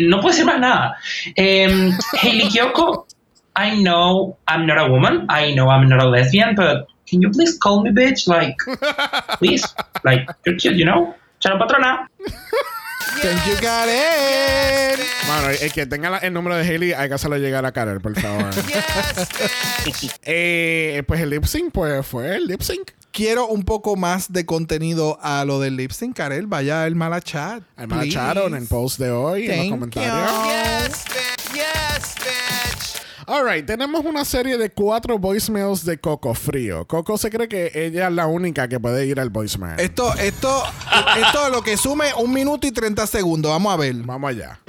no 0.02 0.18
puedo 0.20 0.34
decir 0.34 0.46
más 0.46 0.60
nada. 0.60 0.98
Hailey 2.22 2.50
Kyoko, 2.50 3.08
I 3.56 3.76
know 3.82 4.38
I'm 4.48 4.66
not 4.66 4.78
a 4.78 4.90
woman, 4.90 5.26
I 5.30 5.54
know 5.54 5.70
I'm 5.70 5.88
not 5.90 6.02
a 6.02 6.08
lesbian, 6.08 6.56
but 6.56 6.88
can 7.08 7.22
you 7.22 7.30
please 7.30 7.58
call 7.58 7.84
me 7.84 7.92
bitch? 7.92 8.28
Like, 8.28 8.56
please, 9.40 9.66
like, 10.04 10.28
you're 10.46 10.56
cute, 10.56 10.76
you 10.76 10.86
know? 10.86 11.14
Chao, 11.42 11.58
patrona. 11.58 12.08
Thank 13.20 13.46
you, 13.46 13.56
Karen. 13.60 15.00
Mano, 15.28 15.50
el 15.50 15.72
que 15.74 15.86
tenga 15.86 16.10
la- 16.10 16.18
el 16.20 16.32
número 16.34 16.56
de 16.56 16.64
Haley, 16.64 16.94
hay 16.94 17.10
que 17.10 17.16
hacerlo 17.16 17.38
llegar 17.38 17.66
a 17.66 17.72
Karel, 17.72 18.00
por 18.00 18.18
favor. 18.18 18.46
eh, 20.24 21.04
pues 21.06 21.20
el 21.20 21.30
lip 21.30 21.44
sync, 21.46 21.72
pues 21.74 22.06
fue 22.06 22.36
el 22.38 22.48
lip 22.48 22.62
sync. 22.62 22.92
Quiero 23.12 23.48
un 23.48 23.64
poco 23.64 23.98
más 23.98 24.32
de 24.32 24.46
contenido 24.46 25.20
a 25.22 25.44
lo 25.44 25.60
del 25.60 25.76
lip 25.76 25.92
sync, 25.92 26.16
Karel. 26.16 26.48
Vaya 26.48 26.88
el 26.88 26.96
mala 26.96 27.20
chat. 27.22 27.62
Al 27.76 27.88
macharon 27.90 28.56
en 28.56 28.62
el 28.62 28.68
post 28.70 28.98
de 29.00 29.12
hoy, 29.12 29.50
en 29.50 29.50
los 29.50 29.58
Thank 29.58 29.70
comentarios. 29.72 31.06
Alright, 33.28 33.68
tenemos 33.68 34.04
una 34.04 34.26
serie 34.26 34.58
de 34.58 34.72
cuatro 34.72 35.20
voicemails 35.20 35.86
de 35.86 36.00
Coco 36.00 36.34
Frío. 36.34 36.88
Coco 36.88 37.20
se 37.20 37.30
cree 37.30 37.48
que 37.48 37.72
ella 37.76 38.08
es 38.08 38.14
la 38.14 38.26
única 38.26 38.68
que 38.68 38.80
puede 38.80 39.06
ir 39.06 39.20
al 39.20 39.30
voicemail. 39.30 39.80
Esto, 39.80 40.14
esto, 40.16 40.64
esto 41.18 41.46
es 41.46 41.52
lo 41.52 41.62
que 41.62 41.78
sume 41.78 42.14
un 42.18 42.34
minuto 42.34 42.66
y 42.66 42.72
30 42.72 43.06
segundos. 43.06 43.52
Vamos 43.52 43.74
a 43.74 43.78
ver. 43.78 43.94
Vamos 43.96 44.30
allá. 44.32 44.60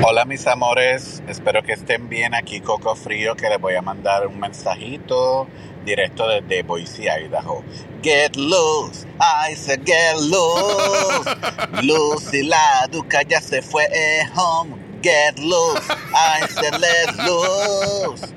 Hola 0.00 0.24
mis 0.24 0.46
amores, 0.46 1.24
espero 1.26 1.60
que 1.64 1.72
estén 1.72 2.08
bien 2.08 2.32
aquí 2.32 2.60
Coco 2.60 2.94
Frío 2.94 3.34
que 3.34 3.48
les 3.48 3.60
voy 3.60 3.74
a 3.74 3.82
mandar 3.82 4.28
un 4.28 4.38
mensajito 4.38 5.48
directo 5.84 6.28
desde 6.28 6.62
Boise, 6.62 7.08
Idaho. 7.10 7.64
Get 8.00 8.36
loose, 8.36 9.08
I 9.18 9.56
said 9.56 9.84
get 9.84 10.14
loose. 10.20 11.82
Lucy 11.82 12.44
la 12.44 12.86
Duca 12.92 13.22
ya 13.22 13.40
se 13.40 13.60
fue 13.60 13.88
eh, 13.92 14.22
home. 14.36 14.87
Get 15.02 15.38
loose, 15.38 15.88
I 16.14 16.46
said 16.48 16.78
let's 16.80 17.16
loose. 17.18 18.34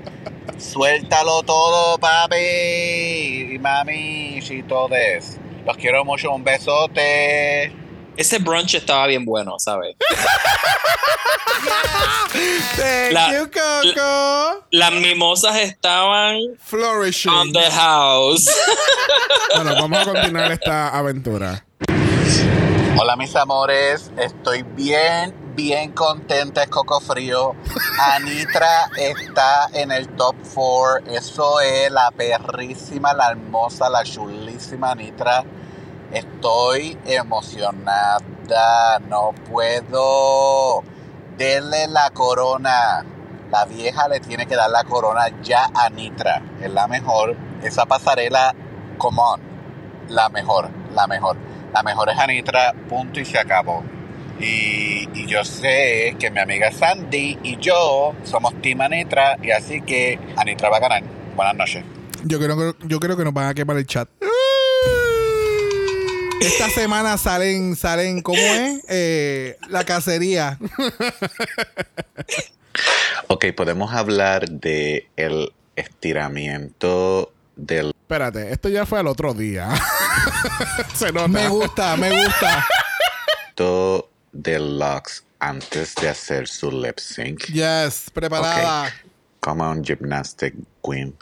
Suéltalo 0.58 1.42
todo, 1.44 1.98
papi 1.98 3.56
y 3.56 3.60
mami, 3.60 4.40
y 4.40 4.64
todes. 4.64 5.38
Los 5.66 5.78
quiero 5.78 6.06
mucho, 6.06 6.32
un 6.32 6.44
besote. 6.44 7.72
Ese 8.16 8.38
brunch 8.40 8.76
estaba 8.76 9.08
bien 9.08 9.26
bueno, 9.26 9.58
¿sabes? 9.58 9.96
Thank 12.78 13.14
La- 13.14 13.32
you, 13.32 13.50
Coco. 13.52 14.66
Las 14.72 14.92
mimosas 14.94 15.56
estaban 15.58 16.38
Flourishing. 16.60 17.32
on 17.32 17.52
the 17.52 17.70
house. 17.72 18.48
Bueno, 19.54 19.74
vamos 19.76 20.08
a 20.08 20.12
continuar 20.14 20.50
esta 20.54 20.88
aventura. 20.98 21.66
Hola 22.98 23.18
mis 23.18 23.36
amores, 23.36 24.10
estoy 24.18 24.64
bien, 24.64 25.34
bien 25.62 25.92
contenta, 25.92 26.64
es 26.64 26.70
Coco 26.70 27.00
Frío. 27.00 27.54
Anitra 28.00 28.90
está 28.98 29.70
en 29.74 29.92
el 29.92 30.08
top 30.10 30.36
4, 30.56 31.12
eso 31.12 31.60
es 31.60 31.92
la 31.92 32.10
perrísima, 32.10 33.14
la 33.14 33.30
hermosa, 33.30 33.88
la 33.90 34.04
chulísima 34.04 34.92
Anitra. 34.92 35.44
Estoy 36.12 36.98
emocionada, 37.06 39.00
no 39.08 39.34
puedo. 39.50 40.84
Denle 41.38 41.88
la 41.88 42.10
corona. 42.10 43.06
La 43.52 43.66
vieja 43.66 44.08
le 44.08 44.20
tiene 44.20 44.48
que 44.48 44.56
dar 44.56 44.70
la 44.70 44.84
corona 44.84 45.28
ya 45.44 45.70
a 45.76 45.90
Nitra. 45.90 46.42
Es 46.60 46.72
la 46.72 46.88
mejor. 46.88 47.36
Esa 47.62 47.86
pasarela, 47.86 48.56
come 48.98 49.22
on. 49.22 49.42
La 50.10 50.30
mejor, 50.30 50.70
la 50.96 51.06
mejor. 51.06 51.38
La 51.72 51.84
mejor 51.84 52.10
es 52.10 52.18
Anitra, 52.18 52.74
punto 52.90 53.20
y 53.20 53.26
se 53.26 53.38
acabó. 53.38 53.84
Y, 54.42 55.08
y 55.14 55.28
yo 55.28 55.46
sé 55.46 56.16
que 56.20 56.32
mi 56.32 56.40
amiga 56.40 56.72
Sandy 56.72 57.38
y 57.44 57.58
yo 57.58 58.14
somos 58.24 58.60
Team 58.62 58.82
Anitra 58.82 59.38
y 59.42 59.52
así 59.52 59.82
que 59.82 60.18
Anitra 60.36 60.70
va 60.70 60.78
a 60.78 60.80
ganar. 60.80 61.04
Buenas 61.36 61.56
noches. 61.56 61.84
Yo 62.24 62.40
creo, 62.40 62.76
yo 62.88 63.00
creo 63.00 63.16
que 63.18 63.24
nos 63.24 63.34
van 63.34 63.48
a 63.48 63.54
quemar 63.54 63.78
el 63.78 63.86
chat. 63.86 64.10
Esta 66.42 66.70
semana 66.72 67.18
salen, 67.18 67.76
salen, 67.76 68.22
¿cómo 68.24 68.40
es? 68.40 68.82
Eh, 68.90 69.58
la 69.70 69.84
cacería. 69.84 70.58
Ok, 73.28 73.46
podemos 73.56 73.94
hablar 73.94 74.50
de 74.50 75.08
el 75.18 75.54
estiramiento 75.76 77.32
del 77.56 77.92
Espérate, 78.02 78.52
esto 78.52 78.70
ya 78.70 78.86
fue 78.86 79.00
al 79.00 79.08
otro 79.08 79.34
día. 79.34 79.70
se 80.96 81.12
nota. 81.12 81.28
Me 81.28 81.48
gusta, 81.48 81.96
me 81.96 82.10
gusta. 82.10 82.66
to- 83.56 84.10
del 84.32 84.80
Lux 84.80 85.24
antes 85.40 85.96
de 85.96 86.10
hacer 86.10 86.48
su 86.48 86.72
lip 86.72 87.00
sync. 87.00 87.46
Yes, 87.48 88.10
preparada. 88.14 88.94
Come 89.40 89.64
on, 89.64 89.84
Gymnastic 89.84 90.54
Queen. 90.84 91.16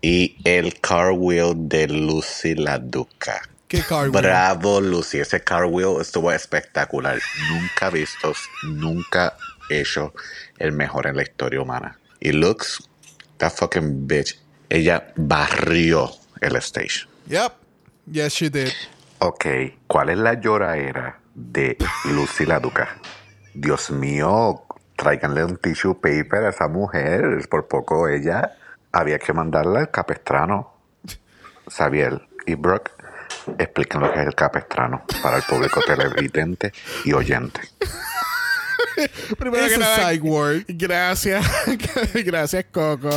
Y 0.00 0.36
el 0.44 0.80
cartwheel 0.80 1.54
de 1.68 1.88
Lucy 1.88 2.54
la 2.54 2.78
Duca. 2.78 3.42
¿Qué 3.68 3.82
cartwheel? 3.82 4.22
Bravo, 4.22 4.80
Lucy. 4.80 5.18
Ese 5.18 5.42
cartwheel 5.42 6.00
estuvo 6.00 6.32
espectacular. 6.32 7.18
Nunca 7.50 7.90
visto, 7.90 8.32
nunca 8.62 9.36
hecho 9.68 10.14
el 10.58 10.72
mejor 10.72 11.06
en 11.06 11.16
la 11.16 11.22
historia 11.22 11.60
humana. 11.60 11.98
Y 12.20 12.32
Lux, 12.32 12.88
that 13.38 13.52
fucking 13.52 14.06
bitch, 14.06 14.38
ella 14.70 15.12
barrió 15.16 16.10
el 16.40 16.56
stage. 16.56 17.06
Yep. 17.28 17.52
Yes, 18.10 18.32
she 18.34 18.48
did. 18.48 18.72
Ok, 19.18 19.46
¿cuál 19.86 20.10
es 20.10 20.18
la 20.18 20.34
lloraera 20.34 21.20
de 21.36 21.76
Lucy 22.06 22.46
la 22.46 22.58
Duca? 22.58 22.96
Dios 23.54 23.90
mío, 23.90 24.64
tráiganle 24.96 25.44
un 25.44 25.58
tissue 25.58 25.94
paper 25.94 26.44
a 26.44 26.48
esa 26.50 26.66
mujer. 26.66 27.46
Por 27.48 27.68
poco 27.68 28.08
ella 28.08 28.56
había 28.90 29.18
que 29.18 29.32
mandarla 29.32 29.80
al 29.80 29.90
capestrano. 29.90 30.72
Xavier 31.68 32.20
y 32.46 32.54
Brooke, 32.54 32.92
expliquen 33.58 34.00
lo 34.00 34.12
que 34.12 34.20
es 34.20 34.26
el 34.26 34.34
capestrano 34.34 35.04
para 35.22 35.38
el 35.38 35.42
público 35.42 35.80
televidente 35.84 36.72
y 37.04 37.12
oyente. 37.12 37.60
Primero 39.38 39.68
que 39.68 39.78
nada, 39.78 40.10
side 40.10 40.20
word. 40.22 40.64
gracias. 40.68 41.44
gracias, 42.24 42.66
Coco. 42.70 43.10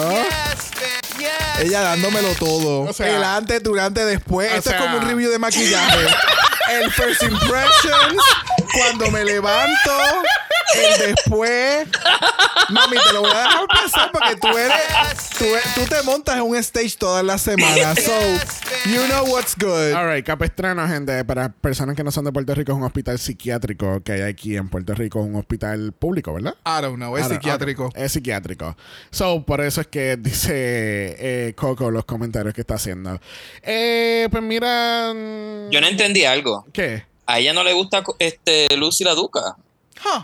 Ella 1.60 1.82
dándomelo 1.82 2.30
todo. 2.36 2.82
O 2.82 2.94
sea- 2.94 3.16
el 3.16 3.24
antes, 3.24 3.62
durante, 3.64 4.04
después. 4.06 4.52
o 4.52 4.56
Esto 4.56 4.70
sea- 4.72 4.80
es 4.80 4.86
como 4.86 4.98
un 4.98 5.08
review 5.08 5.30
de 5.32 5.40
maquillaje. 5.40 6.00
el 6.82 6.92
first 6.92 7.24
impressions, 7.24 8.22
cuando 8.74 9.12
me 9.12 9.24
levanto, 9.26 9.92
el 10.76 11.08
después. 11.16 11.88
Mami, 12.70 12.98
te 13.08 13.14
lo 13.14 13.22
voy 13.22 13.32
a 13.32 13.38
dejar 13.44 13.68
pasar 13.68 14.12
porque 14.12 14.36
tú 14.36 14.48
eres. 14.50 15.30
Tú, 15.40 15.46
eres- 15.46 15.74
tú 15.74 15.82
te 15.86 16.04
montas 16.04 16.36
en 16.36 16.44
un 16.44 16.56
stage 16.58 16.96
todas 16.98 17.24
las 17.26 17.42
semanas. 17.42 17.98
So, 18.00 18.12
you 18.92 19.02
know 19.08 19.24
what's 19.26 19.56
good. 19.58 19.94
All 19.94 20.06
right, 20.08 20.24
Capestrano, 20.26 20.88
gente, 20.88 21.26
para 21.26 21.50
personas 21.50 21.96
que 21.96 22.04
no 22.04 22.12
son 22.12 22.26
de 22.26 22.32
Puerto 22.32 22.54
Rico, 22.54 22.72
es 22.74 22.78
un 22.78 22.84
hospital 22.84 23.18
psiquiátrico 23.18 24.02
que 24.04 24.12
hay 24.14 24.22
aquí 24.22 24.56
en 24.56 24.70
Puerto 24.70 24.94
Rico, 24.94 25.20
un 25.20 25.36
hospital 25.36 25.94
público, 25.94 26.34
¿verdad? 26.34 26.56
I 26.66 26.82
don't 26.84 26.98
know, 26.98 27.18
es 27.18 27.26
don't- 27.26 27.30
psiquiátrico. 27.34 27.90
Es 27.96 28.12
psiquiátrico. 28.12 28.78
So, 29.10 29.44
por 29.46 29.62
eso 29.62 29.82
es 29.82 29.88
que 29.88 30.18
dice 30.18 30.52
eh, 30.54 31.54
Coco 31.56 31.90
los 31.90 32.06
comentarios 32.06 32.54
que 32.54 32.62
está 32.62 32.76
haciendo. 32.76 33.20
Eh, 33.64 34.28
pues 34.30 34.44
mira. 34.44 35.08
Yo 35.72 35.82
no 35.82 35.88
entendí 35.88 36.26
algo. 36.26 36.66
¿Qué? 36.72 37.09
A 37.32 37.40
ella 37.40 37.54
no 37.54 37.64
le 37.64 37.74
gusta 37.74 38.04
este 38.18 38.76
Lucy 38.78 39.04
la 39.04 39.14
Duca. 39.14 39.56
Huh. 40.04 40.24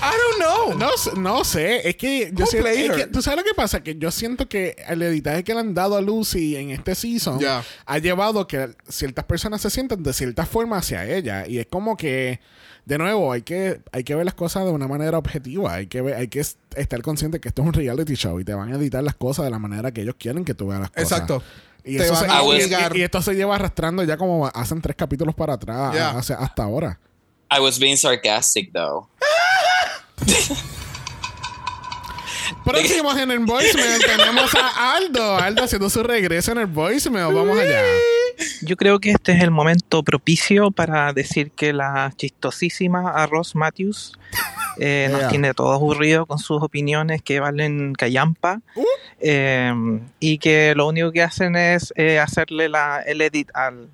I 0.00 0.12
don't 0.16 0.38
know. 0.38 0.78
No, 0.78 0.96
sé- 0.96 1.12
no 1.16 1.44
sé, 1.44 1.88
es 1.88 1.96
que 1.96 2.30
yo 2.32 2.44
Who 2.44 2.50
siento, 2.50 2.68
es 2.68 2.90
que- 2.92 3.06
tú 3.08 3.20
sabes 3.20 3.38
lo 3.38 3.44
que 3.44 3.54
pasa, 3.54 3.82
que 3.82 3.96
yo 3.96 4.10
siento 4.10 4.48
que 4.48 4.76
el 4.88 5.02
editaje 5.02 5.42
que 5.44 5.54
le 5.54 5.60
han 5.60 5.74
dado 5.74 5.96
a 5.96 6.00
Lucy 6.00 6.56
en 6.56 6.70
este 6.70 6.94
season 6.94 7.38
ha 7.84 7.98
llevado 7.98 8.46
que 8.46 8.70
ciertas 8.88 9.24
personas 9.24 9.60
se 9.60 9.70
sientan 9.70 10.02
de 10.02 10.12
cierta 10.12 10.46
forma 10.46 10.78
hacia 10.78 11.04
ella 11.04 11.46
y 11.46 11.58
es 11.58 11.66
como 11.66 11.96
que 11.96 12.40
de 12.84 12.96
nuevo 12.98 13.32
hay 13.32 13.42
que 13.42 13.80
hay 13.92 14.02
que 14.04 14.14
ver 14.14 14.24
las 14.24 14.34
cosas 14.34 14.64
de 14.64 14.70
una 14.70 14.86
manera 14.88 15.18
objetiva, 15.18 15.74
hay 15.74 15.88
que 15.88 16.00
ver- 16.00 16.14
hay 16.14 16.28
que 16.28 16.40
es- 16.40 16.58
estar 16.76 17.02
consciente 17.02 17.40
que 17.40 17.48
esto 17.48 17.62
es 17.62 17.68
un 17.68 17.74
reality 17.74 18.14
show 18.14 18.38
y 18.40 18.44
te 18.44 18.54
van 18.54 18.72
a 18.72 18.76
editar 18.76 19.02
las 19.02 19.14
cosas 19.16 19.44
de 19.46 19.50
la 19.50 19.58
manera 19.58 19.92
que 19.92 20.02
ellos 20.02 20.14
quieren 20.18 20.44
que 20.44 20.54
tú 20.54 20.68
veas 20.68 20.80
las 20.80 20.90
cosas. 20.90 21.10
Exacto. 21.12 21.42
Y, 21.88 21.96
Te 21.96 22.04
eso 22.04 22.12
van 22.12 22.24
se- 22.26 22.30
a 22.30 22.42
y- 22.42 22.46
obligar. 22.46 22.96
y- 22.96 23.00
y 23.00 23.02
esto 23.02 23.22
se 23.22 23.34
lleva 23.34 23.54
arrastrando 23.54 24.02
ya 24.04 24.16
como 24.16 24.46
hacen 24.46 24.80
tres 24.82 24.94
capítulos 24.96 25.34
para 25.34 25.54
atrás 25.54 25.94
Ya. 25.94 26.10
hace- 26.10 26.34
hasta 26.34 26.62
ahora. 26.64 27.00
I 27.50 27.60
was 27.60 27.78
being 27.78 27.96
sarcastic 27.96 28.72
though. 28.72 29.08
Próximos 32.68 33.18
en 33.18 33.30
el 33.30 33.38
voicemail 33.40 34.00
tenemos 34.04 34.54
a 34.54 34.96
Aldo. 34.96 35.36
Aldo 35.36 35.64
haciendo 35.64 35.88
su 35.88 36.02
regreso 36.02 36.52
en 36.52 36.58
el 36.58 36.66
voicemail. 36.66 37.32
Vamos 37.34 37.58
allá. 37.58 37.82
Yo 38.62 38.76
creo 38.76 39.00
que 39.00 39.10
este 39.10 39.32
es 39.32 39.42
el 39.42 39.50
momento 39.50 40.02
propicio 40.02 40.70
para 40.70 41.12
decir 41.12 41.50
que 41.50 41.72
la 41.72 42.12
chistosísima 42.16 43.10
Arroz 43.10 43.54
Matthews 43.54 44.18
eh, 44.78 45.08
nos 45.10 45.20
Yeah. 45.20 45.28
tiene 45.28 45.54
todos 45.54 45.74
aburridos 45.74 46.26
con 46.26 46.38
sus 46.38 46.62
opiniones 46.62 47.20
que 47.22 47.40
valen 47.40 47.94
callampa 47.94 48.60
Uh. 48.76 48.84
eh, 49.18 49.72
y 50.20 50.38
que 50.38 50.74
lo 50.76 50.86
único 50.86 51.10
que 51.10 51.22
hacen 51.22 51.56
es 51.56 51.92
eh, 51.96 52.20
hacerle 52.20 52.68
la, 52.68 53.00
el 53.04 53.20
edit 53.22 53.48
al, 53.54 53.88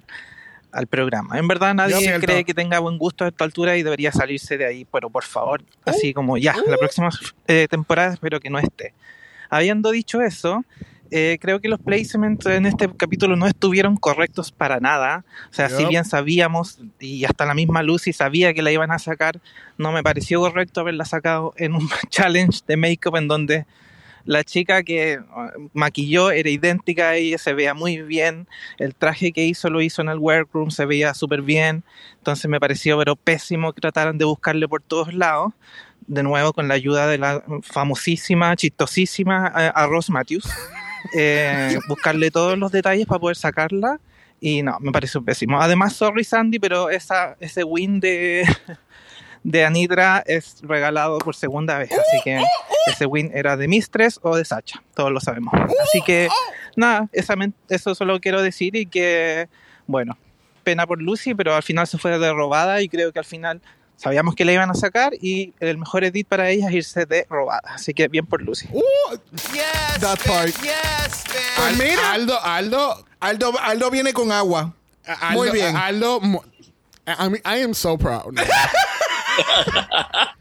al 0.75 0.87
programa. 0.87 1.39
En 1.39 1.49
verdad 1.49 1.75
nadie 1.75 2.19
cree 2.21 2.45
que 2.45 2.53
tenga 2.53 2.79
buen 2.81 2.99
gusto 2.99 3.25
a 3.25 3.29
esta 3.29 3.45
altura 3.45 3.77
y 3.77 3.83
debería 3.83 4.13
salirse 4.13 4.59
de 4.59 4.67
ahí, 4.67 4.85
pero 4.91 5.09
por 5.09 5.25
favor, 5.25 5.63
Uh. 5.63 5.91
así 5.91 6.13
como 6.13 6.37
ya, 6.37 6.55
la 6.67 6.77
próxima 6.77 7.11
eh, 7.47 7.67
temporada 7.71 8.15
espero 8.15 8.41
que 8.41 8.51
no 8.51 8.59
esté. 8.59 8.95
Habiendo 9.51 9.91
dicho 9.91 10.21
eso, 10.21 10.65
eh, 11.11 11.39
creo 11.41 11.61
que 11.61 11.69
los 11.69 11.79
placements 11.79 12.45
en 12.47 12.67
este 12.67 12.89
capítulo 12.97 13.37
no 13.37 13.47
estuvieron 13.47 13.97
correctos 13.97 14.51
para 14.51 14.81
nada. 14.81 15.25
O 15.51 15.55
sea, 15.55 15.69
si 15.69 15.85
bien 15.85 16.05
sabíamos, 16.05 16.81
y 16.99 17.25
hasta 17.25 17.47
la 17.47 17.55
misma 17.55 17.83
Lucy 17.83 18.13
sabía 18.13 18.53
que 18.53 18.63
la 18.63 18.73
iban 18.73 18.91
a 18.91 18.99
sacar, 18.99 19.41
no 19.79 19.93
me 19.93 20.03
pareció 20.03 20.41
correcto 20.41 20.81
haberla 20.81 21.05
sacado 21.05 21.55
en 21.57 21.75
un 21.75 21.89
challenge 22.11 22.61
de 22.67 22.77
make-up 22.77 23.17
en 23.17 23.29
donde 23.29 23.67
la 24.25 24.45
chica 24.45 24.83
que 24.83 25.19
uh, 25.19 25.69
maquilló 25.73 26.31
era 26.31 26.49
idéntica 26.49 27.11
a 27.11 27.17
ella, 27.17 27.39
se 27.39 27.53
veía 27.53 27.75
muy 27.75 28.03
bien. 28.03 28.49
El 28.79 28.95
traje 28.95 29.33
que 29.33 29.45
hizo 29.45 29.69
lo 29.71 29.81
hizo 29.81 30.03
en 30.03 30.09
el 30.09 30.19
workroom, 30.19 30.71
se 30.71 30.87
veía 30.87 31.15
súper 31.15 31.43
bien. 31.43 31.85
Entonces 32.19 32.49
me 32.49 32.61
pareció 32.61 32.99
pero 32.99 33.17
pésimo 33.17 33.73
que 33.73 33.81
trataran 33.81 34.19
de 34.19 34.25
buscarle 34.25 34.69
por 34.69 34.83
todos 34.83 35.13
lados. 35.13 35.53
De 36.07 36.23
nuevo 36.23 36.53
con 36.53 36.69
la 36.69 36.75
ayuda 36.75 37.07
de 37.07 37.19
la 37.19 37.43
famosísima, 37.63 38.55
chistosísima 38.57 39.53
eh, 39.57 39.73
Arroz 39.75 40.11
Matthews. 40.11 40.49
Eh, 41.13 41.79
buscarle 41.87 42.31
todos 42.31 42.57
los 42.57 42.73
detalles 42.73 43.07
para 43.07 43.21
poder 43.21 43.37
sacarla. 43.37 44.01
Y 44.41 44.63
no, 44.63 44.79
me 44.81 44.91
pareció 44.91 45.23
pésimo. 45.23 45.61
Además, 45.61 45.93
sorry 45.93 46.25
Sandy, 46.25 46.59
pero 46.59 46.89
esa, 46.89 47.37
ese 47.41 47.63
win 47.63 48.01
de, 48.01 48.45
de 49.45 49.65
Anitra 49.65 50.25
es 50.27 50.57
regalado 50.63 51.19
por 51.19 51.37
segunda 51.37 51.79
vez. 51.79 51.93
Así 51.93 52.23
que 52.25 52.43
ese 52.87 53.07
win 53.07 53.31
era 53.35 53.57
de 53.57 53.69
Mistress 53.69 54.19
o 54.23 54.35
de 54.35 54.45
Sacha. 54.45 54.83
Todos 54.95 55.13
lo 55.13 55.21
sabemos. 55.21 55.53
Así 55.83 56.01
que 56.03 56.29
nada, 56.77 57.09
esa 57.13 57.35
eso 57.69 57.95
solo 57.95 58.21
quiero 58.21 58.43
decir 58.43 58.75
y 58.75 58.87
que, 58.87 59.49
bueno, 59.87 60.17
pena 60.65 60.87
por 60.87 61.01
Lucy, 61.01 61.35
pero 61.35 61.55
al 61.55 61.63
final 61.63 61.87
se 61.87 61.99
fue 61.99 62.19
de 62.19 62.33
robada 62.33 62.81
y 62.81 62.89
creo 62.89 63.13
que 63.13 63.19
al 63.19 63.25
final 63.27 63.61
sabíamos 63.97 64.35
que 64.35 64.45
la 64.45 64.53
iban 64.53 64.71
a 64.71 64.75
sacar 64.75 65.13
y 65.21 65.53
el 65.61 65.79
mejor 65.79 66.05
edit 66.05 66.27
para 66.27 66.49
ella 66.49 66.69
es 66.69 66.75
irse 66.75 67.05
de 67.05 67.27
robada. 67.29 67.75
Así 67.75 67.93
que 67.93 68.09
bien 68.09 68.27
por 68.27 68.43
Lucy. 68.43 68.67
That 70.01 70.19
part. 70.27 70.55
Pues 71.57 71.79
mira, 71.79 72.13
Aldo, 72.13 72.41
Aldo, 72.43 73.05
Aldo, 73.21 73.53
Aldo 73.61 73.91
viene 73.91 74.15
con 74.15 74.33
agua. 74.33 74.75
Aldo, 75.07 75.39
Muy 75.39 75.51
bien. 75.51 75.77
Aldo, 75.77 76.21
I, 77.07 77.29
mean, 77.29 77.43
I 77.45 77.63
am 77.63 77.75
so 77.75 77.99
proud. 77.99 78.35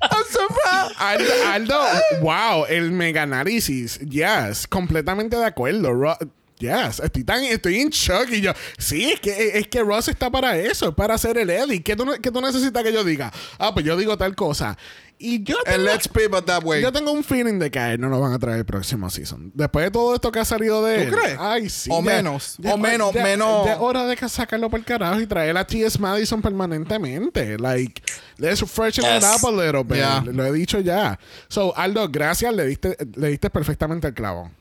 I'm 0.01 0.23
so 0.29 0.47
proud. 0.47 0.91
Aldo, 0.99 1.79
wow, 2.21 2.65
el 2.65 2.91
mega 2.91 3.23
análisis. 3.23 3.99
Yes, 3.99 4.67
completamente 4.67 5.35
de 5.35 5.45
acuerdo. 5.45 6.17
Yes, 6.59 6.99
estoy 6.99 7.23
tan, 7.23 7.43
estoy 7.43 7.81
en 7.81 7.89
shock 7.89 8.29
y 8.31 8.39
yo, 8.39 8.53
sí, 8.77 9.11
es 9.11 9.19
que, 9.19 9.57
es 9.57 9.67
que 9.67 9.81
Ross 9.81 10.07
está 10.07 10.29
para 10.29 10.57
eso, 10.57 10.89
es 10.89 10.95
para 10.95 11.15
hacer 11.15 11.37
el 11.37 11.49
edit. 11.49 11.83
¿Qué 11.83 11.95
tú, 11.95 12.05
qué 12.21 12.31
tú 12.31 12.39
necesitas 12.39 12.83
que 12.83 12.93
yo 12.93 13.03
diga? 13.03 13.33
Ah, 13.57 13.73
pues 13.73 13.85
yo 13.85 13.97
digo 13.97 14.17
tal 14.17 14.33
cosa. 14.35 14.77
Y 15.19 15.43
yo 15.43 15.55
And 15.65 15.77
tengo, 15.77 15.83
let's 15.91 16.07
pivot 16.07 16.45
that 16.45 16.63
way. 16.63 16.81
yo 16.81 16.91
tengo 16.91 17.11
un 17.11 17.23
feeling 17.23 17.57
de 17.59 17.71
que 17.71 17.79
a 17.79 17.93
él 17.93 18.01
no 18.01 18.09
lo 18.09 18.19
van 18.19 18.33
a 18.33 18.39
traer 18.39 18.57
el 18.59 18.65
próximo 18.65 19.09
season. 19.09 19.51
Después 19.53 19.85
de 19.85 19.91
todo 19.91 20.13
esto 20.15 20.31
que 20.31 20.39
ha 20.39 20.45
salido 20.45 20.83
de 20.83 20.95
¿Tú 20.97 21.01
él. 21.15 21.21
crees? 21.21 21.37
Ay, 21.39 21.69
sí. 21.69 21.89
O 21.93 22.03
ya- 22.03 22.11
menos, 22.15 22.55
ya- 22.57 22.73
o 22.73 22.77
menos, 22.77 23.13
ya- 23.13 23.23
menos. 23.23 23.65
Ya 23.65 23.79
hora 23.79 24.05
de 24.05 24.15
que 24.17 24.27
sacarlo 24.27 24.69
por 24.69 24.79
el 24.79 24.85
carajo 24.85 25.21
y 25.21 25.27
traer 25.27 25.55
a 25.57 25.65
T.S. 25.65 25.97
Madison 25.99 26.41
permanentemente. 26.41 27.57
Like, 27.57 28.01
let's 28.37 28.63
freshen 28.69 29.05
it 29.05 29.21
Yes. 29.21 29.41
up 29.43 29.47
a 29.47 29.51
little 29.51 29.83
bit. 29.83 29.97
Yeah. 29.97 30.23
Lo 30.25 30.45
he 30.45 30.51
dicho 30.51 30.79
ya. 30.81 31.17
So, 31.47 31.73
Aldo, 31.77 32.09
gracias. 32.09 32.53
Le 32.53 32.65
diste, 32.65 32.97
le 33.15 33.29
diste 33.29 33.49
perfectamente 33.49 34.07
el 34.07 34.13
clavo. 34.13 34.51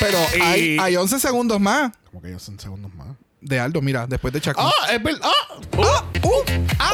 Pero, 0.00 0.18
y... 0.36 0.40
Hay, 0.40 0.76
hay 0.80 0.96
11 0.96 1.20
segundos 1.20 1.60
más 1.60 1.92
Como 2.06 2.20
que 2.20 2.28
ellos 2.28 2.42
son 2.42 2.58
segundos 2.58 2.92
más. 2.94 3.08
De 3.42 3.60
Aldo, 3.60 3.82
mira, 3.82 4.06
después 4.06 4.32
de 4.32 4.40
Chaco. 4.40 4.62
¡Ah! 4.62 4.92
es 4.92 5.02
verdad. 5.02 5.20
¡Ah! 5.24 5.54
¡Ah! 5.78 6.04
¡Uh! 6.22 6.42
¡Ah! 6.78 6.92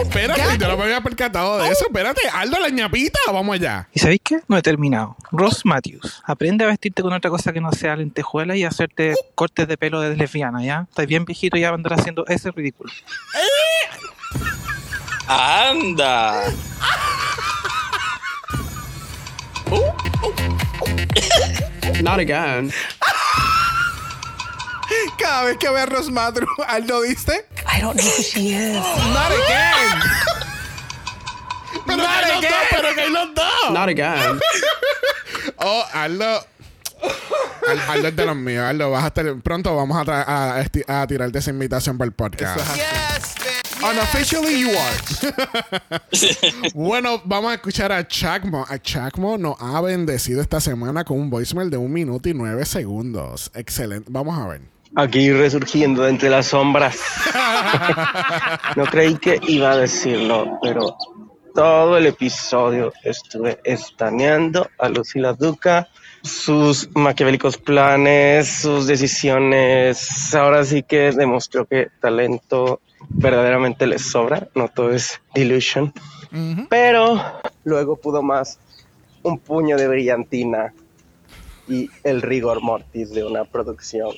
Espérate, 0.00 0.58
yo 0.58 0.68
no 0.68 0.76
me 0.76 0.84
había 0.84 1.00
percatado 1.00 1.58
de 1.58 1.70
eso. 1.70 1.86
Espérate, 1.86 2.20
Aldo, 2.32 2.58
la 2.60 2.68
ñapita. 2.68 3.18
Vamos 3.32 3.54
allá. 3.54 3.88
¿Y 3.92 3.98
sabéis 3.98 4.20
qué? 4.22 4.40
No 4.46 4.56
he 4.56 4.62
terminado. 4.62 5.16
Ross 5.32 5.64
Matthews, 5.64 6.22
aprende 6.24 6.64
a 6.64 6.68
vestirte 6.68 7.02
con 7.02 7.12
otra 7.12 7.30
cosa 7.30 7.52
que 7.52 7.60
no 7.60 7.72
sea 7.72 7.96
lentejuela 7.96 8.56
y 8.56 8.64
hacerte 8.64 9.14
cortes 9.34 9.66
de 9.66 9.76
pelo 9.76 10.00
de 10.00 10.16
lesbiana, 10.16 10.62
¿ya? 10.62 10.86
Estás 10.88 11.06
bien 11.06 11.24
viejito 11.24 11.56
y 11.56 11.62
ya 11.62 11.70
va 11.70 11.74
a 11.74 11.76
andar 11.76 11.94
haciendo 11.94 12.26
ese 12.26 12.50
ridículo. 12.50 12.92
Anda. 15.26 16.44
Not 22.02 22.20
again. 22.20 22.72
Cada 25.18 25.44
vez 25.44 25.56
que 25.58 25.68
ve 25.70 25.80
a 25.80 25.86
Rosmadru, 25.86 26.46
Aldo 26.68 27.02
dice, 27.02 27.46
I 27.76 27.80
don't 27.80 27.96
know 27.98 28.06
who 28.06 28.22
she 28.22 28.50
is. 28.54 28.74
Not 28.74 29.30
again. 29.32 30.00
Pero 31.86 31.98
que 31.98 32.06
hay 32.06 32.32
los 32.32 32.42
dos, 32.42 32.52
pero 32.70 32.94
que 32.94 33.00
hay 33.00 33.10
los 33.10 33.34
dos. 33.34 33.70
Not 33.72 33.88
again. 33.88 34.40
Oh, 35.60 35.84
Aldo. 35.92 36.46
Al- 37.68 37.80
Aldo 37.88 38.08
es 38.08 38.16
de 38.16 38.24
los 38.26 38.36
míos. 38.36 38.64
Aldo, 38.64 38.90
vas 38.90 39.04
a 39.04 39.06
estar, 39.08 39.24
pronto 39.42 39.74
vamos 39.74 39.96
a, 40.08 40.56
a, 40.56 40.62
esti- 40.62 40.84
a 40.86 41.06
tirarte 41.06 41.38
esa 41.38 41.50
invitación 41.50 41.96
para 41.98 42.06
el 42.06 42.12
podcast. 42.12 42.60
Unofficially 43.82 44.60
you 44.60 44.70
are. 44.70 44.96
Bueno, 46.74 47.20
vamos 47.24 47.50
a 47.50 47.54
escuchar 47.54 47.90
a 47.92 48.06
Chacmo. 48.06 48.64
A 48.68 48.78
Chacmo 48.78 49.36
nos 49.38 49.56
ha 49.60 49.80
bendecido 49.80 50.40
esta 50.42 50.60
semana 50.60 51.04
con 51.04 51.18
un 51.18 51.30
voicemail 51.30 51.70
de 51.70 51.76
un 51.76 51.92
minuto 51.92 52.28
y 52.28 52.34
nueve 52.34 52.64
segundos. 52.66 53.50
Excelente. 53.54 54.08
Vamos 54.12 54.38
a 54.38 54.46
ver. 54.48 54.60
Aquí 54.96 55.32
resurgiendo 55.32 56.02
de 56.02 56.10
entre 56.10 56.30
las 56.30 56.46
sombras. 56.46 56.98
No 58.76 58.84
creí 58.84 59.16
que 59.16 59.40
iba 59.48 59.72
a 59.72 59.76
decirlo, 59.76 60.58
pero 60.62 60.96
todo 61.54 61.96
el 61.96 62.06
episodio 62.06 62.92
estuve 63.02 63.58
estaneando 63.64 64.70
a 64.78 64.88
Lucila 64.88 65.32
Duca, 65.32 65.88
sus 66.22 66.88
maquiavélicos 66.94 67.58
planes, 67.58 68.48
sus 68.48 68.86
decisiones. 68.86 70.34
Ahora 70.34 70.64
sí 70.64 70.82
que 70.82 71.10
demostró 71.12 71.66
que 71.66 71.88
talento 72.00 72.80
verdaderamente 73.08 73.86
les 73.86 74.02
sobra, 74.02 74.48
no 74.54 74.68
todo 74.68 74.92
es 74.92 75.20
delusion. 75.34 75.92
Pero 76.68 77.40
luego 77.64 77.96
pudo 77.96 78.22
más 78.22 78.58
un 79.22 79.38
puño 79.38 79.76
de 79.76 79.88
brillantina 79.88 80.72
y 81.66 81.90
el 82.04 82.22
rigor 82.22 82.62
mortis 82.62 83.10
de 83.10 83.24
una 83.24 83.44
producción 83.44 84.10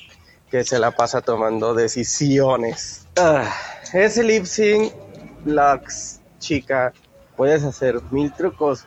que 0.51 0.65
se 0.65 0.79
la 0.79 0.91
pasa 0.91 1.21
tomando 1.21 1.75
decisiones. 1.75 3.07
Ah, 3.17 3.53
ese 3.93 4.25
lip 4.25 4.45
sync 4.45 4.93
Lux, 5.45 6.21
chica, 6.39 6.93
puedes 7.37 7.63
hacer 7.65 8.01
mil 8.11 8.33
trucos, 8.33 8.85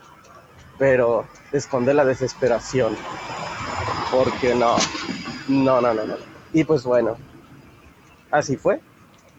pero 0.77 1.25
esconde 1.51 1.93
la 1.93 2.05
desesperación. 2.05 2.95
Porque 4.11 4.53
no, 4.53 4.75
no, 5.47 5.81
no, 5.81 5.93
no, 5.93 6.05
no. 6.05 6.15
Y 6.51 6.63
pues 6.63 6.83
bueno, 6.83 7.17
así 8.29 8.57
fue. 8.57 8.81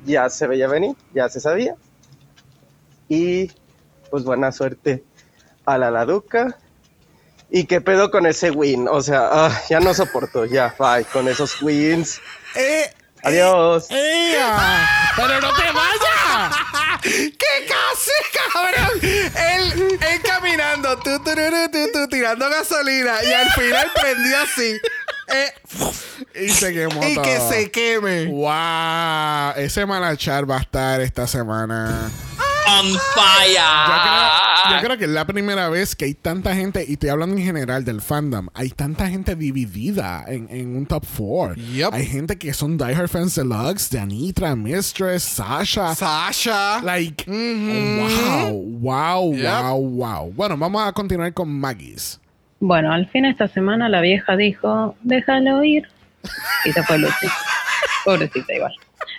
Ya 0.04 0.28
se 0.28 0.46
veía 0.46 0.66
venir, 0.66 0.96
ya 1.14 1.28
se 1.28 1.40
sabía. 1.40 1.76
Y 3.08 3.52
pues 4.10 4.24
buena 4.24 4.50
suerte 4.50 5.04
a 5.66 5.78
la 5.78 5.90
Laduca. 5.90 6.58
¿Y 7.50 7.66
qué 7.66 7.80
pedo 7.80 8.10
con 8.10 8.26
ese 8.26 8.50
win? 8.50 8.88
O 8.88 9.00
sea, 9.02 9.28
ah, 9.30 9.62
ya 9.68 9.80
no 9.80 9.94
soporto, 9.94 10.44
ya, 10.44 10.74
bye, 10.78 11.04
con 11.04 11.28
esos 11.28 11.60
wins. 11.62 12.20
Eh, 12.56 12.90
Adiós. 13.22 13.86
¡Ea! 13.90 14.86
¡Pero 15.16 15.40
no 15.40 15.48
te 15.54 15.62
vayas! 15.62 16.56
¡Qué 17.02 17.66
casi, 17.66 18.10
cabrón! 18.52 19.00
Él, 19.02 19.98
él 19.98 20.20
caminando, 20.22 20.98
tú, 20.98 21.18
tururu, 21.24 21.70
tú, 21.72 21.78
tú, 21.92 22.08
tirando 22.08 22.48
gasolina 22.50 23.14
y 23.24 23.32
al 23.32 23.50
final 23.52 23.90
prendió 23.94 24.36
así. 24.42 24.78
Eh, 25.28 25.54
Y 26.34 26.48
se 26.50 26.74
quemó 26.74 27.02
y 27.06 27.16
que 27.16 27.40
se 27.40 27.70
queme. 27.70 28.26
¡Wow! 28.26 29.54
Ese 29.56 29.86
Malachar 29.86 30.50
va 30.50 30.58
a 30.58 30.60
estar 30.60 31.00
esta 31.00 31.26
semana. 31.26 32.10
On 32.66 32.86
Yo 32.92 32.98
fire. 33.14 33.60
creo, 34.64 34.76
yo 34.80 34.86
creo 34.86 34.98
que 34.98 35.04
es 35.04 35.10
la 35.10 35.26
primera 35.26 35.68
vez 35.68 35.94
que 35.94 36.06
hay 36.06 36.14
tanta 36.14 36.54
gente, 36.54 36.84
y 36.88 36.94
estoy 36.94 37.10
hablando 37.10 37.36
en 37.36 37.42
general 37.44 37.84
del 37.84 38.00
fandom, 38.00 38.48
hay 38.54 38.70
tanta 38.70 39.08
gente 39.08 39.36
dividida 39.36 40.24
en, 40.26 40.48
en 40.50 40.74
un 40.76 40.86
top 40.86 41.04
4. 41.16 41.56
Hay 41.92 42.06
gente 42.06 42.38
que 42.38 42.54
son 42.54 42.78
diehard 42.78 43.08
fans 43.08 43.34
de 43.34 43.44
Lux, 43.44 43.90
de 43.90 44.00
Anitra, 44.00 44.56
Mistress, 44.56 45.22
Sasha. 45.24 45.94
Sasha. 45.94 46.80
Like, 46.82 47.24
wow, 47.28 48.52
wow, 48.80 49.34
Yep. 49.34 49.50
wow, 49.62 49.78
wow. 49.90 50.32
Bueno, 50.32 50.56
vamos 50.56 50.86
a 50.86 50.92
continuar 50.92 51.32
con 51.34 51.48
Maggie's. 51.50 52.20
Bueno, 52.60 52.92
al 52.92 53.06
fin 53.10 53.26
esta 53.26 53.46
semana 53.48 53.88
la 53.90 54.00
vieja 54.00 54.36
dijo, 54.36 54.96
déjalo 55.02 55.62
ir. 55.64 55.86
Y 56.64 56.72
se 56.72 56.82
fue 56.84 56.98
Lucy. 56.98 57.26
Pobrecita 58.06 58.54
igual. 58.54 58.72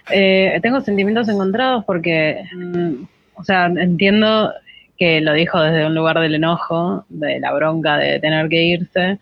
Eh, 0.10 0.60
tengo 0.64 0.82
sentimientos 0.82 1.28
encontrados 1.30 1.84
porque, 1.86 2.44
mm, 2.56 3.04
o 3.36 3.44
sea, 3.44 3.66
entiendo 3.68 4.54
que 4.98 5.22
lo 5.22 5.34
dijo 5.34 5.60
desde 5.62 5.86
un 5.86 5.96
lugar 5.96 6.20
del 6.20 6.36
enojo, 6.36 7.06
de 7.10 7.40
la 7.40 7.54
bronca 7.54 7.98
de 7.98 8.20
tener 8.20 8.48
que 8.50 8.64
irse, 8.64 9.20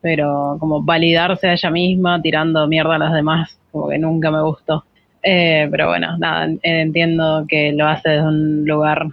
pero 0.00 0.56
como 0.60 0.82
validarse 0.82 1.48
a 1.48 1.52
ella 1.54 1.70
misma 1.70 2.20
tirando 2.22 2.66
mierda 2.68 2.96
a 2.96 2.98
los 2.98 3.12
demás, 3.12 3.58
como 3.72 3.88
que 3.88 3.98
nunca 3.98 4.30
me 4.30 4.42
gustó. 4.42 4.84
Eh, 5.22 5.68
pero 5.70 5.88
bueno, 5.88 6.16
nada, 6.18 6.44
en- 6.44 6.60
entiendo 6.62 7.44
que 7.48 7.72
lo 7.72 7.86
hace 7.88 8.10
desde 8.10 8.26
un 8.28 8.64
lugar 8.66 9.06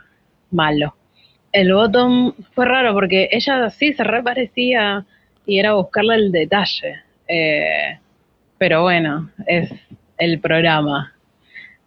malo. 0.52 0.95
El 1.52 1.74
bottom 1.74 2.34
fue 2.53 2.66
raro 2.66 2.94
porque 2.94 3.30
ella 3.32 3.70
sí 3.70 3.94
se 3.94 4.03
reparecía 4.03 5.06
y 5.45 5.60
era 5.60 5.74
buscarle 5.74 6.16
el 6.16 6.32
detalle. 6.32 6.98
Eh, 7.28 7.98
pero 8.57 8.84
bueno, 8.84 9.30
es 9.48 9.72
el 10.18 10.40
programa. 10.40 11.14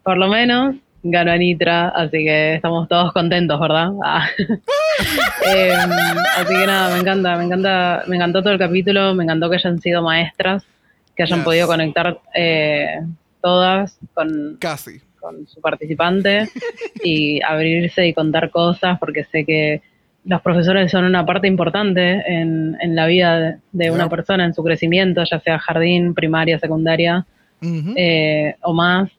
Por 0.02 0.16
lo 0.18 0.28
menos 0.28 0.76
ganó 1.02 1.32
Anitra, 1.32 1.88
así 1.88 2.18
que 2.24 2.54
estamos 2.56 2.88
todos 2.88 3.12
contentos, 3.12 3.58
¿verdad? 3.60 3.90
Ah. 4.04 4.26
Eh, 5.46 5.72
así 6.36 6.54
que 6.54 6.66
nada, 6.66 6.92
me 6.94 7.00
encanta, 7.00 7.36
me 7.36 7.44
encanta, 7.44 8.02
me 8.08 8.16
encantó 8.16 8.42
todo 8.42 8.52
el 8.52 8.58
capítulo, 8.58 9.14
me 9.14 9.22
encantó 9.24 9.48
que 9.48 9.56
hayan 9.56 9.78
sido 9.80 10.02
maestras, 10.02 10.64
que 11.16 11.22
hayan 11.22 11.38
Yes. 11.38 11.44
podido 11.44 11.66
conectar 11.68 12.18
eh, 12.34 13.00
todas 13.40 13.96
con, 14.14 14.56
Casi. 14.58 15.00
con 15.20 15.46
su 15.46 15.60
participante 15.60 16.48
y 17.04 17.40
abrirse 17.42 18.06
y 18.08 18.12
contar 18.12 18.50
cosas, 18.50 18.98
porque 18.98 19.24
sé 19.24 19.44
que 19.44 19.80
los 20.24 20.42
profesores 20.42 20.90
son 20.90 21.04
una 21.04 21.24
parte 21.24 21.46
importante 21.46 22.22
en, 22.26 22.76
en 22.80 22.96
la 22.96 23.06
vida 23.06 23.38
de, 23.40 23.56
de 23.72 23.90
una 23.92 24.08
persona, 24.08 24.44
en 24.44 24.54
su 24.54 24.64
crecimiento, 24.64 25.22
ya 25.24 25.38
sea 25.40 25.58
jardín, 25.60 26.12
primaria, 26.12 26.58
secundaria 26.58 27.24
eh, 27.62 28.56
o 28.62 28.74
más. 28.74 29.10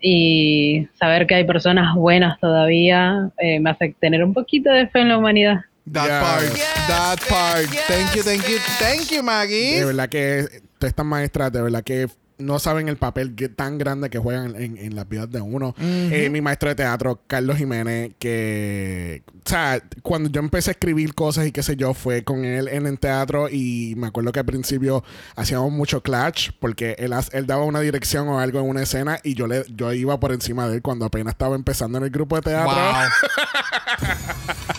Y 0.00 0.88
saber 0.98 1.26
que 1.26 1.34
hay 1.34 1.44
personas 1.44 1.94
buenas 1.94 2.38
todavía 2.40 3.30
eh, 3.38 3.58
me 3.58 3.70
hace 3.70 3.94
tener 4.00 4.22
un 4.22 4.32
poquito 4.32 4.70
de 4.70 4.86
fe 4.88 5.00
en 5.00 5.08
la 5.08 5.18
humanidad. 5.18 5.60
That 5.92 6.20
part. 6.20 6.54
That 6.88 7.18
part. 7.28 7.66
Thank 7.86 8.14
you, 8.14 8.22
thank 8.22 8.46
you, 8.46 8.58
thank 8.78 9.10
you, 9.10 9.22
Maggie. 9.22 9.78
De 9.78 9.84
verdad 9.86 10.08
que 10.08 10.46
todas 10.78 10.90
estas 10.90 11.06
maestras, 11.06 11.52
de 11.52 11.62
verdad 11.62 11.82
que 11.82 12.08
no 12.38 12.58
saben 12.58 12.88
el 12.88 12.96
papel 12.96 13.34
que- 13.34 13.48
tan 13.48 13.78
grande 13.78 14.10
que 14.10 14.18
juegan 14.18 14.54
en, 14.56 14.76
en 14.78 14.94
las 14.96 15.08
vidas 15.08 15.30
de 15.30 15.40
uno. 15.40 15.74
Eh, 15.80 16.28
mi 16.30 16.40
maestro 16.40 16.68
de 16.68 16.74
teatro, 16.76 17.20
Carlos 17.26 17.56
Jiménez, 17.56 18.12
que, 18.18 19.22
o 19.44 19.48
sea, 19.48 19.82
cuando 20.02 20.28
yo 20.30 20.40
empecé 20.40 20.70
a 20.70 20.72
escribir 20.72 21.14
cosas 21.14 21.46
y 21.46 21.52
qué 21.52 21.62
sé 21.62 21.76
yo, 21.76 21.94
fue 21.94 22.22
con 22.24 22.44
él 22.44 22.68
en 22.68 22.86
el 22.86 22.98
teatro 22.98 23.48
y 23.50 23.94
me 23.96 24.08
acuerdo 24.08 24.32
que 24.32 24.40
al 24.40 24.46
principio 24.46 25.02
hacíamos 25.36 25.72
mucho 25.72 26.02
clash 26.02 26.50
porque 26.60 26.96
él, 26.98 27.12
él 27.32 27.46
daba 27.46 27.64
una 27.64 27.80
dirección 27.80 28.28
o 28.28 28.40
algo 28.40 28.60
en 28.60 28.68
una 28.68 28.82
escena 28.82 29.18
y 29.22 29.34
yo, 29.34 29.46
le, 29.46 29.64
yo 29.74 29.92
iba 29.92 30.18
por 30.20 30.32
encima 30.32 30.68
de 30.68 30.76
él 30.76 30.82
cuando 30.82 31.04
apenas 31.06 31.32
estaba 31.32 31.56
empezando 31.56 31.98
en 31.98 32.04
el 32.04 32.10
grupo 32.10 32.36
de 32.36 32.42
teatro. 32.42 32.72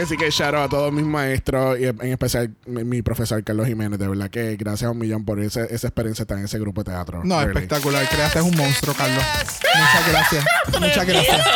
Que 0.00 0.06
sí 0.06 0.16
que 0.16 0.30
shout 0.30 0.54
out 0.54 0.64
a 0.64 0.68
todos 0.70 0.90
mis 0.94 1.04
maestros 1.04 1.78
y 1.78 1.84
en 1.84 2.00
especial 2.12 2.54
mi, 2.64 2.84
mi 2.84 3.02
profesor 3.02 3.44
Carlos 3.44 3.66
Jiménez. 3.66 3.98
De 3.98 4.08
verdad 4.08 4.30
que 4.30 4.56
gracias 4.56 4.88
a 4.88 4.92
un 4.92 4.98
millón 4.98 5.26
por 5.26 5.38
esa, 5.40 5.64
esa 5.64 5.88
experiencia 5.88 6.24
tan 6.24 6.38
en 6.38 6.46
ese 6.46 6.58
grupo 6.58 6.82
de 6.82 6.90
teatro. 6.92 7.20
No, 7.22 7.38
Really. 7.38 7.50
espectacular. 7.52 8.08
Creaste 8.08 8.40
un 8.40 8.56
monstruo, 8.56 8.94
Carlos. 8.94 9.22
Muchas 9.52 10.08
gracias. 10.08 10.44
Muchas 10.80 11.06
gracias. 11.06 11.46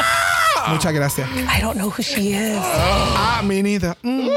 Muchas 0.69 0.93
gracias. 0.93 1.29
I 1.57 1.63
don't 1.63 1.77
know 1.77 1.89
who 1.89 2.03
she 2.03 2.33
is. 2.33 2.59
Ah, 2.61 3.41
minita. 3.43 3.97
Mm. 4.03 4.29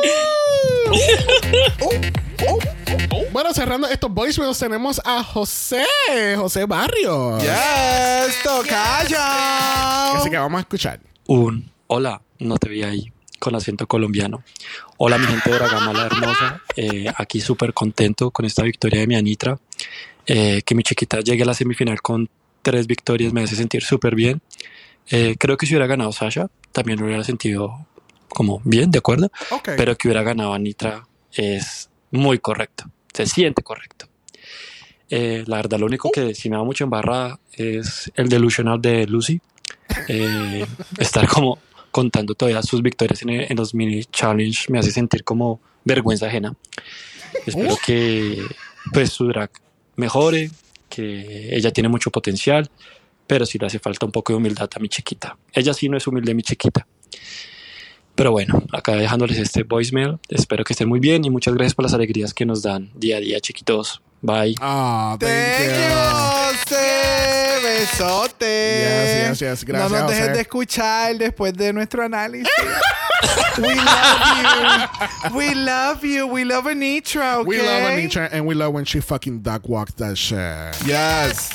Bueno, 3.33 3.53
cerrando 3.53 3.87
estos 3.89 4.09
voicemails, 4.13 4.57
tenemos 4.57 5.01
a 5.03 5.21
José, 5.21 5.83
José 6.37 6.65
Barrio. 6.65 7.39
Yes, 7.39 8.41
tocaya. 8.41 10.13
Así 10.17 10.29
que 10.29 10.37
vamos 10.37 10.59
a 10.59 10.61
escuchar. 10.61 11.01
Un 11.27 11.69
hola, 11.87 12.21
no 12.39 12.57
te 12.57 12.69
vi 12.69 12.83
ahí, 12.83 13.11
con 13.39 13.55
acento 13.55 13.87
colombiano. 13.87 14.43
Hola, 14.97 15.17
mi 15.17 15.27
gente 15.27 15.49
de 15.49 15.57
Bragamala 15.57 16.05
hermosa. 16.05 16.61
Eh, 16.75 17.11
aquí 17.15 17.41
súper 17.41 17.73
contento 17.73 18.31
con 18.31 18.45
esta 18.45 18.63
victoria 18.63 18.99
de 18.99 19.07
mi 19.07 19.15
Anitra. 19.15 19.57
Eh, 20.25 20.61
que 20.65 20.75
mi 20.75 20.83
chiquita 20.83 21.21
llegue 21.21 21.43
a 21.43 21.45
la 21.45 21.53
semifinal 21.53 22.01
con 22.01 22.29
tres 22.61 22.85
victorias 22.87 23.31
me 23.31 23.43
hace 23.43 23.55
sentir 23.55 23.83
súper 23.83 24.15
bien. 24.15 24.41
Eh, 25.09 25.35
creo 25.39 25.55
que 25.55 25.65
si 25.65 25.73
hubiera 25.73 25.87
ganado 25.87 26.11
Sasha, 26.11 26.47
también 26.71 26.99
lo 26.99 27.05
hubiera 27.05 27.23
sentido 27.23 27.87
como 28.27 28.61
bien, 28.65 28.91
de 28.91 28.99
acuerdo. 28.99 29.31
Ok. 29.51 29.69
Pero 29.77 29.95
que 29.95 30.07
hubiera 30.07 30.23
ganado 30.23 30.53
Anitra 30.53 31.07
es 31.31 31.89
muy 32.11 32.39
correcto. 32.39 32.85
Se 33.13 33.25
siente 33.25 33.63
correcto. 33.63 34.07
Eh, 35.09 35.43
la 35.47 35.57
verdad, 35.57 35.79
lo 35.79 35.85
único 35.85 36.11
que 36.11 36.35
sí 36.35 36.49
me 36.49 36.57
da 36.57 36.63
mucho 36.63 36.83
embarrada 36.83 37.39
es 37.53 38.11
el 38.15 38.27
delusional 38.27 38.81
de 38.81 39.07
Lucy. 39.07 39.39
Eh, 40.09 40.65
estar 40.97 41.27
como 41.27 41.59
contando 41.97 42.35
todavía 42.35 42.61
sus 42.61 42.83
victorias 42.83 43.23
en, 43.23 43.31
en 43.31 43.57
los 43.57 43.73
mini 43.73 44.05
challenge 44.05 44.71
me 44.71 44.77
hace 44.77 44.91
sentir 44.91 45.23
como 45.23 45.59
vergüenza 45.83 46.27
ajena. 46.27 46.53
Espero 47.43 47.75
que 47.83 48.39
pues 48.93 49.09
su 49.09 49.25
drag 49.25 49.49
mejore, 49.95 50.51
que 50.89 51.55
ella 51.55 51.71
tiene 51.71 51.89
mucho 51.89 52.11
potencial, 52.11 52.69
pero 53.25 53.47
sí 53.47 53.57
le 53.57 53.65
hace 53.65 53.79
falta 53.79 54.05
un 54.05 54.11
poco 54.11 54.31
de 54.31 54.37
humildad 54.37 54.69
a 54.75 54.79
mi 54.79 54.89
chiquita. 54.89 55.39
Ella 55.51 55.73
sí 55.73 55.89
no 55.89 55.97
es 55.97 56.05
humilde, 56.05 56.35
mi 56.35 56.43
chiquita. 56.43 56.85
Pero 58.13 58.31
bueno, 58.31 58.61
acá 58.71 58.95
dejándoles 58.95 59.39
este 59.39 59.63
voicemail. 59.63 60.19
Espero 60.29 60.63
que 60.63 60.73
estén 60.73 60.87
muy 60.87 60.99
bien 60.99 61.25
y 61.25 61.31
muchas 61.31 61.55
gracias 61.55 61.73
por 61.73 61.81
las 61.81 61.95
alegrías 61.95 62.31
que 62.31 62.45
nos 62.45 62.61
dan 62.61 62.91
día 62.93 63.17
a 63.17 63.19
día, 63.21 63.39
chiquitos. 63.39 64.03
Bye. 64.21 64.53
Ah, 64.61 65.17
Besote. 67.79 68.45
Yes, 69.29 69.39
yes, 69.39 69.61
yes. 69.61 69.67
No 69.67 69.89
nos 69.89 70.07
dejes 70.09 70.27
José. 70.27 70.33
de 70.33 70.41
escuchar 70.41 71.17
después 71.17 71.53
de 71.53 71.73
nuestro 71.73 72.03
análisis. 72.03 72.47
We 73.57 73.73
love 73.73 75.23
you. 75.23 75.35
We 75.35 75.55
love 75.55 76.03
you. 76.03 76.27
We 76.27 76.45
love 76.45 76.67
Anitra, 76.67 77.39
okay? 77.39 77.47
We 77.49 77.57
love 77.57 77.83
Anitra 77.91 78.29
and 78.31 78.45
we 78.45 78.53
love 78.53 78.73
when 78.73 78.85
she 78.85 78.99
fucking 79.01 79.39
duck 79.41 79.67
walks 79.67 79.93
that 79.95 80.15
shit. 80.15 80.37
Yes. 80.85 81.49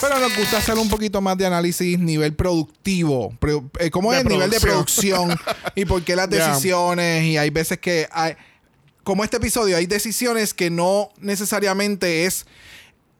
Pero 0.00 0.18
nos 0.18 0.34
gusta 0.34 0.56
hacer 0.56 0.78
un 0.78 0.88
poquito 0.88 1.20
más 1.20 1.36
de 1.36 1.44
análisis 1.46 1.98
nivel 1.98 2.34
productivo. 2.34 3.36
Pro- 3.38 3.70
eh, 3.78 3.90
¿Cómo 3.90 4.12
es 4.14 4.22
el 4.22 4.28
nivel 4.28 4.48
de 4.50 4.58
producción. 4.60 5.38
y 5.74 5.84
por 5.84 6.02
qué 6.02 6.16
las 6.16 6.28
Yeah. 6.30 6.48
decisiones. 6.48 7.24
Y 7.24 7.36
hay 7.36 7.50
veces 7.50 7.78
que 7.78 8.08
hay. 8.10 8.34
Como 9.04 9.22
este 9.24 9.36
episodio, 9.36 9.76
hay 9.76 9.86
decisiones 9.86 10.54
que 10.54 10.70
no 10.70 11.10
necesariamente 11.20 12.24
es 12.24 12.46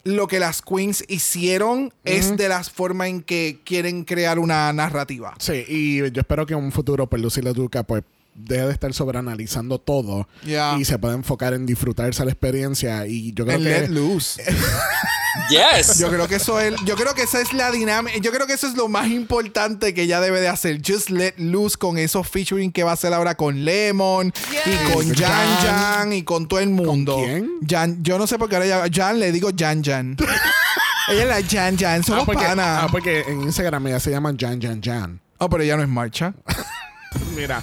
lo 0.04 0.26
que 0.26 0.38
las 0.40 0.62
queens 0.62 1.04
hicieron, 1.08 1.92
es 2.04 2.36
de 2.36 2.48
la 2.48 2.62
forma 2.64 3.08
en 3.08 3.22
que 3.22 3.60
quieren 3.64 4.04
crear 4.04 4.38
una 4.38 4.72
narrativa. 4.72 5.34
Sí, 5.38 5.64
y 5.68 5.96
yo 6.10 6.20
espero 6.20 6.44
que 6.46 6.54
en 6.54 6.60
un 6.60 6.72
futuro, 6.72 7.06
pues 7.08 7.22
Lucy 7.22 7.40
Duca, 7.40 7.82
pues 7.84 8.02
deje 8.34 8.62
de 8.66 8.72
estar 8.72 8.92
sobreanalizando 8.94 9.78
todo 9.78 10.26
Yeah. 10.44 10.76
y 10.78 10.84
se 10.86 10.98
pueda 10.98 11.14
enfocar 11.14 11.52
en 11.54 11.66
disfrutarse 11.66 12.24
la 12.24 12.30
experiencia. 12.32 13.06
Y 13.06 13.32
yo 13.32 13.44
creo 13.44 13.58
En 13.58 13.62
que. 13.64 13.68
let 13.68 13.88
loose. 13.88 14.42
Yes. 15.48 15.98
Yo 15.98 16.08
creo 16.10 16.28
que 16.28 16.36
eso 16.36 16.60
es, 16.60 16.74
yo 16.84 16.94
creo 16.96 17.14
que 17.14 17.22
esa 17.22 17.40
es 17.40 17.52
la 17.52 17.70
dinámica, 17.70 18.18
yo 18.18 18.30
creo 18.32 18.46
que 18.46 18.52
eso 18.52 18.66
es 18.66 18.74
lo 18.74 18.88
más 18.88 19.08
importante 19.08 19.94
que 19.94 20.02
ella 20.02 20.20
debe 20.20 20.40
de 20.40 20.48
hacer. 20.48 20.80
Just 20.86 21.10
let 21.10 21.34
loose 21.38 21.76
con 21.76 21.96
esos 21.98 22.28
featuring 22.28 22.70
que 22.72 22.84
va 22.84 22.90
a 22.90 22.94
hacer 22.94 23.12
ahora 23.14 23.34
con 23.36 23.64
Lemon 23.64 24.32
y 24.66 24.92
con 24.92 25.14
Jan 25.14 25.56
Jan. 25.62 26.12
Y 26.12 26.22
con 26.22 26.46
todo 26.48 26.60
el 26.60 26.68
mundo. 26.70 27.16
quién? 27.24 27.50
Jan, 27.68 28.02
yo 28.02 28.18
no 28.18 28.26
sé 28.26 28.38
por 28.38 28.48
qué 28.48 28.56
ahora 28.56 28.66
ella- 28.66 28.90
Jan 28.92 29.18
le 29.20 29.32
digo 29.32 29.50
Jan 29.56 29.82
Jan. 29.82 30.16
ella 31.08 31.22
es 31.22 31.28
la 31.28 31.42
Jan 31.48 31.78
Jan, 31.78 32.02
somos 32.04 32.22
Ah, 32.22 32.26
porque, 32.26 32.44
panas. 32.44 32.78
ah, 32.84 32.88
porque 32.90 33.20
en 33.26 33.42
Instagram 33.42 33.86
ella 33.86 34.00
se 34.00 34.10
llama 34.10 34.32
Jan 34.38 34.60
Jan 34.60 34.80
Jan. 34.82 35.20
Oh, 35.38 35.48
pero 35.48 35.62
ella 35.62 35.76
no 35.76 35.82
es 35.82 35.88
marcha. 35.88 36.34
Mira. 37.36 37.62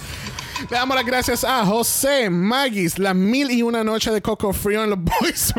Le 0.68 0.76
damos 0.76 0.96
las 0.96 1.04
gracias 1.06 1.44
a 1.44 1.64
José 1.64 2.28
Magis, 2.30 2.98
las 2.98 3.14
mil 3.14 3.50
y 3.50 3.62
una 3.62 3.82
noche 3.82 4.10
de 4.10 4.20
Coco 4.20 4.52
Frío 4.52 4.84
en 4.84 4.90
los 4.90 4.98
Boys. 5.02 5.52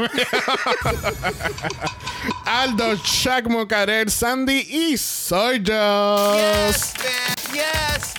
Aldo, 2.45 2.95
Shaq 3.03 3.47
Mocarer, 3.49 4.09
Sandy 4.09 4.59
y 4.69 4.97
Soy 4.97 5.63
Joss. 5.65 6.93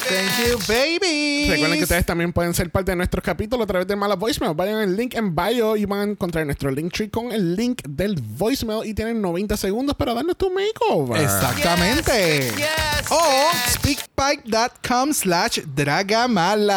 Thank 0.08 0.46
you, 0.46 0.58
baby. 0.68 1.48
Recuerden 1.48 1.78
que 1.78 1.84
ustedes 1.84 2.04
también 2.04 2.32
pueden 2.32 2.52
ser 2.52 2.70
parte 2.70 2.90
de 2.90 2.96
nuestros 2.96 3.24
capítulos 3.24 3.64
a 3.64 3.66
través 3.66 3.86
de 3.86 3.96
Mala 3.96 4.14
Voicemail. 4.16 4.54
Vayan 4.54 4.76
al 4.80 4.96
link 4.96 5.14
en 5.14 5.34
bio 5.34 5.76
y 5.76 5.84
van 5.86 6.00
a 6.00 6.02
encontrar 6.10 6.44
nuestro 6.44 6.70
link 6.70 6.92
tree 6.92 7.08
con 7.08 7.32
el 7.32 7.56
link 7.56 7.82
del 7.88 8.20
voicemail 8.20 8.86
y 8.86 8.92
tienen 8.94 9.22
90 9.22 9.56
segundos 9.56 9.96
para 9.96 10.12
darnos 10.12 10.36
tu 10.36 10.50
makeover. 10.50 11.22
Exactamente. 11.22 12.52
O 13.10 13.50
speakpipe.com 13.70 15.14
slash 15.14 15.60
dragamala. 15.74 16.71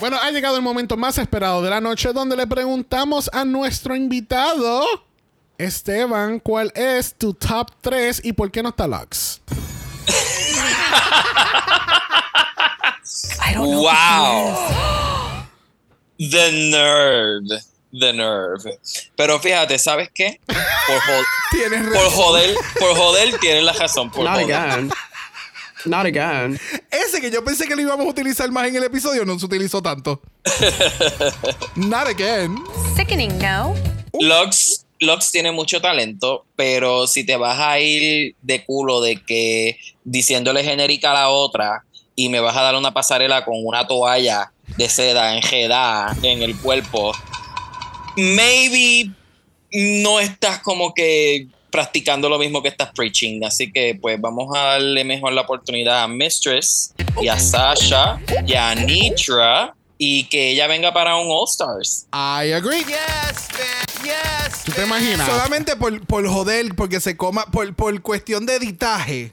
Bueno, 0.00 0.18
ha 0.20 0.30
llegado 0.32 0.56
el 0.56 0.62
momento 0.62 0.96
más 0.96 1.16
esperado 1.18 1.62
de 1.62 1.70
la 1.70 1.80
noche 1.80 2.12
donde 2.12 2.36
le 2.36 2.44
preguntamos 2.46 3.30
a 3.32 3.44
nuestro 3.44 3.94
invitado, 3.94 4.84
Esteban, 5.58 6.40
cuál 6.40 6.72
es 6.74 7.14
tu 7.14 7.34
top 7.34 7.70
3 7.80 8.22
y 8.24 8.32
por 8.32 8.50
qué 8.50 8.62
no 8.64 8.70
está 8.70 8.88
Lux. 8.88 9.40
wow. 13.56 14.56
The 16.18 16.52
nerve. 16.70 17.60
The 17.92 18.12
nerve. 18.12 18.78
Pero 19.16 19.38
fíjate, 19.38 19.78
¿sabes 19.78 20.10
qué? 20.14 20.40
Por, 20.46 20.56
jo- 21.00 21.22
Tienes 21.52 21.86
por 21.88 22.10
joder, 22.10 22.54
por 22.78 22.96
joder, 22.96 23.38
tienes 23.38 23.64
la 23.64 23.72
razón. 23.72 24.10
Por 24.10 24.24
Not 24.24 24.40
joder. 24.40 24.88
Not 25.84 26.06
again. 26.06 26.58
Ese 26.90 27.20
que 27.20 27.30
yo 27.30 27.44
pensé 27.44 27.66
que 27.66 27.74
lo 27.74 27.82
íbamos 27.82 28.06
a 28.06 28.08
utilizar 28.08 28.50
más 28.50 28.68
en 28.68 28.76
el 28.76 28.84
episodio 28.84 29.24
no 29.24 29.38
se 29.38 29.46
utilizó 29.46 29.82
tanto. 29.82 30.20
Not 31.74 32.06
again. 32.08 32.56
Sickening, 32.96 33.36
no? 33.38 33.74
Lux, 34.20 34.84
Lux 35.00 35.30
tiene 35.32 35.50
mucho 35.50 35.80
talento, 35.80 36.44
pero 36.54 37.06
si 37.06 37.24
te 37.24 37.36
vas 37.36 37.58
a 37.58 37.80
ir 37.80 38.36
de 38.42 38.64
culo 38.64 39.00
de 39.00 39.22
que 39.22 39.78
diciéndole 40.04 40.62
genérica 40.62 41.10
a 41.10 41.14
la 41.14 41.28
otra 41.30 41.84
y 42.14 42.28
me 42.28 42.40
vas 42.40 42.56
a 42.56 42.62
dar 42.62 42.76
una 42.76 42.92
pasarela 42.92 43.44
con 43.44 43.54
una 43.64 43.86
toalla 43.86 44.52
de 44.76 44.88
seda 44.88 45.34
enjedada 45.34 46.16
en 46.22 46.42
el 46.42 46.56
cuerpo, 46.56 47.12
maybe 48.16 49.10
no 49.72 50.20
estás 50.20 50.60
como 50.60 50.94
que 50.94 51.48
practicando 51.72 52.28
lo 52.28 52.38
mismo 52.38 52.62
que 52.62 52.68
estás 52.68 52.90
preaching. 52.94 53.42
Así 53.44 53.72
que 53.72 53.98
pues 54.00 54.20
vamos 54.20 54.56
a 54.56 54.60
darle 54.60 55.02
mejor 55.02 55.32
la 55.32 55.40
oportunidad 55.40 56.04
a 56.04 56.06
Mistress 56.06 56.94
y 57.20 57.26
a 57.26 57.38
Sasha 57.38 58.20
y 58.46 58.54
a 58.54 58.74
Nitra 58.74 59.74
y 59.98 60.24
que 60.24 60.50
ella 60.50 60.66
venga 60.68 60.92
para 60.92 61.16
un 61.16 61.28
All 61.28 61.48
Stars. 61.48 62.06
I 62.12 62.52
agree. 62.52 62.84
¿Tú 64.64 64.72
te 64.72 64.84
imaginas? 64.84 65.28
Solamente 65.28 65.76
por, 65.76 66.04
por 66.06 66.26
joder, 66.28 66.74
porque 66.76 67.00
se 67.00 67.16
coma, 67.16 67.46
por, 67.46 67.74
por 67.74 68.00
cuestión 68.02 68.46
de 68.46 68.56
editaje. 68.56 69.32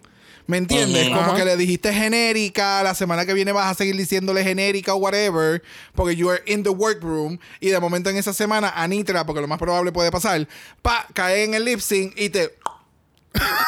¿Me 0.49 0.57
entiendes? 0.57 1.09
Como 1.15 1.35
que 1.35 1.45
le 1.45 1.55
dijiste 1.55 1.93
genérica, 1.93 2.81
la 2.81 2.95
semana 2.95 3.23
que 3.23 3.35
viene 3.35 3.51
vas 3.51 3.69
a 3.69 3.75
seguir 3.75 3.95
diciéndole 3.95 4.43
genérica 4.43 4.95
o 4.95 4.97
whatever, 4.97 5.61
porque 5.93 6.15
you 6.15 6.27
are 6.27 6.41
in 6.47 6.63
the 6.63 6.71
workroom, 6.71 7.37
y 7.59 7.69
de 7.69 7.79
momento 7.79 8.09
en 8.09 8.17
esa 8.17 8.33
semana 8.33 8.73
a 8.75 8.87
Nitra, 8.87 9.27
porque 9.27 9.41
lo 9.41 9.47
más 9.47 9.59
probable 9.59 9.91
puede 9.91 10.09
pasar, 10.09 10.47
pa, 10.81 11.05
cae 11.13 11.43
en 11.43 11.53
el 11.53 11.65
lip 11.65 11.79
sync 11.81 12.19
y 12.19 12.29
te... 12.29 12.51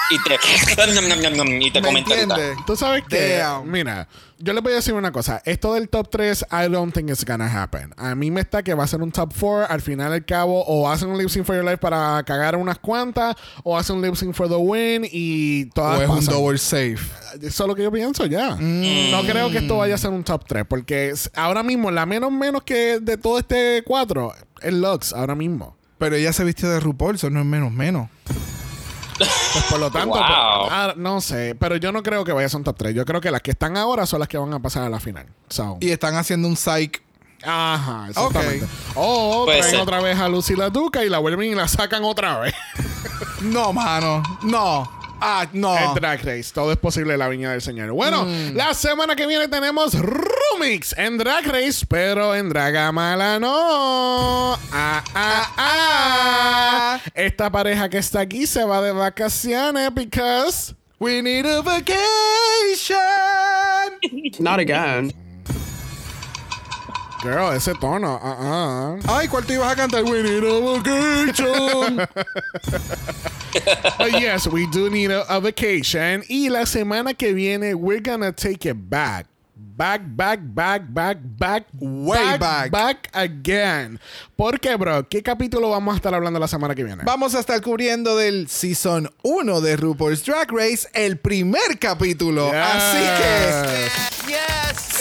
Y 0.10 0.22
te, 0.24 0.34
y 0.34 1.72
te 1.72 1.82
¿Me 1.82 1.88
comenta 1.88 2.10
ahorita. 2.14 2.34
entiendes? 2.36 2.58
Tú 2.66 2.76
sabes 2.76 3.04
que, 3.08 3.38
Damn. 3.38 3.70
mira, 3.70 4.08
yo 4.40 4.54
les 4.54 4.62
voy 4.64 4.74
a 4.74 4.78
decir 4.78 4.94
una 4.94 5.12
cosa. 5.12 5.42
Esto 5.46 5.76
del 5.76 5.88
top 5.88 6.10
3, 6.10 6.46
I 6.52 6.68
don't 6.70 6.94
think 6.94 7.10
it's 7.10 7.24
gonna 7.24 7.46
happen. 7.48 7.94
A 7.96 8.16
mí 8.16 8.32
me 8.32 8.42
está 8.42 8.64
que 8.64 8.74
va 8.74 8.84
a 8.84 8.88
ser 8.88 9.02
un 9.02 9.12
top 9.12 9.32
4. 9.40 9.68
Al 9.72 9.82
final 9.82 10.12
del 10.12 10.26
cabo, 10.26 10.64
o 10.66 10.90
hacen 10.90 11.10
un 11.10 11.18
lip 11.18 11.30
sync 11.30 11.46
for 11.46 11.56
your 11.56 11.64
life 11.64 11.78
para 11.78 12.22
cagar 12.24 12.56
unas 12.56 12.80
cuantas, 12.80 13.36
o 13.64 13.78
hacen 13.78 13.98
un 13.98 14.02
lip 14.02 14.16
sync 14.16 14.34
for 14.34 14.50
the 14.50 14.56
win 14.56 15.08
y 15.10 15.66
todas 15.68 16.00
O 16.00 16.04
es 16.04 16.10
un 16.10 16.16
pasan. 16.18 16.34
double 16.34 16.58
safe. 16.58 16.98
Eso 17.42 17.64
es 17.64 17.68
lo 17.68 17.76
que 17.76 17.84
yo 17.84 17.92
pienso 17.92 18.26
ya. 18.26 18.56
Mm. 18.60 19.12
No 19.12 19.22
creo 19.22 19.50
que 19.52 19.60
esto 19.60 19.78
vaya 19.78 19.96
a 19.96 19.98
ser 20.00 20.10
un 20.10 20.24
top 20.24 20.44
3, 20.48 20.66
porque 20.68 21.14
ahora 21.36 21.62
mismo, 21.64 21.92
la 21.92 22.06
menos 22.06 22.32
menos 22.32 22.64
que 22.64 23.00
de 23.00 23.16
todo 23.18 23.38
este 23.40 23.84
4 23.86 24.34
es 24.64 24.74
Lux, 24.74 25.14
ahora 25.14 25.36
mismo. 25.36 25.78
Pero 26.00 26.16
ella 26.16 26.34
se 26.34 26.44
vistió 26.44 26.68
de 26.70 26.80
RuPaul, 26.80 27.16
eso 27.16 27.30
no 27.30 27.40
es 27.42 27.46
menos 27.46 27.72
menos. 27.72 28.10
Pues 29.54 29.66
por 29.70 29.80
lo 29.80 29.92
tanto, 29.92 30.10
Wow. 30.10 30.18
pues, 30.18 30.72
ah, 30.72 30.94
no 30.98 31.22
sé, 31.22 31.56
pero 31.60 31.76
yo 31.78 31.92
no 31.92 32.04
creo 32.04 32.24
que 32.24 32.32
vaya 32.32 32.46
a 32.48 32.50
ser 32.50 32.58
un 32.58 32.64
top 32.64 32.78
3. 32.78 32.96
Yo 32.96 33.06
creo 33.06 33.22
que 33.22 33.32
las 33.32 33.42
que 33.42 33.52
están 33.52 33.78
ahora 33.78 34.06
son 34.06 34.20
las 34.20 34.28
que 34.30 34.38
van 34.38 34.54
a 34.54 34.60
pasar 34.60 34.84
a 34.84 34.90
la 34.90 35.00
final. 35.00 35.26
So. 35.50 35.78
Y 35.80 35.90
están 35.92 36.16
haciendo 36.16 36.48
un 36.48 36.56
psych. 36.58 37.02
Ajá, 37.44 38.08
exactamente. 38.10 38.68
O 38.96 39.46
traen 39.48 39.64
ser. 39.64 39.80
otra 39.80 40.00
vez 40.00 40.20
a 40.20 40.30
Lucy 40.30 40.56
la 40.56 40.70
Duca 40.70 41.04
y 41.04 41.10
la 41.10 41.18
vuelven 41.20 41.52
y 41.52 41.56
la 41.56 41.68
sacan 41.68 42.04
otra 42.04 42.38
vez. 42.40 42.54
No, 43.42 43.74
mano. 43.74 44.22
No. 44.44 44.88
Ah, 45.22 45.48
no. 45.54 45.78
En 45.78 45.94
Drag 45.94 46.20
Race. 46.24 46.52
Todo 46.54 46.72
es 46.72 46.78
posible 46.78 47.14
en 47.14 47.20
la 47.20 47.28
viña 47.30 47.52
del 47.52 47.62
señor. 47.62 47.92
Bueno, 47.92 48.26
Mm. 48.26 48.56
la 48.56 48.74
semana 48.74 49.16
que 49.16 49.28
viene 49.28 49.48
tenemos 49.48 49.94
Rumix 49.94 50.94
en 50.98 51.18
Drag 51.18 51.46
Race, 51.46 51.86
pero 51.88 52.34
en 52.36 52.50
Dragamala 52.50 53.40
no. 53.40 54.54
Ah, 54.72 55.04
ah, 55.14 55.54
ah. 55.58 57.00
Esta 57.14 57.50
pareja 57.52 57.88
que 57.90 58.00
está 58.00 58.22
aquí 58.22 58.48
se 58.48 58.64
va 58.64 58.82
de 58.82 58.92
vacaciones 58.92 59.94
because 59.94 60.74
We 61.00 61.22
need 61.22 61.46
a 61.48 61.62
vacation. 61.62 62.98
Not 64.40 64.60
again. 64.60 65.12
Girl, 67.22 67.52
ese 67.52 67.74
tono. 67.76 68.20
ah, 68.22 68.38
ah. 68.40 68.98
Ay, 69.20 69.28
¿cuál 69.28 69.46
te 69.46 69.54
ibas 69.54 69.72
a 69.72 69.76
cantar? 69.76 70.04
We 70.04 70.24
need 70.24 70.44
a 70.44 70.60
vacation. 70.60 71.98
But 73.98 74.20
yes, 74.20 74.48
we 74.48 74.66
do 74.68 74.90
need 74.90 75.12
a, 75.12 75.24
a 75.30 75.40
vacation. 75.40 76.24
Y 76.28 76.50
la 76.50 76.66
semana 76.66 77.14
que 77.16 77.34
viene, 77.34 77.76
we're 77.76 78.00
gonna 78.00 78.32
take 78.32 78.66
it 78.66 78.90
back. 78.90 79.28
Back, 79.82 80.04
back, 80.06 80.40
back, 80.44 80.84
back, 80.94 81.18
back, 81.40 81.66
Way 81.80 82.38
back. 82.38 82.70
back 82.70 83.10
again. 83.14 84.00
¿Por 84.36 84.60
qué, 84.60 84.76
bro? 84.76 85.10
¿Qué 85.10 85.24
capítulo 85.24 85.72
vamos 85.72 85.94
a 85.94 85.96
estar 85.96 86.14
hablando 86.14 86.40
la 86.40 86.48
semana 86.48 86.76
que 86.76 86.84
viene? 86.84 87.02
Vamos 87.04 87.34
a 87.34 87.40
estar 87.40 87.60
cubriendo 87.64 88.16
del 88.16 88.48
Season 88.48 89.10
1 89.24 89.62
de 89.62 89.78
RuPaul's 89.78 90.24
Drag 90.24 90.52
Race 90.52 90.88
el 90.94 91.18
primer 91.18 91.80
capítulo. 91.80 92.52
Así 92.54 93.00
que 93.18 93.90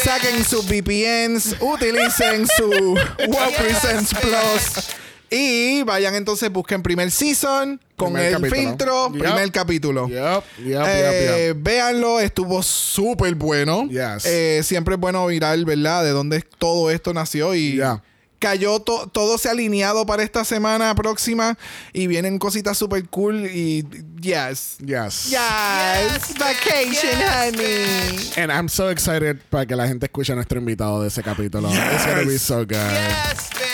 saquen 0.02 0.42
sus 0.46 0.66
VPNs, 0.66 1.56
utilicen 1.60 2.46
su 2.46 2.70
What 3.28 3.52
Presents 3.58 4.14
Plus 4.14 4.96
y 5.30 5.82
vayan 5.84 6.14
entonces, 6.14 6.50
busquen 6.50 6.82
primer 6.82 7.10
season 7.10 7.80
con 7.96 8.12
Primer 8.12 8.26
el 8.28 8.40
capítulo. 8.40 8.60
filtro, 8.68 9.12
Yep. 9.12 9.18
primer 9.22 9.52
capítulo. 9.52 10.08
Yep, 10.08 10.44
yep, 10.66 10.82
Eh, 10.86 11.26
yep, 11.48 11.56
yep. 11.56 11.62
Véanlo, 11.62 12.18
estuvo 12.20 12.62
súper 12.62 13.34
bueno. 13.34 13.86
Yes. 13.88 14.24
Eh, 14.26 14.62
siempre 14.64 14.94
es 14.94 15.00
bueno 15.00 15.26
mirar, 15.26 15.58
¿verdad? 15.64 16.02
De 16.04 16.10
dónde 16.10 16.42
todo 16.58 16.90
esto 16.90 17.12
nació 17.14 17.54
y 17.54 17.76
Yeah. 17.76 18.02
cayó 18.38 18.80
to- 18.80 19.06
todo 19.12 19.36
se 19.36 19.48
ha 19.48 19.52
alineado 19.52 20.06
para 20.06 20.22
esta 20.22 20.44
semana 20.46 20.94
próxima 20.94 21.58
y 21.92 22.06
vienen 22.06 22.38
cositas 22.38 22.78
súper 22.78 23.06
cool 23.10 23.44
y 23.46 23.84
yes. 24.18 24.78
Yes. 24.78 25.26
Yes, 25.28 26.34
vacation, 26.38 27.20
honey. 27.20 28.30
And 28.38 28.50
I'm 28.50 28.68
so 28.70 28.88
excited 28.90 29.36
para 29.50 29.66
que 29.66 29.76
la 29.76 29.86
gente 29.86 30.06
escuche 30.06 30.32
a 30.32 30.36
nuestro 30.36 30.58
invitado 30.58 31.02
de 31.02 31.08
ese 31.08 31.22
capítulo. 31.22 31.68
It's 31.68 32.06
gonna 32.06 32.22
be 32.26 32.38
so 32.38 32.64
good. 32.64 33.69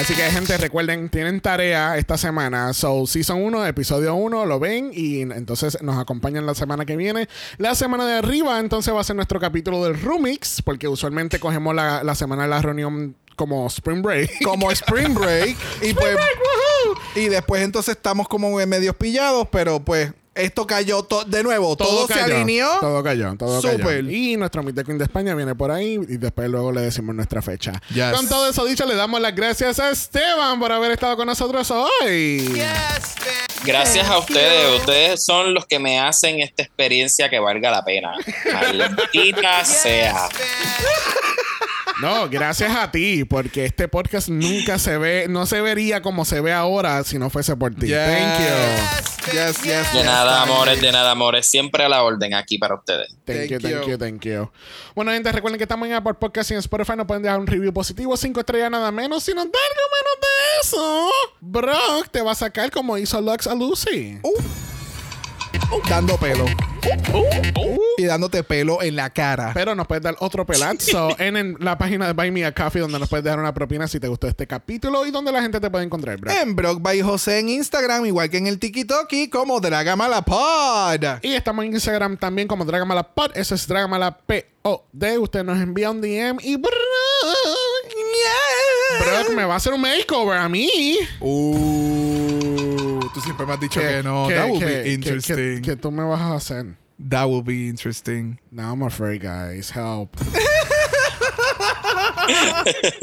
Así 0.00 0.14
que, 0.14 0.22
gente, 0.22 0.56
recuerden, 0.56 1.08
tienen 1.10 1.40
tarea 1.40 1.96
esta 1.96 2.16
semana. 2.16 2.72
So, 2.72 3.06
Season 3.06 3.42
1, 3.42 3.66
episodio 3.66 4.14
1, 4.14 4.46
lo 4.46 4.58
ven 4.58 4.90
y 4.92 5.20
entonces 5.20 5.82
nos 5.82 5.98
acompañan 5.98 6.46
la 6.46 6.54
semana 6.54 6.84
que 6.84 6.96
viene. 6.96 7.28
La 7.58 7.74
semana 7.74 8.06
de 8.06 8.14
arriba, 8.14 8.58
entonces 8.58 8.92
va 8.94 9.00
a 9.00 9.04
ser 9.04 9.16
nuestro 9.16 9.38
capítulo 9.38 9.84
del 9.84 10.00
Rumix, 10.00 10.62
porque 10.62 10.88
usualmente 10.88 11.38
cogemos 11.38 11.74
la, 11.74 12.02
la 12.02 12.14
semana 12.14 12.44
de 12.44 12.48
la 12.48 12.62
reunión 12.62 13.16
como 13.36 13.66
Spring 13.66 14.02
Break. 14.02 14.42
Como 14.42 14.70
Spring 14.70 15.14
Break 15.14 15.56
y 15.82 15.94
pues 15.94 16.14
Break, 16.14 16.38
y 17.14 17.28
después 17.28 17.62
entonces 17.62 17.96
estamos 17.96 18.28
como 18.28 18.56
medios 18.66 18.96
pillados, 18.96 19.48
pero 19.50 19.80
pues 19.84 20.12
Esto 20.34 20.66
cayó 20.66 21.02
to- 21.02 21.24
de 21.24 21.42
nuevo. 21.42 21.76
Todo, 21.76 22.06
se 22.06 22.14
cayó, 22.14 22.36
alineó. 22.36 22.78
Todo 22.80 23.02
cayó, 23.02 23.34
todo 23.36 23.60
cayó. 23.60 24.00
Y 24.10 24.36
nuestro 24.36 24.62
Meet 24.62 24.76
the 24.76 24.84
Queen 24.84 24.96
de 24.98 25.04
España 25.04 25.34
viene 25.34 25.54
por 25.54 25.70
ahí 25.70 25.94
y 26.08 26.16
después 26.16 26.48
luego 26.48 26.72
le 26.72 26.80
decimos 26.80 27.14
nuestra 27.14 27.42
fecha. 27.42 27.72
Yes. 27.92 28.12
Con 28.14 28.26
todo 28.28 28.48
eso 28.48 28.64
dicho, 28.64 28.86
le 28.86 28.94
damos 28.94 29.20
las 29.20 29.34
gracias 29.34 29.78
a 29.78 29.90
Esteban 29.90 30.58
por 30.58 30.72
haber 30.72 30.92
estado 30.92 31.16
con 31.18 31.26
nosotros 31.26 31.70
hoy. 31.70 32.62
Gracias 33.64 34.08
a 34.08 34.18
ustedes. 34.18 34.80
Ustedes 34.80 35.24
son 35.24 35.52
los 35.54 35.66
que 35.66 35.78
me 35.78 36.00
hacen 36.00 36.40
esta 36.40 36.62
experiencia 36.62 37.28
que 37.28 37.38
valga 37.38 37.70
la 37.70 37.84
pena. 37.84 38.14
Maldita 38.52 39.64
sea. 39.64 40.28
No, 42.00 42.28
gracias 42.28 42.74
a 42.74 42.90
ti, 42.90 43.24
porque 43.24 43.64
este 43.64 43.86
podcast 43.88 44.28
nunca 44.28 44.78
se 44.78 44.98
ve, 44.98 45.26
no 45.28 45.46
se 45.46 45.60
vería 45.60 46.02
como 46.02 46.24
se 46.24 46.40
ve 46.40 46.52
ahora 46.52 47.04
si 47.04 47.18
no 47.18 47.30
fuese 47.30 47.56
por 47.56 47.74
ti. 47.74 47.88
Thank 47.90 48.40
you. 48.40 49.32
Yes, 49.32 49.62
yes, 49.62 49.92
De 49.92 49.98
yes, 49.98 50.04
nada, 50.04 50.40
thank 50.40 50.50
amores, 50.50 50.80
de 50.80 50.90
nada, 50.92 51.10
amores. 51.12 51.46
Siempre 51.46 51.84
a 51.84 51.88
la 51.88 52.02
orden 52.02 52.34
aquí 52.34 52.58
para 52.58 52.74
ustedes. 52.74 53.14
Thank, 53.24 53.50
you, 53.50 53.60
Thank 53.60 53.86
you. 53.86 53.98
thank 53.98 54.24
you. 54.24 54.50
Bueno, 54.96 55.12
gente, 55.12 55.30
recuerden 55.30 55.58
que 55.58 55.64
estamos 55.64 55.86
en 55.86 55.94
Apple 55.94 56.14
Podcast 56.14 56.50
y 56.50 56.54
en 56.54 56.58
Spotify. 56.60 56.94
Nos 56.96 57.06
pueden 57.06 57.22
dejar 57.22 57.38
un 57.38 57.46
review 57.46 57.72
positivo, 57.72 58.16
cinco 58.16 58.40
estrellas 58.40 58.70
nada 58.70 58.90
menos. 58.90 59.22
Sin 59.22 59.38
andar 59.38 59.52
menos 59.52 60.20
de 60.20 60.60
eso, 60.62 61.10
Brock 61.40 62.08
te 62.10 62.20
va 62.20 62.32
a 62.32 62.34
sacar 62.34 62.70
como 62.70 62.98
hizo 62.98 63.20
Lux 63.20 63.46
a 63.46 63.54
Lucy. 63.54 64.18
Dando 65.88 66.16
pelo. 66.16 66.44
Y 67.96 68.04
dándote 68.04 68.42
pelo 68.42 68.82
en 68.82 68.96
la 68.96 69.10
cara. 69.10 69.52
Pero 69.54 69.74
nos 69.74 69.86
puedes 69.86 70.02
dar 70.02 70.16
otro 70.20 70.44
pelazo 70.46 71.14
en, 71.18 71.36
en 71.36 71.56
la 71.60 71.78
página 71.78 72.06
de 72.06 72.12
Buy 72.12 72.30
Me 72.30 72.44
a 72.44 72.52
Coffee, 72.52 72.80
donde 72.80 72.98
nos 72.98 73.08
puedes 73.08 73.24
dejar 73.24 73.38
una 73.38 73.52
propina 73.54 73.86
si 73.86 74.00
te 74.00 74.08
gustó 74.08 74.26
este 74.26 74.46
capítulo 74.46 75.06
y 75.06 75.10
donde 75.10 75.30
la 75.32 75.42
gente 75.42 75.60
te 75.60 75.70
puede 75.70 75.84
encontrar, 75.84 76.18
Brock. 76.18 76.34
En 76.34 76.56
Brock 76.56 76.80
by 76.80 77.00
José 77.02 77.38
en 77.38 77.48
Instagram, 77.50 78.06
igual 78.06 78.30
que 78.30 78.38
en 78.38 78.46
el 78.46 78.58
TikTok 78.58 79.10
como 79.30 79.60
Dragamalapod. 79.60 81.22
Y 81.22 81.34
estamos 81.34 81.64
en 81.64 81.72
Instagram 81.72 82.16
también 82.16 82.48
como 82.48 82.64
Dragamalapod. 82.64 83.36
Eso 83.36 83.54
es 83.54 83.66
Dragamalapod. 83.66 84.44
Usted 85.20 85.44
nos 85.44 85.60
envía 85.60 85.90
un 85.90 86.00
DM 86.00 86.38
y 86.40 86.56
Brock, 86.56 86.72
Brock 89.00 89.30
me 89.34 89.44
va 89.44 89.54
a 89.54 89.56
hacer 89.56 89.72
un 89.72 89.80
makeover 89.80 90.38
a 90.38 90.48
mí. 90.48 90.96
Uh, 91.20 92.21
tú 93.10 93.20
siempre 93.20 93.46
me 93.46 93.52
has 93.54 93.60
dicho 93.60 93.80
que, 93.80 94.02
no. 94.02 94.26
que- 94.28 94.34
That 94.34 94.48
will 94.50 94.58
que- 94.60 94.82
be 94.82 94.92
interesting. 94.94 95.62
Que 95.62 95.76
tú 95.76 95.90
me 95.90 96.02
vas 96.04 96.20
a 96.20 96.34
hacer. 96.36 96.76
That 96.98 97.24
will 97.28 97.42
be 97.42 97.68
interesting. 97.68 98.38
Now 98.50 98.72
I'm 98.72 98.82
afraid, 98.82 99.22
guys. 99.22 99.70
Help. 99.70 100.16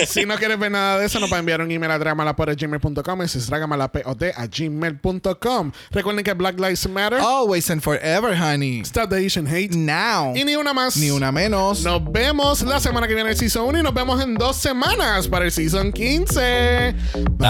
si 0.08 0.26
no 0.26 0.36
quieres 0.38 0.60
ver 0.60 0.72
nada 0.72 1.00
de 1.00 1.06
eso, 1.06 1.20
nos 1.20 1.32
va 1.32 1.38
a 1.38 1.40
enviar 1.40 1.62
un 1.62 1.72
email 1.72 1.92
a 1.92 2.00
dramalapod.gmail.com. 2.00 3.22
Ese 3.22 3.40
es 3.40 3.48
dragamalapod 3.48 4.24
a 4.36 4.48
gmail.com. 4.48 5.72
Recuerden 5.92 6.24
que 6.24 6.34
Black 6.34 6.60
Lives 6.60 6.88
Matter. 6.90 7.20
Always 7.20 7.70
and 7.70 7.82
forever, 7.82 8.36
honey. 8.36 8.82
Stop 8.82 9.10
the 9.10 9.26
Asian 9.26 9.48
hate. 9.48 9.76
Now. 9.76 10.34
Y 10.36 10.44
ni 10.44 10.56
una 10.56 10.74
más. 10.74 10.98
Ni 10.98 11.12
una 11.12 11.32
menos. 11.32 11.84
Nos 11.84 12.12
vemos 12.12 12.62
la 12.62 12.80
semana 12.80 13.08
que 13.08 13.16
viene 13.16 13.30
el 13.32 13.38
Season 13.38 13.66
1 13.68 13.80
y 13.80 13.84
nos 13.84 13.94
vemos 13.94 14.22
en 14.22 14.36
dos 14.36 14.56
semanas 14.56 15.28
para 15.28 15.46
el 15.46 15.52
Season 15.52 15.92
15. 15.92 16.96
Bye. 17.38 17.50